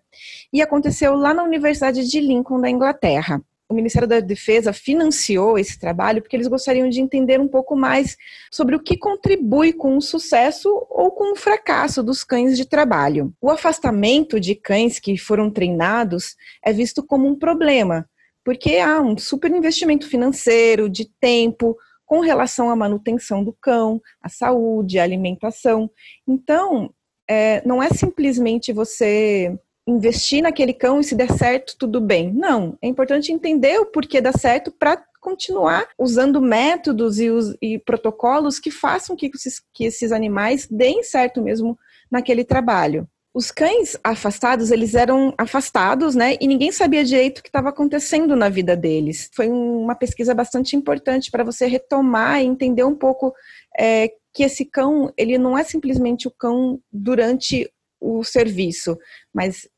e 0.50 0.62
aconteceu 0.62 1.14
lá 1.14 1.34
na 1.34 1.44
Universidade 1.44 2.08
de 2.08 2.18
Lincoln, 2.18 2.60
da 2.60 2.70
Inglaterra 2.70 3.42
o 3.68 3.74
Ministério 3.74 4.08
da 4.08 4.20
Defesa 4.20 4.72
financiou 4.72 5.58
esse 5.58 5.78
trabalho 5.78 6.22
porque 6.22 6.34
eles 6.34 6.48
gostariam 6.48 6.88
de 6.88 7.00
entender 7.00 7.38
um 7.38 7.48
pouco 7.48 7.76
mais 7.76 8.16
sobre 8.50 8.74
o 8.74 8.80
que 8.80 8.96
contribui 8.96 9.74
com 9.74 9.96
o 9.96 10.00
sucesso 10.00 10.68
ou 10.88 11.10
com 11.10 11.32
o 11.32 11.36
fracasso 11.36 12.02
dos 12.02 12.24
cães 12.24 12.56
de 12.56 12.66
trabalho. 12.66 13.32
O 13.40 13.50
afastamento 13.50 14.40
de 14.40 14.54
cães 14.54 14.98
que 14.98 15.18
foram 15.18 15.50
treinados 15.50 16.34
é 16.64 16.72
visto 16.72 17.04
como 17.04 17.28
um 17.28 17.38
problema, 17.38 18.08
porque 18.42 18.76
há 18.76 19.02
um 19.02 19.18
super 19.18 19.50
investimento 19.50 20.08
financeiro, 20.08 20.88
de 20.88 21.10
tempo, 21.20 21.76
com 22.06 22.20
relação 22.20 22.70
à 22.70 22.76
manutenção 22.76 23.44
do 23.44 23.52
cão, 23.52 24.00
à 24.22 24.30
saúde, 24.30 24.98
à 24.98 25.02
alimentação. 25.02 25.90
Então, 26.26 26.90
é, 27.28 27.62
não 27.66 27.82
é 27.82 27.90
simplesmente 27.90 28.72
você 28.72 29.54
investir 29.88 30.42
naquele 30.42 30.74
cão 30.74 31.00
e 31.00 31.04
se 31.04 31.14
der 31.14 31.32
certo, 31.32 31.74
tudo 31.78 31.98
bem. 31.98 32.30
Não, 32.32 32.76
é 32.82 32.86
importante 32.86 33.32
entender 33.32 33.78
o 33.80 33.86
porquê 33.86 34.20
dá 34.20 34.32
certo 34.32 34.70
para 34.70 35.02
continuar 35.18 35.88
usando 35.98 36.42
métodos 36.42 37.18
e, 37.18 37.30
os, 37.30 37.56
e, 37.60 37.78
protocolos 37.78 38.58
que 38.58 38.70
façam 38.70 39.16
que 39.16 39.30
esses, 39.34 39.62
que 39.72 39.84
esses 39.84 40.12
animais 40.12 40.68
deem 40.70 41.02
certo 41.02 41.42
mesmo 41.42 41.78
naquele 42.10 42.44
trabalho. 42.44 43.08
Os 43.34 43.50
cães 43.50 43.96
afastados, 44.04 44.70
eles 44.70 44.94
eram 44.94 45.32
afastados, 45.38 46.14
né? 46.14 46.36
E 46.40 46.46
ninguém 46.46 46.72
sabia 46.72 47.04
direito 47.04 47.38
o 47.38 47.42
que 47.42 47.48
estava 47.48 47.68
acontecendo 47.68 48.34
na 48.34 48.48
vida 48.48 48.76
deles. 48.76 49.30
Foi 49.34 49.48
uma 49.48 49.94
pesquisa 49.94 50.34
bastante 50.34 50.76
importante 50.76 51.30
para 51.30 51.44
você 51.44 51.66
retomar 51.66 52.42
e 52.42 52.46
entender 52.46 52.84
um 52.84 52.94
pouco 52.94 53.32
é, 53.78 54.10
que 54.34 54.42
esse 54.42 54.64
cão, 54.64 55.12
ele 55.16 55.38
não 55.38 55.56
é 55.56 55.64
simplesmente 55.64 56.26
o 56.26 56.30
cão 56.30 56.80
durante 56.92 57.70
o 58.00 58.22
serviço, 58.24 58.96
mas 59.32 59.68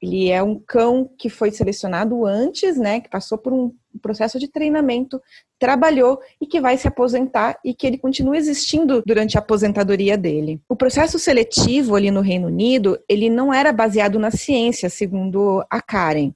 ele 0.00 0.30
é 0.30 0.42
um 0.42 0.58
cão 0.58 1.10
que 1.18 1.30
foi 1.30 1.50
selecionado 1.50 2.26
antes, 2.26 2.76
né, 2.76 3.00
que 3.00 3.08
passou 3.08 3.38
por 3.38 3.52
um 3.52 3.72
processo 4.02 4.38
de 4.38 4.48
treinamento, 4.48 5.20
trabalhou 5.58 6.20
e 6.40 6.46
que 6.46 6.60
vai 6.60 6.76
se 6.76 6.86
aposentar 6.86 7.58
e 7.64 7.74
que 7.74 7.86
ele 7.86 7.96
continua 7.96 8.36
existindo 8.36 9.02
durante 9.06 9.36
a 9.36 9.40
aposentadoria 9.40 10.16
dele. 10.18 10.60
O 10.68 10.76
processo 10.76 11.18
seletivo 11.18 11.96
ali 11.96 12.10
no 12.10 12.20
Reino 12.20 12.48
Unido, 12.48 12.98
ele 13.08 13.30
não 13.30 13.52
era 13.52 13.72
baseado 13.72 14.18
na 14.18 14.30
ciência, 14.30 14.90
segundo 14.90 15.64
a 15.70 15.80
Karen, 15.80 16.32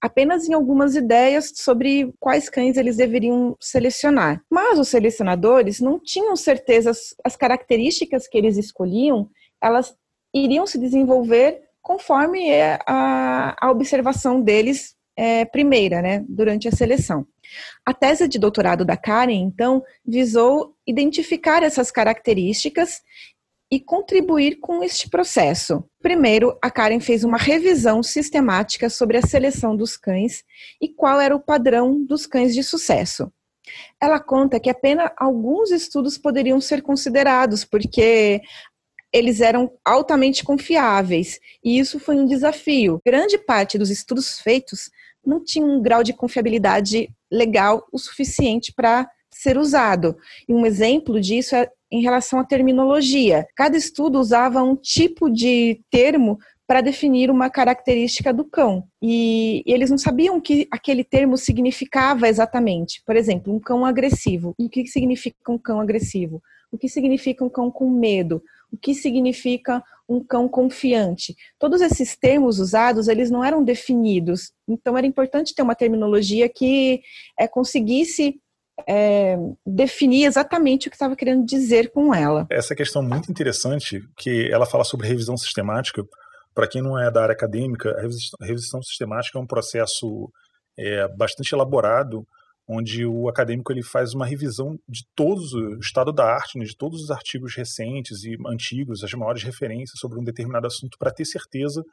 apenas 0.00 0.48
em 0.48 0.54
algumas 0.54 0.94
ideias 0.96 1.52
sobre 1.54 2.12
quais 2.18 2.48
cães 2.48 2.76
eles 2.76 2.96
deveriam 2.96 3.54
selecionar. 3.60 4.42
Mas 4.50 4.78
os 4.78 4.88
selecionadores 4.88 5.80
não 5.80 5.98
tinham 5.98 6.36
certeza 6.36 6.92
as 7.22 7.36
características 7.36 8.26
que 8.26 8.38
eles 8.38 8.56
escolhiam, 8.56 9.28
elas 9.62 9.94
iriam 10.34 10.66
se 10.66 10.78
desenvolver 10.78 11.62
conforme 11.84 12.48
é 12.48 12.78
a, 12.86 13.54
a 13.60 13.70
observação 13.70 14.40
deles 14.40 14.96
é, 15.14 15.44
primeira, 15.44 16.00
né, 16.00 16.24
durante 16.26 16.66
a 16.66 16.72
seleção. 16.72 17.26
A 17.84 17.92
tese 17.92 18.26
de 18.26 18.38
doutorado 18.38 18.84
da 18.86 18.96
Karen, 18.96 19.34
então, 19.34 19.84
visou 20.04 20.74
identificar 20.86 21.62
essas 21.62 21.90
características 21.90 23.02
e 23.70 23.78
contribuir 23.78 24.60
com 24.60 24.82
este 24.82 25.10
processo. 25.10 25.84
Primeiro, 26.00 26.58
a 26.62 26.70
Karen 26.70 27.00
fez 27.00 27.22
uma 27.22 27.36
revisão 27.36 28.02
sistemática 28.02 28.88
sobre 28.88 29.18
a 29.18 29.22
seleção 29.22 29.76
dos 29.76 29.96
cães 29.96 30.42
e 30.80 30.88
qual 30.88 31.20
era 31.20 31.36
o 31.36 31.40
padrão 31.40 32.02
dos 32.02 32.26
cães 32.26 32.54
de 32.54 32.62
sucesso. 32.62 33.30
Ela 34.00 34.20
conta 34.20 34.60
que 34.60 34.70
apenas 34.70 35.10
alguns 35.16 35.70
estudos 35.70 36.18
poderiam 36.18 36.60
ser 36.60 36.82
considerados, 36.82 37.64
porque 37.64 38.40
eles 39.14 39.40
eram 39.40 39.70
altamente 39.84 40.42
confiáveis, 40.42 41.38
e 41.64 41.78
isso 41.78 42.00
foi 42.00 42.16
um 42.16 42.26
desafio. 42.26 43.00
Grande 43.06 43.38
parte 43.38 43.78
dos 43.78 43.88
estudos 43.88 44.40
feitos 44.40 44.90
não 45.24 45.42
tinha 45.42 45.64
um 45.64 45.80
grau 45.80 46.02
de 46.02 46.12
confiabilidade 46.12 47.08
legal 47.30 47.86
o 47.92 47.98
suficiente 47.98 48.72
para 48.74 49.08
ser 49.30 49.56
usado. 49.56 50.16
E 50.48 50.52
um 50.52 50.66
exemplo 50.66 51.20
disso 51.20 51.54
é 51.54 51.70
em 51.92 52.02
relação 52.02 52.40
à 52.40 52.44
terminologia. 52.44 53.46
Cada 53.54 53.76
estudo 53.76 54.18
usava 54.18 54.60
um 54.62 54.74
tipo 54.74 55.30
de 55.30 55.80
termo 55.90 56.38
para 56.66 56.80
definir 56.80 57.30
uma 57.30 57.48
característica 57.48 58.32
do 58.32 58.44
cão. 58.44 58.84
E, 59.00 59.62
e, 59.64 59.72
eles 59.72 59.90
não 59.90 59.98
sabiam 59.98 60.36
o 60.36 60.40
que 60.40 60.66
aquele 60.70 61.04
termo 61.04 61.36
significava 61.36 62.28
exatamente. 62.28 63.00
Por 63.06 63.14
exemplo, 63.14 63.54
um 63.54 63.60
cão 63.60 63.84
agressivo. 63.84 64.54
O 64.58 64.68
que 64.68 64.86
significa 64.86 65.36
um 65.52 65.58
cão 65.58 65.78
agressivo? 65.78 66.42
O 66.72 66.78
que 66.78 66.88
significa 66.88 67.44
um 67.44 67.50
cão 67.50 67.70
com 67.70 67.88
medo? 67.88 68.42
O 68.74 68.76
que 68.76 68.92
significa 68.92 69.82
um 70.08 70.22
cão 70.22 70.48
confiante? 70.48 71.36
Todos 71.58 71.80
esses 71.80 72.16
termos 72.16 72.58
usados, 72.58 73.06
eles 73.06 73.30
não 73.30 73.44
eram 73.44 73.62
definidos. 73.62 74.52
Então, 74.68 74.98
era 74.98 75.06
importante 75.06 75.54
ter 75.54 75.62
uma 75.62 75.76
terminologia 75.76 76.48
que 76.48 77.00
é, 77.38 77.46
conseguisse 77.46 78.40
é, 78.88 79.36
definir 79.64 80.24
exatamente 80.26 80.88
o 80.88 80.90
que 80.90 80.96
estava 80.96 81.14
querendo 81.14 81.46
dizer 81.46 81.92
com 81.92 82.12
ela. 82.12 82.46
Essa 82.50 82.74
questão 82.74 83.00
muito 83.00 83.30
interessante, 83.30 84.02
que 84.18 84.50
ela 84.50 84.66
fala 84.66 84.82
sobre 84.82 85.06
revisão 85.06 85.36
sistemática. 85.36 86.04
Para 86.52 86.66
quem 86.66 86.82
não 86.82 86.98
é 86.98 87.10
da 87.10 87.22
área 87.22 87.32
acadêmica, 87.32 87.90
a 88.40 88.44
revisão 88.44 88.82
sistemática 88.82 89.38
é 89.38 89.40
um 89.40 89.46
processo 89.46 90.28
é, 90.76 91.06
bastante 91.16 91.52
elaborado, 91.54 92.26
onde 92.66 93.04
o 93.04 93.28
acadêmico 93.28 93.72
ele 93.72 93.82
faz 93.82 94.14
uma 94.14 94.26
revisão 94.26 94.78
de 94.88 95.04
todos 95.14 95.52
o 95.52 95.78
estado 95.78 96.12
da 96.12 96.24
arte, 96.24 96.58
né, 96.58 96.64
de 96.64 96.76
todos 96.76 97.02
os 97.02 97.10
artigos 97.10 97.54
recentes 97.54 98.24
e 98.24 98.36
antigos, 98.46 99.04
as 99.04 99.12
maiores 99.12 99.42
referências 99.42 99.98
sobre 99.98 100.18
um 100.18 100.24
determinado 100.24 100.66
assunto, 100.66 100.98
para 100.98 101.12
ter 101.12 101.24
certeza 101.24 101.84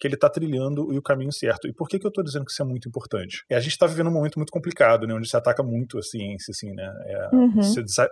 que 0.00 0.06
ele 0.06 0.14
está 0.14 0.30
trilhando 0.30 0.82
o 0.96 1.02
caminho 1.02 1.32
certo. 1.32 1.68
E 1.68 1.72
por 1.72 1.88
que, 1.88 1.98
que 1.98 2.06
eu 2.06 2.08
estou 2.08 2.24
dizendo 2.24 2.46
que 2.46 2.52
isso 2.52 2.62
é 2.62 2.64
muito 2.64 2.88
importante? 2.88 3.44
É, 3.50 3.56
a 3.56 3.60
gente 3.60 3.72
está 3.72 3.86
vivendo 3.86 4.08
um 4.08 4.12
momento 4.12 4.38
muito 4.38 4.50
complicado, 4.50 5.06
né, 5.06 5.12
onde 5.14 5.28
se 5.28 5.36
ataca 5.36 5.62
muito 5.62 5.98
a 5.98 6.02
ciência, 6.02 6.52
assim, 6.52 6.72
né? 6.72 6.90
É, 7.04 7.36
uhum. 7.36 7.60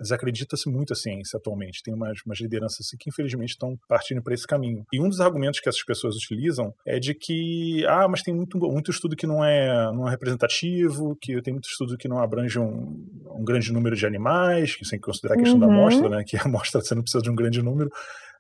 desacredita-se 0.01 0.69
muito 0.69 0.93
a 0.93 0.97
ciência 0.97 1.39
atualmente. 1.39 1.83
Tem 1.83 1.95
umas, 1.95 2.21
umas 2.27 2.39
lideranças 2.39 2.87
assim, 2.87 2.97
que 2.99 3.09
infelizmente 3.09 3.51
estão 3.51 3.79
partindo 3.89 4.23
para 4.23 4.35
esse 4.35 4.47
caminho. 4.47 4.85
E 4.93 5.01
um 5.01 5.09
dos 5.09 5.21
argumentos 5.21 5.61
que 5.61 5.69
essas 5.69 5.83
pessoas 5.83 6.15
utilizam 6.15 6.75
é 6.85 6.99
de 6.99 7.15
que, 7.15 7.87
ah, 7.87 8.07
mas 8.07 8.23
tem 8.23 8.35
muito, 8.35 8.59
muito 8.59 8.91
estudo 8.91 9.17
que 9.17 9.27
não 9.27 9.43
é, 9.43 9.91
não 9.93 10.07
é 10.07 10.11
representativo, 10.11 11.17
que 11.21 11.41
tem 11.41 11.55
muito 11.55 11.69
estudo 11.69 11.97
que 11.97 12.09
não 12.09 12.19
abrange 12.19 12.59
um, 12.59 13.03
um 13.35 13.45
grande 13.45 13.73
número 13.73 13.97
de 13.97 14.05
animais, 14.05 14.77
que 14.77 14.85
sem 14.85 15.01
considerar 15.01 15.37
a 15.37 15.39
questão 15.39 15.59
uhum. 15.59 15.67
da 15.67 15.73
amostra, 15.73 16.09
né? 16.11 16.25
Que 16.27 16.37
a 16.37 16.43
amostra 16.45 16.83
você 16.83 16.95
não 16.95 17.03
precisa 17.03 17.23
de 17.23 17.31
um 17.31 17.35
grande 17.35 17.63
número. 17.63 17.91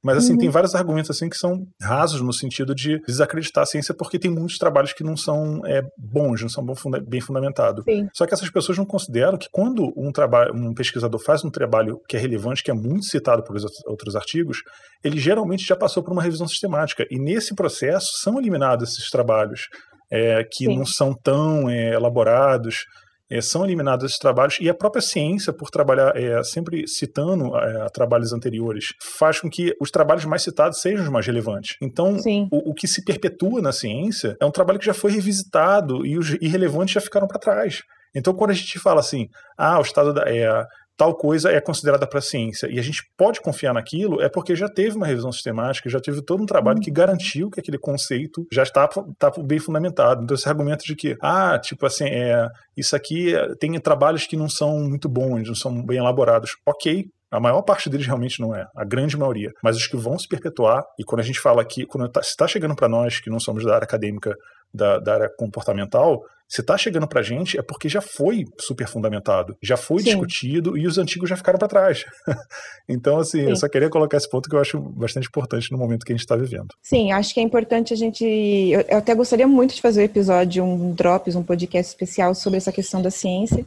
Mas, 0.03 0.18
assim, 0.18 0.32
uhum. 0.32 0.38
tem 0.38 0.49
vários 0.49 0.74
argumentos, 0.74 1.11
assim, 1.11 1.28
que 1.28 1.36
são 1.36 1.66
rasos 1.80 2.20
no 2.20 2.32
sentido 2.32 2.74
de 2.74 3.01
desacreditar 3.07 3.62
a 3.62 3.66
ciência 3.66 3.94
porque 3.94 4.18
tem 4.18 4.30
muitos 4.30 4.59
trabalhos 4.59 4.92
que 4.92 5.03
não 5.03 5.16
são 5.16 5.61
é, 5.66 5.82
bons, 5.96 6.42
não 6.42 6.49
são 6.49 6.64
bem 7.07 7.20
fundamentados. 7.20 7.84
Só 8.12 8.26
que 8.26 8.34
essas 8.34 8.51
pessoas 8.51 8.78
não 8.78 8.84
consideram 8.84 9.36
que 9.36 9.49
quando 9.51 9.92
um, 9.96 10.12
trabalho, 10.12 10.55
um 10.55 10.74
pesquisador 10.74 11.20
faz 11.20 11.44
um 11.44 11.51
trabalho 11.51 12.01
que 12.09 12.16
é 12.16 12.20
relevante, 12.20 12.62
que 12.62 12.70
é 12.70 12.74
muito 12.74 13.05
citado 13.05 13.42
por 13.42 13.57
outros 13.86 14.14
artigos, 14.14 14.59
ele 15.03 15.18
geralmente 15.18 15.64
já 15.66 15.76
passou 15.76 16.03
por 16.03 16.12
uma 16.12 16.22
revisão 16.22 16.46
sistemática. 16.46 17.07
E 17.11 17.18
nesse 17.18 17.55
processo 17.55 18.11
são 18.22 18.38
eliminados 18.38 18.92
esses 18.92 19.11
trabalhos 19.11 19.68
é, 20.11 20.44
que 20.44 20.66
Sim. 20.66 20.76
não 20.76 20.86
são 20.86 21.14
tão 21.14 21.68
é, 21.68 21.94
elaborados, 21.94 22.84
é, 23.31 23.41
são 23.41 23.64
eliminados 23.64 24.05
esses 24.05 24.18
trabalhos 24.18 24.59
e 24.61 24.68
a 24.68 24.74
própria 24.74 25.03
ciência, 25.03 25.53
por 25.53 25.70
trabalhar 25.70 26.16
é, 26.16 26.43
sempre 26.43 26.87
citando 26.87 27.57
é, 27.57 27.89
trabalhos 27.91 28.33
anteriores, 28.33 28.95
faz 29.18 29.41
com 29.41 29.51
que 29.51 29.74
os 29.81 29.91
trabalhos 29.91 30.24
mais 30.24 30.43
citados 30.43 30.81
sejam 30.81 31.05
os 31.05 31.11
mais 31.11 31.26
relevantes. 31.26 31.76
Então, 31.81 32.16
o, 32.51 32.70
o, 32.70 32.74
que 32.74 32.87
se 32.87 33.05
perpetua 33.05 33.61
na 33.61 33.72
ciência 33.72 34.37
é 34.41 34.47
um 34.47 34.51
trabalho 34.51 34.79
que 34.79 34.87
já 34.87 34.95
foi 34.95 35.12
revisitado 35.12 36.07
e 36.07 36.16
os 36.16 36.31
irrelevantes 36.41 36.95
já 36.95 37.01
ficaram 37.01 37.26
para 37.26 37.39
trás. 37.39 37.83
Então, 38.14 38.33
quando 38.35 38.51
a 38.51 38.55
gente 38.55 38.79
fala 38.79 39.01
assim, 39.01 39.29
ah, 39.57 39.79
o 39.79 39.83
estado 39.83 40.12
da, 40.14 40.22
é, 40.22 40.64
tal 40.99 41.14
coisa 41.14 41.51
é 41.51 41.61
considerada 41.61 42.09
para 42.09 42.18
a 42.18 42.22
ciência 42.22 42.68
e 42.68 42.78
a 42.78 42.82
gente 42.82 43.05
pode 43.16 43.40
confiar 43.40 43.72
naquilo, 43.72 44.20
é 44.20 44.28
porque 44.28 44.57
já 44.57 44.68
teve 44.68 44.96
uma 44.96 45.07
revisão 45.07 45.30
sistemática, 45.30 45.88
já 45.88 46.01
teve 46.01 46.20
todo 46.22 46.42
um 46.42 46.46
trabalho 46.46 46.80
que 46.80 46.90
uhum. 46.90 46.94
garantiu 46.94 47.51
que 47.51 47.61
aquele 47.61 47.78
conceito 47.78 48.44
já 48.53 48.64
está, 48.64 48.84
está 48.84 49.30
bem 49.42 49.61
fundamentado. 49.61 50.24
Então, 50.24 50.34
esse 50.34 50.49
argumento 50.49 50.84
de 50.84 50.96
que, 50.96 51.16
ah, 51.22 51.57
tipo 51.62 51.86
assim, 51.86 52.07
é, 52.07 52.49
isso 52.76 52.96
aqui 52.96 53.32
é, 53.32 53.55
tem 53.55 53.78
trabalhos 53.78 54.26
que 54.26 54.36
não 54.36 54.49
são 54.49 54.80
muito 54.80 55.09
bons, 55.09 55.46
não 55.46 55.55
são 55.55 55.86
bem 55.86 55.99
elaborados. 55.99 56.57
Ok, 56.66 57.07
a 57.30 57.38
maior 57.38 57.62
parte 57.62 57.88
deles 57.88 58.07
realmente 58.07 58.40
não 58.40 58.55
é, 58.55 58.66
a 58.76 58.84
grande 58.84 59.16
maioria. 59.16 59.53
Mas 59.62 59.76
os 59.76 59.86
que 59.86 59.96
vão 59.96 60.18
se 60.18 60.26
perpetuar, 60.26 60.82
e 60.99 61.05
quando 61.05 61.20
a 61.20 61.24
gente 61.24 61.38
fala 61.38 61.62
aqui, 61.62 61.86
quando 61.86 62.07
está 62.07 62.20
tá 62.36 62.49
chegando 62.49 62.74
para 62.74 62.88
nós 62.88 63.20
que 63.20 63.30
não 63.30 63.38
somos 63.38 63.64
da 63.64 63.74
área 63.74 63.84
acadêmica, 63.84 64.34
da, 64.74 64.99
da 64.99 65.14
área 65.14 65.30
comportamental, 65.38 66.22
se 66.49 66.62
está 66.62 66.78
chegando 66.78 67.07
para 67.07 67.20
a 67.20 67.22
gente 67.22 67.59
é 67.59 67.62
porque 67.62 67.88
já 67.88 68.01
foi 68.01 68.46
super 68.59 68.88
fundamentado, 68.88 69.55
já 69.62 69.76
foi 69.76 69.99
Sim. 69.99 70.07
discutido 70.07 70.78
e 70.78 70.86
os 70.86 70.96
antigos 70.96 71.28
já 71.28 71.36
ficaram 71.36 71.59
para 71.59 71.68
trás. 71.68 72.07
então, 72.88 73.18
assim, 73.18 73.42
Sim. 73.42 73.51
eu 73.51 73.57
só 73.57 73.68
queria 73.68 73.90
colocar 73.90 74.16
esse 74.16 74.28
ponto 74.28 74.49
que 74.49 74.57
eu 74.57 74.61
acho 74.61 74.80
bastante 74.80 75.28
importante 75.28 75.70
no 75.70 75.76
momento 75.76 76.07
que 76.07 76.12
a 76.12 76.16
gente 76.16 76.24
está 76.24 76.36
vivendo. 76.36 76.68
Sim, 76.82 77.12
acho 77.12 77.34
que 77.34 77.40
é 77.40 77.42
importante 77.42 77.92
a 77.92 77.96
gente. 77.96 78.24
Eu, 78.24 78.80
eu 78.88 78.99
até 78.99 79.14
gostaria 79.14 79.46
muito 79.46 79.74
de 79.74 79.82
fazer 79.82 80.01
um 80.01 80.05
episódio, 80.05 80.64
um 80.64 80.94
Drops, 80.94 81.36
um 81.36 81.42
podcast 81.42 81.92
especial 81.92 82.34
sobre 82.34 82.57
essa 82.57 82.72
questão 82.72 83.03
da 83.03 83.11
ciência. 83.11 83.66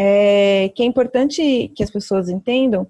É, 0.00 0.70
que 0.74 0.82
é 0.82 0.86
importante 0.86 1.72
que 1.74 1.82
as 1.82 1.90
pessoas 1.90 2.28
entendam 2.28 2.86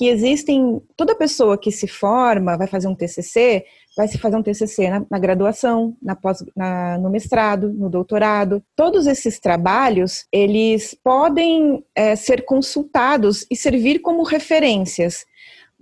que 0.00 0.08
existem. 0.08 0.80
Toda 0.96 1.14
pessoa 1.14 1.58
que 1.58 1.70
se 1.70 1.86
forma, 1.86 2.56
vai 2.56 2.66
fazer 2.66 2.88
um 2.88 2.94
TCC, 2.94 3.66
vai 3.94 4.08
se 4.08 4.16
fazer 4.16 4.34
um 4.34 4.42
TCC 4.42 4.88
na, 4.88 5.04
na 5.10 5.18
graduação, 5.18 5.94
na 6.00 6.16
pós, 6.16 6.42
na, 6.56 6.96
no 6.96 7.10
mestrado, 7.10 7.70
no 7.70 7.90
doutorado. 7.90 8.62
Todos 8.74 9.06
esses 9.06 9.38
trabalhos, 9.38 10.24
eles 10.32 10.96
podem 11.04 11.84
é, 11.94 12.16
ser 12.16 12.46
consultados 12.46 13.44
e 13.50 13.54
servir 13.54 13.98
como 13.98 14.22
referências. 14.22 15.26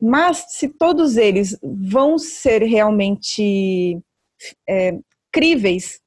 Mas 0.03 0.47
se 0.49 0.69
todos 0.69 1.17
eles 1.17 1.57
vão 1.63 2.19
ser 2.19 2.65
realmente 2.65 4.01
é, 4.69 4.99
críveis 5.31 6.01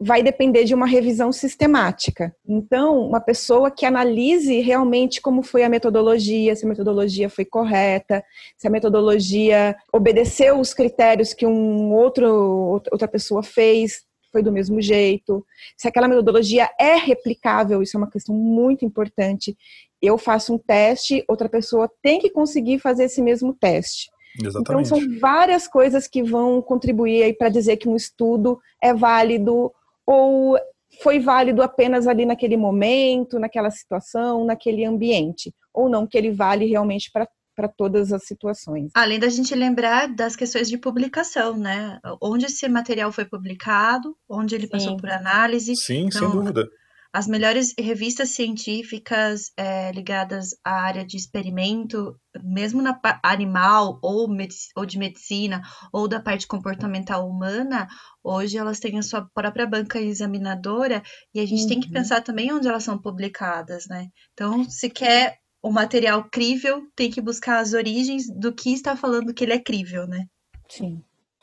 vai 0.00 0.22
depender 0.22 0.64
de 0.64 0.74
uma 0.74 0.86
revisão 0.86 1.30
sistemática. 1.30 2.34
Então, 2.48 3.06
uma 3.06 3.20
pessoa 3.20 3.70
que 3.70 3.84
analise 3.84 4.60
realmente 4.60 5.20
como 5.20 5.42
foi 5.42 5.62
a 5.62 5.68
metodologia, 5.68 6.56
se 6.56 6.64
a 6.64 6.68
metodologia 6.68 7.28
foi 7.28 7.44
correta, 7.44 8.24
se 8.56 8.66
a 8.66 8.70
metodologia 8.70 9.76
obedeceu 9.92 10.58
os 10.58 10.72
critérios 10.72 11.34
que 11.34 11.44
um 11.44 11.92
outro 11.92 12.80
outra 12.90 13.06
pessoa 13.06 13.42
fez, 13.42 14.04
foi 14.32 14.42
do 14.42 14.52
mesmo 14.52 14.80
jeito, 14.80 15.44
se 15.76 15.86
aquela 15.86 16.08
metodologia 16.08 16.70
é 16.78 16.94
replicável, 16.94 17.82
isso 17.82 17.96
é 17.96 17.98
uma 17.98 18.10
questão 18.10 18.34
muito 18.34 18.84
importante. 18.84 19.56
Eu 20.00 20.16
faço 20.16 20.54
um 20.54 20.58
teste, 20.58 21.22
outra 21.28 21.48
pessoa 21.48 21.90
tem 22.00 22.18
que 22.18 22.30
conseguir 22.30 22.78
fazer 22.78 23.04
esse 23.04 23.20
mesmo 23.20 23.52
teste. 23.52 24.08
Exatamente. 24.38 24.70
Então 24.70 24.84
são 24.84 25.18
várias 25.18 25.66
coisas 25.66 26.06
que 26.06 26.22
vão 26.22 26.62
contribuir 26.62 27.36
para 27.36 27.48
dizer 27.48 27.76
que 27.76 27.88
um 27.88 27.96
estudo 27.96 28.60
é 28.80 28.94
válido 28.94 29.72
ou 30.10 30.58
foi 31.00 31.20
válido 31.20 31.62
apenas 31.62 32.08
ali 32.08 32.26
naquele 32.26 32.56
momento, 32.56 33.38
naquela 33.38 33.70
situação, 33.70 34.44
naquele 34.44 34.84
ambiente, 34.84 35.54
ou 35.72 35.88
não 35.88 36.04
que 36.04 36.18
ele 36.18 36.32
vale 36.32 36.66
realmente 36.66 37.10
para 37.12 37.28
para 37.54 37.68
todas 37.68 38.10
as 38.10 38.24
situações. 38.24 38.90
Além 38.94 39.18
da 39.18 39.28
gente 39.28 39.54
lembrar 39.54 40.06
das 40.08 40.34
questões 40.34 40.66
de 40.66 40.78
publicação, 40.78 41.58
né? 41.58 42.00
Onde 42.22 42.46
esse 42.46 42.66
material 42.68 43.12
foi 43.12 43.26
publicado, 43.26 44.16
onde 44.26 44.54
ele 44.54 44.64
Sim. 44.64 44.70
passou 44.70 44.96
por 44.96 45.10
análise. 45.10 45.76
Sim, 45.76 46.06
então, 46.06 46.20
sem 46.22 46.30
dúvida. 46.30 46.66
As 47.12 47.26
melhores 47.26 47.74
revistas 47.76 48.30
científicas 48.30 49.50
é, 49.56 49.90
ligadas 49.90 50.50
à 50.64 50.82
área 50.82 51.04
de 51.04 51.16
experimento, 51.16 52.16
mesmo 52.44 52.80
na 52.80 53.00
animal 53.24 53.98
ou, 54.00 54.28
ou 54.76 54.86
de 54.86 54.96
medicina 54.96 55.60
ou 55.92 56.06
da 56.06 56.20
parte 56.20 56.46
comportamental 56.46 57.28
humana, 57.28 57.88
hoje 58.22 58.56
elas 58.56 58.78
têm 58.78 58.96
a 58.96 59.02
sua 59.02 59.28
própria 59.34 59.66
banca 59.66 60.00
examinadora 60.00 61.02
e 61.34 61.40
a 61.40 61.46
gente 61.46 61.62
uhum. 61.62 61.68
tem 61.68 61.80
que 61.80 61.88
uhum. 61.88 61.94
pensar 61.94 62.22
também 62.22 62.52
onde 62.52 62.68
elas 62.68 62.84
são 62.84 62.96
publicadas, 62.96 63.86
né? 63.88 64.06
Então, 64.32 64.62
se 64.70 64.88
quer 64.88 65.38
o 65.60 65.70
material 65.70 66.28
crível, 66.30 66.86
tem 66.94 67.10
que 67.10 67.20
buscar 67.20 67.58
as 67.58 67.72
origens 67.72 68.24
do 68.28 68.54
que 68.54 68.72
está 68.72 68.96
falando 68.96 69.34
que 69.34 69.42
ele 69.42 69.52
é 69.52 69.58
crível, 69.58 70.06
né? 70.06 70.26
Sim. 70.68 71.02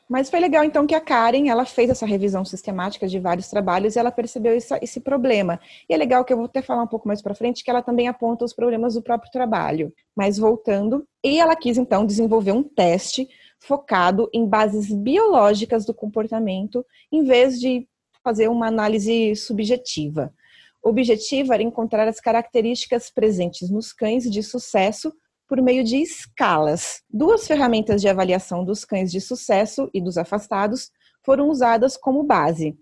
Mas 0.09 0.29
foi 0.29 0.39
legal, 0.39 0.63
então, 0.63 0.87
que 0.87 0.95
a 0.95 1.01
Karen, 1.01 1.49
ela 1.49 1.65
fez 1.65 1.89
essa 1.89 2.05
revisão 2.05 2.45
sistemática 2.45 3.07
de 3.07 3.19
vários 3.19 3.49
trabalhos 3.49 3.95
e 3.95 3.99
ela 3.99 4.09
percebeu 4.09 4.55
essa, 4.55 4.79
esse 4.81 5.01
problema. 5.01 5.59
E 5.89 5.93
é 5.93 5.97
legal 5.97 6.23
que 6.23 6.31
eu 6.31 6.37
vou 6.37 6.45
até 6.45 6.61
falar 6.61 6.83
um 6.83 6.87
pouco 6.87 7.07
mais 7.07 7.21
para 7.21 7.35
frente, 7.35 7.61
que 7.61 7.69
ela 7.69 7.81
também 7.81 8.07
aponta 8.07 8.45
os 8.45 8.53
problemas 8.53 8.93
do 8.93 9.01
próprio 9.01 9.29
trabalho. 9.31 9.93
Mas 10.15 10.37
voltando, 10.37 11.05
e 11.21 11.39
ela 11.39 11.57
quis, 11.57 11.77
então, 11.77 12.05
desenvolver 12.05 12.53
um 12.53 12.63
teste 12.63 13.27
focado 13.59 14.29
em 14.33 14.47
bases 14.47 14.93
biológicas 14.93 15.85
do 15.85 15.93
comportamento, 15.93 16.85
em 17.11 17.23
vez 17.23 17.59
de 17.59 17.85
fazer 18.23 18.47
uma 18.47 18.67
análise 18.67 19.35
subjetiva. 19.35 20.33
O 20.81 20.89
objetivo 20.89 21.53
era 21.53 21.63
encontrar 21.63 22.07
as 22.07 22.21
características 22.21 23.09
presentes 23.09 23.69
nos 23.69 23.91
cães 23.91 24.23
de 24.23 24.41
sucesso 24.41 25.11
por 25.47 25.61
meio 25.61 25.83
de 25.83 25.97
escalas. 25.97 27.01
Duas 27.09 27.47
ferramentas 27.47 28.01
de 28.01 28.07
avaliação 28.07 28.63
dos 28.63 28.83
cães 28.83 29.11
de 29.11 29.21
sucesso 29.21 29.89
e 29.93 30.01
dos 30.01 30.17
afastados 30.17 30.91
foram 31.23 31.49
usadas 31.49 31.95
como 31.97 32.23
base. 32.23 32.77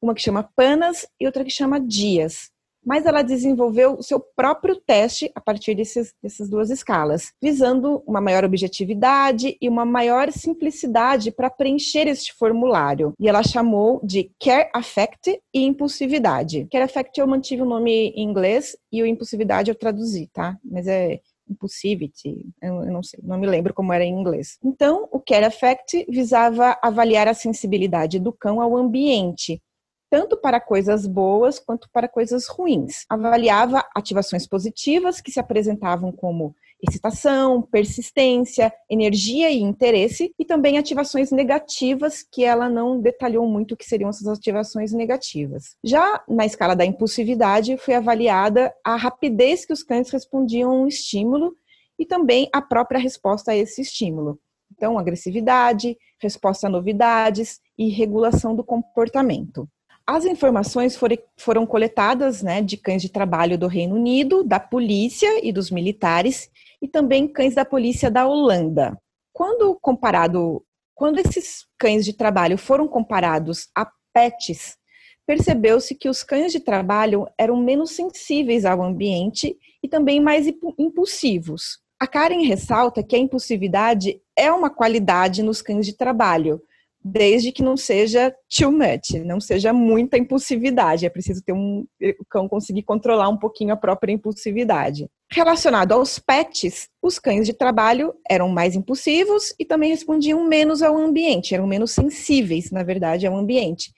Uma 0.00 0.14
que 0.14 0.22
chama 0.22 0.48
PANAS 0.56 1.06
e 1.18 1.26
outra 1.26 1.44
que 1.44 1.50
chama 1.50 1.80
DIAS 1.80 2.52
mas 2.84 3.06
ela 3.06 3.22
desenvolveu 3.22 3.94
o 3.94 4.02
seu 4.02 4.20
próprio 4.20 4.76
teste 4.76 5.30
a 5.34 5.40
partir 5.40 5.74
desses, 5.74 6.12
dessas 6.22 6.48
duas 6.48 6.68
escalas, 6.70 7.32
visando 7.40 8.02
uma 8.06 8.20
maior 8.20 8.44
objetividade 8.44 9.56
e 9.60 9.68
uma 9.68 9.84
maior 9.84 10.30
simplicidade 10.32 11.30
para 11.30 11.48
preencher 11.48 12.08
este 12.08 12.34
formulário. 12.34 13.14
E 13.20 13.28
ela 13.28 13.42
chamou 13.42 14.00
de 14.02 14.30
Care 14.40 14.68
Affect 14.74 15.40
e 15.54 15.62
Impulsividade. 15.62 16.66
Care 16.70 16.84
Affect 16.84 17.18
eu 17.20 17.26
mantive 17.26 17.62
o 17.62 17.66
nome 17.66 18.08
em 18.08 18.24
inglês 18.24 18.76
e 18.90 19.02
o 19.02 19.06
Impulsividade 19.06 19.70
eu 19.70 19.74
traduzi, 19.74 20.28
tá? 20.32 20.58
Mas 20.64 20.86
é 20.86 21.20
impulsivity, 21.52 22.46
eu 22.60 22.84
não 22.86 23.02
sei, 23.02 23.20
não 23.22 23.38
me 23.38 23.46
lembro 23.46 23.72
como 23.72 23.92
era 23.92 24.04
em 24.04 24.12
inglês. 24.12 24.58
Então, 24.64 25.08
o 25.12 25.20
Care 25.20 25.44
Affect 25.44 26.06
visava 26.08 26.78
avaliar 26.82 27.28
a 27.28 27.34
sensibilidade 27.34 28.18
do 28.18 28.32
cão 28.32 28.60
ao 28.60 28.76
ambiente, 28.76 29.62
tanto 30.10 30.36
para 30.36 30.60
coisas 30.60 31.06
boas 31.06 31.58
quanto 31.58 31.88
para 31.92 32.08
coisas 32.08 32.46
ruins. 32.46 33.04
Avaliava 33.08 33.82
ativações 33.96 34.46
positivas 34.46 35.20
que 35.20 35.30
se 35.30 35.40
apresentavam 35.40 36.12
como 36.12 36.54
excitação, 36.82 37.62
persistência, 37.62 38.72
energia 38.90 39.50
e 39.50 39.60
interesse, 39.60 40.34
e 40.38 40.44
também 40.44 40.78
ativações 40.78 41.30
negativas 41.30 42.22
que 42.22 42.44
ela 42.44 42.68
não 42.68 43.00
detalhou 43.00 43.46
muito 43.46 43.72
o 43.72 43.76
que 43.76 43.84
seriam 43.84 44.10
essas 44.10 44.26
ativações 44.26 44.92
negativas. 44.92 45.76
Já 45.84 46.22
na 46.28 46.44
escala 46.44 46.74
da 46.74 46.84
impulsividade, 46.84 47.76
foi 47.76 47.94
avaliada 47.94 48.74
a 48.84 48.96
rapidez 48.96 49.64
que 49.64 49.72
os 49.72 49.82
cães 49.82 50.10
respondiam 50.10 50.70
a 50.70 50.74
um 50.74 50.86
estímulo 50.86 51.54
e 51.98 52.04
também 52.04 52.48
a 52.52 52.60
própria 52.60 52.98
resposta 52.98 53.52
a 53.52 53.56
esse 53.56 53.80
estímulo. 53.80 54.40
Então, 54.72 54.98
agressividade, 54.98 55.96
resposta 56.20 56.66
a 56.66 56.70
novidades 56.70 57.60
e 57.78 57.88
regulação 57.88 58.56
do 58.56 58.64
comportamento. 58.64 59.68
As 60.06 60.24
informações 60.24 60.98
foram 61.38 61.64
coletadas 61.64 62.42
né, 62.42 62.60
de 62.60 62.76
cães 62.76 63.00
de 63.00 63.08
trabalho 63.08 63.56
do 63.56 63.68
Reino 63.68 63.94
Unido, 63.94 64.42
da 64.42 64.58
polícia 64.58 65.44
e 65.46 65.52
dos 65.52 65.70
militares, 65.70 66.50
e 66.80 66.88
também 66.88 67.28
cães 67.28 67.54
da 67.54 67.64
polícia 67.64 68.10
da 68.10 68.26
Holanda. 68.26 68.98
Quando 69.32 69.78
comparado, 69.80 70.64
quando 70.94 71.18
esses 71.18 71.66
cães 71.78 72.04
de 72.04 72.12
trabalho 72.12 72.58
foram 72.58 72.88
comparados 72.88 73.68
a 73.74 73.88
pets, 74.12 74.76
percebeu-se 75.24 75.94
que 75.94 76.08
os 76.08 76.24
cães 76.24 76.52
de 76.52 76.58
trabalho 76.58 77.26
eram 77.38 77.56
menos 77.56 77.92
sensíveis 77.92 78.64
ao 78.64 78.82
ambiente 78.82 79.56
e 79.82 79.88
também 79.88 80.20
mais 80.20 80.46
impulsivos. 80.78 81.80
A 81.98 82.06
Karen 82.08 82.44
ressalta 82.44 83.02
que 83.02 83.14
a 83.14 83.18
impulsividade 83.18 84.20
é 84.36 84.50
uma 84.50 84.68
qualidade 84.68 85.42
nos 85.42 85.62
cães 85.62 85.86
de 85.86 85.96
trabalho, 85.96 86.60
desde 87.04 87.50
que 87.50 87.62
não 87.62 87.76
seja 87.76 88.34
too 88.48 88.70
much, 88.70 89.14
não 89.24 89.40
seja 89.40 89.72
muita 89.72 90.16
impulsividade. 90.16 91.04
É 91.04 91.10
preciso 91.10 91.42
ter 91.42 91.52
um 91.52 91.86
o 92.00 92.24
cão 92.28 92.48
conseguir 92.48 92.82
controlar 92.82 93.28
um 93.28 93.36
pouquinho 93.36 93.72
a 93.72 93.76
própria 93.76 94.12
impulsividade. 94.12 95.08
Relacionado 95.30 95.92
aos 95.92 96.18
pets, 96.18 96.88
os 97.00 97.18
cães 97.18 97.46
de 97.46 97.52
trabalho 97.52 98.14
eram 98.28 98.48
mais 98.48 98.76
impulsivos 98.76 99.54
e 99.58 99.64
também 99.64 99.90
respondiam 99.90 100.46
menos 100.46 100.82
ao 100.82 100.96
ambiente, 100.96 101.54
eram 101.54 101.66
menos 101.66 101.90
sensíveis, 101.92 102.70
na 102.70 102.82
verdade, 102.82 103.26
ao 103.26 103.36
ambiente. 103.36 103.92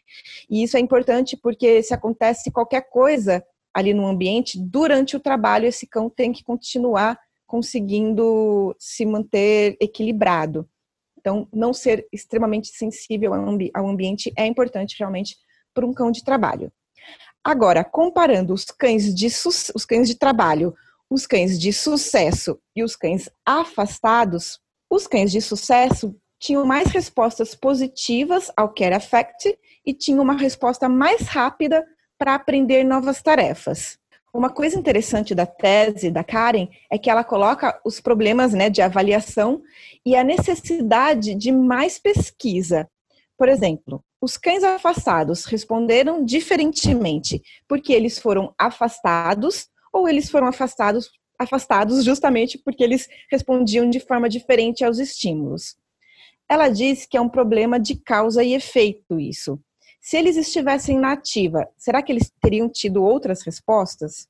E 0.48 0.62
isso 0.62 0.76
é 0.76 0.80
importante 0.80 1.36
porque 1.36 1.82
se 1.82 1.92
acontece 1.92 2.50
qualquer 2.50 2.88
coisa 2.88 3.44
ali 3.74 3.92
no 3.92 4.06
ambiente, 4.06 4.58
durante 4.58 5.16
o 5.16 5.20
trabalho 5.20 5.66
esse 5.66 5.86
cão 5.86 6.08
tem 6.08 6.32
que 6.32 6.44
continuar 6.44 7.18
conseguindo 7.46 8.74
se 8.78 9.04
manter 9.04 9.76
equilibrado. 9.80 10.68
Então, 11.24 11.48
não 11.50 11.72
ser 11.72 12.06
extremamente 12.12 12.68
sensível 12.68 13.32
ao 13.32 13.88
ambiente 13.88 14.30
é 14.36 14.44
importante 14.44 14.96
realmente 14.98 15.38
para 15.72 15.86
um 15.86 15.94
cão 15.94 16.10
de 16.10 16.22
trabalho. 16.22 16.70
Agora, 17.42 17.82
comparando 17.82 18.52
os 18.52 18.66
cães 18.66 19.14
de, 19.14 19.26
os 19.74 19.86
cães 19.86 20.06
de 20.06 20.18
trabalho, 20.18 20.74
os 21.08 21.26
cães 21.26 21.58
de 21.58 21.72
sucesso 21.72 22.60
e 22.76 22.84
os 22.84 22.94
cães 22.94 23.30
afastados, 23.44 24.60
os 24.90 25.06
cães 25.06 25.32
de 25.32 25.40
sucesso 25.40 26.14
tinham 26.38 26.66
mais 26.66 26.88
respostas 26.88 27.54
positivas 27.54 28.52
ao 28.54 28.74
Care 28.74 28.94
Affect 28.94 29.58
e 29.84 29.94
tinham 29.94 30.22
uma 30.22 30.36
resposta 30.36 30.90
mais 30.90 31.22
rápida 31.22 31.86
para 32.18 32.34
aprender 32.34 32.84
novas 32.84 33.22
tarefas. 33.22 33.98
Uma 34.34 34.50
coisa 34.50 34.76
interessante 34.76 35.32
da 35.32 35.46
tese 35.46 36.10
da 36.10 36.24
Karen 36.24 36.66
é 36.90 36.98
que 36.98 37.08
ela 37.08 37.22
coloca 37.22 37.80
os 37.84 38.00
problemas 38.00 38.52
né, 38.52 38.68
de 38.68 38.82
avaliação 38.82 39.62
e 40.04 40.16
a 40.16 40.24
necessidade 40.24 41.36
de 41.36 41.52
mais 41.52 42.00
pesquisa. 42.00 42.90
Por 43.38 43.48
exemplo, 43.48 44.04
os 44.20 44.36
cães 44.36 44.64
afastados 44.64 45.44
responderam 45.44 46.24
diferentemente 46.24 47.40
porque 47.68 47.92
eles 47.92 48.18
foram 48.18 48.52
afastados 48.58 49.68
ou 49.92 50.08
eles 50.08 50.28
foram 50.28 50.48
afastados, 50.48 51.12
afastados 51.38 52.04
justamente 52.04 52.58
porque 52.58 52.82
eles 52.82 53.08
respondiam 53.30 53.88
de 53.88 54.00
forma 54.00 54.28
diferente 54.28 54.84
aos 54.84 54.98
estímulos. 54.98 55.76
Ela 56.48 56.68
diz 56.68 57.06
que 57.06 57.16
é 57.16 57.20
um 57.20 57.28
problema 57.28 57.78
de 57.78 57.94
causa 57.94 58.42
e 58.42 58.52
efeito 58.52 59.20
isso. 59.20 59.60
Se 60.04 60.18
eles 60.18 60.36
estivessem 60.36 60.98
na 60.98 61.12
ativa, 61.12 61.66
será 61.78 62.02
que 62.02 62.12
eles 62.12 62.30
teriam 62.38 62.68
tido 62.68 63.02
outras 63.02 63.40
respostas? 63.40 64.28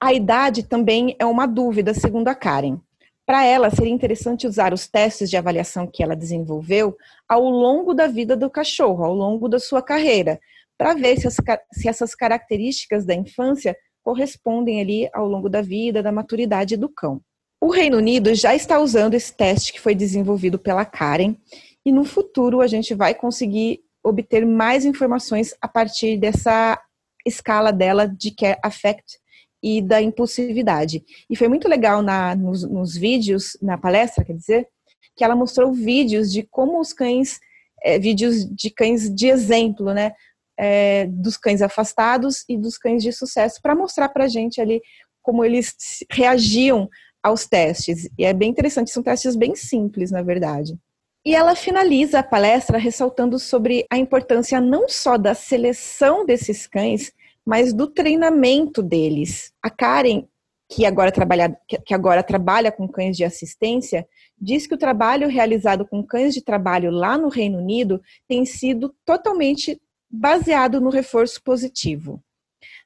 A 0.00 0.12
idade 0.12 0.64
também 0.64 1.14
é 1.16 1.24
uma 1.24 1.46
dúvida, 1.46 1.94
segundo 1.94 2.26
a 2.26 2.34
Karen. 2.34 2.80
Para 3.24 3.44
ela, 3.44 3.70
seria 3.70 3.92
interessante 3.92 4.48
usar 4.48 4.74
os 4.74 4.88
testes 4.88 5.30
de 5.30 5.36
avaliação 5.36 5.86
que 5.86 6.02
ela 6.02 6.16
desenvolveu 6.16 6.96
ao 7.28 7.44
longo 7.44 7.94
da 7.94 8.08
vida 8.08 8.36
do 8.36 8.50
cachorro, 8.50 9.04
ao 9.04 9.14
longo 9.14 9.48
da 9.48 9.60
sua 9.60 9.80
carreira, 9.80 10.40
para 10.76 10.92
ver 10.92 11.20
se, 11.20 11.28
as, 11.28 11.36
se 11.72 11.88
essas 11.88 12.12
características 12.12 13.06
da 13.06 13.14
infância 13.14 13.76
correspondem 14.02 14.80
ali 14.80 15.08
ao 15.12 15.28
longo 15.28 15.48
da 15.48 15.62
vida, 15.62 16.02
da 16.02 16.10
maturidade 16.10 16.76
do 16.76 16.88
cão. 16.88 17.20
O 17.60 17.70
Reino 17.70 17.98
Unido 17.98 18.34
já 18.34 18.56
está 18.56 18.80
usando 18.80 19.14
esse 19.14 19.32
teste 19.32 19.72
que 19.72 19.80
foi 19.80 19.94
desenvolvido 19.94 20.58
pela 20.58 20.84
Karen 20.84 21.36
e 21.84 21.92
no 21.92 22.04
futuro 22.04 22.60
a 22.60 22.66
gente 22.66 22.92
vai 22.92 23.14
conseguir 23.14 23.85
obter 24.06 24.46
mais 24.46 24.84
informações 24.84 25.54
a 25.60 25.66
partir 25.66 26.16
dessa 26.16 26.80
escala 27.26 27.72
dela 27.72 28.06
de 28.06 28.30
Care 28.30 28.58
Affect 28.62 29.18
e 29.62 29.82
da 29.82 30.00
impulsividade. 30.00 31.02
E 31.28 31.34
foi 31.34 31.48
muito 31.48 31.68
legal 31.68 32.02
na, 32.02 32.36
nos, 32.36 32.62
nos 32.62 32.96
vídeos, 32.96 33.56
na 33.60 33.76
palestra, 33.76 34.24
quer 34.24 34.34
dizer, 34.34 34.68
que 35.16 35.24
ela 35.24 35.34
mostrou 35.34 35.72
vídeos 35.72 36.32
de 36.32 36.44
como 36.44 36.78
os 36.78 36.92
cães, 36.92 37.40
é, 37.82 37.98
vídeos 37.98 38.44
de 38.44 38.70
cães 38.70 39.12
de 39.12 39.26
exemplo, 39.26 39.92
né? 39.92 40.12
É, 40.58 41.06
dos 41.06 41.36
cães 41.36 41.60
afastados 41.60 42.44
e 42.48 42.56
dos 42.56 42.78
cães 42.78 43.02
de 43.02 43.12
sucesso, 43.12 43.60
para 43.60 43.74
mostrar 43.74 44.08
para 44.08 44.28
gente 44.28 44.58
ali 44.60 44.80
como 45.20 45.44
eles 45.44 45.74
reagiam 46.10 46.88
aos 47.22 47.44
testes. 47.46 48.08
E 48.16 48.24
é 48.24 48.32
bem 48.32 48.50
interessante, 48.50 48.90
são 48.90 49.02
testes 49.02 49.36
bem 49.36 49.54
simples, 49.54 50.10
na 50.10 50.22
verdade. 50.22 50.78
E 51.26 51.34
ela 51.34 51.56
finaliza 51.56 52.20
a 52.20 52.22
palestra 52.22 52.78
ressaltando 52.78 53.36
sobre 53.36 53.84
a 53.90 53.98
importância 53.98 54.60
não 54.60 54.88
só 54.88 55.18
da 55.18 55.34
seleção 55.34 56.24
desses 56.24 56.68
cães, 56.68 57.12
mas 57.44 57.72
do 57.72 57.88
treinamento 57.88 58.80
deles. 58.80 59.52
A 59.60 59.68
Karen, 59.68 60.28
que 60.68 60.86
agora 60.86 61.10
trabalha, 61.10 61.58
que 61.84 61.92
agora 61.92 62.22
trabalha 62.22 62.70
com 62.70 62.86
cães 62.86 63.16
de 63.16 63.24
assistência, 63.24 64.06
diz 64.40 64.68
que 64.68 64.74
o 64.76 64.78
trabalho 64.78 65.26
realizado 65.26 65.84
com 65.84 66.00
cães 66.00 66.32
de 66.32 66.42
trabalho 66.42 66.92
lá 66.92 67.18
no 67.18 67.28
Reino 67.28 67.58
Unido 67.58 68.00
tem 68.28 68.46
sido 68.46 68.94
totalmente 69.04 69.82
baseado 70.08 70.80
no 70.80 70.90
reforço 70.90 71.42
positivo. 71.42 72.22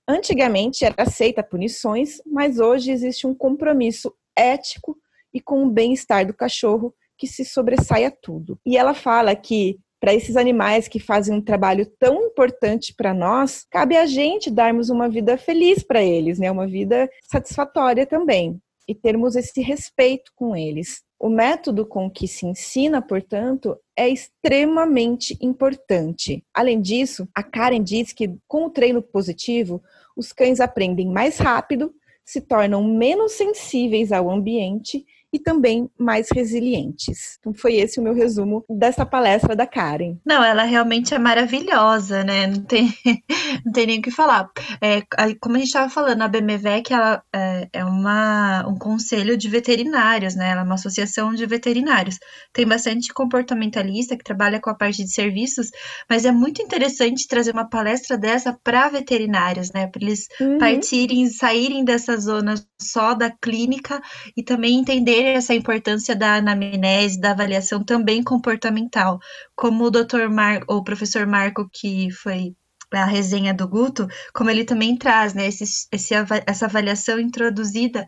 Antigamente 0.09 0.83
era 0.83 0.95
aceita 0.97 1.43
punições, 1.43 2.23
mas 2.25 2.59
hoje 2.59 2.91
existe 2.91 3.27
um 3.27 3.35
compromisso 3.35 4.15
ético 4.35 4.97
e 5.31 5.43
com 5.43 5.63
o 5.63 5.71
bem-estar 5.71 6.27
do 6.27 6.33
cachorro 6.33 6.95
que 7.21 7.27
se 7.27 7.45
sobressai 7.45 8.07
a 8.07 8.11
tudo. 8.11 8.59
E 8.65 8.79
ela 8.79 8.95
fala 8.95 9.37
que 9.37 9.79
para 10.01 10.15
esses 10.15 10.35
animais 10.39 10.89
que 10.89 10.99
fazem 10.99 11.37
um 11.37 11.43
trabalho 11.43 11.85
tão 11.99 12.25
importante 12.25 12.95
para 12.97 13.13
nós, 13.13 13.67
cabe 13.71 13.99
a 13.99 14.07
gente 14.07 14.51
darmos 14.51 14.89
uma 14.89 15.11
vida 15.11 15.37
feliz 15.37 15.83
para 15.83 16.03
eles, 16.03 16.39
né? 16.39 16.51
Uma 16.51 16.67
vida 16.67 17.11
satisfatória 17.31 18.07
também 18.07 18.59
e 18.89 18.95
termos 18.95 19.37
esse 19.37 19.61
respeito 19.61 20.33
com 20.35 20.57
eles. 20.57 21.03
O 21.19 21.29
método 21.29 21.85
com 21.85 22.11
que 22.11 22.27
se 22.27 22.47
ensina, 22.47 23.03
portanto, 23.03 23.77
é 23.95 24.09
extremamente 24.09 25.37
importante. 25.43 26.43
Além 26.55 26.81
disso, 26.81 27.29
a 27.35 27.43
Karen 27.43 27.83
diz 27.83 28.15
que 28.15 28.35
com 28.49 28.65
o 28.65 28.71
treino 28.71 29.03
positivo, 29.03 29.83
os 30.17 30.33
cães 30.33 30.61
aprendem 30.61 31.07
mais 31.07 31.37
rápido, 31.37 31.93
se 32.25 32.41
tornam 32.41 32.83
menos 32.83 33.33
sensíveis 33.33 34.13
ao 34.13 34.31
ambiente 34.31 35.05
e 35.33 35.39
também 35.39 35.89
mais 35.99 36.29
resilientes. 36.33 37.39
Então 37.39 37.55
foi 37.55 37.77
esse 37.77 38.01
o 38.01 38.03
meu 38.03 38.15
resumo 38.15 38.65
dessa 38.69 39.07
palestra 39.07 39.55
da 39.55 39.67
Karen. 39.67 40.17
Não, 40.25 40.43
ela 40.43 40.65
realmente 40.65 41.15
é 41.15 41.19
maravilhosa, 41.19 42.25
né? 42.25 42.47
Não 42.47 42.63
tem, 42.63 42.93
não 43.65 43.73
tem 43.73 43.87
nem 43.87 43.99
o 44.01 44.03
que 44.03 44.11
falar. 44.11 44.51
É, 44.81 45.03
como 45.41 45.57
a 45.57 45.59
gente 45.59 45.69
estava 45.69 45.89
falando, 45.89 46.23
a 46.23 46.29
BMVEC 46.29 46.93
ela 46.93 47.23
é, 47.33 47.69
é 47.73 47.85
uma, 47.85 48.67
um 48.67 48.77
conselho 48.77 49.37
de 49.37 49.49
veterinários, 49.49 50.35
né? 50.35 50.51
Ela 50.51 50.63
é 50.63 50.65
uma 50.65 50.75
associação 50.75 51.33
de 51.33 51.47
veterinários. 51.47 52.19
Tem 52.53 52.67
bastante 52.67 53.13
comportamentalista 53.13 54.17
que 54.17 54.25
trabalha 54.25 54.61
com 54.61 54.71
a 54.71 54.75
parte 54.75 55.05
de 55.05 55.13
serviços, 55.13 55.71
mas 56.09 56.25
é 56.25 56.33
muito 56.33 56.61
interessante 56.61 57.29
trazer 57.29 57.53
uma 57.53 57.69
palestra 57.69 58.19
dessa 58.19 58.59
para 58.65 58.89
veterinários, 58.89 59.71
né? 59.73 59.87
Para 59.87 60.03
eles 60.03 60.27
uhum. 60.41 60.59
partirem, 60.59 61.29
saírem 61.29 61.85
dessa 61.85 62.17
zona 62.17 62.55
só 62.81 63.15
da 63.15 63.31
clínica 63.31 64.01
e 64.37 64.43
também 64.43 64.79
entender 64.79 65.20
essa 65.25 65.55
importância 65.55 66.15
da 66.15 66.37
anamnese, 66.37 67.21
da 67.21 67.31
avaliação 67.33 67.85
também 67.85 68.23
comportamental. 68.23 69.19
Como 69.55 69.85
o 69.85 69.91
doutor 69.91 70.29
Mar, 70.29 70.63
ou 70.69 70.79
o 70.79 70.85
professor 70.85 71.27
Marco, 71.27 71.69
que 71.73 72.11
foi 72.11 72.55
a 72.93 73.05
resenha 73.05 73.55
do 73.55 73.69
Guto, 73.69 74.07
como 74.35 74.51
ele 74.51 74.65
também 74.65 74.97
traz, 74.97 75.33
né, 75.33 75.47
esse, 75.47 75.65
esse, 75.93 76.15
essa 76.47 76.67
avaliação 76.67 77.21
introduzida 77.21 78.07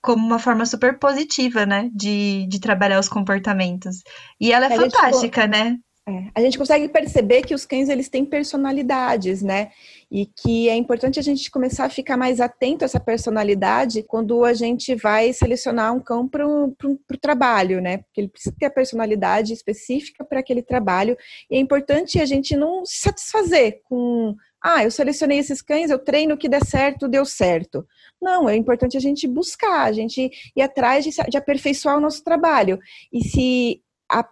como 0.00 0.26
uma 0.26 0.38
forma 0.38 0.66
super 0.66 0.98
positiva, 0.98 1.64
né, 1.64 1.88
de, 1.94 2.46
de 2.48 2.58
trabalhar 2.58 2.98
os 2.98 3.08
comportamentos. 3.08 4.02
E 4.40 4.52
ela 4.52 4.66
é, 4.66 4.72
é 4.72 4.76
fantástica, 4.76 5.46
né? 5.46 5.76
É, 6.08 6.30
a 6.34 6.40
gente 6.40 6.58
consegue 6.58 6.88
perceber 6.88 7.42
que 7.42 7.54
os 7.54 7.64
cães 7.64 7.88
eles 7.88 8.08
têm 8.08 8.24
personalidades, 8.24 9.40
né? 9.40 9.70
E 10.14 10.26
que 10.26 10.68
é 10.68 10.76
importante 10.76 11.18
a 11.18 11.22
gente 11.22 11.50
começar 11.50 11.86
a 11.86 11.88
ficar 11.88 12.18
mais 12.18 12.38
atento 12.38 12.84
a 12.84 12.86
essa 12.86 13.00
personalidade 13.00 14.02
quando 14.02 14.44
a 14.44 14.52
gente 14.52 14.94
vai 14.94 15.32
selecionar 15.32 15.94
um 15.94 16.00
cão 16.00 16.28
para 16.28 16.46
o 16.46 16.68
trabalho, 17.18 17.80
né? 17.80 17.98
Porque 17.98 18.20
ele 18.20 18.28
precisa 18.28 18.54
ter 18.58 18.66
a 18.66 18.70
personalidade 18.70 19.54
específica 19.54 20.22
para 20.22 20.40
aquele 20.40 20.60
trabalho. 20.62 21.16
E 21.50 21.56
é 21.56 21.58
importante 21.58 22.20
a 22.20 22.26
gente 22.26 22.54
não 22.54 22.84
se 22.84 23.00
satisfazer 23.00 23.80
com 23.84 24.36
ah, 24.62 24.84
eu 24.84 24.90
selecionei 24.90 25.38
esses 25.38 25.60
cães, 25.60 25.90
eu 25.90 25.98
treino 25.98 26.36
que 26.36 26.48
der 26.48 26.64
certo, 26.64 27.08
deu 27.08 27.24
certo. 27.24 27.84
Não, 28.20 28.48
é 28.48 28.54
importante 28.54 28.96
a 28.96 29.00
gente 29.00 29.26
buscar, 29.26 29.84
a 29.84 29.92
gente 29.92 30.30
ir 30.54 30.62
atrás 30.62 31.04
de, 31.04 31.10
de 31.10 31.36
aperfeiçoar 31.36 31.96
o 31.96 32.00
nosso 32.00 32.22
trabalho. 32.22 32.78
E 33.12 33.24
se 33.24 33.82
a 34.08 34.22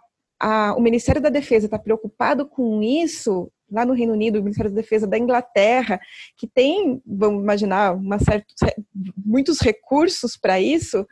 a, 0.41 0.73
o 0.75 0.81
Ministério 0.81 1.21
da 1.21 1.29
Defesa 1.29 1.67
está 1.67 1.77
preocupado 1.77 2.47
com 2.47 2.81
isso, 2.81 3.51
lá 3.71 3.85
no 3.85 3.93
Reino 3.93 4.13
Unido, 4.13 4.39
o 4.39 4.43
Ministério 4.43 4.71
da 4.71 4.81
Defesa 4.81 5.07
da 5.07 5.17
Inglaterra, 5.17 5.99
que 6.37 6.47
tem, 6.47 7.01
vamos 7.05 7.41
imaginar, 7.41 7.95
uma 7.95 8.19
certa, 8.19 8.45
muitos 9.23 9.59
recursos 9.59 10.35
para 10.35 10.59
isso, 10.59 11.07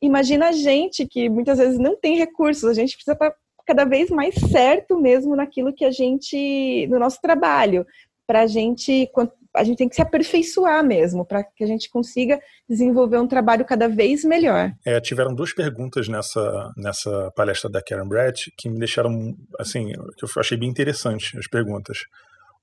imagina 0.00 0.48
a 0.48 0.52
gente 0.52 1.06
que 1.06 1.28
muitas 1.28 1.58
vezes 1.58 1.78
não 1.78 1.98
tem 1.98 2.16
recursos, 2.16 2.64
a 2.64 2.74
gente 2.74 2.94
precisa 2.94 3.14
estar 3.14 3.30
tá 3.30 3.36
cada 3.66 3.84
vez 3.84 4.08
mais 4.10 4.34
certo 4.34 5.00
mesmo 5.00 5.34
naquilo 5.34 5.74
que 5.74 5.84
a 5.84 5.90
gente, 5.90 6.86
no 6.88 7.00
nosso 7.00 7.20
trabalho, 7.20 7.84
para 8.26 8.42
a 8.42 8.46
gente, 8.46 9.10
a 9.56 9.64
gente 9.64 9.78
tem 9.78 9.88
que 9.88 9.96
se 9.96 10.02
aperfeiçoar 10.02 10.84
mesmo, 10.84 11.24
para 11.24 11.42
que 11.42 11.64
a 11.64 11.66
gente 11.66 11.88
consiga 11.90 12.38
desenvolver 12.68 13.18
um 13.18 13.26
trabalho 13.26 13.64
cada 13.64 13.88
vez 13.88 14.24
melhor. 14.24 14.72
É, 14.84 15.00
tiveram 15.00 15.34
duas 15.34 15.52
perguntas 15.52 16.08
nessa, 16.08 16.72
nessa 16.76 17.30
palestra 17.34 17.70
da 17.70 17.82
Karen 17.82 18.08
Brett 18.08 18.52
que 18.56 18.68
me 18.68 18.78
deixaram, 18.78 19.34
assim, 19.58 19.92
que 20.16 20.24
eu 20.24 20.28
achei 20.36 20.56
bem 20.56 20.68
interessante 20.68 21.36
as 21.38 21.48
perguntas. 21.48 21.98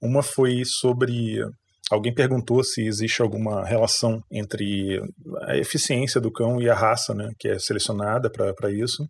Uma 0.02 0.22
foi 0.22 0.64
sobre 0.66 1.44
Alguém 1.92 2.14
perguntou 2.14 2.64
se 2.64 2.82
existe 2.82 3.22
alguma 3.22 3.64
relação 3.66 4.24
entre 4.32 5.02
a 5.42 5.58
eficiência 5.58 6.20
do 6.20 6.32
cão 6.32 6.62
e 6.62 6.70
a 6.70 6.74
raça, 6.74 7.14
né, 7.14 7.32
que 7.38 7.50
é 7.50 7.60
selecionada 7.60 8.32
para 8.32 8.72
isso. 8.72 9.08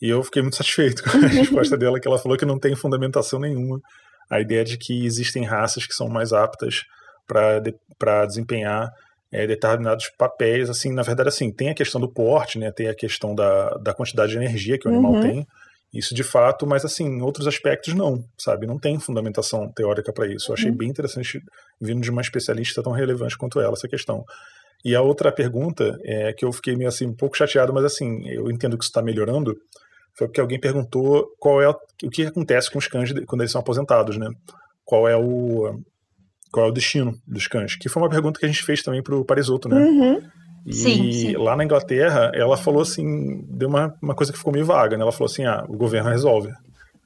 E 0.00 0.08
eu 0.08 0.22
fiquei 0.24 0.42
muito 0.42 0.56
satisfeito 0.56 1.02
com 1.04 1.18
a 1.18 1.20
resposta 1.28 1.76
dela, 1.76 2.00
que 2.00 2.08
ela 2.08 2.18
falou 2.18 2.36
que 2.36 2.46
não 2.46 2.58
tem 2.58 2.74
fundamentação 2.74 3.38
nenhuma 3.38 3.80
a 4.30 4.40
ideia 4.40 4.64
de 4.64 4.78
que 4.78 5.04
existem 5.04 5.44
raças 5.44 5.86
que 5.86 5.94
são 5.94 6.08
mais 6.08 6.32
aptas 6.32 6.82
para 7.26 7.58
de, 7.60 7.74
desempenhar 8.26 8.92
é, 9.32 9.46
determinados 9.46 10.10
papéis, 10.16 10.70
assim, 10.70 10.92
na 10.92 11.02
verdade, 11.02 11.28
assim, 11.28 11.50
tem 11.50 11.70
a 11.70 11.74
questão 11.74 12.00
do 12.00 12.08
porte, 12.08 12.58
né, 12.58 12.70
tem 12.70 12.88
a 12.88 12.94
questão 12.94 13.34
da, 13.34 13.70
da 13.78 13.92
quantidade 13.92 14.32
de 14.32 14.38
energia 14.38 14.78
que 14.78 14.86
o 14.86 14.90
animal 14.90 15.12
uhum. 15.12 15.20
tem, 15.22 15.46
isso 15.94 16.12
de 16.12 16.24
fato, 16.24 16.66
mas 16.66 16.84
assim, 16.84 17.04
em 17.04 17.22
outros 17.22 17.46
aspectos 17.46 17.94
não, 17.94 18.24
sabe, 18.36 18.66
não 18.66 18.78
tem 18.78 18.98
fundamentação 18.98 19.70
teórica 19.70 20.12
para 20.12 20.26
isso. 20.26 20.50
Eu 20.50 20.54
achei 20.54 20.70
uhum. 20.70 20.76
bem 20.76 20.88
interessante 20.88 21.40
vindo 21.80 22.00
de 22.00 22.10
uma 22.10 22.20
especialista 22.20 22.82
tão 22.82 22.92
relevante 22.92 23.38
quanto 23.38 23.60
ela 23.60 23.74
essa 23.74 23.86
questão. 23.86 24.24
E 24.84 24.94
a 24.94 25.00
outra 25.00 25.30
pergunta 25.30 25.96
é 26.04 26.32
que 26.32 26.44
eu 26.44 26.52
fiquei 26.52 26.74
meio 26.74 26.88
assim 26.88 27.06
um 27.06 27.14
pouco 27.14 27.36
chateado, 27.36 27.72
mas 27.72 27.84
assim, 27.84 28.28
eu 28.28 28.50
entendo 28.50 28.76
que 28.76 28.82
isso 28.82 28.90
está 28.90 29.00
melhorando, 29.00 29.56
foi 30.14 30.26
porque 30.26 30.40
alguém 30.40 30.58
perguntou 30.58 31.32
qual 31.38 31.62
é 31.62 31.68
o 31.68 32.10
que 32.10 32.26
acontece 32.26 32.70
com 32.70 32.78
os 32.78 32.88
cães 32.88 33.12
quando 33.26 33.42
eles 33.42 33.52
são 33.52 33.60
aposentados, 33.60 34.16
né? 34.18 34.28
Qual 34.84 35.08
é 35.08 35.16
o 35.16 35.80
qual 36.54 36.66
é 36.66 36.68
o 36.68 36.72
destino 36.72 37.18
dos 37.26 37.48
cães? 37.48 37.74
Que 37.74 37.88
foi 37.88 38.00
uma 38.00 38.08
pergunta 38.08 38.38
que 38.38 38.46
a 38.46 38.48
gente 38.48 38.62
fez 38.62 38.80
também 38.80 39.02
para 39.02 39.16
o 39.16 39.24
Parisotto, 39.24 39.68
né? 39.68 39.76
Uhum. 39.76 40.22
E 40.64 40.72
sim, 40.72 41.12
sim. 41.12 41.36
lá 41.36 41.56
na 41.56 41.64
Inglaterra, 41.64 42.30
ela 42.32 42.56
falou 42.56 42.82
assim, 42.82 43.44
deu 43.48 43.68
uma, 43.68 43.92
uma 44.00 44.14
coisa 44.14 44.30
que 44.30 44.38
ficou 44.38 44.52
meio 44.52 44.64
vaga, 44.64 44.96
né? 44.96 45.02
Ela 45.02 45.10
falou 45.10 45.26
assim, 45.26 45.44
ah, 45.44 45.64
o 45.68 45.76
governo 45.76 46.10
resolve. 46.10 46.52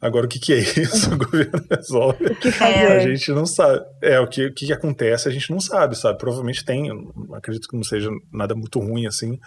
Agora, 0.02 0.26
o 0.26 0.28
que, 0.28 0.38
que 0.38 0.52
é 0.52 0.58
isso? 0.82 1.14
O 1.14 1.16
governo 1.16 1.64
resolve. 1.70 2.26
O 2.26 2.34
que 2.36 2.52
fazer? 2.52 2.92
A 2.92 2.98
gente 2.98 3.32
não 3.32 3.46
sabe. 3.46 3.80
É, 4.02 4.20
o 4.20 4.28
que, 4.28 4.48
o 4.48 4.52
que 4.52 4.70
acontece 4.70 5.28
a 5.28 5.32
gente 5.32 5.50
não 5.50 5.60
sabe, 5.60 5.96
sabe? 5.96 6.18
Provavelmente 6.18 6.62
tem, 6.62 6.90
acredito 7.32 7.68
que 7.68 7.76
não 7.76 7.82
seja 7.82 8.10
nada 8.30 8.54
muito 8.54 8.78
ruim 8.78 9.06
assim, 9.06 9.38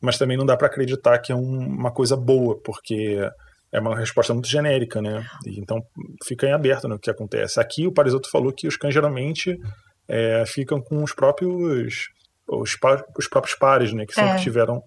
mas 0.00 0.16
também 0.16 0.36
não 0.36 0.46
dá 0.46 0.56
para 0.56 0.68
acreditar 0.68 1.18
que 1.18 1.32
é 1.32 1.34
um, 1.34 1.58
uma 1.58 1.90
coisa 1.90 2.16
boa, 2.16 2.56
porque 2.62 3.18
é 3.72 3.80
uma 3.80 3.96
resposta 3.96 4.32
muito 4.32 4.48
genérica, 4.48 5.00
né? 5.00 5.24
E, 5.46 5.60
então 5.60 5.82
fica 6.24 6.46
em 6.46 6.52
aberto 6.52 6.88
no 6.88 6.94
né, 6.94 7.00
que 7.00 7.10
acontece. 7.10 7.60
Aqui 7.60 7.86
o 7.86 7.92
Parisotto 7.92 8.30
falou 8.30 8.52
que 8.52 8.66
os 8.66 8.76
cães 8.76 8.94
geralmente 8.94 9.58
é, 10.08 10.44
ficam 10.46 10.80
com 10.80 11.02
os 11.02 11.12
próprios 11.12 12.08
os, 12.48 12.76
os 13.16 13.28
próprios 13.28 13.54
pares, 13.54 13.92
né? 13.92 14.06
Que 14.06 14.14
sempre 14.14 14.32
é. 14.32 14.38
tiveram 14.38 14.82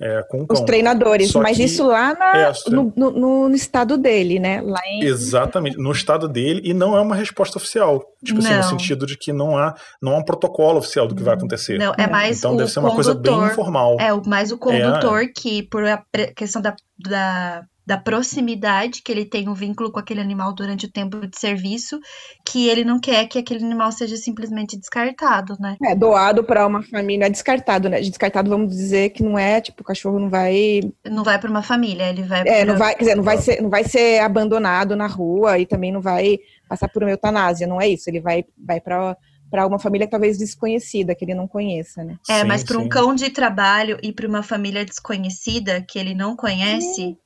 é, 0.00 0.22
com 0.28 0.42
o 0.42 0.46
cão. 0.46 0.54
Os 0.54 0.60
treinadores, 0.62 1.30
Só 1.30 1.40
mas 1.40 1.56
que, 1.56 1.64
isso 1.64 1.86
lá 1.86 2.14
na, 2.14 2.36
é, 2.36 2.52
no, 2.68 2.92
no, 2.96 3.48
no, 3.48 3.54
estado 3.54 3.96
dele, 3.96 4.40
né? 4.40 4.60
Lá 4.60 4.80
em... 4.86 5.04
Exatamente, 5.04 5.76
no 5.76 5.92
estado 5.92 6.28
dele, 6.28 6.60
e 6.64 6.74
não 6.74 6.96
é 6.96 7.00
uma 7.00 7.14
resposta 7.14 7.58
oficial. 7.58 8.04
Tipo 8.24 8.42
não. 8.42 8.50
assim, 8.50 8.56
no 8.56 8.64
sentido 8.64 9.06
de 9.06 9.16
que 9.16 9.32
não 9.32 9.56
há, 9.56 9.74
não 10.02 10.14
há 10.14 10.18
um 10.18 10.24
protocolo 10.24 10.78
oficial 10.78 11.06
do 11.06 11.14
que 11.14 11.22
vai 11.22 11.34
acontecer. 11.34 11.78
Não, 11.78 11.94
é 11.96 12.08
mais 12.08 12.38
Então 12.38 12.56
deve 12.56 12.70
ser 12.70 12.80
uma 12.80 12.90
condutor, 12.90 13.14
coisa 13.14 13.38
bem 13.38 13.52
informal. 13.52 13.96
É, 14.00 14.12
mais 14.28 14.50
o 14.50 14.58
condutor 14.58 15.22
é. 15.22 15.28
que, 15.28 15.62
por 15.62 15.84
a 15.84 16.02
questão 16.34 16.60
da, 16.60 16.74
da 16.98 17.64
da 17.86 17.98
proximidade 17.98 19.02
que 19.02 19.12
ele 19.12 19.24
tem 19.24 19.48
um 19.48 19.54
vínculo 19.54 19.92
com 19.92 19.98
aquele 19.98 20.20
animal 20.20 20.54
durante 20.54 20.86
o 20.86 20.90
tempo 20.90 21.26
de 21.26 21.38
serviço, 21.38 22.00
que 22.46 22.68
ele 22.68 22.84
não 22.84 22.98
quer 22.98 23.26
que 23.26 23.38
aquele 23.38 23.64
animal 23.64 23.92
seja 23.92 24.16
simplesmente 24.16 24.78
descartado, 24.78 25.56
né? 25.60 25.76
É, 25.82 25.94
doado 25.94 26.42
para 26.42 26.66
uma 26.66 26.82
família, 26.82 27.26
é 27.26 27.30
descartado, 27.30 27.88
né? 27.88 28.00
Descartado, 28.00 28.48
vamos 28.48 28.74
dizer 28.74 29.10
que 29.10 29.22
não 29.22 29.38
é, 29.38 29.60
tipo, 29.60 29.82
o 29.82 29.84
cachorro 29.84 30.18
não 30.18 30.30
vai 30.30 30.80
não 31.04 31.22
vai 31.22 31.38
para 31.38 31.50
uma 31.50 31.62
família, 31.62 32.08
ele 32.08 32.22
vai 32.22 32.40
É, 32.42 32.64
pra... 32.64 32.72
não 32.72 32.78
vai, 32.78 32.94
quer 32.94 33.00
dizer, 33.00 33.14
não 33.16 33.24
vai 33.24 33.38
ser 33.38 33.60
não 33.60 33.70
vai 33.70 33.84
ser 33.84 34.20
abandonado 34.20 34.96
na 34.96 35.06
rua 35.06 35.58
e 35.58 35.66
também 35.66 35.92
não 35.92 36.00
vai 36.00 36.38
passar 36.68 36.88
por 36.88 37.02
uma 37.02 37.10
eutanásia, 37.10 37.66
não 37.66 37.80
é 37.80 37.88
isso, 37.88 38.08
ele 38.08 38.20
vai 38.20 38.44
vai 38.56 38.80
para 38.80 39.16
para 39.50 39.66
uma 39.68 39.78
família 39.78 40.08
talvez 40.08 40.36
desconhecida, 40.36 41.14
que 41.14 41.24
ele 41.24 41.34
não 41.34 41.46
conheça, 41.46 42.02
né? 42.02 42.16
É, 42.28 42.40
sim, 42.40 42.44
mas 42.44 42.64
para 42.64 42.76
um 42.76 42.88
cão 42.88 43.14
de 43.14 43.30
trabalho 43.30 43.98
e 44.02 44.12
para 44.12 44.26
uma 44.26 44.42
família 44.42 44.84
desconhecida 44.84 45.80
que 45.80 45.96
ele 45.96 46.12
não 46.12 46.34
conhece, 46.34 46.94
sim. 46.94 47.16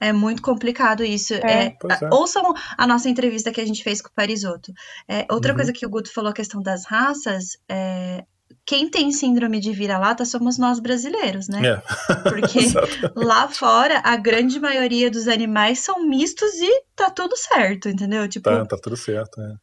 É 0.00 0.12
muito 0.12 0.40
complicado 0.40 1.04
isso. 1.04 1.34
É, 1.34 1.38
é, 1.38 1.66
é. 1.66 1.76
Ouçam 2.10 2.54
a 2.76 2.86
nossa 2.86 3.08
entrevista 3.08 3.52
que 3.52 3.60
a 3.60 3.66
gente 3.66 3.84
fez 3.84 4.00
com 4.00 4.08
o 4.08 4.14
Parisotto. 4.14 4.72
É, 5.06 5.26
outra 5.30 5.52
uhum. 5.52 5.56
coisa 5.56 5.72
que 5.72 5.84
o 5.84 5.90
Guto 5.90 6.12
falou, 6.12 6.30
a 6.30 6.34
questão 6.34 6.62
das 6.62 6.86
raças, 6.86 7.58
é, 7.68 8.24
quem 8.64 8.88
tem 8.88 9.10
síndrome 9.10 9.60
de 9.60 9.72
vira-lata 9.72 10.24
somos 10.24 10.56
nós 10.56 10.78
brasileiros, 10.80 11.48
né? 11.48 11.60
É. 11.66 12.16
Porque 12.28 12.60
lá 13.14 13.48
fora, 13.48 14.00
a 14.04 14.16
grande 14.16 14.60
maioria 14.60 15.10
dos 15.10 15.28
animais 15.28 15.80
são 15.80 16.06
mistos 16.06 16.54
e 16.54 16.82
tá 17.04 17.10
tudo 17.10 17.36
certo, 17.36 17.88
entendeu? 17.88 18.28
Tipo, 18.28 18.50
tá, 18.50 18.66
tá 18.66 18.76
tudo 18.82 18.96
certo, 18.96 19.40
é 19.40 19.54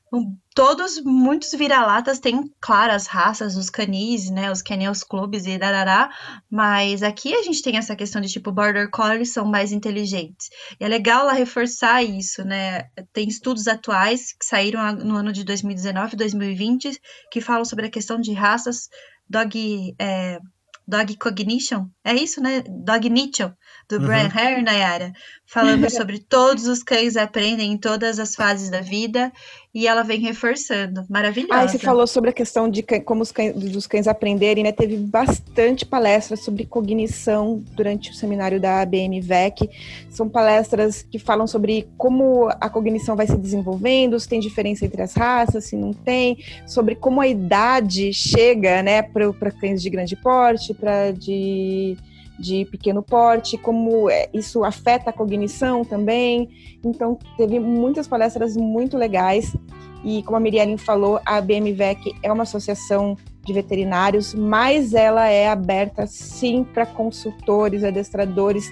todos, 0.58 1.00
muitos 1.04 1.52
vira-latas 1.52 2.18
têm, 2.18 2.52
claro, 2.60 2.92
as 2.92 3.06
raças, 3.06 3.56
os 3.56 3.70
canis, 3.70 4.32
né, 4.32 4.52
os 4.52 4.64
kennels 4.64 5.04
clubs 5.04 5.46
e 5.46 5.56
darará, 5.56 6.10
mas 6.50 7.04
aqui 7.04 7.32
a 7.36 7.44
gente 7.44 7.62
tem 7.62 7.78
essa 7.78 7.96
questão 7.96 8.20
de, 8.20 8.28
tipo, 8.28 8.52
border 8.52 8.90
collies 8.90 9.32
são 9.32 9.46
mais 9.46 9.72
inteligentes. 9.72 10.50
E 10.80 10.84
é 10.84 10.88
legal 10.88 11.28
lá 11.28 11.34
reforçar 11.34 12.04
isso, 12.04 12.44
né, 12.44 12.86
tem 13.14 13.28
estudos 13.28 13.68
atuais 13.68 14.34
que 14.34 14.44
saíram 14.44 14.94
no 14.94 15.16
ano 15.16 15.32
de 15.32 15.44
2019 15.44 16.16
e 16.16 16.18
2020 16.18 17.00
que 17.32 17.40
falam 17.40 17.64
sobre 17.64 17.86
a 17.86 17.92
questão 17.92 18.20
de 18.20 18.34
raças 18.34 18.90
dog... 19.30 19.96
É, 20.00 20.40
dog 20.88 21.18
cognition, 21.18 21.90
é 22.02 22.16
isso, 22.16 22.42
né? 22.42 22.64
Dognition, 22.66 23.52
do 23.90 24.00
Brian 24.02 24.26
uhum. 24.26 24.32
Hare, 24.34 24.62
Nayara, 24.62 25.14
falando 25.46 25.90
sobre 25.92 26.20
todos 26.20 26.68
os 26.68 26.84
cães 26.84 27.16
aprendem 27.16 27.72
em 27.72 27.78
todas 27.78 28.20
as 28.20 28.36
fases 28.36 28.70
da 28.70 28.82
vida 28.82 29.32
e 29.74 29.88
ela 29.88 30.04
vem 30.04 30.20
reforçando. 30.20 31.06
Maravilhosa. 31.08 31.54
Ah, 31.54 31.68
você 31.68 31.78
falou 31.78 32.08
sobre 32.08 32.32
a 32.32 32.34
questão 32.34 32.68
de 32.68 32.82
como 32.82 33.22
os 33.22 33.32
cães, 33.32 33.54
dos 33.54 33.88
cães 33.88 34.08
aprenderem, 34.08 34.64
né? 34.64 34.72
Teve 34.72 34.98
bastante 34.98 35.86
palestras 35.86 36.42
sobre 36.42 36.66
cognição 36.66 37.64
durante 37.74 38.12
o 38.12 38.14
seminário 38.14 38.60
da 38.60 38.82
ABMVEC. 38.82 39.70
São 40.10 40.28
palestras 40.28 41.04
que 41.04 41.20
falam 41.20 41.46
sobre 41.46 41.88
como 41.96 42.50
a 42.60 42.70
cognição 42.70 43.16
vai 43.16 43.28
se 43.28 43.38
desenvolvendo, 43.38 44.20
se 44.20 44.28
tem 44.28 44.40
diferença 44.40 44.84
entre 44.84 45.02
as 45.02 45.14
raças, 45.14 45.66
se 45.66 45.76
não 45.76 45.94
tem, 45.94 46.44
sobre 46.66 46.96
como 46.96 47.22
a 47.22 47.28
idade 47.28 48.12
chega, 48.12 48.82
né, 48.82 49.02
para 49.04 49.52
cães 49.52 49.82
de 49.82 49.90
grande 49.90 50.16
porte, 50.16 50.74
para 50.74 51.12
de 51.12 51.96
de 52.40 52.66
pequeno 52.66 53.02
porte, 53.02 53.58
como 53.58 54.10
é, 54.10 54.30
isso 54.34 54.64
afeta 54.64 55.10
a 55.10 55.14
cognição 55.14 55.84
também. 55.84 56.50
Então, 56.84 57.18
teve 57.36 57.60
muitas 57.60 58.08
palestras 58.08 58.56
muito 58.56 58.98
legais. 58.98 59.56
E 60.04 60.22
como 60.24 60.38
a 60.38 60.40
Miriam 60.40 60.78
falou, 60.78 61.20
a 61.26 61.42
BMVEC 61.42 62.16
é 62.22 62.32
uma 62.32 62.44
associação 62.44 63.18
de 63.44 63.54
veterinários, 63.54 64.34
mas 64.34 64.94
ela 64.94 65.28
é 65.28 65.48
aberta 65.48 66.06
sim 66.06 66.64
para 66.64 66.86
consultores, 66.86 67.84
adestradores 67.84 68.72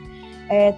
é, 0.49 0.75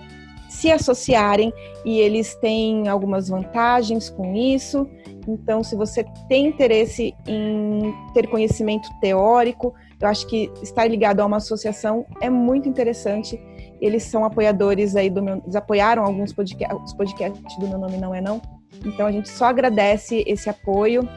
se 0.47 0.72
associarem 0.72 1.51
e 1.84 1.99
eles 1.99 2.35
têm 2.35 2.88
algumas 2.88 3.27
vantagens 3.30 4.09
com 4.09 4.35
isso. 4.35 4.88
Então, 5.27 5.64
se 5.64 5.76
você 5.76 6.05
tem 6.30 6.47
interesse 6.47 7.14
em 7.27 7.93
ter 8.14 8.27
conhecimento 8.27 8.88
teórico, 9.01 9.73
eu 9.99 10.07
acho 10.07 10.28
que 10.28 10.52
estar 10.61 10.88
ligado 10.88 11.22
a 11.22 11.26
uma 11.26 11.38
associação 11.38 12.06
é 12.22 12.30
muito 12.30 12.69
interessante. 12.69 13.40
Eles 13.82 14.03
são 14.03 14.24
apoiadores 14.24 14.95
aí 14.95 15.10
do 15.10 15.22
meu, 15.22 15.38
eles 15.38 15.56
apoiaram 15.56 16.03
alguns 16.03 16.34
podcasts, 16.34 16.94
podcasts 16.94 17.57
do 17.57 17.68
meu 17.68 17.78
nome 17.78 17.98
não 17.98 18.14
é 18.14 18.22
não. 18.22 18.41
Então 18.86 19.07
a 19.07 19.11
gente 19.11 19.30
só 19.30 19.45
agradece 19.45 20.24
esse 20.28 20.49
apoio 20.49 21.07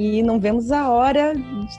e 0.00 0.22
não 0.22 0.40
vemos 0.40 0.72
a 0.72 0.88
hora 0.88 1.34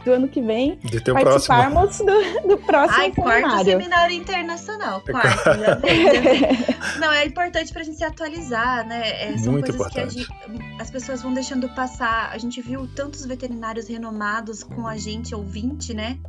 do 0.06 0.12
ano 0.12 0.28
que 0.28 0.40
vem 0.40 0.76
de 0.84 1.02
ter 1.02 1.12
participarmos 1.12 1.98
do, 1.98 2.48
do 2.48 2.58
próximo 2.60 3.02
Ai, 3.02 3.12
seminário. 3.12 3.42
quarto 3.42 3.66
seminário 3.66 4.16
internacional, 4.16 5.04
é 5.08 5.12
quarto. 5.12 5.50
não, 7.02 7.12
é 7.12 7.26
importante 7.26 7.74
para 7.74 7.82
a 7.82 7.84
gente 7.84 7.98
se 7.98 8.04
atualizar, 8.04 8.88
né? 8.88 9.02
É, 9.24 9.38
são 9.40 9.54
Muito 9.54 9.76
coisas 9.76 10.16
importante. 10.16 10.28
que 10.46 10.52
gente, 10.52 10.80
as 10.80 10.92
pessoas 10.92 11.24
vão 11.24 11.34
deixando 11.34 11.68
passar. 11.70 12.30
A 12.32 12.38
gente 12.38 12.62
viu 12.62 12.88
tantos 12.96 13.26
veterinários 13.26 13.88
renomados 13.88 14.62
com 14.62 14.86
a 14.86 14.98
gente 14.98 15.34
ouvinte, 15.34 15.92
né? 15.92 16.20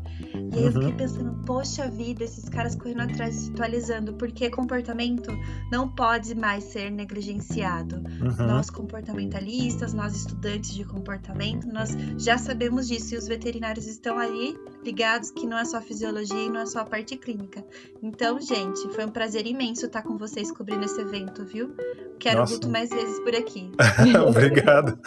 E 0.52 0.58
aí 0.58 0.64
eu 0.64 0.72
fiquei 0.72 0.88
uhum. 0.88 0.96
pensando, 0.96 1.44
poxa 1.44 1.88
vida, 1.88 2.24
esses 2.24 2.48
caras 2.48 2.74
correndo 2.74 3.02
atrás 3.02 3.34
se 3.34 3.50
atualizando, 3.50 4.12
porque 4.14 4.48
comportamento 4.50 5.30
não 5.70 5.88
pode 5.88 6.34
mais 6.34 6.64
ser 6.64 6.90
negligenciado. 6.90 7.96
Uhum. 7.96 8.46
Nós 8.46 8.70
comportamentalistas, 8.70 9.92
nós 9.92 10.14
estudantes 10.14 10.74
de 10.74 10.84
comportamento, 10.84 11.66
nós 11.66 11.81
já 12.18 12.38
sabemos 12.38 12.88
disso 12.88 13.14
e 13.14 13.18
os 13.18 13.26
veterinários 13.26 13.86
estão 13.86 14.18
ali 14.18 14.56
ligados 14.84 15.30
que 15.30 15.46
não 15.46 15.58
é 15.58 15.64
só 15.64 15.80
fisiologia 15.80 16.44
e 16.44 16.48
não 16.48 16.60
é 16.60 16.66
só 16.66 16.80
a 16.80 16.84
parte 16.84 17.16
clínica. 17.16 17.64
Então, 18.02 18.40
gente, 18.40 18.88
foi 18.94 19.04
um 19.04 19.10
prazer 19.10 19.46
imenso 19.46 19.86
estar 19.86 20.02
com 20.02 20.16
vocês 20.16 20.50
cobrindo 20.50 20.84
esse 20.84 21.00
evento, 21.00 21.44
viu? 21.44 21.74
Quero 22.18 22.38
Nossa. 22.38 22.52
muito 22.52 22.68
mais 22.68 22.90
vezes 22.90 23.18
por 23.20 23.34
aqui. 23.34 23.70
Obrigado. 24.28 24.98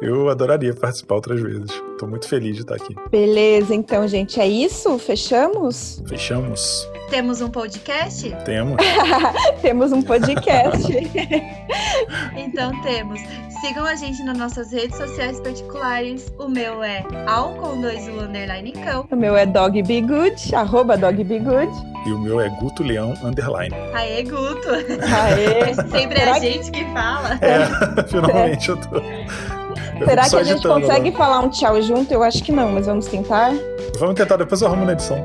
Eu 0.00 0.28
adoraria 0.28 0.74
participar 0.74 1.16
outras 1.16 1.40
vezes. 1.40 1.70
Estou 1.92 2.08
muito 2.08 2.28
feliz 2.28 2.56
de 2.56 2.62
estar 2.62 2.76
aqui. 2.76 2.94
Beleza, 3.10 3.74
então, 3.74 4.06
gente, 4.08 4.40
é 4.40 4.48
isso? 4.48 4.98
Fechamos? 4.98 6.02
Fechamos. 6.06 6.88
Temos 7.10 7.40
um 7.40 7.50
podcast? 7.50 8.30
Temos. 8.44 8.76
temos 9.60 9.92
um 9.92 10.00
podcast. 10.00 10.86
então 12.38 12.80
temos. 12.82 13.20
Sigam 13.60 13.84
a 13.84 13.96
gente 13.96 14.22
nas 14.22 14.38
nossas 14.38 14.70
redes 14.70 14.96
sociais 14.96 15.40
particulares. 15.40 16.32
O 16.38 16.48
meu 16.48 16.84
é 16.84 17.04
al 17.26 17.54
com 17.54 17.80
dois 17.80 18.06
u 18.06 18.20
underline 18.20 18.70
cão. 18.72 19.08
O 19.10 19.16
meu 19.16 19.36
é 19.36 19.44
dogbegood, 19.44 20.54
arroba 20.54 20.96
dogbegood. 20.96 21.70
E 22.06 22.12
o 22.12 22.18
meu 22.18 22.40
é 22.40 22.48
Guto 22.48 22.84
Leão 22.84 23.12
underline. 23.24 23.74
Aê, 23.92 24.22
Guto! 24.22 24.68
Aê! 24.70 25.60
É 25.70 25.74
sempre 25.74 26.22
a 26.22 26.38
gente 26.38 26.70
que 26.70 26.84
fala. 26.92 27.38
É, 27.42 28.02
finalmente 28.08 28.70
é. 28.70 28.72
eu 28.72 28.76
tô. 28.76 29.59
Será 30.04 30.28
que 30.28 30.36
a 30.36 30.42
gente 30.42 30.66
consegue 30.66 31.12
falar 31.12 31.40
um 31.40 31.48
tchau 31.48 31.80
junto? 31.82 32.12
Eu 32.12 32.22
acho 32.22 32.42
que 32.42 32.52
não, 32.52 32.72
mas 32.72 32.86
vamos 32.86 33.06
tentar. 33.06 33.52
Vamos 33.98 34.14
tentar, 34.14 34.36
depois 34.36 34.60
eu 34.62 34.68
arrumo 34.68 34.84
na 34.86 34.92
edição. 34.92 35.22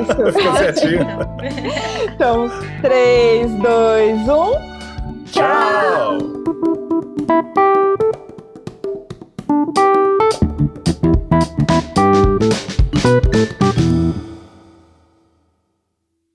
Isso. 0.00 0.32
Fica 0.38 0.56
certinho. 0.56 1.06
então, 2.14 2.50
3, 2.82 3.50
2, 3.50 4.20
1. 4.20 4.74
Tchau! 5.32 6.18
tchau. 6.18 6.34